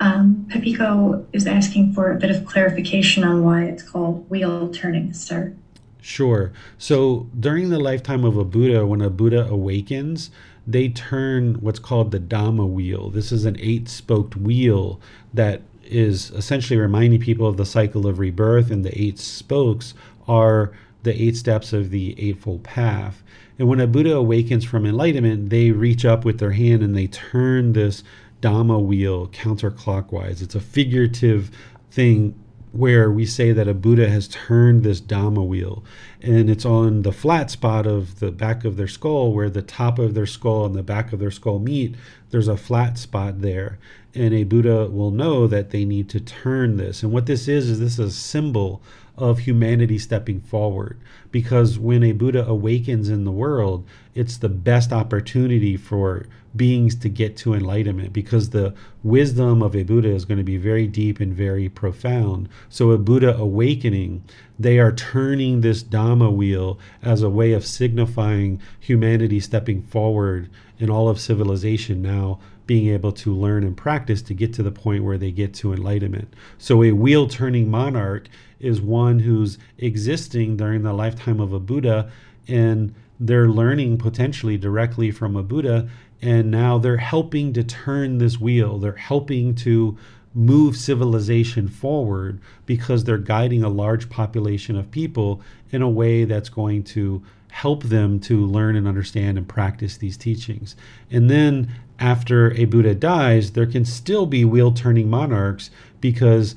Um, 0.04 0.46
Pepiko 0.50 1.26
is 1.32 1.48
asking 1.48 1.94
for 1.94 2.12
a 2.12 2.16
bit 2.16 2.30
of 2.30 2.46
clarification 2.46 3.24
on 3.24 3.42
why 3.42 3.64
it's 3.64 3.84
called 3.84 4.30
wheel 4.30 4.68
turning, 4.68 5.14
sir. 5.14 5.56
Sure. 6.02 6.52
So 6.78 7.30
during 7.40 7.70
the 7.70 7.80
lifetime 7.80 8.26
of 8.26 8.36
a 8.36 8.44
Buddha, 8.44 8.86
when 8.86 9.00
a 9.00 9.10
Buddha 9.10 9.48
awakens, 9.48 10.30
they 10.68 10.90
turn 10.90 11.54
what's 11.62 11.80
called 11.80 12.12
the 12.12 12.20
Dhamma 12.20 12.70
wheel. 12.70 13.12
This 13.12 13.32
is 13.32 13.46
an 13.46 13.56
eight 13.62 13.88
spoked 13.88 14.36
wheel 14.36 15.00
that 15.34 15.62
is 15.86 16.32
essentially 16.32 16.78
reminding 16.78 17.22
people 17.22 17.48
of 17.48 17.56
the 17.56 17.66
cycle 17.66 18.06
of 18.06 18.20
rebirth, 18.20 18.72
and 18.72 18.84
the 18.84 19.02
eight 19.02 19.20
spokes 19.20 19.94
are 20.28 20.74
the 21.04 21.22
eight 21.22 21.38
steps 21.38 21.72
of 21.72 21.92
the 21.92 22.14
Eightfold 22.22 22.64
Path. 22.64 23.24
And 23.58 23.70
when 23.70 23.80
a 23.80 23.88
Buddha 23.88 24.16
awakens 24.16 24.66
from 24.66 24.86
enlightenment, 24.86 25.50
they 25.50 25.72
reach 25.72 26.04
up 26.04 26.26
with 26.26 26.40
their 26.40 26.52
hand 26.52 26.84
and 26.84 26.94
they 26.94 27.08
turn 27.08 27.72
this 27.72 28.04
Dhamma 28.44 28.84
wheel 28.84 29.28
counterclockwise. 29.30 30.42
It's 30.42 30.54
a 30.54 30.60
figurative 30.60 31.50
thing 31.90 32.38
where 32.74 33.10
we 33.10 33.26
say 33.26 33.54
that 33.54 33.68
a 33.70 33.74
Buddha 33.74 34.10
has 34.10 34.28
turned 34.28 34.84
this 34.84 35.00
Dhamma 35.00 35.48
wheel, 35.48 35.84
and 36.22 36.50
it's 36.50 36.66
on 36.66 37.04
the 37.04 37.14
flat 37.14 37.50
spot 37.52 37.88
of 37.88 38.20
the 38.20 38.32
back 38.32 38.66
of 38.66 38.76
their 38.76 38.88
skull 38.88 39.32
where 39.32 39.50
the 39.50 39.62
top 39.62 39.98
of 39.98 40.14
their 40.14 40.26
skull 40.26 40.66
and 40.66 40.76
the 40.76 40.84
back 40.84 41.14
of 41.14 41.20
their 41.20 41.32
skull 41.32 41.60
meet. 41.60 41.96
There's 42.32 42.50
a 42.50 42.58
flat 42.58 42.98
spot 42.98 43.42
there, 43.42 43.80
and 44.14 44.34
a 44.34 44.44
Buddha 44.44 44.88
will 44.88 45.12
know 45.12 45.48
that 45.48 45.70
they 45.70 45.86
need 45.86 46.10
to 46.10 46.20
turn 46.20 46.76
this. 46.76 47.02
And 47.02 47.14
what 47.14 47.28
this 47.28 47.48
is, 47.48 47.70
is 47.70 47.80
this 47.80 47.94
is 47.94 48.00
a 48.00 48.12
symbol 48.12 48.82
of 49.18 49.40
humanity 49.40 50.00
stepping 50.00 50.42
forward. 50.42 51.00
Because 51.32 51.78
when 51.78 52.04
a 52.04 52.12
Buddha 52.12 52.46
awakens 52.46 53.08
in 53.08 53.24
the 53.24 53.32
world, 53.32 53.88
it's 54.16 54.38
the 54.38 54.50
best 54.50 54.92
opportunity 54.92 55.78
for 55.78 56.26
beings 56.56 56.96
to 56.96 57.10
get 57.10 57.36
to 57.38 57.54
enlightenment 57.54 58.14
because 58.14 58.50
the 58.50 58.74
wisdom 59.02 59.62
of 59.62 59.76
a 59.76 59.84
Buddha 59.84 60.10
is 60.10 60.26
going 60.26 60.38
to 60.38 60.44
be 60.44 60.58
very 60.58 60.88
deep 60.88 61.20
and 61.20 61.34
very 61.34 61.70
profound. 61.70 62.50
So, 62.70 62.92
a 62.92 62.98
Buddha 62.98 63.36
awakening, 63.36 64.24
they 64.60 64.80
are 64.80 64.92
turning 64.92 65.62
this 65.62 65.84
Dhamma 65.84 66.32
wheel 66.32 66.80
as 67.02 67.22
a 67.22 67.30
way 67.30 67.54
of 67.54 67.66
signifying 67.66 68.62
humanity 68.80 69.40
stepping 69.40 69.82
forward 69.82 70.50
in 70.80 70.90
all 70.90 71.10
of 71.10 71.20
civilization 71.20 72.02
now 72.02 72.40
being 72.66 72.88
able 72.88 73.12
to 73.12 73.36
learn 73.36 73.64
and 73.64 73.76
practice 73.76 74.22
to 74.22 74.34
get 74.34 74.54
to 74.54 74.64
the 74.64 74.72
point 74.72 75.04
where 75.04 75.18
they 75.18 75.32
get 75.32 75.54
to 75.54 75.74
enlightenment. 75.74 76.34
So, 76.58 76.84
a 76.84 76.92
wheel 76.92 77.28
turning 77.28 77.70
monarch 77.70 78.30
is 78.60 78.80
one 78.80 79.20
who's 79.20 79.58
existing 79.78 80.58
during 80.58 80.84
the 80.84 80.94
lifetime 80.94 81.40
of 81.40 81.52
a 81.52 81.60
Buddha 81.60 82.10
and 82.48 82.94
they're 83.20 83.50
learning 83.50 83.98
potentially 83.98 84.58
directly 84.58 85.12
from 85.12 85.36
a 85.36 85.44
Buddha. 85.44 85.88
And 86.24 86.50
now 86.52 86.78
they're 86.78 86.96
helping 86.96 87.52
to 87.52 87.66
turn 87.66 88.18
this 88.18 88.40
wheel, 88.40 88.78
they're 88.80 88.94
helping 88.94 89.56
to 89.56 89.98
move 90.34 90.78
civilization 90.78 91.68
forward 91.68 92.40
because 92.66 93.04
they're 93.04 93.18
guiding 93.18 93.62
a 93.62 93.70
large 93.70 94.10
population 94.10 94.78
of 94.78 94.90
people 94.90 95.42
in 95.72 95.82
a 95.82 95.90
way 95.90 96.24
that's 96.24 96.48
going 96.48 96.82
to 96.82 97.22
help 97.52 97.84
them 97.84 98.22
to 98.22 98.46
learn 98.46 98.78
and 98.78 98.88
understand 98.88 99.38
and 99.38 99.50
practice 99.50 99.98
these 99.98 100.16
teachings. 100.16 100.78
And 101.12 101.30
then 101.30 101.70
after 102.00 102.54
a 102.54 102.66
Buddha 102.66 102.96
dies, 102.96 103.52
there 103.52 103.68
can 103.68 103.84
still 103.84 104.26
be 104.26 104.46
wheel 104.46 104.72
turning 104.72 105.10
monarchs 105.10 105.72
because 106.00 106.56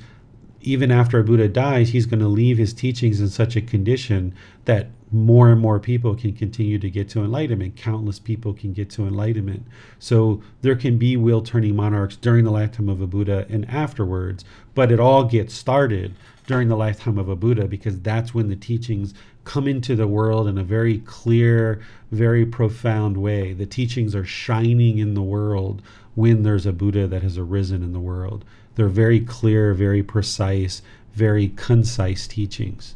even 0.61 0.91
after 0.91 1.19
a 1.19 1.25
Buddha 1.25 1.49
dies, 1.49 1.89
he's 1.89 2.05
going 2.05 2.21
to 2.21 2.27
leave 2.27 2.57
his 2.57 2.73
teachings 2.73 3.19
in 3.19 3.27
such 3.27 3.57
a 3.57 3.61
condition 3.61 4.33
that 4.63 4.87
more 5.11 5.49
and 5.49 5.61
more 5.61 5.79
people 5.79 6.15
can 6.15 6.33
continue 6.33 6.77
to 6.77 6.89
get 6.89 7.07
to 7.09 7.23
enlightenment. 7.23 7.75
Countless 7.77 8.19
people 8.19 8.53
can 8.53 8.73
get 8.73 8.89
to 8.91 9.07
enlightenment. 9.07 9.65
So 9.99 10.41
there 10.61 10.75
can 10.75 10.97
be 10.97 11.15
wheel 11.15 11.41
turning 11.41 11.75
monarchs 11.75 12.17
during 12.17 12.43
the 12.43 12.51
lifetime 12.51 12.89
of 12.89 13.01
a 13.01 13.07
Buddha 13.07 13.45
and 13.49 13.69
afterwards, 13.69 14.43
but 14.75 14.91
it 14.91 14.99
all 14.99 15.23
gets 15.23 15.53
started 15.53 16.13
during 16.45 16.67
the 16.67 16.77
lifetime 16.77 17.17
of 17.17 17.29
a 17.29 17.35
Buddha 17.35 17.67
because 17.67 17.99
that's 18.01 18.33
when 18.33 18.49
the 18.49 18.55
teachings 18.55 19.13
come 19.45 19.67
into 19.67 19.95
the 19.95 20.07
world 20.07 20.47
in 20.47 20.57
a 20.57 20.63
very 20.63 20.99
clear, 20.99 21.81
very 22.11 22.45
profound 22.45 23.15
way. 23.15 23.53
The 23.53 23.65
teachings 23.65 24.13
are 24.13 24.25
shining 24.25 24.97
in 24.97 25.13
the 25.13 25.21
world 25.21 25.81
when 26.15 26.43
there's 26.43 26.65
a 26.65 26.73
Buddha 26.73 27.07
that 27.07 27.23
has 27.23 27.37
arisen 27.37 27.81
in 27.81 27.93
the 27.93 27.99
world. 27.99 28.43
They're 28.75 28.89
very 28.89 29.21
clear, 29.21 29.73
very 29.73 30.03
precise, 30.03 30.81
very 31.13 31.47
concise 31.47 32.27
teachings. 32.27 32.95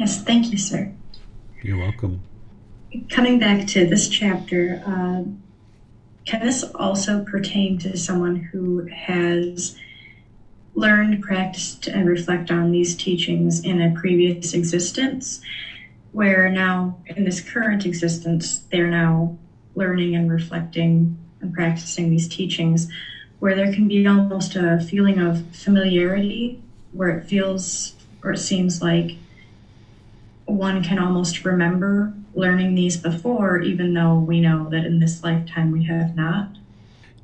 Yes, 0.00 0.22
thank 0.22 0.50
you, 0.50 0.56
sir. 0.56 0.90
You're 1.60 1.76
welcome. 1.76 2.22
Coming 3.10 3.38
back 3.38 3.66
to 3.66 3.86
this 3.86 4.08
chapter, 4.08 4.82
uh, 4.86 5.24
can 6.24 6.40
this 6.40 6.64
also 6.74 7.22
pertain 7.22 7.76
to 7.80 7.98
someone 7.98 8.36
who 8.36 8.86
has 8.86 9.76
learned, 10.74 11.22
practiced, 11.22 11.86
and 11.86 12.08
reflect 12.08 12.50
on 12.50 12.72
these 12.72 12.96
teachings 12.96 13.60
in 13.60 13.82
a 13.82 13.90
previous 13.90 14.54
existence, 14.54 15.42
where 16.12 16.48
now 16.48 16.96
in 17.04 17.24
this 17.24 17.42
current 17.42 17.84
existence, 17.84 18.60
they're 18.72 18.90
now 18.90 19.36
learning 19.74 20.14
and 20.14 20.30
reflecting 20.30 21.18
and 21.42 21.52
practicing 21.52 22.08
these 22.08 22.26
teachings, 22.26 22.88
where 23.38 23.54
there 23.54 23.70
can 23.70 23.86
be 23.86 24.06
almost 24.06 24.56
a 24.56 24.80
feeling 24.80 25.18
of 25.18 25.44
familiarity, 25.54 26.62
where 26.92 27.10
it 27.10 27.26
feels 27.26 27.92
or 28.24 28.32
it 28.32 28.38
seems 28.38 28.80
like 28.80 29.18
one 30.50 30.82
can 30.82 30.98
almost 30.98 31.44
remember 31.44 32.12
learning 32.34 32.74
these 32.74 32.96
before, 32.96 33.60
even 33.60 33.94
though 33.94 34.14
we 34.14 34.40
know 34.40 34.68
that 34.70 34.84
in 34.84 35.00
this 35.00 35.22
lifetime 35.22 35.72
we 35.72 35.84
have 35.84 36.14
not. 36.14 36.48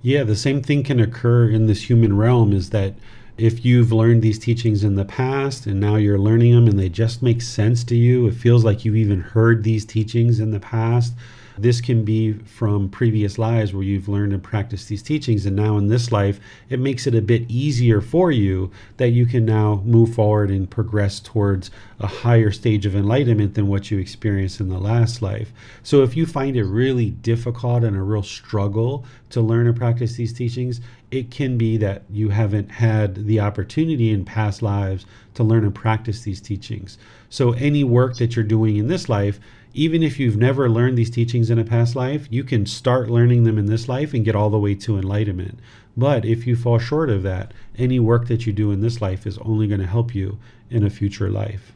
Yeah, 0.03 0.23
the 0.24 0.36
same 0.36 0.62
thing 0.62 0.82
can 0.82 1.01
occur 1.01 1.48
in 1.48 1.66
this 1.66 1.89
human 1.89 2.16
realm 2.16 2.53
is 2.53 2.70
that 2.70 2.94
if 3.39 3.65
you've 3.65 3.93
learned 3.93 4.23
these 4.23 4.39
teachings 4.39 4.82
in 4.82 4.94
the 4.94 5.05
past 5.05 5.66
and 5.66 5.78
now 5.78 5.97
you're 5.97 6.19
learning 6.19 6.55
them 6.55 6.66
and 6.66 6.78
they 6.78 6.89
just 6.89 7.23
make 7.23 7.43
sense 7.43 7.85
to 7.85 7.97
you, 7.97 8.27
it 8.27 8.35
feels 8.35 8.65
like 8.65 8.85
you've 8.85 8.97
even 8.97 9.20
heard 9.20 9.62
these 9.62 9.85
teachings 9.85 10.40
in 10.40 10.53
the 10.53 10.61
past. 10.61 11.12
This 11.59 11.81
can 11.81 12.05
be 12.05 12.35
from 12.35 12.89
previous 12.89 13.39
lives 13.39 13.73
where 13.73 13.83
you've 13.83 14.09
learned 14.09 14.33
and 14.33 14.43
practiced 14.43 14.89
these 14.89 15.03
teachings, 15.03 15.47
and 15.47 15.57
now 15.57 15.78
in 15.78 15.89
this 15.89 16.12
life, 16.12 16.39
it 16.69 16.78
makes 16.78 17.07
it 17.07 17.15
a 17.15 17.23
bit 17.23 17.51
easier 17.51 18.01
for 18.01 18.31
you 18.31 18.70
that 18.99 19.11
you 19.11 19.27
can 19.27 19.45
now 19.45 19.83
move 19.85 20.15
forward 20.15 20.51
and 20.51 20.70
progress 20.70 21.20
towards 21.20 21.70
a 22.01 22.07
higher 22.07 22.51
stage 22.51 22.85
of 22.85 22.95
enlightenment 22.95 23.55
than 23.55 23.69
what 23.69 23.91
you 23.91 23.99
experienced 23.99 24.61
in 24.61 24.69
the 24.69 24.78
last 24.78 25.23
life. 25.23 25.53
So, 25.83 26.03
if 26.03 26.16
you 26.16 26.27
find 26.27 26.57
it 26.57 26.65
really 26.65 27.11
difficult 27.11 27.85
and 27.85 27.97
a 27.97 28.03
real 28.03 28.23
struggle 28.23 29.05
to 29.31 29.41
learn 29.41 29.66
and 29.66 29.77
practice 29.77 30.16
these 30.16 30.33
teachings, 30.33 30.81
it 31.11 31.31
can 31.31 31.57
be 31.57 31.77
that 31.78 32.03
you 32.11 32.31
haven't 32.31 32.70
had 32.70 33.27
the 33.27 33.41
opportunity 33.41 34.11
in 34.11 34.24
past 34.24 34.61
lives 34.61 35.07
to 35.35 35.45
learn 35.45 35.65
and 35.65 35.74
practice 35.74 36.23
these 36.23 36.41
teachings. 36.41 36.99
So, 37.31 37.53
any 37.53 37.85
work 37.85 38.16
that 38.16 38.37
you're 38.37 38.45
doing 38.45 38.77
in 38.77 38.89
this 38.89 39.09
life, 39.09 39.41
even 39.77 40.03
if 40.03 40.19
you've 40.19 40.39
never 40.39 40.70
learned 40.70 40.97
these 40.97 41.11
teachings 41.11 41.51
in 41.51 41.59
a 41.59 41.65
past 41.65 41.94
life, 41.94 42.27
you 42.31 42.43
can 42.43 42.65
start 42.65 43.11
learning 43.11 43.44
them 43.44 43.59
in 43.59 43.66
this 43.66 43.90
life 43.90 44.15
and 44.15 44.24
get 44.24 44.35
all 44.35 44.48
the 44.48 44.59
way 44.59 44.74
to 44.74 44.97
enlightenment. 44.97 45.59
But 45.94 46.24
if 46.24 46.47
you 46.47 46.57
fall 46.57 46.78
short 46.78 47.11
of 47.11 47.23
that, 47.24 47.53
any 47.77 48.01
work 48.01 48.27
that 48.28 48.47
you 48.47 48.55
do 48.55 48.70
in 48.70 48.81
this 48.81 49.03
life 49.03 49.27
is 49.27 49.36
only 49.39 49.66
going 49.66 49.81
to 49.81 49.86
help 49.86 50.15
you 50.15 50.39
in 50.70 50.82
a 50.82 50.89
future 50.89 51.28
life. 51.28 51.73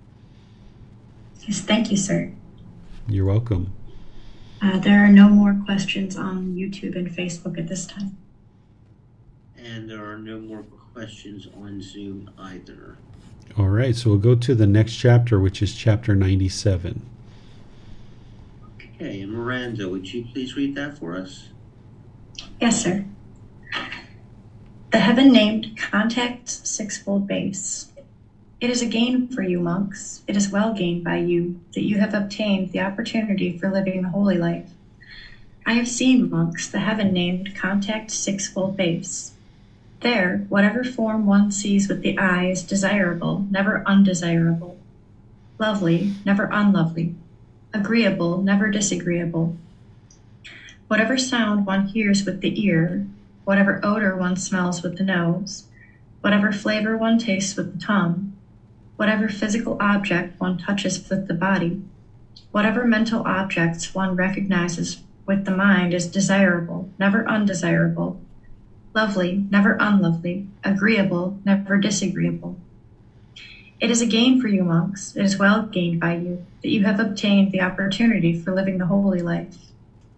Yes, 1.42 1.60
thank 1.60 1.90
you, 1.90 1.98
sir. 1.98 2.32
You're 3.06 3.26
welcome. 3.26 3.70
Uh, 4.62 4.78
there 4.78 5.04
are 5.04 5.12
no 5.12 5.28
more 5.28 5.60
questions 5.66 6.16
on 6.16 6.54
YouTube 6.54 6.96
and 6.96 7.10
Facebook 7.10 7.58
at 7.58 7.68
this 7.68 7.86
time. 7.86 8.16
And 9.58 9.90
there 9.90 10.10
are 10.10 10.18
no 10.18 10.38
more 10.38 10.62
questions 10.94 11.48
on 11.54 11.82
Zoom 11.82 12.30
either. 12.38 12.96
All 13.58 13.68
right, 13.68 13.94
so 13.94 14.08
we'll 14.08 14.18
go 14.18 14.34
to 14.36 14.54
the 14.54 14.66
next 14.66 14.94
chapter, 14.94 15.38
which 15.38 15.60
is 15.60 15.74
chapter 15.74 16.14
97. 16.14 17.09
Okay, 19.00 19.22
and 19.22 19.32
Miranda, 19.32 19.88
would 19.88 20.12
you 20.12 20.26
please 20.30 20.56
read 20.56 20.74
that 20.74 20.98
for 20.98 21.16
us? 21.16 21.48
Yes, 22.60 22.82
sir. 22.82 23.06
The 24.90 24.98
heaven 24.98 25.32
named 25.32 25.78
contacts 25.78 26.68
sixfold 26.68 27.26
base. 27.26 27.92
It 28.60 28.68
is 28.68 28.82
a 28.82 28.86
gain 28.86 29.26
for 29.28 29.40
you, 29.40 29.58
monks. 29.58 30.20
It 30.26 30.36
is 30.36 30.50
well 30.50 30.74
gained 30.74 31.02
by 31.02 31.16
you 31.16 31.58
that 31.72 31.84
you 31.84 31.98
have 31.98 32.12
obtained 32.12 32.72
the 32.72 32.80
opportunity 32.80 33.56
for 33.56 33.72
living 33.72 34.02
the 34.02 34.10
holy 34.10 34.36
life. 34.36 34.68
I 35.64 35.72
have 35.72 35.88
seen, 35.88 36.28
monks, 36.28 36.68
the 36.68 36.80
heaven 36.80 37.10
named 37.10 37.56
contact 37.56 38.10
sixfold 38.10 38.76
base. 38.76 39.32
There, 40.00 40.44
whatever 40.50 40.84
form 40.84 41.24
one 41.24 41.52
sees 41.52 41.88
with 41.88 42.02
the 42.02 42.18
eye 42.18 42.48
is 42.50 42.62
desirable, 42.62 43.46
never 43.50 43.82
undesirable, 43.86 44.76
lovely, 45.58 46.12
never 46.26 46.50
unlovely, 46.52 47.14
agreeable, 47.72 48.42
never 48.42 48.70
disagreeable. 48.70 49.56
Whatever 50.88 51.16
sound 51.16 51.66
one 51.66 51.86
hears 51.86 52.24
with 52.24 52.40
the 52.40 52.64
ear, 52.64 53.06
whatever 53.44 53.80
odor 53.82 54.16
one 54.16 54.36
smells 54.36 54.82
with 54.82 54.96
the 54.98 55.04
nose, 55.04 55.64
whatever 56.20 56.52
flavor 56.52 56.96
one 56.96 57.18
tastes 57.18 57.56
with 57.56 57.72
the 57.72 57.84
tongue, 57.84 58.32
whatever 58.96 59.28
physical 59.28 59.76
object 59.80 60.38
one 60.38 60.58
touches 60.58 61.08
with 61.08 61.26
the 61.26 61.34
body, 61.34 61.80
whatever 62.50 62.84
mental 62.84 63.22
objects 63.24 63.94
one 63.94 64.14
recognizes 64.14 64.98
with 65.26 65.44
the 65.44 65.50
mind 65.50 65.94
is 65.94 66.06
desirable, 66.06 66.88
never 66.98 67.26
undesirable, 67.28 68.18
lovely, 68.94 69.44
never 69.50 69.76
unlovely, 69.78 70.44
agreeable, 70.64 71.38
never 71.44 71.78
disagreeable. 71.78 72.56
It 73.80 73.90
is 73.90 74.02
a 74.02 74.06
gain 74.06 74.40
for 74.40 74.48
you, 74.48 74.62
monks, 74.62 75.16
it 75.16 75.24
is 75.24 75.38
well 75.38 75.62
gained 75.62 76.00
by 76.00 76.16
you, 76.16 76.44
that 76.62 76.68
you 76.68 76.84
have 76.84 77.00
obtained 77.00 77.50
the 77.50 77.62
opportunity 77.62 78.38
for 78.38 78.54
living 78.54 78.76
the 78.76 78.86
holy 78.86 79.22
life. 79.22 79.56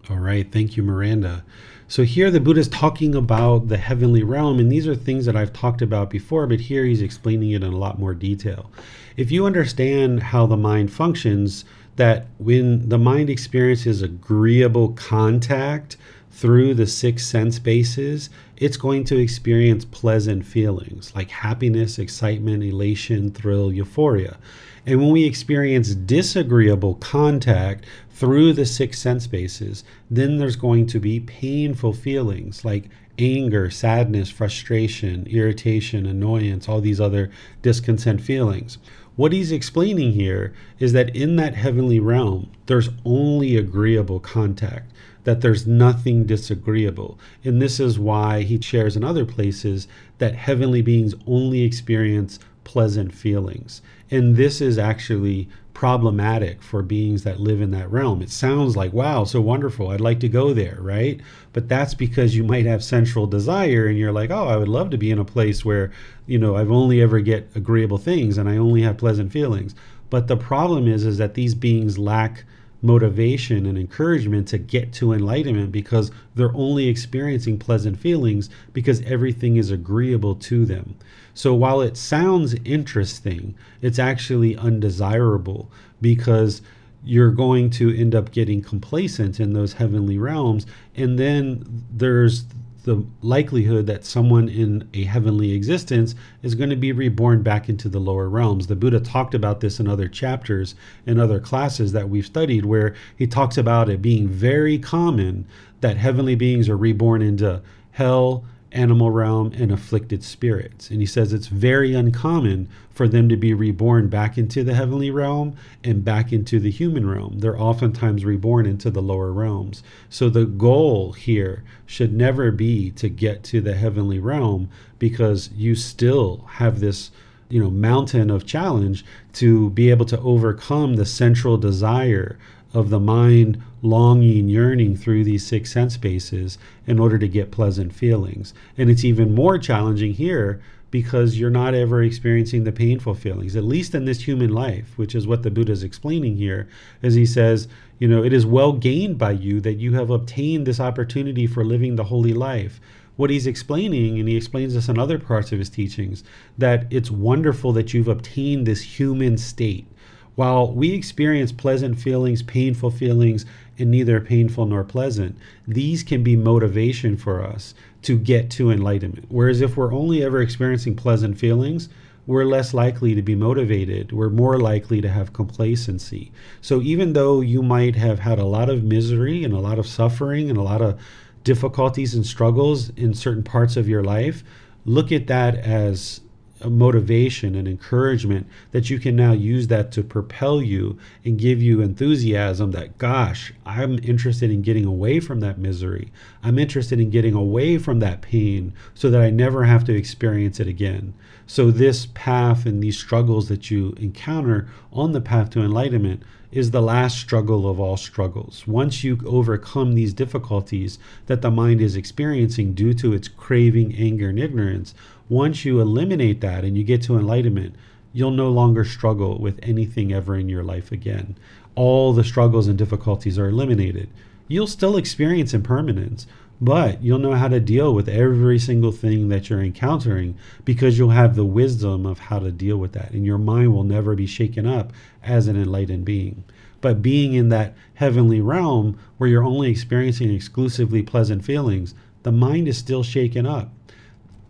All 0.09 0.17
right, 0.17 0.51
thank 0.51 0.75
you, 0.75 0.83
Miranda. 0.83 1.45
So 1.87 2.03
here 2.03 2.29
the 2.29 2.41
Buddha 2.41 2.59
is 2.59 2.67
talking 2.67 3.15
about 3.15 3.69
the 3.69 3.77
heavenly 3.77 4.21
realm, 4.21 4.59
and 4.59 4.69
these 4.69 4.85
are 4.85 4.95
things 4.95 5.25
that 5.25 5.37
I've 5.37 5.53
talked 5.53 5.81
about 5.81 6.09
before, 6.09 6.45
but 6.45 6.59
here 6.59 6.83
he's 6.83 7.01
explaining 7.01 7.51
it 7.51 7.63
in 7.63 7.71
a 7.71 7.77
lot 7.77 7.99
more 7.99 8.13
detail. 8.13 8.69
If 9.15 9.31
you 9.31 9.45
understand 9.45 10.23
how 10.23 10.45
the 10.45 10.57
mind 10.57 10.91
functions, 10.91 11.63
that 11.95 12.25
when 12.39 12.89
the 12.89 12.97
mind 12.97 13.29
experiences 13.29 14.01
agreeable 14.01 14.89
contact 14.89 15.95
through 16.33 16.73
the 16.73 16.87
six 16.87 17.25
sense 17.25 17.59
bases, 17.59 18.29
it's 18.57 18.75
going 18.75 19.03
to 19.05 19.19
experience 19.19 19.85
pleasant 19.85 20.43
feelings 20.43 21.13
like 21.15 21.29
happiness, 21.29 21.99
excitement, 21.99 22.63
elation, 22.63 23.31
thrill, 23.31 23.71
euphoria. 23.71 24.37
And 24.85 24.99
when 24.99 25.11
we 25.11 25.25
experience 25.25 25.93
disagreeable 25.93 26.95
contact 26.95 27.85
through 28.09 28.53
the 28.53 28.65
six 28.65 28.99
sense 28.99 29.27
bases, 29.27 29.83
then 30.09 30.37
there's 30.37 30.55
going 30.55 30.87
to 30.87 30.99
be 30.99 31.19
painful 31.19 31.93
feelings 31.93 32.65
like 32.65 32.89
anger, 33.19 33.69
sadness, 33.69 34.31
frustration, 34.31 35.27
irritation, 35.27 36.07
annoyance, 36.07 36.67
all 36.67 36.81
these 36.81 36.99
other 36.99 37.29
discontent 37.61 38.21
feelings. 38.21 38.79
What 39.15 39.31
he's 39.31 39.51
explaining 39.51 40.13
here 40.13 40.53
is 40.79 40.93
that 40.93 41.15
in 41.15 41.35
that 41.35 41.53
heavenly 41.53 41.99
realm, 41.99 42.49
there's 42.65 42.89
only 43.05 43.55
agreeable 43.55 44.19
contact, 44.19 44.91
that 45.23 45.41
there's 45.41 45.67
nothing 45.67 46.25
disagreeable. 46.25 47.19
And 47.43 47.61
this 47.61 47.79
is 47.79 47.99
why 47.99 48.41
he 48.41 48.59
shares 48.59 48.97
in 48.97 49.03
other 49.03 49.25
places 49.25 49.87
that 50.17 50.33
heavenly 50.33 50.81
beings 50.81 51.13
only 51.27 51.61
experience 51.61 52.39
pleasant 52.63 53.13
feelings. 53.13 53.83
And 54.09 54.35
this 54.35 54.61
is 54.61 54.79
actually 54.79 55.47
problematic 55.73 56.61
for 56.61 56.81
beings 56.81 57.23
that 57.23 57.39
live 57.39 57.61
in 57.61 57.71
that 57.71 57.91
realm. 57.91 58.21
It 58.21 58.29
sounds 58.29 58.77
like, 58.77 58.93
wow, 58.93 59.23
so 59.23 59.41
wonderful. 59.41 59.89
I'd 59.89 60.01
like 60.01 60.19
to 60.19 60.29
go 60.29 60.53
there, 60.53 60.77
right? 60.79 61.19
But 61.51 61.67
that's 61.67 61.93
because 61.93 62.35
you 62.35 62.43
might 62.43 62.65
have 62.65 62.83
sensual 62.83 63.27
desire 63.27 63.87
and 63.87 63.97
you're 63.97 64.11
like, 64.11 64.29
oh, 64.29 64.47
I 64.47 64.57
would 64.57 64.67
love 64.67 64.91
to 64.91 64.97
be 64.97 65.11
in 65.11 65.19
a 65.19 65.25
place 65.25 65.65
where, 65.65 65.91
you 66.27 66.37
know, 66.37 66.55
I've 66.55 66.71
only 66.71 67.01
ever 67.01 67.19
get 67.19 67.49
agreeable 67.55 67.97
things 67.97 68.37
and 68.37 68.47
I 68.47 68.57
only 68.57 68.83
have 68.83 68.97
pleasant 68.97 69.31
feelings. 69.31 69.73
But 70.09 70.27
the 70.27 70.37
problem 70.37 70.87
is 70.87 71.05
is 71.05 71.17
that 71.17 71.33
these 71.33 71.55
beings 71.55 71.97
lack 71.97 72.45
motivation 72.83 73.65
and 73.65 73.77
encouragement 73.77 74.47
to 74.49 74.57
get 74.57 74.91
to 74.93 75.13
enlightenment 75.13 75.71
because 75.71 76.11
they're 76.35 76.53
only 76.53 76.87
experiencing 76.87 77.57
pleasant 77.57 77.97
feelings 77.97 78.49
because 78.73 79.01
everything 79.03 79.55
is 79.55 79.71
agreeable 79.71 80.35
to 80.35 80.65
them. 80.65 80.95
So 81.33 81.55
while 81.55 81.81
it 81.81 81.97
sounds 81.97 82.53
interesting, 82.65 83.55
it's 83.81 83.97
actually 83.97 84.55
undesirable 84.57 85.71
because 86.01 86.61
you're 87.05 87.31
going 87.31 87.69
to 87.69 87.97
end 87.97 88.13
up 88.13 88.31
getting 88.31 88.61
complacent 88.61 89.39
in 89.39 89.53
those 89.53 89.73
heavenly 89.73 90.17
realms. 90.17 90.65
And 90.95 91.17
then 91.17 91.85
there's 91.89 92.45
the 92.83 93.05
likelihood 93.21 93.87
that 93.87 94.05
someone 94.05 94.49
in 94.49 94.87
a 94.93 95.03
heavenly 95.03 95.53
existence 95.53 96.15
is 96.41 96.55
going 96.55 96.69
to 96.69 96.75
be 96.75 96.91
reborn 96.91 97.41
back 97.41 97.69
into 97.69 97.87
the 97.89 97.99
lower 97.99 98.29
realms. 98.29 98.67
The 98.67 98.75
Buddha 98.75 98.99
talked 98.99 99.33
about 99.33 99.61
this 99.61 99.79
in 99.79 99.87
other 99.87 100.07
chapters 100.07 100.75
in 101.05 101.19
other 101.19 101.39
classes 101.39 101.93
that 101.93 102.09
we've 102.09 102.25
studied, 102.25 102.65
where 102.65 102.93
he 103.17 103.25
talks 103.25 103.57
about 103.57 103.89
it 103.89 104.01
being 104.01 104.27
very 104.27 104.77
common 104.77 105.45
that 105.81 105.97
heavenly 105.97 106.35
beings 106.35 106.69
are 106.69 106.77
reborn 106.77 107.21
into 107.21 107.61
hell, 107.91 108.45
animal 108.73 109.11
realm, 109.11 109.53
and 109.55 109.71
afflicted 109.71 110.23
spirits. 110.23 110.89
And 110.89 110.99
he 110.99 111.05
says 111.05 111.31
it's 111.31 111.47
very 111.47 111.93
uncommon 111.93 112.67
for 112.91 113.07
them 113.07 113.29
to 113.29 113.37
be 113.37 113.53
reborn 113.53 114.07
back 114.09 114.37
into 114.37 114.63
the 114.63 114.73
heavenly 114.73 115.09
realm 115.09 115.55
and 115.83 116.03
back 116.03 116.33
into 116.33 116.59
the 116.59 116.71
human 116.71 117.07
realm. 117.07 117.39
They're 117.39 117.59
oftentimes 117.59 118.25
reborn 118.25 118.65
into 118.65 118.91
the 118.91 119.01
lower 119.01 119.31
realms. 119.31 119.83
So 120.09 120.29
the 120.29 120.45
goal 120.45 121.13
here 121.13 121.63
should 121.85 122.13
never 122.13 122.51
be 122.51 122.91
to 122.91 123.09
get 123.09 123.43
to 123.45 123.61
the 123.61 123.75
heavenly 123.75 124.19
realm 124.19 124.69
because 124.99 125.49
you 125.55 125.75
still 125.75 126.45
have 126.53 126.79
this 126.79 127.11
you 127.49 127.61
know 127.61 127.69
mountain 127.69 128.31
of 128.31 128.45
challenge 128.47 129.05
to 129.33 129.69
be 129.71 129.91
able 129.91 130.05
to 130.07 130.19
overcome 130.21 130.95
the 130.95 131.05
sensual 131.05 131.57
desire 131.57 132.37
of 132.73 132.89
the 132.89 132.99
mind 132.99 133.61
longing, 133.81 134.49
yearning 134.49 134.95
through 134.95 135.23
these 135.23 135.45
six 135.45 135.71
sense 135.71 135.97
bases 135.97 136.57
in 136.87 136.99
order 136.99 137.17
to 137.19 137.27
get 137.27 137.51
pleasant 137.51 137.93
feelings. 137.93 138.53
And 138.77 138.89
it's 138.89 139.03
even 139.03 139.35
more 139.35 139.57
challenging 139.57 140.13
here 140.13 140.61
because 140.93 141.39
you're 141.39 141.49
not 141.49 141.73
ever 141.73 142.03
experiencing 142.03 142.63
the 142.63 142.71
painful 142.71 143.15
feelings, 143.15 143.55
at 143.55 143.63
least 143.63 143.95
in 143.95 144.05
this 144.05 144.27
human 144.27 144.53
life, 144.53 144.93
which 144.95 145.15
is 145.15 145.25
what 145.25 145.41
the 145.41 145.49
Buddha 145.49 145.71
is 145.71 145.83
explaining 145.83 146.37
here, 146.37 146.67
as 147.01 147.15
he 147.15 147.25
says, 147.25 147.67
you 147.97 148.07
know, 148.07 148.23
it 148.23 148.31
is 148.31 148.45
well 148.45 148.73
gained 148.73 149.17
by 149.17 149.31
you 149.31 149.59
that 149.61 149.73
you 149.73 149.93
have 149.93 150.11
obtained 150.11 150.67
this 150.67 150.79
opportunity 150.79 151.47
for 151.47 151.65
living 151.65 151.95
the 151.95 152.03
holy 152.03 152.33
life. 152.33 152.79
What 153.15 153.31
he's 153.31 153.47
explaining, 153.47 154.19
and 154.19 154.29
he 154.29 154.35
explains 154.37 154.75
this 154.75 154.87
in 154.87 154.99
other 154.99 155.17
parts 155.17 155.51
of 155.51 155.57
his 155.57 155.69
teachings, 155.69 156.23
that 156.59 156.85
it's 156.91 157.09
wonderful 157.09 157.71
that 157.73 157.93
you've 157.93 158.07
obtained 158.07 158.67
this 158.67 158.99
human 158.99 159.39
state 159.39 159.87
while 160.35 160.71
we 160.71 160.93
experience 160.93 161.51
pleasant 161.51 161.99
feelings, 161.99 162.41
painful 162.41 162.91
feelings, 162.91 163.45
and 163.77 163.91
neither 163.91 164.19
painful 164.19 164.65
nor 164.65 164.83
pleasant, 164.83 165.37
these 165.67 166.03
can 166.03 166.23
be 166.23 166.35
motivation 166.35 167.17
for 167.17 167.43
us 167.43 167.73
to 168.03 168.17
get 168.17 168.49
to 168.51 168.71
enlightenment. 168.71 169.25
Whereas 169.29 169.61
if 169.61 169.77
we're 169.77 169.93
only 169.93 170.23
ever 170.23 170.41
experiencing 170.41 170.95
pleasant 170.95 171.37
feelings, 171.37 171.89
we're 172.25 172.45
less 172.45 172.73
likely 172.73 173.15
to 173.15 173.21
be 173.21 173.35
motivated. 173.35 174.11
We're 174.11 174.29
more 174.29 174.57
likely 174.57 175.01
to 175.01 175.09
have 175.09 175.33
complacency. 175.33 176.31
So 176.61 176.81
even 176.81 177.13
though 177.13 177.41
you 177.41 177.61
might 177.61 177.95
have 177.95 178.19
had 178.19 178.39
a 178.39 178.45
lot 178.45 178.69
of 178.69 178.83
misery 178.83 179.43
and 179.43 179.53
a 179.53 179.59
lot 179.59 179.77
of 179.77 179.87
suffering 179.87 180.49
and 180.49 180.57
a 180.57 180.63
lot 180.63 180.81
of 180.81 180.99
difficulties 181.43 182.15
and 182.15 182.25
struggles 182.25 182.89
in 182.91 183.13
certain 183.13 183.43
parts 183.43 183.75
of 183.75 183.89
your 183.89 184.03
life, 184.03 184.43
look 184.85 185.11
at 185.11 185.27
that 185.27 185.55
as 185.57 186.21
motivation 186.69 187.55
and 187.55 187.67
encouragement 187.67 188.47
that 188.71 188.89
you 188.89 188.99
can 188.99 189.15
now 189.15 189.31
use 189.31 189.67
that 189.67 189.91
to 189.91 190.03
propel 190.03 190.61
you 190.61 190.97
and 191.25 191.37
give 191.37 191.61
you 191.61 191.81
enthusiasm 191.81 192.71
that 192.71 192.97
gosh 192.97 193.53
i'm 193.65 193.99
interested 193.99 194.49
in 194.49 194.61
getting 194.61 194.85
away 194.85 195.19
from 195.19 195.39
that 195.39 195.57
misery 195.57 196.11
i'm 196.43 196.57
interested 196.57 196.99
in 196.99 197.09
getting 197.09 197.33
away 197.33 197.77
from 197.77 197.99
that 197.99 198.21
pain 198.21 198.73
so 198.93 199.09
that 199.09 199.21
i 199.21 199.29
never 199.29 199.65
have 199.65 199.83
to 199.83 199.95
experience 199.95 200.59
it 200.59 200.67
again 200.67 201.13
so 201.45 201.71
this 201.71 202.07
path 202.13 202.65
and 202.65 202.81
these 202.81 202.97
struggles 202.97 203.49
that 203.49 203.69
you 203.69 203.93
encounter 203.97 204.67
on 204.91 205.11
the 205.11 205.21
path 205.21 205.49
to 205.51 205.61
enlightenment 205.61 206.23
is 206.53 206.69
the 206.69 206.81
last 206.81 207.17
struggle 207.17 207.67
of 207.67 207.79
all 207.79 207.97
struggles. 207.97 208.67
Once 208.67 209.03
you 209.03 209.19
overcome 209.25 209.93
these 209.93 210.13
difficulties 210.13 210.99
that 211.25 211.41
the 211.41 211.49
mind 211.49 211.81
is 211.81 211.95
experiencing 211.95 212.73
due 212.73 212.93
to 212.93 213.11
its 213.11 213.27
craving, 213.27 213.95
anger, 213.95 214.29
and 214.29 214.39
ignorance, 214.39 214.93
once 215.29 215.63
you 215.63 215.79
eliminate 215.79 216.41
that 216.41 216.63
and 216.63 216.77
you 216.77 216.83
get 216.83 217.01
to 217.03 217.17
enlightenment, 217.17 217.75
you'll 218.11 218.31
no 218.31 218.49
longer 218.49 218.83
struggle 218.83 219.39
with 219.39 219.59
anything 219.63 220.13
ever 220.13 220.35
in 220.35 220.49
your 220.49 220.63
life 220.63 220.91
again. 220.91 221.35
All 221.75 222.13
the 222.13 222.23
struggles 222.23 222.67
and 222.67 222.77
difficulties 222.77 223.39
are 223.39 223.47
eliminated. 223.47 224.09
You'll 224.47 224.67
still 224.67 224.97
experience 224.97 225.53
impermanence, 225.53 226.27
but 226.61 227.01
you'll 227.01 227.19
know 227.19 227.33
how 227.33 227.47
to 227.47 227.59
deal 227.59 227.95
with 227.95 228.07
every 228.07 228.59
single 228.59 228.91
thing 228.91 229.29
that 229.29 229.49
you're 229.49 229.63
encountering 229.63 230.37
because 230.63 230.97
you'll 230.97 231.09
have 231.09 231.35
the 231.35 231.45
wisdom 231.45 232.05
of 232.05 232.19
how 232.19 232.39
to 232.39 232.51
deal 232.51 232.77
with 232.77 232.91
that. 232.91 233.11
And 233.11 233.25
your 233.25 233.37
mind 233.37 233.73
will 233.73 233.83
never 233.83 234.15
be 234.15 234.27
shaken 234.27 234.67
up 234.67 234.93
as 235.23 235.47
an 235.47 235.55
enlightened 235.55 236.05
being. 236.05 236.43
But 236.81 237.01
being 237.01 237.33
in 237.33 237.49
that 237.49 237.73
heavenly 237.95 238.41
realm 238.41 238.99
where 239.17 239.29
you're 239.29 239.43
only 239.43 239.71
experiencing 239.71 240.33
exclusively 240.33 241.01
pleasant 241.01 241.45
feelings, 241.45 241.95
the 242.23 242.31
mind 242.31 242.67
is 242.67 242.77
still 242.77 243.03
shaken 243.03 243.45
up 243.45 243.71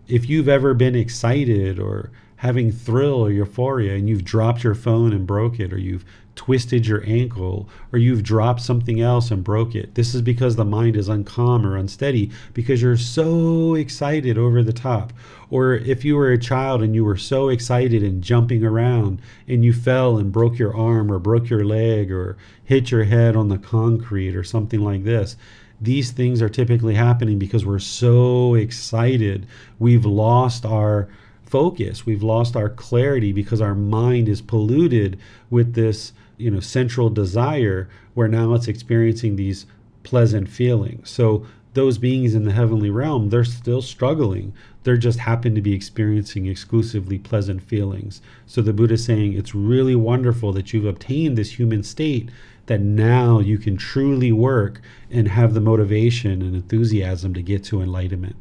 if 0.07 0.29
you've 0.29 0.49
ever 0.49 0.73
been 0.73 0.95
excited 0.95 1.79
or 1.79 2.11
having 2.37 2.71
thrill 2.71 3.25
or 3.25 3.31
euphoria 3.31 3.95
and 3.95 4.09
you've 4.09 4.25
dropped 4.25 4.63
your 4.63 4.75
phone 4.75 5.13
and 5.13 5.25
broke 5.25 5.59
it 5.59 5.71
or 5.71 5.77
you've 5.77 6.03
twisted 6.35 6.85
your 6.85 7.01
ankle 7.05 7.69
or 7.91 7.99
you've 7.99 8.23
dropped 8.23 8.59
something 8.59 8.99
else 8.99 9.31
and 9.31 9.43
broke 9.43 9.75
it. 9.75 9.95
This 9.95 10.13
is 10.13 10.21
because 10.21 10.55
the 10.55 10.65
mind 10.65 10.97
is 10.97 11.07
uncalm 11.07 11.65
or 11.65 11.77
unsteady 11.77 12.31
because 12.53 12.81
you're 12.81 12.97
so 12.97 13.75
excited 13.75 14.37
over 14.37 14.61
the 14.61 14.73
top. 14.73 15.13
Or 15.49 15.75
if 15.75 16.03
you 16.03 16.15
were 16.15 16.31
a 16.31 16.37
child 16.37 16.81
and 16.81 16.95
you 16.95 17.05
were 17.05 17.17
so 17.17 17.49
excited 17.49 18.03
and 18.03 18.23
jumping 18.23 18.65
around 18.65 19.21
and 19.47 19.63
you 19.63 19.71
fell 19.71 20.17
and 20.17 20.31
broke 20.31 20.57
your 20.57 20.75
arm 20.75 21.11
or 21.11 21.19
broke 21.19 21.49
your 21.49 21.63
leg 21.63 22.11
or 22.11 22.35
hit 22.63 22.91
your 22.91 23.03
head 23.03 23.35
on 23.35 23.49
the 23.49 23.57
concrete 23.57 24.35
or 24.35 24.43
something 24.43 24.81
like 24.81 25.03
this. 25.03 25.37
These 25.81 26.11
things 26.11 26.41
are 26.41 26.49
typically 26.49 26.95
happening 26.95 27.39
because 27.39 27.65
we're 27.65 27.79
so 27.79 28.55
excited. 28.55 29.45
We've 29.79 30.05
lost 30.05 30.65
our 30.65 31.09
focus. 31.45 32.05
We've 32.05 32.23
lost 32.23 32.55
our 32.55 32.69
clarity 32.69 33.31
because 33.31 33.61
our 33.61 33.75
mind 33.75 34.27
is 34.29 34.41
polluted 34.41 35.19
with 35.49 35.73
this 35.73 36.13
you 36.37 36.51
know 36.51 36.59
sensual 36.59 37.09
desire 37.09 37.87
where 38.13 38.27
now 38.27 38.53
it's 38.53 38.67
experiencing 38.67 39.35
these 39.35 39.65
pleasant 40.03 40.49
feelings 40.49 41.09
so 41.09 41.45
those 41.73 41.97
beings 41.97 42.35
in 42.35 42.43
the 42.43 42.51
heavenly 42.51 42.89
realm 42.89 43.29
they're 43.29 43.43
still 43.43 43.81
struggling 43.81 44.53
they're 44.83 44.97
just 44.97 45.19
happen 45.19 45.55
to 45.55 45.61
be 45.61 45.73
experiencing 45.73 46.45
exclusively 46.45 47.17
pleasant 47.17 47.61
feelings 47.61 48.21
so 48.45 48.61
the 48.61 48.73
buddha 48.73 48.95
is 48.95 49.05
saying 49.05 49.33
it's 49.33 49.55
really 49.55 49.95
wonderful 49.95 50.51
that 50.51 50.73
you've 50.73 50.85
obtained 50.85 51.37
this 51.37 51.57
human 51.57 51.81
state 51.83 52.29
that 52.65 52.79
now 52.79 53.39
you 53.39 53.57
can 53.57 53.77
truly 53.77 54.31
work 54.31 54.81
and 55.11 55.27
have 55.27 55.53
the 55.53 55.61
motivation 55.61 56.41
and 56.41 56.55
enthusiasm 56.55 57.33
to 57.33 57.41
get 57.41 57.63
to 57.65 57.81
enlightenment. 57.81 58.35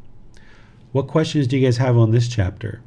What 0.92 1.08
questions 1.08 1.46
do 1.46 1.56
you 1.56 1.66
guys 1.66 1.78
have 1.78 1.96
on 1.96 2.10
this 2.10 2.28
chapter? 2.28 2.82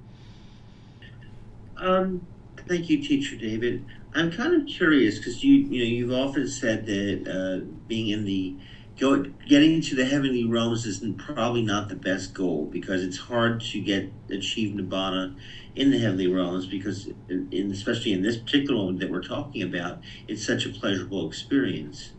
Um, 1.78 2.26
thank 2.68 2.90
you 2.90 3.02
teacher 3.02 3.36
david. 3.36 3.86
I'm 4.14 4.32
kind 4.32 4.54
of 4.54 4.66
curious 4.68 5.18
because 5.18 5.44
you 5.44 5.56
you 5.56 5.80
know 5.80 5.86
you've 5.86 6.14
often 6.14 6.48
said 6.48 6.86
that 6.86 7.28
uh, 7.28 7.66
being 7.88 8.08
in 8.08 8.24
the 8.24 8.56
go, 8.98 9.24
getting 9.48 9.82
to 9.82 9.96
the 9.96 10.06
heavenly 10.06 10.46
realms 10.46 10.86
is 10.86 11.04
probably 11.18 11.62
not 11.62 11.90
the 11.90 11.96
best 11.96 12.34
goal 12.34 12.66
because 12.66 13.04
it's 13.04 13.18
hard 13.18 13.62
to 13.62 13.82
get 13.82 14.12
achieve 14.30 14.76
nibbana 14.76 15.36
in 15.76 15.92
the 15.92 16.00
heavenly 16.00 16.28
realms 16.28 16.66
because 16.66 17.10
in, 17.30 17.70
especially 17.72 18.14
in 18.14 18.22
this 18.22 18.38
particular 18.38 18.84
one 18.84 18.98
that 18.98 19.10
we're 19.10 19.24
talking 19.24 19.62
about 19.62 20.00
it's 20.28 20.46
such 20.46 20.66
a 20.66 20.70
pleasurable 20.70 21.28
experience. 21.28 22.12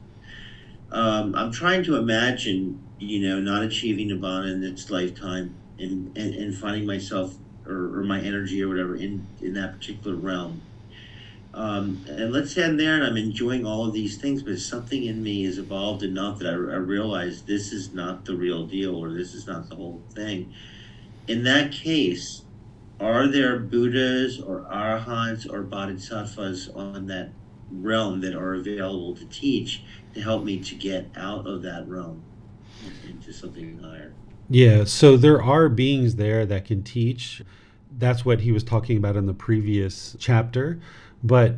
Um, 0.93 1.35
i'm 1.35 1.51
trying 1.51 1.83
to 1.85 1.97
imagine 1.97 2.81
you 2.99 3.27
know 3.27 3.41
not 3.41 3.63
achieving 3.63 4.09
nibbana 4.09 4.53
in 4.53 4.61
this 4.61 4.91
lifetime 4.91 5.55
and, 5.79 6.17
and, 6.17 6.35
and 6.35 6.55
finding 6.55 6.87
myself 6.87 7.37
or, 7.67 7.99
or 7.99 8.05
my 8.05 8.21
energy 8.21 8.63
or 8.63 8.69
whatever 8.69 8.95
in 8.95 9.27
in 9.41 9.55
that 9.55 9.73
particular 9.79 10.17
realm 10.17 10.63
um, 11.57 12.05
and 12.07 12.35
let's 12.35 12.55
I'm 12.59 12.77
there 12.77 12.97
and 12.97 13.03
I'm 13.03 13.17
enjoying 13.17 13.65
all 13.65 13.87
of 13.87 13.95
these 13.95 14.19
things, 14.19 14.43
but 14.43 14.59
something 14.59 15.05
in 15.05 15.23
me 15.23 15.45
has 15.45 15.57
evolved 15.57 16.03
enough 16.03 16.39
that 16.41 16.49
I, 16.49 16.53
I 16.53 16.77
realize 16.77 17.43
this 17.43 17.73
is 17.73 17.95
not 17.95 18.27
the 18.27 18.37
real 18.37 18.67
deal 18.67 18.95
or 18.95 19.15
this 19.15 19.33
is 19.33 19.47
not 19.47 19.71
the 19.71 19.75
whole 19.75 20.03
thing. 20.15 20.53
In 21.29 21.45
that 21.45 21.73
case, 21.73 22.43
are 23.01 23.27
there 23.27 23.59
Buddhas 23.59 24.39
or 24.39 24.67
Arahants 24.71 25.51
or 25.51 25.63
Bodhisattvas 25.63 26.69
on 26.75 27.07
that 27.07 27.31
realm 27.71 28.21
that 28.21 28.35
are 28.35 28.55
available 28.55 29.17
to 29.17 29.25
teach 29.27 29.83
to 30.13 30.21
help 30.21 30.45
me 30.45 30.61
to 30.61 30.75
get 30.75 31.07
out 31.17 31.47
of 31.47 31.63
that 31.63 31.89
realm 31.89 32.23
into 33.09 33.33
something 33.33 33.79
higher? 33.79 34.13
Yeah, 34.51 34.85
so 34.85 35.17
there 35.17 35.43
are 35.43 35.71
beings 35.71 36.17
there 36.17 36.45
that 36.45 36.67
can 36.67 36.83
teach. 36.83 37.43
That's 37.91 38.27
what 38.27 38.41
he 38.41 38.53
was 38.53 38.63
talking 38.63 38.99
about 38.99 39.17
in 39.17 39.25
the 39.25 39.35
previous 39.35 40.17
chapter. 40.19 40.81
But 41.27 41.57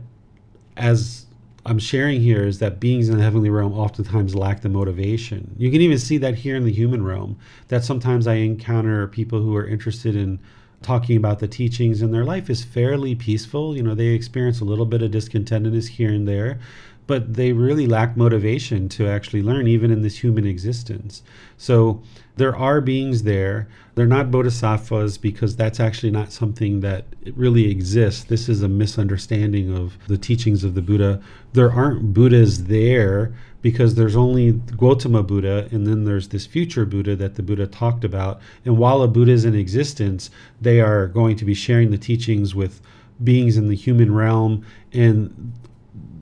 as 0.76 1.26
I'm 1.66 1.78
sharing 1.78 2.22
here 2.22 2.44
is 2.44 2.60
that 2.60 2.80
beings 2.80 3.08
in 3.08 3.18
the 3.18 3.22
heavenly 3.22 3.50
realm 3.50 3.74
oftentimes 3.74 4.34
lack 4.34 4.62
the 4.62 4.68
motivation. 4.70 5.54
You 5.58 5.70
can 5.70 5.82
even 5.82 5.98
see 5.98 6.16
that 6.18 6.36
here 6.36 6.56
in 6.56 6.64
the 6.64 6.72
human 6.72 7.04
realm. 7.04 7.38
That 7.68 7.84
sometimes 7.84 8.26
I 8.26 8.34
encounter 8.34 9.06
people 9.08 9.42
who 9.42 9.54
are 9.54 9.66
interested 9.66 10.16
in 10.16 10.38
talking 10.80 11.16
about 11.16 11.40
the 11.40 11.48
teachings 11.48 12.00
and 12.00 12.14
their 12.14 12.24
life 12.24 12.48
is 12.48 12.64
fairly 12.64 13.14
peaceful. 13.14 13.76
You 13.76 13.82
know, 13.82 13.94
they 13.94 14.06
experience 14.06 14.60
a 14.60 14.64
little 14.64 14.86
bit 14.86 15.02
of 15.02 15.10
discontentedness 15.10 15.88
here 15.88 16.10
and 16.10 16.26
there, 16.26 16.58
but 17.06 17.34
they 17.34 17.52
really 17.52 17.86
lack 17.86 18.16
motivation 18.16 18.88
to 18.90 19.06
actually 19.06 19.42
learn, 19.42 19.66
even 19.66 19.90
in 19.90 20.02
this 20.02 20.22
human 20.22 20.46
existence. 20.46 21.22
So 21.58 22.02
there 22.36 22.56
are 22.56 22.80
beings 22.80 23.24
there. 23.24 23.68
They're 23.98 24.06
not 24.06 24.30
bodhisattvas 24.30 25.18
because 25.18 25.56
that's 25.56 25.80
actually 25.80 26.12
not 26.12 26.30
something 26.30 26.78
that 26.82 27.06
really 27.34 27.68
exists. 27.68 28.22
This 28.22 28.48
is 28.48 28.62
a 28.62 28.68
misunderstanding 28.68 29.76
of 29.76 29.98
the 30.06 30.16
teachings 30.16 30.62
of 30.62 30.76
the 30.76 30.82
Buddha. 30.82 31.20
There 31.52 31.72
aren't 31.72 32.14
Buddhas 32.14 32.66
there 32.66 33.34
because 33.60 33.96
there's 33.96 34.14
only 34.14 34.52
Gautama 34.52 35.24
Buddha 35.24 35.68
and 35.72 35.84
then 35.84 36.04
there's 36.04 36.28
this 36.28 36.46
future 36.46 36.86
Buddha 36.86 37.16
that 37.16 37.34
the 37.34 37.42
Buddha 37.42 37.66
talked 37.66 38.04
about. 38.04 38.40
And 38.64 38.78
while 38.78 39.02
a 39.02 39.08
Buddha 39.08 39.32
is 39.32 39.44
in 39.44 39.56
existence, 39.56 40.30
they 40.60 40.80
are 40.80 41.08
going 41.08 41.34
to 41.34 41.44
be 41.44 41.54
sharing 41.54 41.90
the 41.90 41.98
teachings 41.98 42.54
with 42.54 42.80
beings 43.24 43.56
in 43.56 43.66
the 43.66 43.74
human 43.74 44.14
realm 44.14 44.64
and 44.92 45.52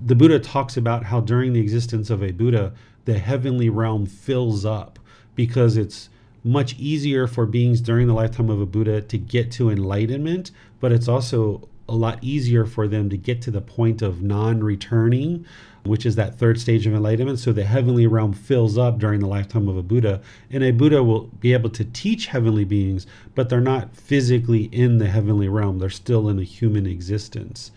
the 0.03 0.15
Buddha 0.15 0.39
talks 0.39 0.79
about 0.79 1.05
how 1.05 1.21
during 1.21 1.53
the 1.53 1.61
existence 1.61 2.09
of 2.09 2.23
a 2.23 2.31
Buddha, 2.31 2.73
the 3.05 3.19
heavenly 3.19 3.69
realm 3.69 4.07
fills 4.07 4.65
up 4.65 4.99
because 5.35 5.77
it's 5.77 6.09
much 6.47 6.79
easier 6.79 7.27
for 7.27 7.45
beings 7.45 7.81
during 7.81 8.07
the 8.07 8.15
lifetime 8.15 8.49
of 8.49 8.61
a 8.61 8.67
Buddha 8.67 9.01
to 9.03 9.19
get 9.19 9.51
to 9.53 9.69
enlightenment, 9.69 10.53
but 10.81 10.93
it's 10.93 11.09
also 11.09 11.69
a 11.89 11.95
lot 11.95 12.23
easier 12.23 12.65
for 12.65 12.87
them 12.87 13.11
to 13.11 13.17
get 13.17 13.43
to 13.43 13.51
the 13.51 13.61
point 13.61 14.01
of 14.01 14.23
non 14.23 14.63
returning, 14.63 15.45
which 15.85 16.07
is 16.07 16.15
that 16.17 16.39
third 16.39 16.61
stage 16.61 16.87
of 16.87 16.95
enlightenment. 16.95 17.41
So 17.41 17.53
the 17.53 17.65
heavenly 17.65 18.07
realm 18.07 18.33
fills 18.33 18.79
up 18.79 18.99
during 18.99 19.21
the 19.21 19.27
lifetime 19.27 19.69
of 19.69 19.77
a 19.77 19.83
Buddha. 19.83 20.21
And 20.51 20.63
a 20.63 20.71
Buddha 20.71 21.03
will 21.03 21.23
be 21.41 21.53
able 21.53 21.71
to 21.71 21.85
teach 21.85 22.27
heavenly 22.27 22.65
beings, 22.65 23.07
but 23.35 23.49
they're 23.49 23.61
not 23.61 23.97
physically 23.97 24.65
in 24.67 24.99
the 24.99 25.09
heavenly 25.09 25.49
realm, 25.49 25.81
they're 25.81 25.91
still 25.91 26.29
in 26.29 26.39
a 26.39 26.45
human 26.45 26.87
existence. 26.87 27.73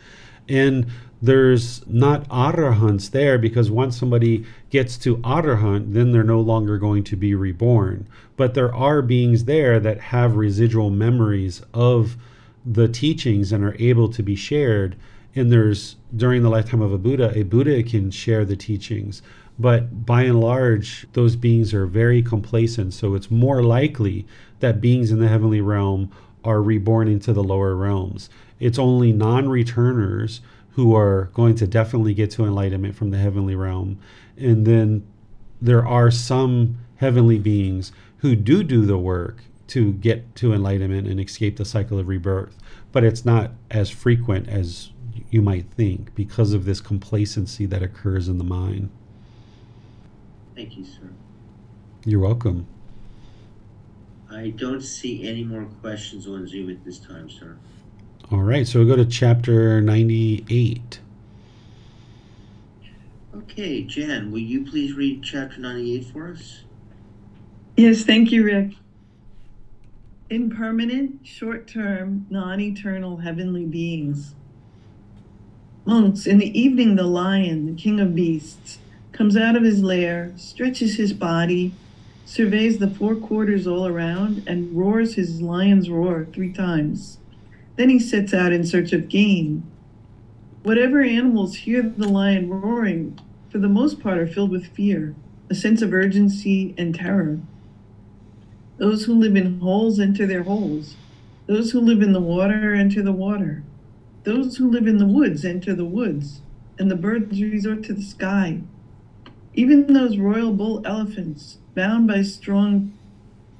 And 0.47 0.87
there's 1.21 1.85
not 1.85 2.27
arahants 2.29 3.11
there 3.11 3.37
because 3.37 3.69
once 3.69 3.97
somebody 3.97 4.45
gets 4.69 4.97
to 4.99 5.17
arahant, 5.17 5.93
then 5.93 6.11
they're 6.11 6.23
no 6.23 6.39
longer 6.39 6.77
going 6.77 7.03
to 7.03 7.15
be 7.17 7.35
reborn. 7.35 8.07
But 8.37 8.53
there 8.53 8.73
are 8.73 9.01
beings 9.01 9.43
there 9.45 9.79
that 9.81 9.99
have 9.99 10.37
residual 10.37 10.89
memories 10.89 11.61
of 11.73 12.15
the 12.65 12.87
teachings 12.87 13.51
and 13.51 13.63
are 13.63 13.75
able 13.79 14.07
to 14.09 14.23
be 14.23 14.35
shared. 14.35 14.95
And 15.35 15.51
there's 15.51 15.97
during 16.15 16.41
the 16.41 16.49
lifetime 16.49 16.81
of 16.81 16.93
a 16.93 16.97
Buddha, 16.97 17.37
a 17.37 17.43
Buddha 17.43 17.83
can 17.83 18.11
share 18.11 18.45
the 18.45 18.55
teachings. 18.55 19.21
But 19.57 20.05
by 20.05 20.23
and 20.23 20.39
large, 20.39 21.05
those 21.11 21.35
beings 21.35 21.73
are 21.73 21.85
very 21.85 22.21
complacent. 22.23 22.93
So 22.93 23.13
it's 23.15 23.29
more 23.29 23.61
likely 23.61 24.25
that 24.61 24.79
beings 24.79 25.11
in 25.11 25.19
the 25.19 25.27
heavenly 25.27 25.59
realm 25.59 26.11
are 26.45 26.61
reborn 26.61 27.09
into 27.09 27.33
the 27.33 27.43
lower 27.43 27.75
realms. 27.75 28.29
It's 28.61 28.79
only 28.79 29.11
non 29.11 29.49
returners 29.49 30.39
who 30.71 30.95
are 30.95 31.29
going 31.33 31.55
to 31.55 31.67
definitely 31.67 32.13
get 32.13 32.31
to 32.31 32.45
enlightenment 32.45 32.95
from 32.95 33.11
the 33.11 33.17
heavenly 33.17 33.55
realm. 33.55 33.99
And 34.37 34.65
then 34.65 35.05
there 35.61 35.85
are 35.85 36.11
some 36.11 36.77
heavenly 36.97 37.39
beings 37.39 37.91
who 38.17 38.35
do 38.35 38.63
do 38.63 38.85
the 38.85 38.97
work 38.97 39.43
to 39.67 39.93
get 39.93 40.35
to 40.35 40.53
enlightenment 40.53 41.07
and 41.07 41.19
escape 41.19 41.57
the 41.57 41.65
cycle 41.65 41.99
of 41.99 42.07
rebirth. 42.07 42.57
But 42.91 43.03
it's 43.03 43.25
not 43.25 43.51
as 43.69 43.89
frequent 43.89 44.47
as 44.49 44.91
you 45.29 45.41
might 45.41 45.69
think 45.71 46.15
because 46.15 46.53
of 46.53 46.65
this 46.65 46.81
complacency 46.81 47.65
that 47.67 47.83
occurs 47.83 48.27
in 48.27 48.37
the 48.37 48.43
mind. 48.43 48.89
Thank 50.55 50.77
you, 50.77 50.85
sir. 50.85 51.09
You're 52.05 52.19
welcome. 52.19 52.67
I 54.31 54.49
don't 54.49 54.81
see 54.81 55.27
any 55.27 55.43
more 55.43 55.65
questions 55.81 56.27
on 56.27 56.47
Zoom 56.47 56.69
at 56.69 56.83
this 56.85 56.99
time, 56.99 57.29
sir. 57.29 57.57
All 58.31 58.43
right, 58.43 58.67
so 58.67 58.77
we'll 58.77 58.87
go 58.87 58.95
to 58.95 59.09
chapter 59.09 59.81
98. 59.81 60.99
Okay, 63.35 63.81
Jan, 63.81 64.31
will 64.31 64.37
you 64.37 64.63
please 64.69 64.93
read 64.93 65.23
chapter 65.23 65.59
98 65.59 66.05
for 66.13 66.31
us? 66.31 66.61
Yes, 67.75 68.03
thank 68.03 68.31
you, 68.31 68.43
Rick. 68.43 68.73
Impermanent, 70.29 71.25
short 71.25 71.67
term, 71.67 72.27
non 72.29 72.59
eternal 72.59 73.17
heavenly 73.17 73.65
beings. 73.65 74.35
Monks, 75.85 76.27
in 76.27 76.37
the 76.37 76.59
evening, 76.59 76.97
the 76.97 77.03
lion, 77.03 77.65
the 77.65 77.81
king 77.81 77.99
of 77.99 78.13
beasts, 78.13 78.77
comes 79.11 79.35
out 79.35 79.55
of 79.55 79.63
his 79.63 79.81
lair, 79.81 80.33
stretches 80.37 80.97
his 80.97 81.13
body, 81.13 81.73
surveys 82.25 82.77
the 82.77 82.91
four 82.91 83.15
quarters 83.15 83.65
all 83.65 83.87
around, 83.87 84.43
and 84.45 84.77
roars 84.77 85.15
his 85.15 85.41
lion's 85.41 85.89
roar 85.89 86.27
three 86.31 86.53
times. 86.53 87.17
Then 87.79 87.87
he 87.87 87.97
sets 87.97 88.33
out 88.33 88.51
in 88.51 88.65
search 88.65 88.91
of 88.91 89.07
game. 89.07 89.63
Whatever 90.63 91.01
animals 91.01 91.55
hear 91.55 91.81
the 91.81 92.09
lion 92.09 92.49
roaring, 92.49 93.17
for 93.49 93.59
the 93.59 93.69
most 93.69 94.01
part, 94.01 94.17
are 94.17 94.27
filled 94.27 94.51
with 94.51 94.75
fear, 94.75 95.15
a 95.49 95.55
sense 95.55 95.81
of 95.81 95.93
urgency 95.93 96.75
and 96.77 96.93
terror. 96.93 97.39
Those 98.79 99.05
who 99.05 99.13
live 99.13 99.37
in 99.37 99.61
holes 99.61 99.97
enter 99.97 100.27
their 100.27 100.43
holes. 100.43 100.97
Those 101.47 101.71
who 101.71 101.79
live 101.79 102.01
in 102.01 102.11
the 102.11 102.19
water 102.19 102.73
enter 102.73 103.01
the 103.01 103.13
water. 103.13 103.63
Those 104.25 104.57
who 104.57 104.69
live 104.69 104.85
in 104.85 104.97
the 104.97 105.07
woods 105.07 105.45
enter 105.45 105.73
the 105.73 105.85
woods, 105.85 106.41
and 106.77 106.91
the 106.91 106.97
birds 106.97 107.41
resort 107.41 107.83
to 107.83 107.93
the 107.93 108.03
sky. 108.03 108.59
Even 109.53 109.93
those 109.93 110.17
royal 110.17 110.51
bull 110.51 110.81
elephants, 110.85 111.59
bound 111.75 112.09
by 112.09 112.23
strong 112.23 112.91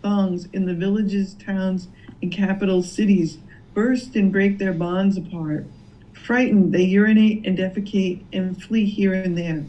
thongs 0.02 0.50
in 0.52 0.66
the 0.66 0.76
villages, 0.76 1.36
towns, 1.36 1.88
and 2.22 2.34
capital 2.34 2.84
cities, 2.84 3.38
burst 3.74 4.16
and 4.16 4.32
break 4.32 4.58
their 4.58 4.74
bonds 4.74 5.18
apart. 5.18 5.66
Frightened, 6.14 6.74
they 6.74 6.84
urinate 6.84 7.46
and 7.46 7.58
defecate 7.58 8.24
and 8.32 8.62
flee 8.62 8.86
here 8.86 9.14
and 9.14 9.38
there. 9.38 9.66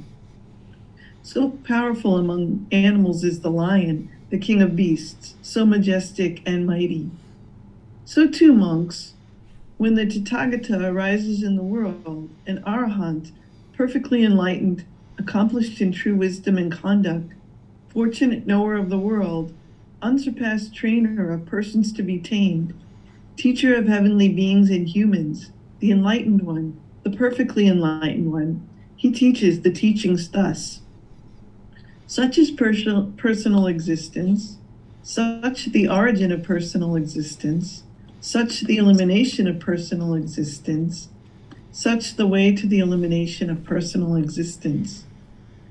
So 1.22 1.50
powerful 1.64 2.16
among 2.16 2.66
animals 2.72 3.24
is 3.24 3.40
the 3.40 3.50
lion, 3.50 4.10
the 4.30 4.38
king 4.38 4.62
of 4.62 4.76
beasts, 4.76 5.34
so 5.42 5.64
majestic 5.64 6.42
and 6.46 6.66
mighty. 6.66 7.10
So 8.04 8.26
too, 8.26 8.52
monks, 8.52 9.14
when 9.76 9.94
the 9.94 10.06
Tathagata 10.06 10.92
arises 10.92 11.42
in 11.42 11.56
the 11.56 11.62
world, 11.62 12.28
an 12.46 12.62
arahant, 12.66 13.30
perfectly 13.72 14.24
enlightened, 14.24 14.84
accomplished 15.18 15.80
in 15.80 15.92
true 15.92 16.14
wisdom 16.14 16.58
and 16.58 16.72
conduct, 16.72 17.32
fortunate 17.88 18.46
knower 18.46 18.74
of 18.74 18.90
the 18.90 18.98
world, 18.98 19.52
unsurpassed 20.02 20.74
trainer 20.74 21.32
of 21.32 21.46
persons 21.46 21.92
to 21.92 22.02
be 22.02 22.18
tamed, 22.18 22.74
teacher 23.40 23.74
of 23.74 23.88
heavenly 23.88 24.28
beings 24.28 24.68
and 24.68 24.86
humans, 24.86 25.50
the 25.78 25.90
enlightened 25.90 26.42
one, 26.42 26.78
the 27.04 27.10
perfectly 27.10 27.66
enlightened 27.66 28.30
one, 28.30 28.68
he 28.96 29.10
teaches 29.10 29.62
the 29.62 29.72
teachings 29.72 30.28
thus. 30.28 30.82
Such 32.06 32.36
is 32.36 32.50
personal, 32.50 33.14
personal 33.16 33.66
existence, 33.66 34.58
such 35.02 35.66
the 35.66 35.88
origin 35.88 36.30
of 36.32 36.42
personal 36.42 36.96
existence, 36.96 37.84
such 38.20 38.60
the 38.60 38.76
elimination 38.76 39.48
of 39.48 39.58
personal 39.58 40.12
existence, 40.12 41.08
such 41.72 42.16
the 42.16 42.26
way 42.26 42.54
to 42.54 42.66
the 42.66 42.80
elimination 42.80 43.48
of 43.48 43.64
personal 43.64 44.16
existence. 44.16 45.04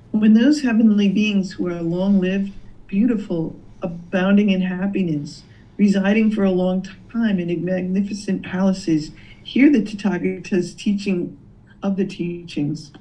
When 0.09 0.33
those 0.33 0.61
heavenly 0.61 1.09
beings 1.09 1.51
who 1.51 1.67
are 1.67 1.83
long 1.83 2.19
lived, 2.19 2.51
beautiful, 2.87 3.55
abounding 3.83 4.49
in 4.49 4.61
happiness, 4.61 5.43
residing 5.79 6.29
for 6.29 6.43
a 6.43 6.51
long 6.51 6.85
time 7.09 7.39
in 7.39 7.63
magnificent 7.63 8.43
palaces, 8.43 9.11
hear 9.41 9.71
the 9.71 9.81
Tathagata's 9.81 10.75
teaching 10.75 11.37
of 11.81 11.95
the 11.95 12.05
teachings. 12.05 12.91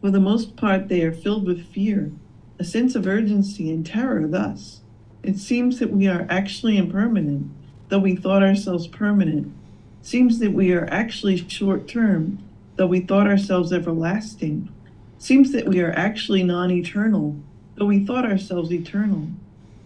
For 0.00 0.12
the 0.12 0.20
most 0.20 0.56
part, 0.56 0.86
they 0.86 1.02
are 1.02 1.12
filled 1.12 1.44
with 1.44 1.66
fear, 1.66 2.12
a 2.60 2.64
sense 2.64 2.94
of 2.94 3.08
urgency 3.08 3.72
and 3.72 3.84
terror. 3.84 4.28
Thus, 4.28 4.82
it 5.24 5.36
seems 5.36 5.80
that 5.80 5.90
we 5.90 6.06
are 6.06 6.28
actually 6.30 6.78
impermanent, 6.78 7.50
though 7.88 7.98
we 7.98 8.14
thought 8.14 8.44
ourselves 8.44 8.86
permanent. 8.86 9.52
Seems 10.00 10.38
that 10.38 10.52
we 10.52 10.72
are 10.72 10.86
actually 10.92 11.36
short 11.48 11.88
term, 11.88 12.38
though 12.76 12.86
we 12.86 13.00
thought 13.00 13.26
ourselves 13.26 13.72
everlasting. 13.72 14.72
Seems 15.18 15.50
that 15.50 15.66
we 15.66 15.80
are 15.80 15.92
actually 15.92 16.44
non 16.44 16.70
eternal, 16.70 17.34
though 17.74 17.86
we 17.86 18.06
thought 18.06 18.24
ourselves 18.24 18.72
eternal. 18.72 19.26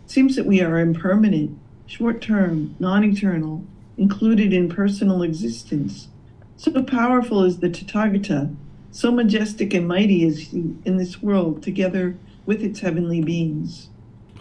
Seems 0.06 0.36
that 0.36 0.44
we 0.44 0.60
are 0.60 0.78
impermanent, 0.78 1.58
short 1.92 2.22
term, 2.22 2.74
non 2.78 3.04
eternal, 3.04 3.62
included 3.98 4.50
in 4.50 4.66
personal 4.66 5.22
existence. 5.22 6.08
So 6.56 6.82
powerful 6.82 7.44
is 7.44 7.58
the 7.58 7.68
Tathagata, 7.68 8.54
so 8.90 9.12
majestic 9.12 9.74
and 9.74 9.86
mighty 9.86 10.24
is 10.24 10.38
he 10.38 10.74
in 10.86 10.96
this 10.96 11.22
world, 11.22 11.62
together 11.62 12.16
with 12.46 12.62
its 12.62 12.80
heavenly 12.80 13.20
beings. 13.20 13.90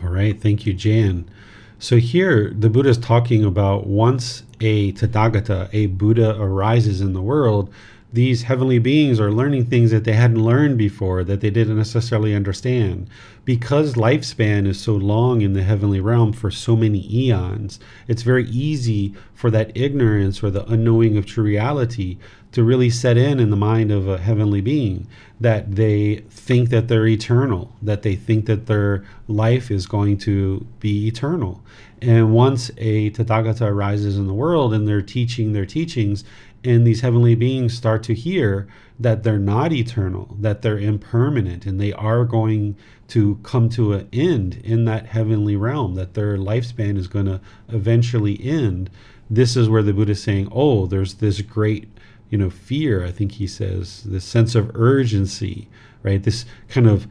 All 0.02 0.10
right, 0.10 0.40
thank 0.42 0.66
you, 0.66 0.74
Jan. 0.74 1.30
So 1.78 1.98
here 1.98 2.54
the 2.58 2.70
Buddha 2.70 2.90
is 2.90 2.98
talking 2.98 3.44
about 3.44 3.86
once 3.86 4.44
a 4.62 4.94
Tathagata, 4.94 5.68
a 5.74 5.88
Buddha 5.88 6.40
arises 6.40 7.02
in 7.02 7.12
the 7.12 7.22
world, 7.22 7.70
these 8.14 8.44
heavenly 8.44 8.80
beings 8.80 9.20
are 9.20 9.32
learning 9.32 9.66
things 9.66 9.92
that 9.92 10.04
they 10.04 10.14
hadn't 10.14 10.44
learned 10.44 10.78
before, 10.78 11.24
that 11.24 11.40
they 11.40 11.50
didn't 11.50 11.78
necessarily 11.78 12.36
understand. 12.36 13.10
Because 13.46 13.94
lifespan 13.94 14.68
is 14.68 14.80
so 14.80 14.96
long 14.96 15.42
in 15.42 15.54
the 15.54 15.64
heavenly 15.64 16.02
realm 16.02 16.34
for 16.34 16.52
so 16.52 16.76
many 16.76 17.08
eons, 17.14 17.80
it's 18.08 18.22
very 18.24 18.46
easy 18.50 19.14
for 19.34 19.50
that 19.52 19.76
ignorance 19.76 20.44
or 20.44 20.52
the 20.52 20.66
unknowing 20.66 21.18
of 21.18 21.26
true 21.26 21.44
reality 21.44 22.18
to 22.52 22.64
really 22.64 22.90
set 22.90 23.18
in 23.18 23.40
in 23.40 23.50
the 23.50 23.56
mind 23.56 23.92
of 23.92 24.08
a 24.08 24.18
heavenly 24.18 24.62
being 24.62 25.08
that 25.40 25.76
they 25.76 26.18
think 26.30 26.70
that 26.70 26.88
they're 26.88 27.08
eternal, 27.08 27.74
that 27.82 28.02
they 28.02 28.16
think 28.16 28.46
that 28.46 28.68
their 28.68 29.06
life 29.28 29.72
is 29.72 29.88
going 29.88 30.18
to 30.18 30.66
be 30.80 31.08
eternal. 31.08 31.64
And 32.02 32.34
once 32.34 32.70
a 32.78 33.12
Tathagata 33.12 33.68
arises 33.68 34.18
in 34.18 34.28
the 34.28 34.34
world 34.34 34.74
and 34.74 34.88
they're 34.88 35.02
teaching 35.02 35.54
their 35.54 35.66
teachings, 35.66 36.24
and 36.64 36.86
these 36.86 37.02
heavenly 37.02 37.36
beings 37.36 37.74
start 37.76 38.04
to 38.04 38.14
hear 38.14 38.68
that 39.00 39.24
they're 39.24 39.40
not 39.40 39.74
eternal, 39.74 40.36
that 40.40 40.62
they're 40.62 40.78
impermanent, 40.78 41.66
and 41.66 41.82
they 41.82 41.92
are 41.94 42.24
going 42.24 42.76
to 43.08 43.40
come 43.42 43.68
to 43.70 43.94
an 43.94 44.08
end 44.14 44.62
in 44.64 44.86
that 44.86 45.08
heavenly 45.08 45.56
realm, 45.56 45.96
that 45.96 46.14
their 46.14 46.38
lifespan 46.38 46.98
is 46.98 47.08
going 47.08 47.26
to 47.26 47.42
eventually 47.70 48.40
end. 48.44 48.90
This 49.30 49.56
is 49.56 49.70
where 49.70 49.82
the 49.82 49.94
Buddha 49.94 50.12
is 50.12 50.22
saying, 50.22 50.50
oh, 50.52 50.86
there's 50.86 51.16
this 51.16 51.42
great, 51.42 51.90
you 52.30 52.38
know, 52.38 52.50
fear, 52.50 53.04
I 53.04 53.12
think 53.12 53.34
he 53.34 53.48
says, 53.48 54.04
this 54.04 54.24
sense 54.24 54.54
of 54.54 54.76
urgency, 54.76 55.68
right? 56.04 56.22
This 56.22 56.46
kind 56.70 56.88
of 56.88 57.08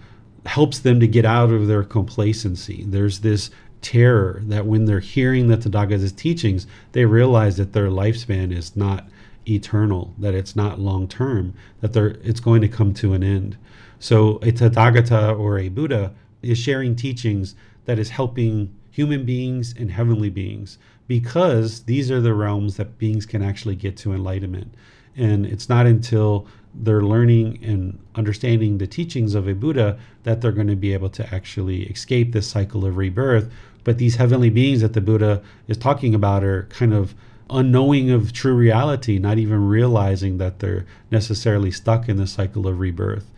helps 0.47 0.79
them 0.79 1.01
to 1.01 1.09
get 1.09 1.25
out 1.25 1.51
of 1.51 1.67
their 1.67 1.83
complacency. 1.83 2.85
There's 2.87 3.21
this 3.21 3.51
terror 3.83 4.43
that 4.45 4.67
when 4.67 4.85
they're 4.85 5.01
hearing 5.01 5.49
the 5.49 5.57
Tathagata's 5.57 6.13
teachings, 6.13 6.67
they 6.93 7.05
realize 7.05 7.57
that 7.57 7.73
their 7.73 7.89
lifespan 7.89 8.57
is 8.57 8.77
not 8.77 9.09
eternal, 9.51 10.15
that 10.19 10.35
it's 10.35 10.57
not 10.57 10.79
long 10.79 11.09
term, 11.09 11.55
that 11.81 11.93
there 11.93 12.19
it's 12.23 12.41
going 12.41 12.61
to 12.61 12.69
come 12.69 12.95
to 12.95 13.15
an 13.15 13.23
end. 13.23 13.57
So 13.99 14.37
a 14.37 14.53
Tathagata 14.53 15.39
or 15.39 15.59
a 15.59 15.69
Buddha 15.69 16.13
is 16.43 16.59
sharing 16.59 16.97
teachings 16.97 17.55
that 17.85 17.99
is 17.99 18.11
helping 18.11 18.75
human 18.91 19.25
beings 19.25 19.75
and 19.79 19.91
heavenly 19.91 20.31
beings 20.31 20.79
because 21.07 21.85
these 21.85 22.11
are 22.11 22.21
the 22.21 22.35
realms 22.35 22.77
that 22.77 22.99
beings 22.99 23.27
can 23.27 23.43
actually 23.43 23.77
get 23.77 23.97
to 23.99 24.13
enlightenment. 24.13 24.75
And 25.17 25.45
it's 25.45 25.69
not 25.69 25.87
until 25.87 26.47
they're 26.75 27.03
learning 27.03 27.59
and 27.65 27.99
understanding 28.15 28.79
the 28.79 28.87
teachings 28.87 29.35
of 29.35 29.49
a 29.49 29.55
Buddha 29.55 29.99
that 30.23 30.41
they're 30.41 30.53
going 30.53 30.69
to 30.69 30.77
be 30.77 30.93
able 30.93 31.11
to 31.11 31.35
actually 31.35 31.83
escape 31.85 32.33
this 32.33 32.47
cycle 32.47 32.87
of 32.87 32.97
rebirth. 32.97 33.51
But 33.83 33.99
these 33.99 34.17
heavenly 34.17 34.51
beings 34.51 34.83
that 34.83 34.93
the 34.93 35.01
Buddha 35.01 35.43
is 35.67 35.77
talking 35.77 36.15
about 36.15 36.45
are 36.45 36.65
kind 36.71 36.95
of 36.95 37.15
unknowing 37.51 38.11
of 38.11 38.33
true 38.33 38.55
reality, 38.55 39.19
not 39.19 39.39
even 39.39 39.67
realizing 39.67 40.39
that 40.39 40.61
they're 40.61 40.87
necessarily 41.11 41.71
stuck 41.71 42.09
in 42.09 42.17
the 42.17 42.27
cycle 42.27 42.67
of 42.67 42.79
rebirth. 42.79 43.31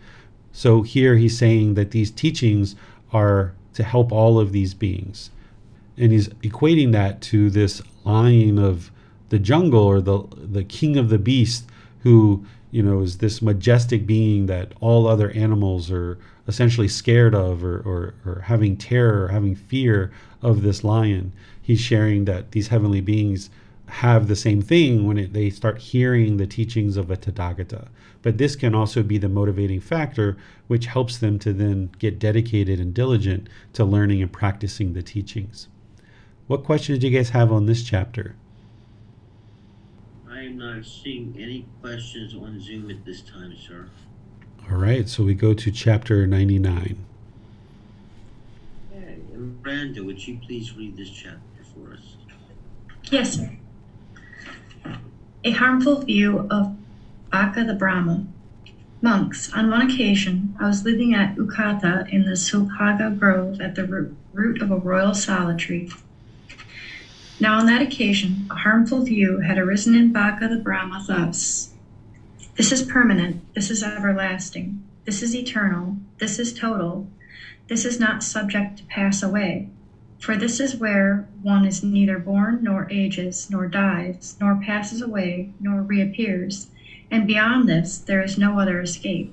So 0.51 0.83
here 0.83 1.15
he's 1.17 1.37
saying 1.37 1.73
that 1.73 1.91
these 1.91 2.11
teachings 2.11 2.75
are 3.11 3.53
to 3.73 3.83
help 3.83 4.11
all 4.11 4.39
of 4.39 4.51
these 4.51 4.73
beings. 4.73 5.31
And 5.97 6.11
he's 6.11 6.29
equating 6.29 6.91
that 6.91 7.21
to 7.23 7.49
this 7.49 7.81
lion 8.03 8.59
of 8.59 8.91
the 9.29 9.39
jungle 9.39 9.83
or 9.83 10.01
the 10.01 10.23
the 10.35 10.63
king 10.63 10.97
of 10.97 11.09
the 11.09 11.17
beast 11.17 11.65
who, 12.01 12.45
you 12.69 12.83
know, 12.83 13.01
is 13.01 13.17
this 13.17 13.41
majestic 13.41 14.05
being 14.05 14.45
that 14.45 14.73
all 14.79 15.07
other 15.07 15.31
animals 15.31 15.89
are 15.89 16.19
essentially 16.47 16.87
scared 16.87 17.33
of 17.33 17.63
or, 17.63 17.77
or, 17.79 18.13
or 18.25 18.41
having 18.41 18.75
terror 18.75 19.23
or 19.23 19.27
having 19.29 19.55
fear 19.55 20.11
of 20.41 20.61
this 20.61 20.83
lion. 20.83 21.31
He's 21.61 21.79
sharing 21.79 22.25
that 22.25 22.51
these 22.51 22.67
heavenly 22.67 23.01
beings 23.01 23.49
have 23.93 24.27
the 24.27 24.35
same 24.35 24.61
thing 24.61 25.05
when 25.05 25.19
it, 25.19 25.33
they 25.33 25.51
start 25.51 25.77
hearing 25.77 26.37
the 26.37 26.47
teachings 26.47 26.97
of 26.97 27.11
a 27.11 27.15
Tathagata. 27.15 27.89
But 28.23 28.39
this 28.39 28.55
can 28.55 28.73
also 28.73 29.03
be 29.03 29.19
the 29.19 29.29
motivating 29.29 29.81
factor, 29.81 30.35
which 30.67 30.87
helps 30.87 31.17
them 31.17 31.37
to 31.39 31.53
then 31.53 31.91
get 31.99 32.17
dedicated 32.17 32.79
and 32.79 32.93
diligent 32.93 33.47
to 33.73 33.85
learning 33.85 34.21
and 34.21 34.31
practicing 34.31 34.93
the 34.93 35.03
teachings. 35.03 35.67
What 36.47 36.63
questions 36.63 36.99
do 36.99 37.07
you 37.07 37.15
guys 37.15 37.29
have 37.29 37.51
on 37.51 37.67
this 37.67 37.83
chapter? 37.83 38.35
I 40.29 40.39
am 40.39 40.57
not 40.57 40.85
seeing 40.85 41.35
any 41.39 41.67
questions 41.81 42.33
on 42.33 42.59
Zoom 42.59 42.89
at 42.89 43.05
this 43.05 43.21
time, 43.21 43.55
sir. 43.55 43.89
All 44.71 44.77
right, 44.77 45.07
so 45.07 45.23
we 45.23 45.35
go 45.35 45.53
to 45.53 45.71
chapter 45.71 46.25
99. 46.25 47.05
Okay, 48.91 49.17
Miranda, 49.35 50.03
would 50.03 50.27
you 50.27 50.39
please 50.45 50.75
read 50.75 50.97
this 50.97 51.11
chapter 51.11 51.39
for 51.75 51.93
us? 51.93 52.15
Yes, 53.11 53.35
sir. 53.35 53.51
A 55.45 55.51
harmful 55.51 55.99
view 55.99 56.47
of 56.49 56.73
Baka 57.29 57.65
the 57.65 57.73
Brahma. 57.73 58.25
Monks, 59.01 59.51
on 59.51 59.69
one 59.69 59.81
occasion, 59.81 60.55
I 60.57 60.67
was 60.67 60.85
living 60.85 61.13
at 61.13 61.35
Ukkattha 61.35 62.07
in 62.07 62.23
the 62.23 62.37
Subhaga 62.37 63.19
Grove 63.19 63.59
at 63.59 63.75
the 63.75 64.09
root 64.31 64.61
of 64.61 64.71
a 64.71 64.77
royal 64.77 65.13
tree. 65.57 65.91
Now, 67.41 67.59
on 67.59 67.65
that 67.65 67.81
occasion, 67.81 68.47
a 68.49 68.55
harmful 68.55 69.03
view 69.03 69.39
had 69.39 69.57
arisen 69.57 69.95
in 69.95 70.13
Bhakka 70.13 70.47
the 70.47 70.61
Brahma 70.63 71.03
thus 71.05 71.73
This 72.55 72.71
is 72.71 72.81
permanent, 72.81 73.41
this 73.53 73.69
is 73.69 73.83
everlasting, 73.83 74.81
this 75.03 75.21
is 75.21 75.35
eternal, 75.35 75.97
this 76.19 76.39
is 76.39 76.53
total, 76.53 77.09
this 77.67 77.83
is 77.83 77.99
not 77.99 78.23
subject 78.23 78.77
to 78.77 78.85
pass 78.85 79.21
away. 79.21 79.67
For 80.23 80.37
this 80.37 80.61
is 80.61 80.77
where 80.77 81.25
one 81.41 81.65
is 81.65 81.83
neither 81.83 82.17
born, 82.17 82.63
nor 82.63 82.87
ages, 82.89 83.49
nor 83.49 83.67
dies, 83.67 84.37
nor 84.39 84.55
passes 84.55 85.01
away, 85.01 85.49
nor 85.59 85.81
reappears, 85.81 86.67
and 87.11 87.27
beyond 87.27 87.67
this 87.67 87.97
there 87.97 88.21
is 88.21 88.37
no 88.37 88.57
other 88.57 88.79
escape. 88.79 89.29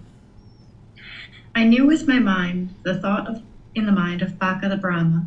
I 1.55 1.63
knew 1.63 1.87
with 1.87 2.09
my 2.09 2.19
mind 2.19 2.71
the 2.83 2.93
thought 2.93 3.29
of, 3.29 3.41
in 3.73 3.87
the 3.87 3.93
mind 3.93 4.21
of 4.21 4.37
Baka 4.41 4.69
the 4.69 4.75
Brahma, 4.75 5.27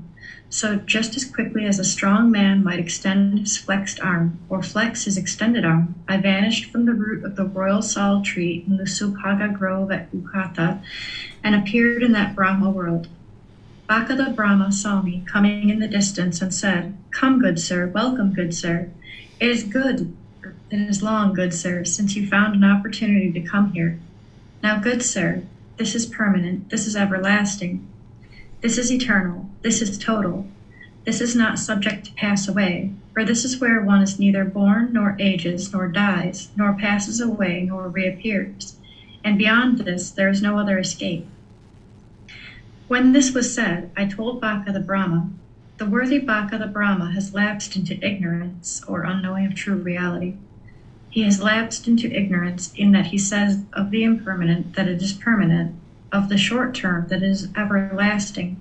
so 0.50 0.76
just 0.76 1.16
as 1.16 1.24
quickly 1.24 1.64
as 1.64 1.80
a 1.80 1.86
strong 1.86 2.30
man 2.30 2.62
might 2.62 2.80
extend 2.80 3.40
his 3.40 3.56
flexed 3.56 4.02
arm, 4.02 4.36
or 4.50 4.62
flex 4.62 5.06
his 5.06 5.16
extended 5.16 5.64
arm, 5.64 5.96
I 6.10 6.18
vanished 6.18 6.66
from 6.66 6.84
the 6.84 6.94
root 6.94 7.24
of 7.24 7.36
the 7.36 7.46
royal 7.46 7.82
sal 7.82 8.20
tree 8.20 8.62
in 8.68 8.76
the 8.76 8.84
Subhaga 8.84 9.48
grove 9.54 9.92
at 9.92 10.12
Ukkattha 10.12 10.78
and 11.42 11.56
appeared 11.56 12.04
in 12.04 12.12
that 12.12 12.36
Brahma 12.36 12.70
world. 12.70 13.08
The 13.94 14.34
Brahma 14.36 14.72
saw 14.72 15.04
me 15.04 15.24
coming 15.28 15.70
in 15.70 15.78
the 15.78 15.88
distance 15.88 16.42
and 16.42 16.52
said, 16.52 16.98
Come, 17.12 17.40
good 17.40 17.60
sir, 17.60 17.86
welcome, 17.86 18.34
good 18.34 18.52
sir. 18.54 18.90
It 19.40 19.50
is 19.50 19.64
good, 19.64 20.18
it 20.72 20.80
is 20.80 21.04
long, 21.04 21.32
good 21.34 21.54
sir, 21.54 21.86
since 21.86 22.16
you 22.16 22.28
found 22.28 22.56
an 22.56 22.64
opportunity 22.64 23.32
to 23.32 23.48
come 23.48 23.72
here. 23.74 24.00
Now, 24.64 24.80
good 24.80 25.04
sir, 25.04 25.44
this 25.78 25.94
is 25.94 26.08
permanent, 26.08 26.72
this 26.72 26.88
is 26.88 26.96
everlasting, 26.96 27.88
this 28.62 28.80
is 28.80 28.92
eternal, 28.92 29.48
this 29.62 29.80
is 29.80 29.96
total, 30.00 30.48
this 31.06 31.22
is 31.22 31.36
not 31.36 31.60
subject 31.60 32.08
to 32.08 32.14
pass 32.14 32.48
away, 32.48 32.92
for 33.14 33.24
this 33.24 33.46
is 33.46 33.62
where 33.62 33.80
one 33.80 34.02
is 34.02 34.18
neither 34.18 34.44
born, 34.44 34.92
nor 34.92 35.16
ages, 35.20 35.72
nor 35.72 35.88
dies, 35.88 36.50
nor 36.56 36.74
passes 36.74 37.22
away, 37.22 37.62
nor 37.62 37.90
reappears. 37.90 38.76
And 39.24 39.38
beyond 39.38 39.78
this, 39.78 40.10
there 40.10 40.30
is 40.30 40.42
no 40.42 40.58
other 40.58 40.80
escape. 40.80 41.28
When 42.90 43.14
this 43.14 43.34
was 43.34 43.54
said, 43.54 43.92
I 43.96 44.06
told 44.06 44.42
Baka 44.42 44.74
the 44.74 44.82
Brahma, 44.82 45.30
the 45.78 45.86
worthy 45.86 46.20
Baka 46.20 46.58
the 46.58 46.68
Brahma 46.68 47.12
has 47.14 47.34
lapsed 47.34 47.78
into 47.78 48.06
ignorance 48.06 48.84
or 48.86 49.04
unknowing 49.04 49.46
of 49.46 49.56
true 49.56 49.78
reality. 49.78 50.36
He 51.10 51.24
has 51.24 51.42
lapsed 51.42 51.88
into 51.88 52.12
ignorance 52.12 52.74
in 52.76 52.92
that 52.92 53.08
he 53.08 53.18
says 53.18 53.64
of 53.72 53.90
the 53.90 54.04
impermanent 54.04 54.76
that 54.76 54.90
it 54.90 55.02
is 55.02 55.14
permanent, 55.14 55.76
of 56.12 56.28
the 56.28 56.38
short 56.38 56.76
term 56.76 57.08
that 57.08 57.24
it 57.24 57.30
is 57.30 57.48
everlasting, 57.56 58.60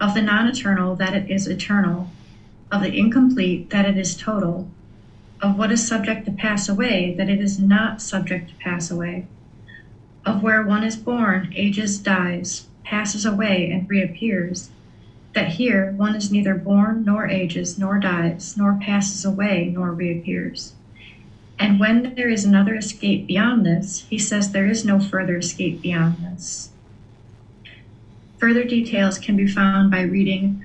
of 0.00 0.14
the 0.14 0.22
non 0.22 0.48
eternal 0.48 0.96
that 0.96 1.14
it 1.14 1.30
is 1.30 1.46
eternal, 1.46 2.10
of 2.72 2.82
the 2.82 2.98
incomplete 2.98 3.70
that 3.70 3.84
it 3.84 3.96
is 3.96 4.16
total, 4.16 4.68
of 5.40 5.56
what 5.56 5.70
is 5.70 5.86
subject 5.86 6.26
to 6.26 6.32
pass 6.32 6.68
away 6.68 7.14
that 7.16 7.30
it 7.30 7.40
is 7.40 7.60
not 7.60 8.02
subject 8.02 8.48
to 8.48 8.56
pass 8.56 8.90
away, 8.90 9.28
of 10.26 10.42
where 10.42 10.64
one 10.64 10.82
is 10.82 10.96
born, 10.96 11.52
ages, 11.54 11.98
dies, 12.00 12.66
passes 12.88 13.26
away 13.26 13.70
and 13.70 13.88
reappears, 13.88 14.70
that 15.34 15.52
here 15.52 15.92
one 15.92 16.14
is 16.14 16.32
neither 16.32 16.54
born, 16.54 17.04
nor 17.04 17.28
ages, 17.28 17.78
nor 17.78 17.98
dies, 17.98 18.56
nor 18.56 18.78
passes 18.80 19.24
away, 19.26 19.70
nor 19.74 19.92
reappears. 19.92 20.72
And 21.58 21.78
when 21.78 22.14
there 22.14 22.30
is 22.30 22.44
another 22.44 22.74
escape 22.74 23.26
beyond 23.26 23.66
this, 23.66 24.06
he 24.08 24.18
says 24.18 24.52
there 24.52 24.66
is 24.66 24.86
no 24.86 24.98
further 24.98 25.36
escape 25.36 25.82
beyond 25.82 26.16
this. 26.18 26.70
Further 28.38 28.64
details 28.64 29.18
can 29.18 29.36
be 29.36 29.46
found 29.46 29.90
by 29.90 30.00
reading 30.00 30.64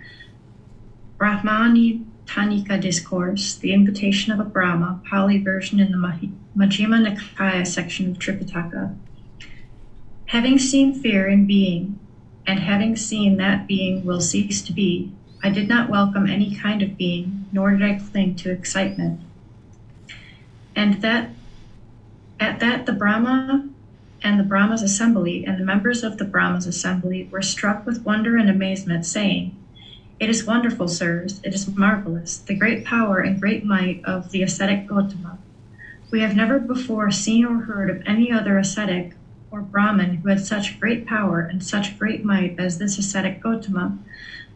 Brahmani 1.18 2.06
Tanika 2.26 2.80
Discourse, 2.80 3.56
The 3.56 3.74
Invitation 3.74 4.32
of 4.32 4.40
a 4.40 4.44
Brahma, 4.46 5.02
Pali 5.10 5.40
version 5.40 5.80
in 5.80 5.92
the 5.92 5.98
Majjhima 5.98 7.06
Nikaya 7.06 7.68
section 7.68 8.12
of 8.12 8.20
Tripitaka. 8.20 8.96
Having 10.28 10.60
seen 10.60 10.94
fear 10.94 11.28
in 11.28 11.46
being, 11.46 12.00
and 12.46 12.60
having 12.60 12.96
seen 12.96 13.38
that 13.38 13.68
being 13.68 14.06
will 14.06 14.22
cease 14.22 14.62
to 14.64 14.74
be, 14.74 15.12
I 15.42 15.50
did 15.50 15.68
not 15.68 15.90
welcome 15.90 16.28
any 16.28 16.56
kind 16.56 16.82
of 16.82 16.98
being, 16.98 17.46
nor 17.52 17.72
did 17.72 17.84
I 17.84 18.00
cling 18.00 18.36
to 18.38 18.52
excitement. 18.52 19.22
And 20.76 21.02
that 21.02 21.30
at 22.40 22.60
that 22.60 22.86
the 22.86 22.94
Brahma 22.94 23.70
and 24.22 24.40
the 24.40 24.44
Brahma's 24.44 24.82
assembly 24.82 25.46
and 25.46 25.60
the 25.60 25.66
members 25.66 26.04
of 26.04 26.18
the 26.18 26.26
Brahma's 26.26 26.66
assembly 26.66 27.28
were 27.32 27.42
struck 27.42 27.86
with 27.86 28.06
wonder 28.06 28.38
and 28.38 28.50
amazement, 28.50 29.06
saying, 29.06 29.56
It 30.20 30.30
is 30.30 30.46
wonderful, 30.46 30.88
sirs, 30.88 31.42
it 31.44 31.54
is 31.54 31.68
marvelous, 31.68 32.38
the 32.38 32.56
great 32.56 32.86
power 32.86 33.20
and 33.20 33.40
great 33.40 33.66
might 33.66 34.04
of 34.06 34.32
the 34.32 34.44
ascetic 34.44 34.88
Gotama. 34.88 35.38
We 36.10 36.22
have 36.22 36.36
never 36.36 36.60
before 36.60 37.12
seen 37.12 37.44
or 37.44 37.64
heard 37.64 37.90
of 37.90 38.04
any 38.06 38.32
other 38.32 38.58
ascetic 38.58 39.14
or 39.54 39.62
Brahman 39.62 40.16
who 40.16 40.30
had 40.30 40.44
such 40.44 40.80
great 40.80 41.06
power 41.06 41.40
and 41.40 41.64
such 41.64 42.00
great 42.00 42.26
might 42.26 42.60
as 42.60 42.80
this 42.80 42.98
ascetic 42.98 43.40
Gotama, 43.40 44.00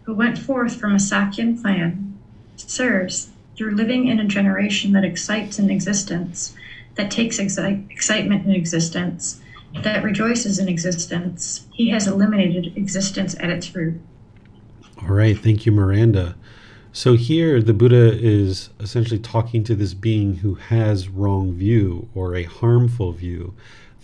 who 0.03 0.13
went 0.15 0.39
forth 0.39 0.75
from 0.75 0.93
a 0.93 0.97
Sakyan 0.99 1.61
clan. 1.61 2.17
Sirs, 2.55 3.29
through 3.55 3.75
living 3.75 4.07
in 4.07 4.19
a 4.19 4.25
generation 4.25 4.93
that 4.93 5.05
excites 5.05 5.59
in 5.59 5.69
existence, 5.69 6.55
that 6.95 7.11
takes 7.11 7.37
exci- 7.37 7.89
excitement 7.91 8.47
in 8.47 8.55
existence, 8.55 9.39
that 9.83 10.03
rejoices 10.03 10.57
in 10.57 10.67
existence, 10.67 11.67
he 11.71 11.89
has 11.89 12.07
eliminated 12.07 12.75
existence 12.75 13.35
at 13.39 13.51
its 13.51 13.75
root. 13.75 14.01
All 15.03 15.09
right, 15.09 15.37
thank 15.37 15.67
you, 15.67 15.71
Miranda. 15.71 16.35
So 16.91 17.13
here 17.13 17.61
the 17.61 17.73
Buddha 17.73 18.17
is 18.19 18.71
essentially 18.79 19.19
talking 19.19 19.63
to 19.65 19.75
this 19.75 19.93
being 19.93 20.37
who 20.37 20.55
has 20.55 21.07
wrong 21.07 21.53
view 21.53 22.09
or 22.15 22.35
a 22.35 22.43
harmful 22.43 23.11
view 23.11 23.53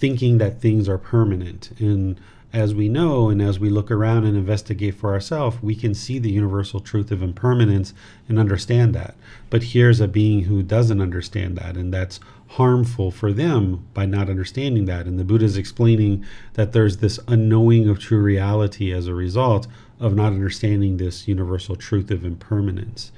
thinking 0.04 0.38
that 0.38 0.60
things 0.60 0.90
are 0.90 0.98
permanent. 0.98 1.72
And 1.80 2.20
as 2.52 2.76
we 2.76 2.90
know, 2.90 3.30
and 3.30 3.42
as 3.42 3.58
we 3.58 3.70
look 3.70 3.90
around 3.90 4.26
and 4.26 4.36
investigate 4.36 4.96
for 4.96 5.14
ourselves, 5.14 5.64
we 5.64 5.76
can 5.76 5.94
see 5.94 6.20
the 6.20 6.30
universal 6.30 6.82
truth 6.82 7.10
of 7.10 7.24
impermanence 7.24 7.94
and 8.28 8.38
understand 8.38 8.94
that. 8.96 9.16
But 9.50 9.64
here's 9.64 10.02
a 10.02 10.08
being 10.10 10.42
who 10.42 10.62
doesn't 10.62 11.00
understand 11.00 11.58
that, 11.58 11.78
and 11.78 11.94
that's 11.94 12.20
harmful 12.48 13.12
for 13.12 13.32
them 13.32 13.88
by 13.94 14.06
not 14.06 14.30
understanding 14.30 14.84
that. 14.88 15.06
And 15.06 15.18
the 15.18 15.24
Buddha 15.24 15.46
is 15.46 15.56
explaining 15.56 16.26
that 16.56 16.74
there's 16.74 16.98
this 16.98 17.18
unknowing 17.30 17.88
of 17.88 17.98
true 17.98 18.22
reality 18.22 18.92
as 18.92 19.08
a 19.08 19.14
result 19.14 19.68
of 20.02 20.16
not 20.16 20.34
understanding 20.34 20.98
this 20.98 21.30
universal 21.30 21.78
truth 21.78 22.12
of 22.12 22.26
impermanence. 22.26 23.14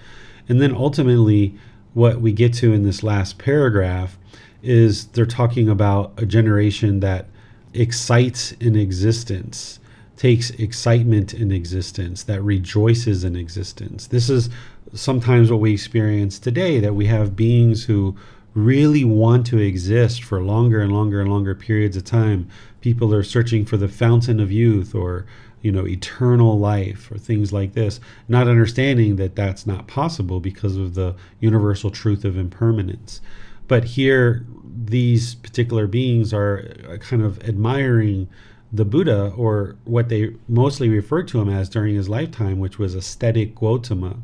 And 0.48 0.62
then 0.62 0.76
ultimately, 0.76 1.58
what 1.96 2.22
we 2.22 2.32
get 2.32 2.54
to 2.54 2.74
in 2.74 2.84
this 2.84 3.02
last 3.02 3.40
paragraph 3.40 4.20
is 4.66 5.06
they're 5.08 5.26
talking 5.26 5.70
about 5.70 6.14
a 6.18 6.26
generation 6.26 7.00
that 7.00 7.28
excites 7.74 8.52
in 8.54 8.76
existence, 8.76 9.80
takes 10.18 10.50
excitement 10.52 11.34
in 11.34 11.52
existence, 11.52 12.24
that 12.24 12.42
rejoices 12.42 13.24
in 13.24 13.36
existence. 13.36 14.08
This 14.08 14.30
is 14.30 14.50
sometimes 14.94 15.52
what 15.52 15.60
we 15.60 15.74
experience 15.74 16.40
today 16.40 16.80
that 16.80 16.96
we 16.96 17.06
have 17.06 17.36
beings 17.36 17.86
who 17.86 18.16
really 18.54 19.04
want 19.04 19.46
to 19.46 19.58
exist 19.58 20.24
for 20.24 20.42
longer 20.42 20.82
and 20.82 20.92
longer 20.92 21.22
and 21.22 21.30
longer 21.30 21.54
periods 21.54 21.98
of 21.98 22.06
time. 22.06 22.48
People 22.82 23.14
are 23.14 23.24
searching 23.24 23.66
for 23.66 23.78
the 23.78 23.90
fountain 23.90 24.40
of 24.40 24.52
youth 24.52 24.96
or 24.96 25.26
you 25.62 25.72
know 25.72 25.88
eternal 25.88 26.58
life 26.58 27.12
or 27.12 27.18
things 27.18 27.52
like 27.52 27.74
this 27.74 28.00
not 28.28 28.48
understanding 28.48 29.16
that 29.16 29.36
that's 29.36 29.66
not 29.66 29.88
possible 29.88 30.40
because 30.40 30.76
of 30.76 30.94
the 30.94 31.16
universal 31.40 31.90
truth 31.90 32.24
of 32.24 32.38
impermanence 32.38 33.20
but 33.68 33.84
here, 33.84 34.46
these 34.76 35.36
particular 35.36 35.88
beings 35.88 36.34
are 36.34 36.76
uh, 36.90 36.98
kind 36.98 37.22
of 37.22 37.42
admiring 37.44 38.28
the 38.74 38.86
Buddha, 38.86 39.32
or 39.38 39.76
what 39.86 40.10
they 40.10 40.36
mostly 40.50 40.90
referred 40.90 41.28
to 41.30 41.40
him 41.40 41.50
as 41.50 41.70
during 41.70 41.96
his 41.96 42.10
lifetime, 42.10 42.60
which 42.60 42.78
was 42.78 42.94
ascetic 42.94 43.56
Gautama. 43.56 44.18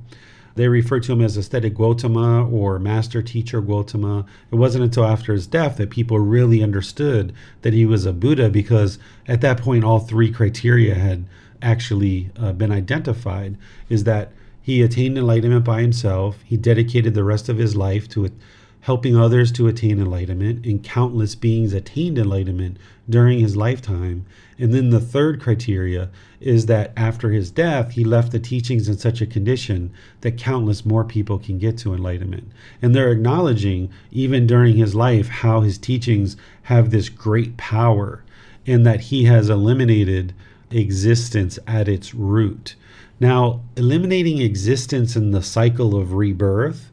They 0.56 0.68
referred 0.68 1.04
to 1.04 1.14
him 1.14 1.22
as 1.22 1.38
ascetic 1.38 1.76
Gautama 1.76 2.46
or 2.50 2.78
master 2.78 3.22
teacher 3.22 3.62
Gautama. 3.62 4.26
It 4.52 4.56
wasn't 4.56 4.84
until 4.84 5.06
after 5.06 5.32
his 5.32 5.48
death 5.48 5.78
that 5.78 5.90
people 5.90 6.20
really 6.20 6.62
understood 6.62 7.34
that 7.62 7.74
he 7.74 7.86
was 7.86 8.06
a 8.06 8.12
Buddha 8.12 8.50
because 8.50 9.00
at 9.28 9.40
that 9.42 9.62
point 9.62 9.86
all 9.86 10.00
three 10.00 10.32
criteria 10.32 10.96
had 10.96 11.26
actually 11.62 12.32
uh, 12.38 12.52
been 12.52 12.72
identified 12.72 13.58
is 13.88 14.04
that 14.04 14.34
he 14.62 14.82
attained 14.82 15.18
enlightenment 15.18 15.64
by 15.64 15.82
himself, 15.82 16.42
he 16.44 16.58
dedicated 16.58 17.14
the 17.14 17.24
rest 17.24 17.50
of 17.50 17.58
his 17.58 17.76
life 17.76 18.08
to 18.10 18.26
it 18.26 18.34
helping 18.82 19.16
others 19.16 19.52
to 19.52 19.68
attain 19.68 20.00
enlightenment, 20.00 20.66
and 20.66 20.84
countless 20.84 21.36
beings 21.36 21.74
attained 21.74 22.18
enlightenment 22.18 22.78
during 23.10 23.40
his 23.40 23.56
lifetime. 23.56 24.26
And 24.58 24.74
then 24.74 24.90
the 24.90 25.00
third 25.00 25.40
criteria 25.40 26.10
is 26.40 26.66
that 26.66 26.92
after 26.98 27.30
his 27.30 27.52
death, 27.52 27.92
he 27.92 28.04
left 28.04 28.32
the 28.32 28.40
teachings 28.40 28.88
in 28.88 28.98
such 28.98 29.22
a 29.22 29.28
condition 29.28 29.92
that 30.22 30.38
countless 30.38 30.86
more 30.86 31.04
people 31.04 31.38
can 31.38 31.60
get 31.60 31.78
to 31.80 31.94
enlightenment. 31.94 32.52
And 32.82 32.96
they're 32.96 33.12
acknowledging, 33.12 33.90
even 34.12 34.48
during 34.48 34.76
his 34.76 34.96
life, 34.96 35.28
how 35.28 35.62
his 35.62 35.78
teachings 35.78 36.36
have 36.64 36.90
this 36.90 37.10
great 37.10 37.58
power 37.58 38.24
and 38.66 38.86
that 38.86 39.02
he 39.02 39.26
has 39.26 39.50
eliminated 39.50 40.34
existence 40.72 41.60
at 41.68 41.88
its 41.88 42.14
root. 42.14 42.76
Now, 43.20 43.62
eliminating 43.76 44.40
existence 44.40 45.16
in 45.16 45.32
the 45.32 45.44
cycle 45.44 45.96
of 45.96 46.14
rebirth 46.14 46.91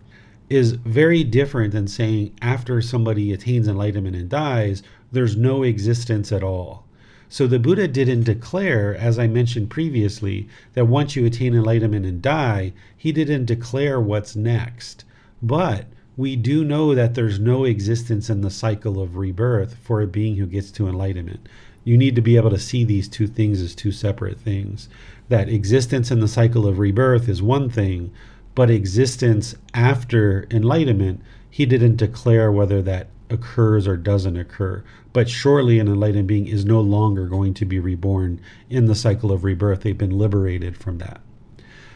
is 0.51 0.73
very 0.73 1.25
different 1.25 1.73
than 1.73 1.87
saying 1.87 2.35
after 2.41 2.81
somebody 2.81 3.33
attains 3.33 3.69
enlightenment 3.69 4.16
and 4.16 4.29
dies, 4.29 4.83
there's 5.12 5.37
no 5.37 5.62
existence 5.62 6.33
at 6.33 6.43
all. 6.43 6.85
So 7.29 7.47
the 7.47 7.59
Buddha 7.59 7.87
didn't 7.87 8.25
declare, 8.25 8.97
as 8.97 9.19
I 9.19 9.27
mentioned 9.27 9.69
previously, 9.69 10.49
that 10.73 10.87
once 10.87 11.15
you 11.15 11.27
attain 11.27 11.55
enlightenment 11.55 12.07
and 12.07 12.23
die, 12.23 12.73
he 12.97 13.12
didn't 13.12 13.45
declare 13.45 14.01
what's 14.01 14.35
next. 14.35 15.05
But 15.43 15.87
we 16.16 16.37
do 16.37 16.65
know 16.65 16.95
that 16.95 17.15
there's 17.15 17.39
no 17.39 17.65
existence 17.65 18.31
in 18.31 18.41
the 18.41 18.51
cycle 18.51 19.01
of 19.01 19.16
rebirth 19.16 19.75
for 19.75 20.01
a 20.01 20.07
being 20.07 20.37
who 20.37 20.47
gets 20.47 20.70
to 20.73 20.89
enlightenment. 20.89 21.47
You 21.85 21.97
need 21.99 22.16
to 22.16 22.23
be 22.23 22.37
able 22.37 22.51
to 22.51 22.59
see 22.59 22.83
these 22.83 23.09
two 23.09 23.27
things 23.27 23.61
as 23.61 23.75
two 23.75 23.93
separate 23.93 24.41
things. 24.41 24.89
That 25.29 25.49
existence 25.49 26.11
in 26.11 26.20
the 26.20 26.29
cycle 26.29 26.66
of 26.66 26.79
rebirth 26.79 27.29
is 27.29 27.43
one 27.43 27.69
thing, 27.69 28.11
but 28.59 28.70
existence 28.70 29.55
after 29.72 30.44
enlightenment, 30.51 31.20
he 31.48 31.64
didn't 31.64 31.94
declare 31.94 32.51
whether 32.51 32.82
that 32.82 33.06
occurs 33.30 33.86
or 33.86 33.97
doesn't 33.97 34.36
occur. 34.36 34.82
But 35.12 35.28
surely 35.28 35.78
an 35.78 35.86
enlightened 35.86 36.26
being 36.26 36.48
is 36.48 36.64
no 36.64 36.80
longer 36.80 37.28
going 37.28 37.55
to 37.55 37.64
be 37.64 37.78
reborn 37.78 38.40
in 38.68 38.86
the 38.86 38.97
cycle 38.97 39.30
of 39.30 39.44
rebirth. 39.44 39.82
They've 39.82 39.97
been 39.97 40.18
liberated 40.18 40.76
from 40.76 40.98
that. 40.98 41.20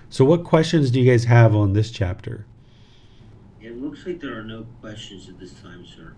So, 0.08 0.24
what 0.24 0.44
questions 0.44 0.92
do 0.92 1.00
you 1.00 1.10
guys 1.10 1.24
have 1.24 1.52
on 1.56 1.72
this 1.72 1.90
chapter? 1.90 2.46
It 3.60 3.76
looks 3.82 4.06
like 4.06 4.20
there 4.20 4.38
are 4.38 4.44
no 4.44 4.64
questions 4.80 5.28
at 5.28 5.40
this 5.40 5.54
time, 5.54 5.84
sir. 5.84 6.12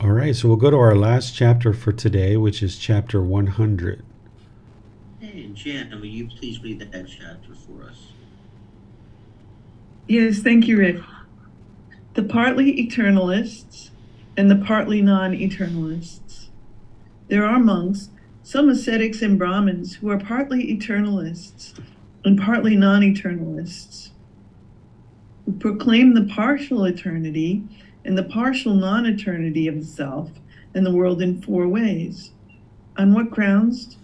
All 0.00 0.12
right, 0.12 0.34
so 0.34 0.48
we'll 0.48 0.56
go 0.56 0.70
to 0.70 0.78
our 0.78 0.96
last 0.96 1.36
chapter 1.36 1.74
for 1.74 1.92
today, 1.92 2.38
which 2.38 2.62
is 2.62 2.78
chapter 2.78 3.22
100. 3.22 4.02
Hey, 5.20 5.50
Jan, 5.52 5.90
will 5.90 6.06
you 6.06 6.26
please 6.26 6.62
read 6.62 6.78
that 6.78 7.06
chapter 7.06 7.52
for 7.52 7.84
us? 7.84 8.12
Yes, 10.06 10.40
thank 10.40 10.66
you, 10.66 10.76
Rick. 10.78 10.96
The 12.14 12.22
partly 12.22 12.74
eternalists 12.84 13.90
and 14.36 14.50
the 14.50 14.56
partly 14.56 15.02
non 15.02 15.32
eternalists. 15.32 16.46
There 17.28 17.44
are 17.44 17.60
monks, 17.60 18.10
some 18.42 18.68
ascetics 18.68 19.22
and 19.22 19.38
Brahmins, 19.38 19.96
who 19.96 20.10
are 20.10 20.18
partly 20.18 20.76
eternalists 20.76 21.78
and 22.24 22.40
partly 22.40 22.76
non 22.76 23.02
eternalists, 23.02 24.10
who 25.44 25.52
proclaim 25.52 26.14
the 26.14 26.24
partial 26.24 26.84
eternity 26.84 27.62
and 28.04 28.18
the 28.18 28.24
partial 28.24 28.74
non 28.74 29.06
eternity 29.06 29.68
of 29.68 29.76
the 29.76 29.86
self 29.86 30.30
and 30.74 30.84
the 30.84 30.92
world 30.92 31.22
in 31.22 31.40
four 31.40 31.68
ways. 31.68 32.32
On 32.96 33.14
what 33.14 33.30
grounds? 33.30 33.96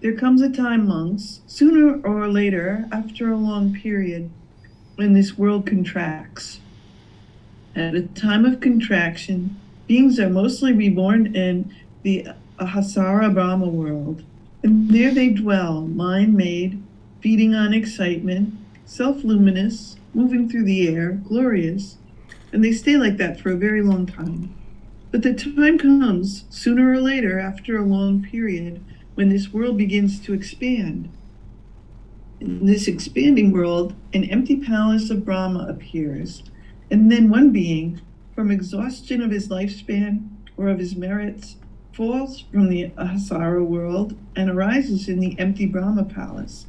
There 0.00 0.14
comes 0.14 0.42
a 0.42 0.50
time, 0.50 0.86
monks, 0.86 1.40
sooner 1.46 2.00
or 2.02 2.28
later, 2.28 2.86
after 2.92 3.32
a 3.32 3.36
long 3.36 3.72
period, 3.72 4.30
when 4.96 5.12
this 5.12 5.36
world 5.36 5.66
contracts. 5.66 6.60
At 7.74 7.94
a 7.94 8.02
time 8.02 8.44
of 8.44 8.60
contraction, 8.60 9.60
beings 9.86 10.20
are 10.20 10.30
mostly 10.30 10.72
reborn 10.72 11.34
in 11.34 11.74
the 12.02 12.28
Ahasara 12.58 13.32
Brahma 13.34 13.66
world, 13.66 14.22
and 14.62 14.90
there 14.90 15.12
they 15.12 15.30
dwell, 15.30 15.82
mind 15.82 16.34
made, 16.34 16.80
feeding 17.20 17.54
on 17.54 17.74
excitement, 17.74 18.54
self 18.84 19.24
luminous, 19.24 19.96
moving 20.14 20.48
through 20.48 20.64
the 20.64 20.88
air, 20.88 21.12
glorious, 21.12 21.96
and 22.52 22.62
they 22.62 22.72
stay 22.72 22.96
like 22.96 23.16
that 23.16 23.40
for 23.40 23.50
a 23.50 23.56
very 23.56 23.82
long 23.82 24.06
time. 24.06 24.54
But 25.10 25.22
the 25.22 25.34
time 25.34 25.78
comes, 25.78 26.44
sooner 26.50 26.92
or 26.92 27.00
later, 27.00 27.40
after 27.40 27.76
a 27.76 27.84
long 27.84 28.22
period, 28.22 28.82
when 29.14 29.28
this 29.28 29.52
world 29.52 29.76
begins 29.76 30.20
to 30.20 30.34
expand. 30.34 31.08
In 32.44 32.66
this 32.66 32.88
expanding 32.88 33.52
world, 33.52 33.94
an 34.12 34.24
empty 34.24 34.56
palace 34.56 35.08
of 35.08 35.24
Brahma 35.24 35.66
appears, 35.66 36.42
and 36.90 37.10
then 37.10 37.30
one 37.30 37.52
being, 37.52 38.02
from 38.34 38.50
exhaustion 38.50 39.22
of 39.22 39.30
his 39.30 39.48
lifespan 39.48 40.28
or 40.58 40.68
of 40.68 40.78
his 40.78 40.94
merits, 40.94 41.56
falls 41.92 42.40
from 42.52 42.68
the 42.68 42.90
Ahasara 42.98 43.64
world 43.64 44.14
and 44.36 44.50
arises 44.50 45.08
in 45.08 45.20
the 45.20 45.34
empty 45.38 45.64
Brahma 45.64 46.04
palace. 46.04 46.66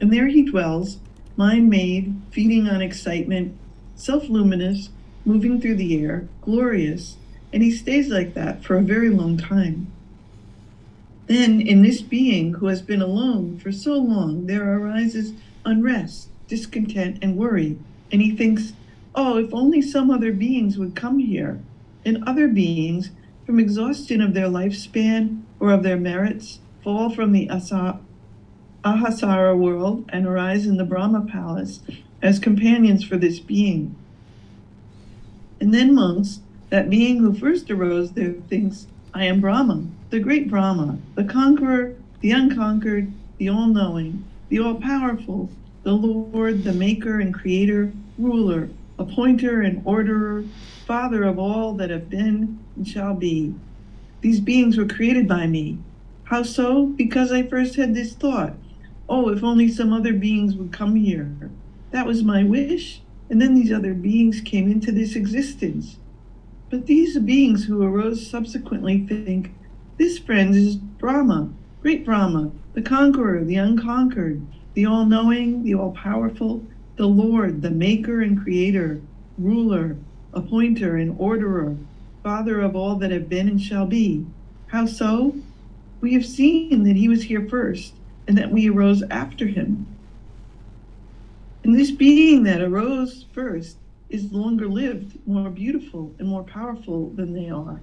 And 0.00 0.12
there 0.12 0.28
he 0.28 0.44
dwells, 0.44 0.98
mind 1.36 1.68
made, 1.68 2.14
feeding 2.30 2.68
on 2.68 2.80
excitement, 2.80 3.58
self 3.96 4.28
luminous, 4.28 4.90
moving 5.24 5.60
through 5.60 5.76
the 5.76 6.00
air, 6.00 6.28
glorious, 6.42 7.16
and 7.52 7.60
he 7.64 7.72
stays 7.72 8.06
like 8.06 8.34
that 8.34 8.62
for 8.62 8.76
a 8.76 8.82
very 8.82 9.10
long 9.10 9.36
time. 9.36 9.92
Then, 11.28 11.60
in 11.60 11.82
this 11.82 12.00
being 12.00 12.54
who 12.54 12.68
has 12.68 12.80
been 12.80 13.02
alone 13.02 13.58
for 13.58 13.70
so 13.70 13.98
long, 13.98 14.46
there 14.46 14.78
arises 14.78 15.34
unrest, 15.62 16.28
discontent, 16.48 17.18
and 17.20 17.36
worry, 17.36 17.78
and 18.10 18.22
he 18.22 18.34
thinks, 18.34 18.72
Oh, 19.14 19.36
if 19.36 19.52
only 19.52 19.82
some 19.82 20.10
other 20.10 20.32
beings 20.32 20.78
would 20.78 20.94
come 20.94 21.18
here. 21.18 21.60
And 22.04 22.24
other 22.24 22.48
beings, 22.48 23.10
from 23.44 23.60
exhaustion 23.60 24.22
of 24.22 24.32
their 24.32 24.48
lifespan 24.48 25.42
or 25.60 25.70
of 25.70 25.82
their 25.82 25.98
merits, 25.98 26.60
fall 26.82 27.10
from 27.10 27.32
the 27.32 27.50
Asa- 27.50 28.00
Ahasara 28.82 29.58
world 29.58 30.08
and 30.08 30.26
arise 30.26 30.66
in 30.66 30.78
the 30.78 30.84
Brahma 30.84 31.26
palace 31.30 31.80
as 32.22 32.38
companions 32.38 33.04
for 33.04 33.18
this 33.18 33.38
being. 33.38 33.94
And 35.60 35.74
then 35.74 35.94
monks, 35.94 36.40
that 36.70 36.88
being 36.88 37.18
who 37.18 37.34
first 37.34 37.70
arose 37.70 38.12
there 38.12 38.34
thinks, 38.48 38.86
I 39.12 39.24
am 39.24 39.40
Brahma, 39.40 39.88
the 40.10 40.20
great 40.20 40.48
Brahma, 40.48 40.98
the 41.14 41.24
conqueror, 41.24 41.94
the 42.20 42.30
unconquered, 42.30 43.12
the 43.38 43.48
all 43.48 43.66
knowing, 43.66 44.24
the 44.48 44.58
all 44.58 44.76
powerful, 44.76 45.50
the 45.82 45.92
Lord, 45.92 46.64
the 46.64 46.72
maker 46.72 47.20
and 47.20 47.34
creator, 47.34 47.92
ruler, 48.18 48.70
appointer 48.98 49.60
and 49.60 49.82
orderer, 49.84 50.44
father 50.86 51.24
of 51.24 51.38
all 51.38 51.74
that 51.74 51.90
have 51.90 52.08
been 52.08 52.58
and 52.76 52.88
shall 52.88 53.14
be. 53.14 53.54
These 54.20 54.40
beings 54.40 54.76
were 54.76 54.86
created 54.86 55.28
by 55.28 55.46
me. 55.46 55.78
How 56.24 56.42
so? 56.42 56.86
Because 56.86 57.30
I 57.30 57.42
first 57.42 57.76
had 57.76 57.94
this 57.94 58.14
thought 58.14 58.54
oh, 59.08 59.30
if 59.30 59.42
only 59.42 59.68
some 59.68 59.92
other 59.92 60.12
beings 60.12 60.54
would 60.54 60.72
come 60.72 60.94
here. 60.94 61.30
That 61.90 62.06
was 62.06 62.22
my 62.22 62.44
wish. 62.44 63.00
And 63.30 63.40
then 63.40 63.54
these 63.54 63.72
other 63.72 63.94
beings 63.94 64.40
came 64.40 64.70
into 64.70 64.92
this 64.92 65.16
existence. 65.16 65.96
But 66.70 66.86
these 66.86 67.18
beings 67.18 67.64
who 67.64 67.82
arose 67.82 68.26
subsequently 68.26 69.06
think, 69.06 69.54
this 69.98 70.16
friend 70.16 70.54
is 70.54 70.76
Brahma, 70.76 71.50
great 71.82 72.04
Brahma, 72.04 72.52
the 72.72 72.82
conqueror, 72.82 73.44
the 73.44 73.56
unconquered, 73.56 74.40
the 74.74 74.86
all 74.86 75.04
knowing, 75.04 75.64
the 75.64 75.74
all 75.74 75.90
powerful, 75.90 76.64
the 76.96 77.06
Lord, 77.06 77.62
the 77.62 77.70
maker 77.70 78.22
and 78.22 78.40
creator, 78.40 79.00
ruler, 79.36 79.96
appointer 80.32 80.96
and 80.96 81.16
orderer, 81.18 81.76
father 82.22 82.60
of 82.60 82.76
all 82.76 82.94
that 82.94 83.10
have 83.10 83.28
been 83.28 83.48
and 83.48 83.60
shall 83.60 83.86
be. 83.86 84.24
How 84.68 84.86
so? 84.86 85.34
We 86.00 86.14
have 86.14 86.24
seen 86.24 86.84
that 86.84 86.94
he 86.94 87.08
was 87.08 87.24
here 87.24 87.48
first, 87.48 87.94
and 88.28 88.38
that 88.38 88.52
we 88.52 88.70
arose 88.70 89.02
after 89.10 89.46
him. 89.46 89.86
And 91.64 91.76
this 91.76 91.90
being 91.90 92.44
that 92.44 92.60
arose 92.60 93.24
first 93.32 93.78
is 94.10 94.32
longer 94.32 94.68
lived, 94.68 95.18
more 95.26 95.50
beautiful, 95.50 96.14
and 96.20 96.28
more 96.28 96.44
powerful 96.44 97.10
than 97.10 97.32
they 97.32 97.50
are. 97.50 97.80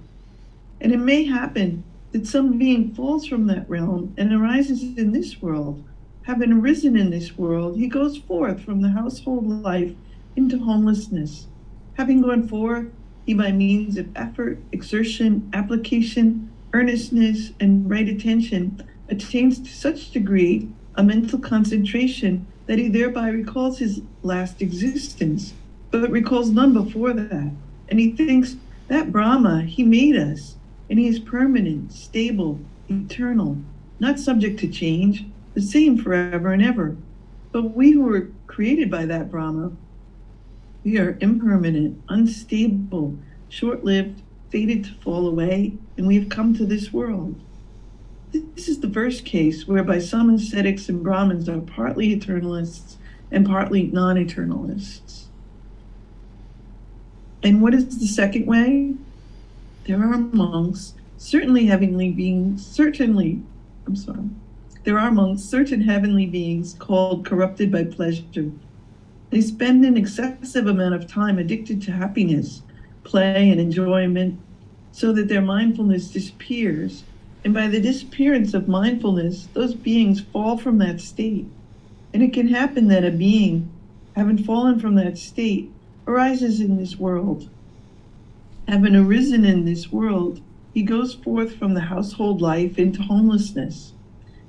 And 0.80 0.92
it 0.92 0.98
may 0.98 1.24
happen 1.24 1.84
that 2.12 2.26
some 2.26 2.58
being 2.58 2.94
falls 2.94 3.26
from 3.26 3.46
that 3.46 3.68
realm 3.68 4.14
and 4.16 4.32
arises 4.32 4.82
in 4.96 5.12
this 5.12 5.40
world. 5.42 5.84
Having 6.22 6.52
arisen 6.54 6.96
in 6.96 7.10
this 7.10 7.36
world, 7.38 7.78
he 7.78 7.88
goes 7.88 8.18
forth 8.18 8.60
from 8.60 8.80
the 8.82 8.90
household 8.90 9.46
life 9.46 9.92
into 10.34 10.58
homelessness. 10.58 11.46
Having 11.94 12.22
gone 12.22 12.48
forth, 12.48 12.86
he 13.24 13.34
by 13.34 13.52
means 13.52 13.96
of 13.96 14.08
effort, 14.16 14.58
exertion, 14.72 15.50
application, 15.52 16.50
earnestness, 16.72 17.52
and 17.58 17.88
right 17.88 18.08
attention 18.08 18.82
attains 19.08 19.58
to 19.58 19.68
such 19.68 20.10
degree 20.10 20.68
a 20.94 21.02
mental 21.02 21.38
concentration 21.38 22.46
that 22.66 22.78
he 22.78 22.88
thereby 22.88 23.28
recalls 23.28 23.78
his 23.78 24.02
last 24.22 24.60
existence, 24.60 25.54
but 25.90 26.10
recalls 26.10 26.50
none 26.50 26.72
before 26.72 27.12
that. 27.12 27.52
And 27.88 28.00
he 28.00 28.12
thinks 28.12 28.56
that 28.88 29.12
Brahma, 29.12 29.62
he 29.62 29.82
made 29.82 30.16
us, 30.16 30.56
and 30.88 30.98
he 30.98 31.08
is 31.08 31.18
permanent, 31.18 31.92
stable, 31.92 32.60
eternal, 32.88 33.58
not 33.98 34.18
subject 34.18 34.60
to 34.60 34.68
change, 34.68 35.24
the 35.54 35.62
same 35.62 35.98
forever 35.98 36.52
and 36.52 36.62
ever. 36.62 36.96
But 37.52 37.74
we 37.74 37.92
who 37.92 38.02
were 38.02 38.28
created 38.46 38.90
by 38.90 39.06
that 39.06 39.30
Brahma, 39.30 39.72
we 40.84 40.98
are 40.98 41.18
impermanent, 41.20 42.00
unstable, 42.08 43.16
short 43.48 43.84
lived, 43.84 44.22
fated 44.50 44.84
to 44.84 44.94
fall 44.94 45.26
away, 45.26 45.72
and 45.96 46.06
we 46.06 46.16
have 46.18 46.28
come 46.28 46.54
to 46.54 46.64
this 46.64 46.92
world. 46.92 47.34
This 48.32 48.68
is 48.68 48.80
the 48.80 48.90
first 48.90 49.24
case 49.24 49.66
whereby 49.66 49.98
some 49.98 50.34
ascetics 50.34 50.88
and 50.88 51.02
Brahmins 51.02 51.48
are 51.48 51.60
partly 51.60 52.14
eternalists 52.14 52.96
and 53.30 53.46
partly 53.46 53.84
non 53.84 54.16
eternalists. 54.16 55.24
And 57.42 57.62
what 57.62 57.74
is 57.74 57.98
the 57.98 58.06
second 58.06 58.46
way? 58.46 58.94
There 59.86 60.02
are 60.02 60.18
monks, 60.18 60.94
certainly 61.16 61.66
heavenly 61.66 62.10
beings, 62.10 62.66
certainly, 62.66 63.40
I'm 63.86 63.94
sorry, 63.94 64.28
there 64.82 64.98
are 64.98 65.12
monks, 65.12 65.42
certain 65.42 65.80
heavenly 65.80 66.26
beings 66.26 66.74
called 66.76 67.24
corrupted 67.24 67.70
by 67.70 67.84
pleasure. 67.84 68.50
They 69.30 69.40
spend 69.40 69.84
an 69.84 69.96
excessive 69.96 70.66
amount 70.66 70.96
of 70.96 71.06
time 71.06 71.38
addicted 71.38 71.82
to 71.82 71.92
happiness, 71.92 72.62
play, 73.04 73.48
and 73.48 73.60
enjoyment, 73.60 74.40
so 74.90 75.12
that 75.12 75.28
their 75.28 75.40
mindfulness 75.40 76.08
disappears 76.08 77.04
And 77.46 77.54
by 77.54 77.68
the 77.68 77.80
disappearance 77.80 78.54
of 78.54 78.66
mindfulness, 78.66 79.46
those 79.52 79.72
beings 79.72 80.20
fall 80.20 80.58
from 80.58 80.78
that 80.78 81.00
state. 81.00 81.46
And 82.12 82.20
it 82.20 82.32
can 82.32 82.48
happen 82.48 82.88
that 82.88 83.04
a 83.04 83.12
being, 83.12 83.70
having 84.16 84.36
fallen 84.36 84.80
from 84.80 84.96
that 84.96 85.16
state, 85.16 85.70
arises 86.08 86.60
in 86.60 86.76
this 86.76 86.96
world. 86.96 87.48
Having 88.68 88.96
arisen 88.96 89.44
in 89.44 89.64
this 89.64 89.92
world, 89.92 90.40
he 90.74 90.82
goes 90.82 91.14
forth 91.14 91.54
from 91.54 91.74
the 91.74 91.82
household 91.82 92.40
life 92.40 92.78
into 92.78 93.00
homelessness. 93.00 93.92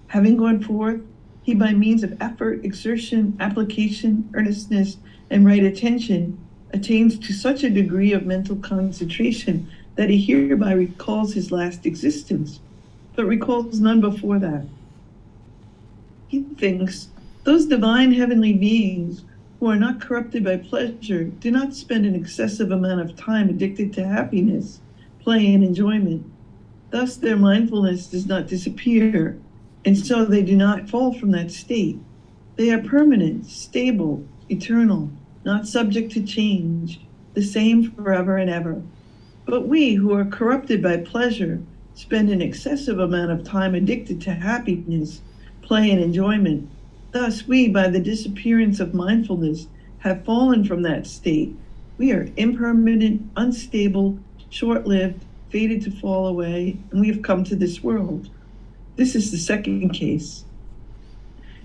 Having 0.07 0.37
gone 0.37 0.63
forth, 0.63 1.01
he 1.43 1.53
by 1.53 1.73
means 1.73 2.03
of 2.03 2.17
effort, 2.19 2.65
exertion, 2.65 3.37
application, 3.39 4.29
earnestness, 4.33 4.97
and 5.29 5.45
right 5.45 5.63
attention 5.63 6.37
attains 6.71 7.17
to 7.19 7.31
such 7.31 7.63
a 7.63 7.69
degree 7.69 8.11
of 8.11 8.25
mental 8.25 8.55
concentration 8.55 9.69
that 9.95 10.09
he 10.09 10.19
hereby 10.19 10.73
recalls 10.73 11.33
his 11.33 11.51
last 11.51 11.85
existence, 11.85 12.59
but 13.15 13.25
recalls 13.25 13.79
none 13.79 14.01
before 14.01 14.39
that. 14.39 14.65
He 16.27 16.41
thinks 16.57 17.09
those 17.43 17.67
divine 17.67 18.13
heavenly 18.13 18.53
beings 18.53 19.23
who 19.59 19.69
are 19.69 19.75
not 19.75 20.01
corrupted 20.01 20.43
by 20.43 20.57
pleasure 20.57 21.25
do 21.25 21.49
not 21.49 21.73
spend 21.73 22.05
an 22.05 22.15
excessive 22.15 22.71
amount 22.71 23.01
of 23.01 23.15
time 23.15 23.49
addicted 23.49 23.91
to 23.93 24.05
happiness, 24.05 24.79
play, 25.19 25.53
and 25.53 25.63
enjoyment. 25.63 26.25
Thus, 26.91 27.15
their 27.15 27.35
mindfulness 27.35 28.07
does 28.07 28.27
not 28.27 28.47
disappear, 28.47 29.37
and 29.83 29.97
so 29.97 30.25
they 30.25 30.43
do 30.43 30.55
not 30.55 30.89
fall 30.89 31.13
from 31.13 31.31
that 31.31 31.51
state. 31.51 31.99
They 32.55 32.71
are 32.71 32.81
permanent, 32.81 33.45
stable, 33.45 34.23
eternal, 34.49 35.09
not 35.43 35.67
subject 35.67 36.11
to 36.13 36.23
change, 36.23 37.01
the 37.33 37.41
same 37.41 37.91
forever 37.91 38.37
and 38.37 38.49
ever. 38.49 38.81
But 39.45 39.67
we 39.67 39.95
who 39.95 40.13
are 40.13 40.25
corrupted 40.25 40.81
by 40.81 40.97
pleasure 40.97 41.61
spend 41.93 42.29
an 42.29 42.41
excessive 42.41 42.99
amount 42.99 43.31
of 43.31 43.43
time 43.43 43.73
addicted 43.73 44.21
to 44.21 44.33
happiness, 44.33 45.21
play, 45.61 45.89
and 45.89 46.01
enjoyment. 46.01 46.69
Thus, 47.11 47.47
we, 47.47 47.69
by 47.69 47.87
the 47.87 47.99
disappearance 47.99 48.79
of 48.79 48.93
mindfulness, 48.93 49.67
have 49.99 50.25
fallen 50.25 50.63
from 50.63 50.81
that 50.83 51.07
state. 51.07 51.55
We 51.97 52.11
are 52.11 52.29
impermanent, 52.37 53.29
unstable, 53.35 54.19
short 54.49 54.85
lived, 54.85 55.23
fated 55.49 55.81
to 55.83 55.91
fall 55.91 56.27
away, 56.27 56.77
and 56.91 56.99
we 56.99 57.07
have 57.07 57.21
come 57.21 57.43
to 57.45 57.55
this 57.55 57.81
world. 57.81 58.29
This 58.97 59.15
is 59.15 59.31
the 59.31 59.37
second 59.37 59.89
case. 59.91 60.43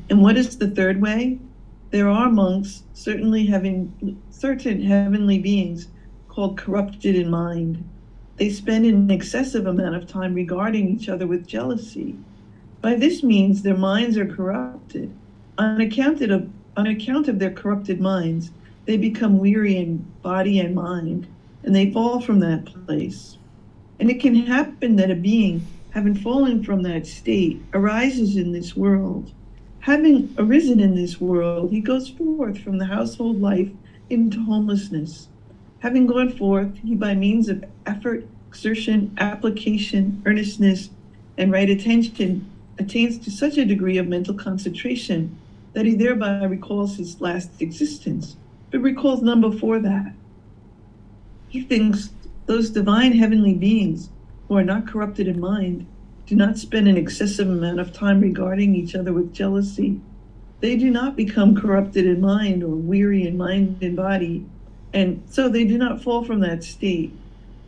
And 0.08 0.22
what 0.22 0.36
is 0.36 0.58
the 0.58 0.70
third 0.70 1.00
way? 1.00 1.38
There 1.90 2.08
are 2.08 2.30
monks, 2.30 2.84
certainly 2.94 3.46
having 3.46 4.20
certain 4.30 4.82
heavenly 4.82 5.38
beings 5.38 5.88
called 6.28 6.56
corrupted 6.56 7.16
in 7.16 7.30
mind. 7.30 7.86
They 8.36 8.48
spend 8.48 8.86
an 8.86 9.10
excessive 9.10 9.66
amount 9.66 9.96
of 9.96 10.06
time 10.06 10.34
regarding 10.34 10.88
each 10.88 11.08
other 11.08 11.26
with 11.26 11.46
jealousy. 11.46 12.16
By 12.80 12.94
this 12.94 13.22
means, 13.22 13.62
their 13.62 13.76
minds 13.76 14.16
are 14.16 14.26
corrupted. 14.26 15.14
On 15.62 15.80
account 15.80 16.20
of, 16.22 16.50
on 16.76 16.88
account 16.88 17.28
of 17.28 17.38
their 17.38 17.52
corrupted 17.52 18.00
minds, 18.00 18.50
they 18.84 18.96
become 18.96 19.38
weary 19.38 19.76
in 19.76 20.04
body 20.20 20.58
and 20.58 20.74
mind, 20.74 21.28
and 21.62 21.72
they 21.72 21.92
fall 21.92 22.20
from 22.20 22.40
that 22.40 22.64
place. 22.64 23.38
And 24.00 24.10
it 24.10 24.18
can 24.18 24.34
happen 24.34 24.96
that 24.96 25.12
a 25.12 25.14
being, 25.14 25.64
having 25.90 26.16
fallen 26.16 26.64
from 26.64 26.82
that 26.82 27.06
state, 27.06 27.62
arises 27.72 28.36
in 28.36 28.50
this 28.50 28.76
world. 28.76 29.30
Having 29.78 30.34
arisen 30.36 30.80
in 30.80 30.96
this 30.96 31.20
world, 31.20 31.70
he 31.70 31.80
goes 31.80 32.08
forth 32.08 32.58
from 32.58 32.78
the 32.78 32.86
household 32.86 33.40
life 33.40 33.70
into 34.10 34.44
homelessness. 34.44 35.28
Having 35.78 36.08
gone 36.08 36.36
forth, 36.36 36.76
he 36.78 36.96
by 36.96 37.14
means 37.14 37.48
of 37.48 37.64
effort, 37.86 38.26
exertion, 38.48 39.14
application, 39.16 40.22
earnestness, 40.26 40.90
and 41.38 41.52
right 41.52 41.70
attention 41.70 42.50
attains 42.80 43.16
to 43.18 43.30
such 43.30 43.56
a 43.58 43.64
degree 43.64 43.96
of 43.96 44.08
mental 44.08 44.34
concentration 44.34 45.38
that 45.72 45.86
he 45.86 45.94
thereby 45.94 46.44
recalls 46.44 46.96
his 46.96 47.20
last 47.20 47.60
existence, 47.60 48.36
but 48.70 48.80
recalls 48.80 49.22
none 49.22 49.40
before 49.40 49.78
that. 49.78 50.12
He 51.48 51.62
thinks 51.62 52.10
those 52.46 52.70
divine 52.70 53.12
heavenly 53.12 53.54
beings 53.54 54.10
who 54.48 54.56
are 54.56 54.64
not 54.64 54.86
corrupted 54.86 55.28
in 55.28 55.40
mind 55.40 55.86
do 56.26 56.36
not 56.36 56.58
spend 56.58 56.88
an 56.88 56.96
excessive 56.96 57.48
amount 57.48 57.80
of 57.80 57.92
time 57.92 58.20
regarding 58.20 58.74
each 58.74 58.94
other 58.94 59.12
with 59.12 59.34
jealousy. 59.34 60.00
They 60.60 60.76
do 60.76 60.90
not 60.90 61.16
become 61.16 61.56
corrupted 61.56 62.06
in 62.06 62.20
mind 62.20 62.62
or 62.62 62.68
weary 62.68 63.26
in 63.26 63.36
mind 63.36 63.82
and 63.82 63.96
body, 63.96 64.46
and 64.92 65.22
so 65.28 65.48
they 65.48 65.64
do 65.64 65.76
not 65.76 66.02
fall 66.02 66.24
from 66.24 66.40
that 66.40 66.62
state. 66.62 67.12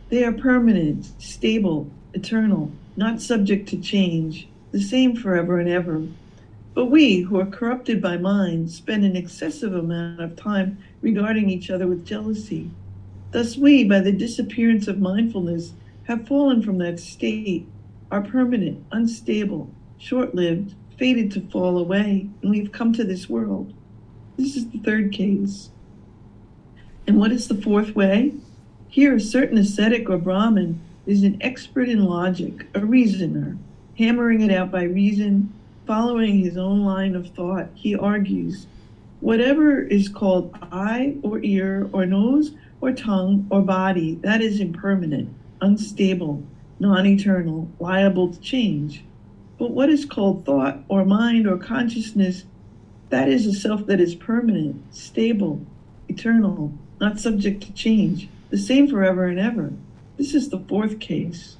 They 0.09 0.23
are 0.23 0.31
permanent, 0.31 1.11
stable, 1.21 1.89
eternal, 2.13 2.71
not 2.95 3.21
subject 3.21 3.67
to 3.69 3.77
change, 3.77 4.47
the 4.71 4.81
same 4.81 5.15
forever 5.15 5.59
and 5.59 5.69
ever. 5.69 6.03
But 6.75 6.87
we, 6.87 7.21
who 7.21 7.39
are 7.39 7.45
corrupted 7.45 8.01
by 8.01 8.17
mind, 8.17 8.69
spend 8.69 9.05
an 9.05 9.15
excessive 9.15 9.73
amount 9.73 10.19
of 10.19 10.35
time 10.35 10.77
regarding 11.01 11.49
each 11.49 11.69
other 11.69 11.87
with 11.87 12.05
jealousy. 12.05 12.69
Thus, 13.31 13.55
we, 13.55 13.85
by 13.85 14.01
the 14.01 14.11
disappearance 14.11 14.89
of 14.89 14.99
mindfulness, 14.99 15.71
have 16.03 16.27
fallen 16.27 16.61
from 16.61 16.77
that 16.79 16.99
state, 16.99 17.65
are 18.11 18.21
permanent, 18.21 18.85
unstable, 18.91 19.69
short 19.97 20.35
lived, 20.35 20.75
fated 20.97 21.31
to 21.31 21.49
fall 21.49 21.77
away, 21.77 22.27
and 22.41 22.51
we 22.51 22.59
have 22.59 22.73
come 22.73 22.91
to 22.93 23.05
this 23.05 23.29
world. 23.29 23.73
This 24.37 24.57
is 24.57 24.69
the 24.69 24.79
third 24.79 25.13
case. 25.13 25.69
And 27.07 27.17
what 27.17 27.31
is 27.31 27.47
the 27.47 27.55
fourth 27.55 27.95
way? 27.95 28.33
Here, 28.89 29.15
a 29.15 29.21
certain 29.21 29.57
ascetic 29.57 30.09
or 30.09 30.17
Brahmin 30.17 30.81
is 31.05 31.23
an 31.23 31.37
expert 31.41 31.87
in 31.87 32.03
logic, 32.03 32.67
a 32.73 32.85
reasoner, 32.85 33.57
hammering 33.97 34.41
it 34.41 34.51
out 34.51 34.71
by 34.71 34.83
reason, 34.83 35.53
following 35.85 36.39
his 36.39 36.57
own 36.57 36.83
line 36.83 37.15
of 37.15 37.29
thought. 37.29 37.69
He 37.75 37.95
argues 37.95 38.67
whatever 39.19 39.81
is 39.81 40.09
called 40.09 40.55
eye 40.71 41.15
or 41.23 41.39
ear 41.43 41.89
or 41.91 42.05
nose 42.05 42.51
or 42.81 42.91
tongue 42.91 43.47
or 43.49 43.61
body, 43.61 44.15
that 44.21 44.41
is 44.41 44.59
impermanent, 44.59 45.33
unstable, 45.61 46.43
non 46.79 47.05
eternal, 47.05 47.67
liable 47.79 48.31
to 48.31 48.39
change. 48.39 49.03
But 49.57 49.71
what 49.71 49.89
is 49.89 50.05
called 50.05 50.45
thought 50.45 50.79
or 50.87 51.05
mind 51.05 51.47
or 51.47 51.57
consciousness, 51.57 52.43
that 53.09 53.29
is 53.29 53.47
a 53.47 53.53
self 53.53 53.85
that 53.87 54.01
is 54.01 54.13
permanent, 54.13 54.93
stable, 54.93 55.65
eternal, 56.09 56.73
not 56.99 57.19
subject 57.19 57.63
to 57.63 57.73
change, 57.73 58.29
the 58.49 58.57
same 58.57 58.87
forever 58.87 59.25
and 59.25 59.39
ever. 59.39 59.73
This 60.17 60.33
is 60.33 60.49
the 60.49 60.59
fourth 60.59 60.99
case. 60.99 61.57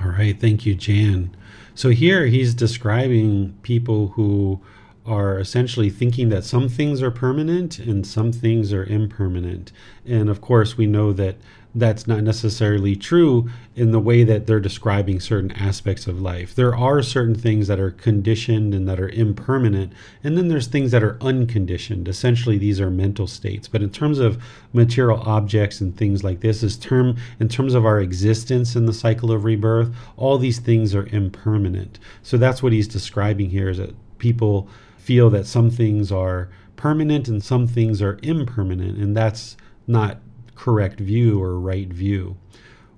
All 0.00 0.10
right, 0.10 0.38
thank 0.38 0.66
you, 0.66 0.74
Jan. 0.74 1.34
So 1.74 1.90
here 1.90 2.26
he's 2.26 2.54
describing 2.54 3.56
people 3.62 4.08
who 4.08 4.60
are 5.04 5.38
essentially 5.38 5.90
thinking 5.90 6.28
that 6.28 6.44
some 6.44 6.68
things 6.68 7.02
are 7.02 7.10
permanent 7.10 7.78
and 7.78 8.06
some 8.06 8.32
things 8.32 8.72
are 8.72 8.84
impermanent. 8.84 9.72
And 10.06 10.28
of 10.28 10.40
course, 10.40 10.76
we 10.76 10.86
know 10.86 11.12
that 11.14 11.36
that's 11.74 12.06
not 12.06 12.22
necessarily 12.22 12.94
true 12.94 13.48
in 13.74 13.92
the 13.92 13.98
way 13.98 14.24
that 14.24 14.46
they're 14.46 14.60
describing 14.60 15.18
certain 15.18 15.52
aspects 15.52 16.06
of 16.06 16.20
life. 16.20 16.54
There 16.54 16.76
are 16.76 17.02
certain 17.02 17.34
things 17.34 17.66
that 17.68 17.80
are 17.80 17.90
conditioned 17.90 18.74
and 18.74 18.86
that 18.88 19.00
are 19.00 19.08
impermanent, 19.08 19.92
and 20.22 20.36
then 20.36 20.48
there's 20.48 20.66
things 20.66 20.90
that 20.90 21.02
are 21.02 21.16
unconditioned. 21.22 22.08
Essentially, 22.08 22.58
these 22.58 22.80
are 22.80 22.90
mental 22.90 23.26
states. 23.26 23.68
But 23.68 23.82
in 23.82 23.90
terms 23.90 24.18
of 24.18 24.42
material 24.72 25.22
objects 25.22 25.80
and 25.80 25.96
things 25.96 26.22
like 26.22 26.40
this, 26.40 26.62
is 26.62 26.76
term 26.76 27.16
in 27.40 27.48
terms 27.48 27.74
of 27.74 27.86
our 27.86 28.00
existence 28.00 28.76
in 28.76 28.84
the 28.84 28.92
cycle 28.92 29.32
of 29.32 29.44
rebirth, 29.44 29.94
all 30.16 30.36
these 30.36 30.58
things 30.58 30.94
are 30.94 31.06
impermanent. 31.06 31.98
So 32.22 32.36
that's 32.36 32.62
what 32.62 32.72
he's 32.72 32.88
describing 32.88 33.48
here 33.48 33.70
is 33.70 33.78
that 33.78 33.94
people 34.18 34.68
feel 34.98 35.30
that 35.30 35.46
some 35.46 35.70
things 35.70 36.12
are 36.12 36.50
permanent 36.76 37.28
and 37.28 37.42
some 37.42 37.66
things 37.66 38.02
are 38.02 38.18
impermanent, 38.22 38.98
and 38.98 39.16
that's 39.16 39.56
not 39.86 40.18
correct 40.62 41.00
view 41.00 41.42
or 41.42 41.58
right 41.58 41.88
view. 41.88 42.36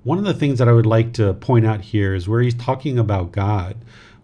One 0.03 0.19
of 0.19 0.25
the 0.25 0.35
things 0.35 0.59
that 0.59 0.69
I 0.69 0.73
would 0.73 0.85
like 0.85 1.15
to 1.15 1.33
point 1.33 1.65
out 1.65 1.81
here 1.81 2.15
is 2.15 2.29
where 2.29 2.43
he's 2.43 2.55
talking 2.55 2.99
about 2.99 3.33
God, 3.33 3.77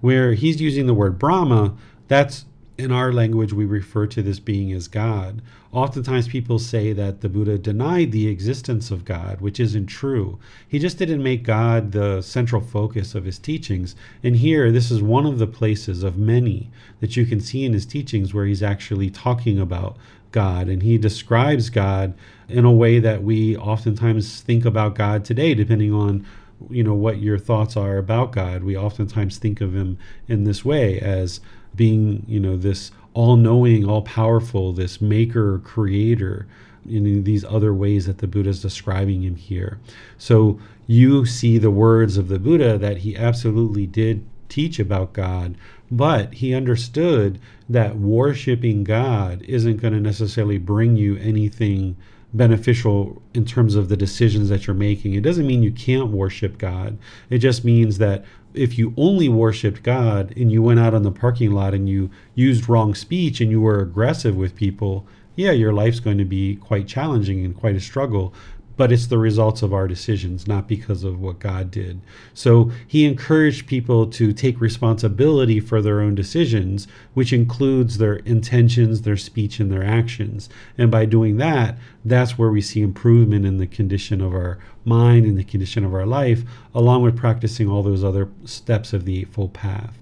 where 0.02 0.34
he's 0.34 0.60
using 0.60 0.86
the 0.86 0.92
word 0.92 1.18
Brahma, 1.18 1.74
that's 2.06 2.44
in 2.76 2.92
our 2.92 3.14
language, 3.14 3.54
we 3.54 3.64
refer 3.64 4.06
to 4.08 4.22
this 4.22 4.40
being 4.40 4.72
as 4.72 4.88
God. 4.88 5.40
Oftentimes, 5.72 6.28
people 6.28 6.58
say 6.58 6.92
that 6.92 7.22
the 7.22 7.30
Buddha 7.30 7.56
denied 7.56 8.12
the 8.12 8.28
existence 8.28 8.90
of 8.90 9.06
God, 9.06 9.40
which 9.40 9.58
isn't 9.58 9.86
true. 9.86 10.38
He 10.68 10.78
just 10.78 10.98
didn't 10.98 11.22
make 11.22 11.42
God 11.42 11.92
the 11.92 12.20
central 12.20 12.60
focus 12.60 13.14
of 13.14 13.24
his 13.24 13.38
teachings. 13.38 13.96
And 14.22 14.36
here, 14.36 14.70
this 14.70 14.90
is 14.90 15.02
one 15.02 15.24
of 15.24 15.38
the 15.38 15.46
places 15.46 16.02
of 16.02 16.18
many 16.18 16.70
that 17.00 17.16
you 17.16 17.24
can 17.24 17.40
see 17.40 17.64
in 17.64 17.72
his 17.72 17.86
teachings 17.86 18.34
where 18.34 18.44
he's 18.44 18.62
actually 18.62 19.08
talking 19.08 19.58
about 19.58 19.96
God. 20.30 20.68
And 20.68 20.82
he 20.82 20.98
describes 20.98 21.70
God 21.70 22.14
in 22.51 22.64
a 22.64 22.72
way 22.72 22.98
that 22.98 23.22
we 23.22 23.56
oftentimes 23.56 24.40
think 24.40 24.64
about 24.64 24.94
God 24.94 25.24
today, 25.24 25.55
depending 25.55 25.93
on 25.93 26.27
you 26.68 26.85
know 26.85 26.94
what 26.94 27.18
your 27.18 27.39
thoughts 27.39 27.77
are 27.77 27.97
about 27.97 28.32
God. 28.32 28.62
We 28.64 28.77
oftentimes 28.77 29.39
think 29.39 29.60
of 29.60 29.74
him 29.74 29.98
in 30.28 30.44
this 30.44 30.64
way 30.64 31.01
as 31.01 31.40
being, 31.74 32.24
you 32.28 32.40
know, 32.40 32.56
this 32.56 32.90
all 33.14 33.36
knowing, 33.36 33.85
all 33.89 34.02
powerful, 34.02 34.72
this 34.72 35.01
maker, 35.01 35.59
creator, 35.59 36.47
in 36.89 37.24
these 37.24 37.44
other 37.44 37.74
ways 37.74 38.06
that 38.06 38.18
the 38.18 38.27
Buddha 38.27 38.51
is 38.51 38.62
describing 38.62 39.22
him 39.22 39.36
here. 39.36 39.78
So 40.18 40.60
you 40.86 41.27
see 41.27 41.59
the 41.59 41.70
words 41.70 42.16
of 42.16 42.28
the 42.28 42.39
Buddha 42.39 42.78
that 42.78 42.98
he 42.98 43.16
absolutely 43.16 43.86
did 43.86 44.24
teach 44.48 44.78
about 44.78 45.12
God, 45.12 45.56
but 45.90 46.35
he 46.35 46.55
understood 46.55 47.39
that 47.68 47.97
worshiping 47.97 48.85
God 48.85 49.43
isn't 49.43 49.77
going 49.77 49.94
to 49.94 50.01
necessarily 50.01 50.59
bring 50.59 50.97
you 50.97 51.16
anything 51.16 51.97
beneficial 52.32 53.20
in 53.35 53.44
terms 53.44 53.74
of 53.74 53.89
the 53.89 53.97
decisions 53.97 54.48
that 54.48 54.66
you're 54.66 54.74
making. 54.74 55.15
It 55.15 55.23
doesn't 55.23 55.47
mean 55.47 55.62
you 55.62 55.73
can't 55.73 56.11
worship 56.11 56.59
God. 56.59 56.98
It 57.28 57.39
just 57.39 57.65
means 57.65 57.98
that 57.98 58.24
if 58.55 58.78
you 58.78 58.94
only 58.97 59.28
worshiped 59.28 59.82
God 59.82 60.32
and 60.36 60.51
you 60.51 60.62
went 60.62 60.81
out 60.81 60.94
on 60.94 61.02
the 61.02 61.12
parking 61.12 61.52
lot 61.52 61.74
and 61.74 61.89
you 61.89 62.11
used 62.35 62.69
wrong 62.69 62.94
speech 62.94 63.40
and 63.40 63.51
you 63.51 63.61
were 63.61 63.81
aggressive 63.81 64.36
with 64.36 64.57
people, 64.57 65.07
yeah, 65.36 65.52
your 65.52 65.73
life's 65.73 66.01
going 66.01 66.19
to 66.19 66.24
be 66.24 66.57
quite 66.57 66.86
challenging 66.86 67.44
and 67.44 67.57
quite 67.57 67.77
a 67.77 67.81
struggle 67.81 68.35
but 68.81 68.90
it's 68.90 69.09
the 69.09 69.19
results 69.19 69.61
of 69.61 69.74
our 69.74 69.86
decisions, 69.86 70.48
not 70.48 70.66
because 70.66 71.05
of 71.05 71.20
what 71.20 71.39
God 71.39 71.70
did. 71.70 72.01
So 72.32 72.73
he 72.86 73.05
encouraged 73.05 73.66
people 73.66 74.07
to 74.07 74.32
take 74.32 74.59
responsibility 74.59 75.61
for 75.61 75.82
their 75.82 76.01
own 76.01 76.15
decisions, 76.15 76.89
which 77.12 77.31
includes 77.31 77.98
their 77.98 78.16
intentions, 78.16 79.02
their 79.02 79.19
speech, 79.19 79.61
and 79.61 79.70
their 79.70 79.85
actions. 79.85 80.48
And 80.78 80.90
by 80.90 81.05
doing 81.05 81.36
that, 81.36 81.77
that's 82.07 82.39
where 82.39 82.48
we 82.48 82.62
see 82.62 82.81
improvement 82.81 83.44
in 83.44 83.59
the 83.59 83.66
condition 83.66 84.23
of 84.23 84.32
our 84.32 84.59
mind 84.86 85.27
and 85.27 85.36
the 85.36 85.44
condition 85.44 85.85
of 85.85 85.93
our 85.93 86.07
life, 86.07 86.43
along 86.74 87.02
with 87.02 87.19
practicing 87.19 87.69
all 87.69 87.82
those 87.82 88.02
other 88.02 88.31
steps 88.47 88.94
of 88.94 89.05
the 89.05 89.20
Eightfold 89.20 89.52
Path. 89.52 89.98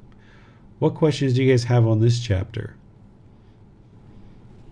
What 0.79 0.95
questions 0.95 1.35
do 1.35 1.43
you 1.43 1.53
guys 1.53 1.65
have 1.65 1.85
on 1.85 1.99
this 1.99 2.21
chapter? 2.21 2.77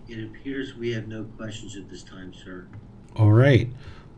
It 0.07 0.23
appears 0.23 0.75
we 0.75 0.93
have 0.93 1.09
no 1.09 1.25
questions 1.25 1.75
at 1.75 1.89
this 1.89 2.03
time, 2.03 2.33
sir. 2.33 2.67
All 3.17 3.31
right. 3.31 3.67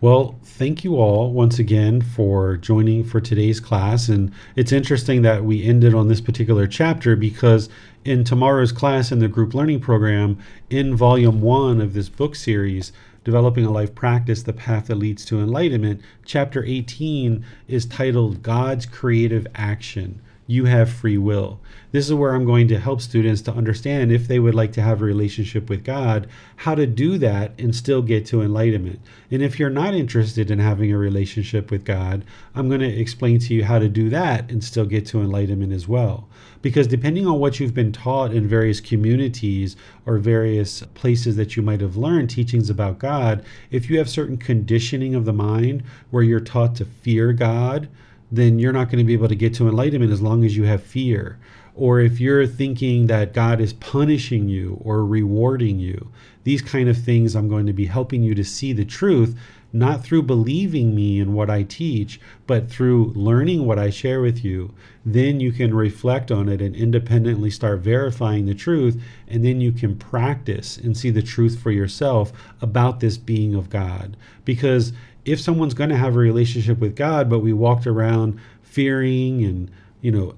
Well, 0.02 0.40
thank 0.46 0.86
you 0.86 0.96
all 0.96 1.34
once 1.34 1.60
again 1.60 2.02
for 2.02 2.56
joining 2.56 3.04
for 3.04 3.20
today's 3.20 3.60
class. 3.60 4.08
And 4.08 4.32
it's 4.56 4.72
interesting 4.72 5.24
that 5.24 5.44
we 5.44 5.62
ended 5.62 5.94
on 5.94 6.08
this 6.08 6.22
particular 6.22 6.68
chapter 6.68 7.18
because 7.18 7.68
in 8.06 8.24
tomorrow's 8.24 8.72
class 8.72 9.12
in 9.12 9.20
the 9.20 9.28
group 9.28 9.54
learning 9.54 9.82
program, 9.82 10.38
in 10.70 10.96
volume 10.96 11.42
one 11.42 11.82
of 11.82 11.92
this 11.92 12.08
book 12.08 12.36
series, 12.36 12.94
Developing 13.26 13.66
a 13.66 13.72
Life 13.72 13.94
Practice 13.94 14.42
The 14.42 14.54
Path 14.54 14.88
That 14.88 14.96
Leads 14.96 15.26
to 15.26 15.42
Enlightenment, 15.42 16.00
chapter 16.24 16.64
18 16.64 17.44
is 17.68 17.86
titled 17.86 18.42
God's 18.42 18.86
Creative 18.86 19.46
Action 19.54 20.22
you 20.50 20.66
have 20.66 20.90
free 20.92 21.18
will. 21.18 21.60
This 21.92 22.08
is 22.08 22.14
where 22.16 22.34
I'm 22.34 22.44
going 22.44 22.68
to 22.70 22.80
help 22.80 23.02
students 23.02 23.44
to 23.44 23.54
understand 23.54 24.12
if 24.12 24.28
they 24.28 24.40
would 24.40 24.56
like 24.56 24.72
to 24.74 24.82
have 24.82 25.00
a 25.00 25.06
relationship 25.06 25.70
with 25.70 25.84
God, 25.84 26.28
how 26.56 26.74
to 26.74 26.88
do 26.88 27.20
that 27.20 27.54
and 27.60 27.76
still 27.76 28.02
get 28.02 28.26
to 28.28 28.42
enlightenment. 28.42 29.00
And 29.30 29.44
if 29.44 29.60
you're 29.60 29.70
not 29.70 29.94
interested 29.94 30.50
in 30.50 30.58
having 30.58 30.92
a 30.92 30.98
relationship 30.98 31.70
with 31.70 31.86
God, 31.86 32.26
I'm 32.56 32.68
going 32.68 32.82
to 32.82 32.88
explain 32.88 33.38
to 33.42 33.54
you 33.54 33.64
how 33.64 33.78
to 33.78 33.88
do 33.88 34.10
that 34.10 34.50
and 34.50 34.64
still 34.64 34.86
get 34.86 35.06
to 35.08 35.22
enlightenment 35.22 35.72
as 35.72 35.88
well. 35.88 36.28
Because 36.64 36.88
depending 36.88 37.28
on 37.28 37.40
what 37.40 37.60
you've 37.60 37.76
been 37.76 37.92
taught 37.92 38.34
in 38.34 38.48
various 38.48 38.82
communities 38.82 39.76
or 40.08 40.18
various 40.18 40.82
places 40.96 41.36
that 41.36 41.56
you 41.56 41.62
might 41.62 41.82
have 41.82 41.96
learned 41.96 42.32
teachings 42.32 42.72
about 42.72 42.98
God, 42.98 43.46
if 43.70 43.88
you 43.88 44.00
have 44.00 44.10
certain 44.10 44.38
conditioning 44.38 45.14
of 45.14 45.26
the 45.26 45.34
mind 45.34 45.84
where 46.10 46.24
you're 46.24 46.40
taught 46.40 46.74
to 46.78 46.86
fear 46.86 47.34
God, 47.34 47.88
then 48.32 48.60
you're 48.60 48.74
not 48.74 48.86
going 48.86 49.00
to 49.00 49.04
be 49.04 49.14
able 49.14 49.28
to 49.28 49.36
get 49.36 49.54
to 49.56 49.68
enlightenment 49.68 50.12
as 50.12 50.22
long 50.22 50.44
as 50.44 50.56
you 50.56 50.64
have 50.64 50.84
fear. 50.84 51.40
Or 51.76 52.02
if 52.02 52.20
you're 52.20 52.46
thinking 52.46 53.08
that 53.08 53.34
God 53.34 53.62
is 53.62 53.74
punishing 53.74 54.50
you 54.50 54.80
or 54.84 55.06
rewarding 55.06 55.80
you, 55.80 56.12
these 56.44 56.62
kind 56.62 56.90
of 56.90 56.98
things 56.98 57.36
I'm 57.36 57.48
going 57.48 57.68
to 57.68 57.74
be 57.74 57.86
helping 57.86 58.22
you 58.22 58.36
to 58.36 58.44
see 58.44 58.74
the 58.74 58.84
truth, 58.84 59.38
not 59.72 60.04
through 60.04 60.24
believing 60.24 60.96
me 60.96 61.20
in 61.20 61.34
what 61.34 61.50
I 61.50 61.64
teach, 61.64 62.20
but 62.48 62.70
through 62.70 63.14
learning 63.16 63.66
what 63.66 63.80
I 63.80 63.92
share 63.92 64.20
with 64.20 64.44
you. 64.44 64.74
Then 65.06 65.40
you 65.40 65.52
can 65.52 65.74
reflect 65.74 66.32
on 66.32 66.50
it 66.50 66.62
and 66.62 66.76
independently 66.76 67.50
start 67.50 67.80
verifying 67.80 68.46
the 68.46 68.56
truth. 68.56 69.02
And 69.28 69.46
then 69.46 69.62
you 69.62 69.72
can 69.72 69.96
practice 69.96 70.76
and 70.76 70.98
see 70.98 71.12
the 71.12 71.22
truth 71.22 71.60
for 71.62 71.72
yourself 71.72 72.34
about 72.62 73.00
this 73.00 73.18
being 73.18 73.56
of 73.56 73.70
God. 73.70 74.18
Because 74.44 74.92
if 75.32 75.40
someone's 75.40 75.74
going 75.74 75.90
to 75.90 75.98
have 75.98 76.16
a 76.16 76.20
relationship 76.20 76.80
with 76.80 76.96
God, 76.96 77.30
but 77.30 77.40
we 77.40 77.54
walked 77.54 77.88
around 77.88 78.40
fearing 78.62 79.44
and, 79.44 79.72
you 80.02 80.12
know, 80.12 80.36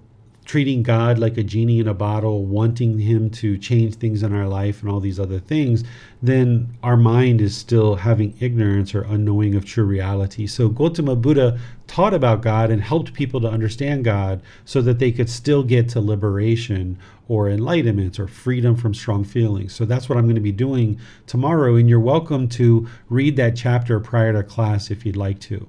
treating 0.52 0.84
God 0.84 1.18
like 1.18 1.38
a 1.38 1.44
genie 1.44 1.80
in 1.80 1.88
a 1.88 1.94
bottle, 1.94 2.44
wanting 2.44 3.00
Him 3.00 3.30
to 3.30 3.58
change 3.58 3.96
things 3.96 4.22
in 4.22 4.36
our 4.36 4.50
life 4.50 4.82
and 4.82 4.92
all 4.92 5.00
these 5.00 5.18
other 5.18 5.40
things, 5.40 5.86
then 6.22 6.76
our 6.84 6.98
mind 6.98 7.40
is 7.40 7.56
still 7.56 7.96
having 7.96 8.36
ignorance 8.42 8.94
or 8.94 9.04
unknowing 9.04 9.56
of 9.56 9.64
true 9.64 9.86
reality. 9.86 10.46
So 10.48 10.68
Gautama 10.68 11.16
Buddha 11.16 11.58
taught 11.88 12.14
about 12.14 12.42
God 12.42 12.70
and 12.70 12.82
helped 12.82 13.14
people 13.14 13.40
to 13.40 13.48
understand 13.48 14.04
God 14.04 14.42
so 14.66 14.82
that 14.82 15.00
they 15.00 15.14
could 15.14 15.30
still 15.30 15.64
get 15.64 15.88
to 15.92 16.02
liberation 16.02 17.00
or 17.30 17.48
enlightenment 17.48 18.20
or 18.20 18.28
freedom 18.28 18.76
from 18.76 18.94
strong 18.94 19.24
feelings. 19.24 19.74
So 19.74 19.86
that's 19.86 20.10
what 20.10 20.18
I'm 20.18 20.26
going 20.26 20.36
to 20.36 20.42
be 20.42 20.52
doing 20.52 21.00
tomorrow. 21.28 21.78
And 21.78 21.88
you're 21.88 22.02
welcome 22.02 22.50
to 22.50 22.90
read 23.08 23.38
that 23.38 23.56
chapter 23.56 24.02
prior 24.02 24.34
to 24.34 24.44
class 24.44 24.92
if 24.92 25.06
you'd 25.06 25.16
like 25.16 25.40
to. 25.40 25.66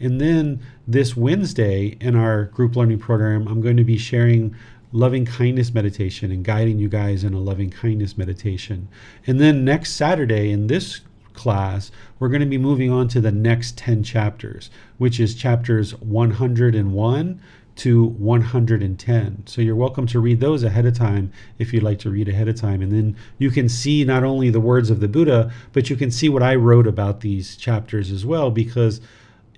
And 0.00 0.20
then 0.20 0.60
this 0.86 1.16
Wednesday 1.16 1.96
in 2.00 2.14
our 2.14 2.44
group 2.44 2.76
learning 2.76 2.98
program, 2.98 3.48
I'm 3.48 3.60
going 3.60 3.76
to 3.76 3.84
be 3.84 3.98
sharing 3.98 4.54
loving 4.92 5.24
kindness 5.24 5.74
meditation 5.74 6.30
and 6.30 6.44
guiding 6.44 6.78
you 6.78 6.88
guys 6.88 7.24
in 7.24 7.34
a 7.34 7.40
loving 7.40 7.70
kindness 7.70 8.16
meditation. 8.16 8.88
And 9.26 9.40
then 9.40 9.64
next 9.64 9.92
Saturday 9.92 10.50
in 10.50 10.68
this 10.68 11.00
class, 11.32 11.90
we're 12.18 12.28
going 12.28 12.40
to 12.40 12.46
be 12.46 12.58
moving 12.58 12.90
on 12.90 13.08
to 13.08 13.20
the 13.20 13.32
next 13.32 13.76
10 13.76 14.04
chapters, 14.04 14.70
which 14.96 15.20
is 15.20 15.34
chapters 15.34 15.94
101 16.00 17.40
to 17.76 18.04
110. 18.06 19.42
So 19.46 19.60
you're 19.60 19.76
welcome 19.76 20.06
to 20.06 20.20
read 20.20 20.40
those 20.40 20.62
ahead 20.62 20.86
of 20.86 20.96
time 20.96 21.30
if 21.58 21.74
you'd 21.74 21.82
like 21.82 21.98
to 22.00 22.10
read 22.10 22.28
ahead 22.28 22.48
of 22.48 22.54
time. 22.54 22.80
And 22.80 22.90
then 22.90 23.16
you 23.38 23.50
can 23.50 23.68
see 23.68 24.02
not 24.04 24.24
only 24.24 24.48
the 24.48 24.60
words 24.60 24.88
of 24.88 25.00
the 25.00 25.08
Buddha, 25.08 25.52
but 25.72 25.90
you 25.90 25.96
can 25.96 26.10
see 26.10 26.30
what 26.30 26.42
I 26.42 26.54
wrote 26.54 26.86
about 26.86 27.20
these 27.20 27.56
chapters 27.56 28.10
as 28.10 28.24
well, 28.24 28.50
because 28.50 29.02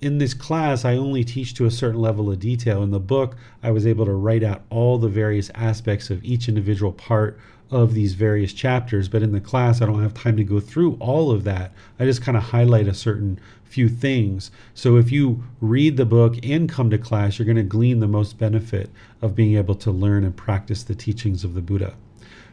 in 0.01 0.17
this 0.17 0.33
class, 0.33 0.85
I 0.85 0.95
only 0.95 1.23
teach 1.23 1.53
to 1.55 1.65
a 1.65 1.71
certain 1.71 2.01
level 2.01 2.31
of 2.31 2.39
detail. 2.39 2.83
In 2.83 2.91
the 2.91 2.99
book, 2.99 3.35
I 3.61 3.71
was 3.71 3.85
able 3.85 4.05
to 4.05 4.13
write 4.13 4.43
out 4.43 4.61
all 4.69 4.97
the 4.97 5.09
various 5.09 5.51
aspects 5.55 6.09
of 6.09 6.23
each 6.23 6.47
individual 6.47 6.91
part 6.91 7.39
of 7.71 7.93
these 7.93 8.13
various 8.13 8.53
chapters. 8.53 9.07
But 9.07 9.21
in 9.21 9.31
the 9.31 9.41
class, 9.41 9.81
I 9.81 9.85
don't 9.85 10.01
have 10.01 10.13
time 10.13 10.37
to 10.37 10.43
go 10.43 10.59
through 10.59 10.97
all 10.99 11.31
of 11.31 11.43
that. 11.43 11.71
I 11.99 12.05
just 12.05 12.21
kind 12.21 12.37
of 12.37 12.43
highlight 12.43 12.87
a 12.87 12.93
certain 12.93 13.39
few 13.63 13.89
things. 13.89 14.49
So 14.73 14.97
if 14.97 15.11
you 15.11 15.43
read 15.61 15.97
the 15.97 16.05
book 16.05 16.35
and 16.43 16.67
come 16.67 16.89
to 16.89 16.97
class, 16.97 17.37
you're 17.37 17.45
going 17.45 17.57
to 17.57 17.63
glean 17.63 17.99
the 17.99 18.07
most 18.07 18.37
benefit 18.37 18.89
of 19.21 19.35
being 19.35 19.55
able 19.55 19.75
to 19.75 19.91
learn 19.91 20.23
and 20.23 20.35
practice 20.35 20.83
the 20.83 20.95
teachings 20.95 21.43
of 21.43 21.53
the 21.53 21.61
Buddha. 21.61 21.95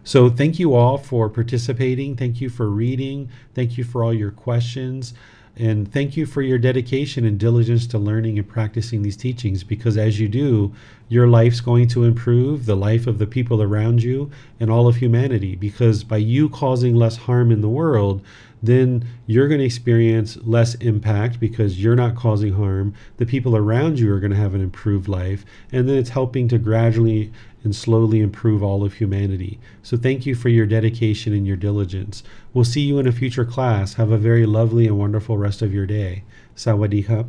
So 0.04 0.28
thank 0.30 0.58
you 0.58 0.74
all 0.74 0.98
for 0.98 1.28
participating. 1.28 2.16
Thank 2.16 2.40
you 2.40 2.48
for 2.48 2.68
reading. 2.70 3.28
Thank 3.54 3.76
you 3.78 3.82
for 3.82 4.04
all 4.04 4.14
your 4.14 4.30
questions. 4.30 5.14
And 5.58 5.90
thank 5.90 6.18
you 6.18 6.26
for 6.26 6.42
your 6.42 6.58
dedication 6.58 7.24
and 7.24 7.38
diligence 7.38 7.86
to 7.88 7.98
learning 7.98 8.38
and 8.38 8.46
practicing 8.46 9.00
these 9.00 9.16
teachings 9.16 9.64
because 9.64 9.96
as 9.96 10.20
you 10.20 10.28
do, 10.28 10.74
your 11.08 11.28
life's 11.28 11.60
going 11.60 11.88
to 11.88 12.04
improve, 12.04 12.66
the 12.66 12.76
life 12.76 13.06
of 13.06 13.18
the 13.18 13.26
people 13.26 13.62
around 13.62 14.02
you, 14.02 14.30
and 14.60 14.70
all 14.70 14.86
of 14.86 14.96
humanity. 14.96 15.56
Because 15.56 16.04
by 16.04 16.18
you 16.18 16.50
causing 16.50 16.94
less 16.94 17.16
harm 17.16 17.50
in 17.50 17.62
the 17.62 17.70
world, 17.70 18.22
then 18.62 19.06
you're 19.26 19.48
going 19.48 19.60
to 19.60 19.66
experience 19.66 20.36
less 20.42 20.74
impact 20.76 21.40
because 21.40 21.82
you're 21.82 21.96
not 21.96 22.16
causing 22.16 22.52
harm. 22.52 22.94
The 23.16 23.26
people 23.26 23.56
around 23.56 23.98
you 23.98 24.12
are 24.12 24.20
going 24.20 24.32
to 24.32 24.36
have 24.36 24.54
an 24.54 24.60
improved 24.60 25.08
life. 25.08 25.46
And 25.72 25.88
then 25.88 25.96
it's 25.96 26.10
helping 26.10 26.48
to 26.48 26.58
gradually 26.58 27.32
and 27.66 27.76
slowly 27.76 28.20
improve 28.20 28.62
all 28.62 28.82
of 28.82 28.94
humanity. 28.94 29.58
So 29.82 29.98
thank 29.98 30.24
you 30.24 30.34
for 30.34 30.48
your 30.48 30.64
dedication 30.64 31.34
and 31.34 31.46
your 31.46 31.56
diligence. 31.56 32.22
We'll 32.54 32.64
see 32.64 32.80
you 32.80 32.98
in 32.98 33.06
a 33.06 33.12
future 33.12 33.44
class. 33.44 33.94
Have 33.94 34.12
a 34.12 34.16
very 34.16 34.46
lovely 34.46 34.86
and 34.86 34.98
wonderful 34.98 35.36
rest 35.36 35.60
of 35.60 35.74
your 35.74 35.84
day. 35.84 36.24
Sawadee 36.56 37.26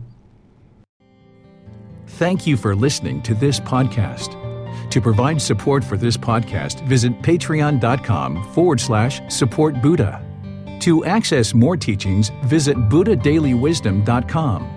Thank 2.08 2.48
you 2.48 2.56
for 2.56 2.76
listening 2.76 3.22
to 3.24 3.34
this 3.34 3.60
podcast. 3.60 4.38
To 4.92 5.02
provide 5.02 5.42
support 5.42 5.84
for 5.84 5.98
this 5.98 6.16
podcast, 6.16 6.88
visit 6.88 7.12
patreon.com 7.22 8.54
forward 8.54 8.80
slash 8.80 9.22
support 9.28 9.82
Buddha. 9.82 10.24
To 10.82 11.06
access 11.06 11.54
more 11.54 11.76
teachings, 11.76 12.32
visit 12.46 12.78
buddhadailywisdom.com. 12.78 14.77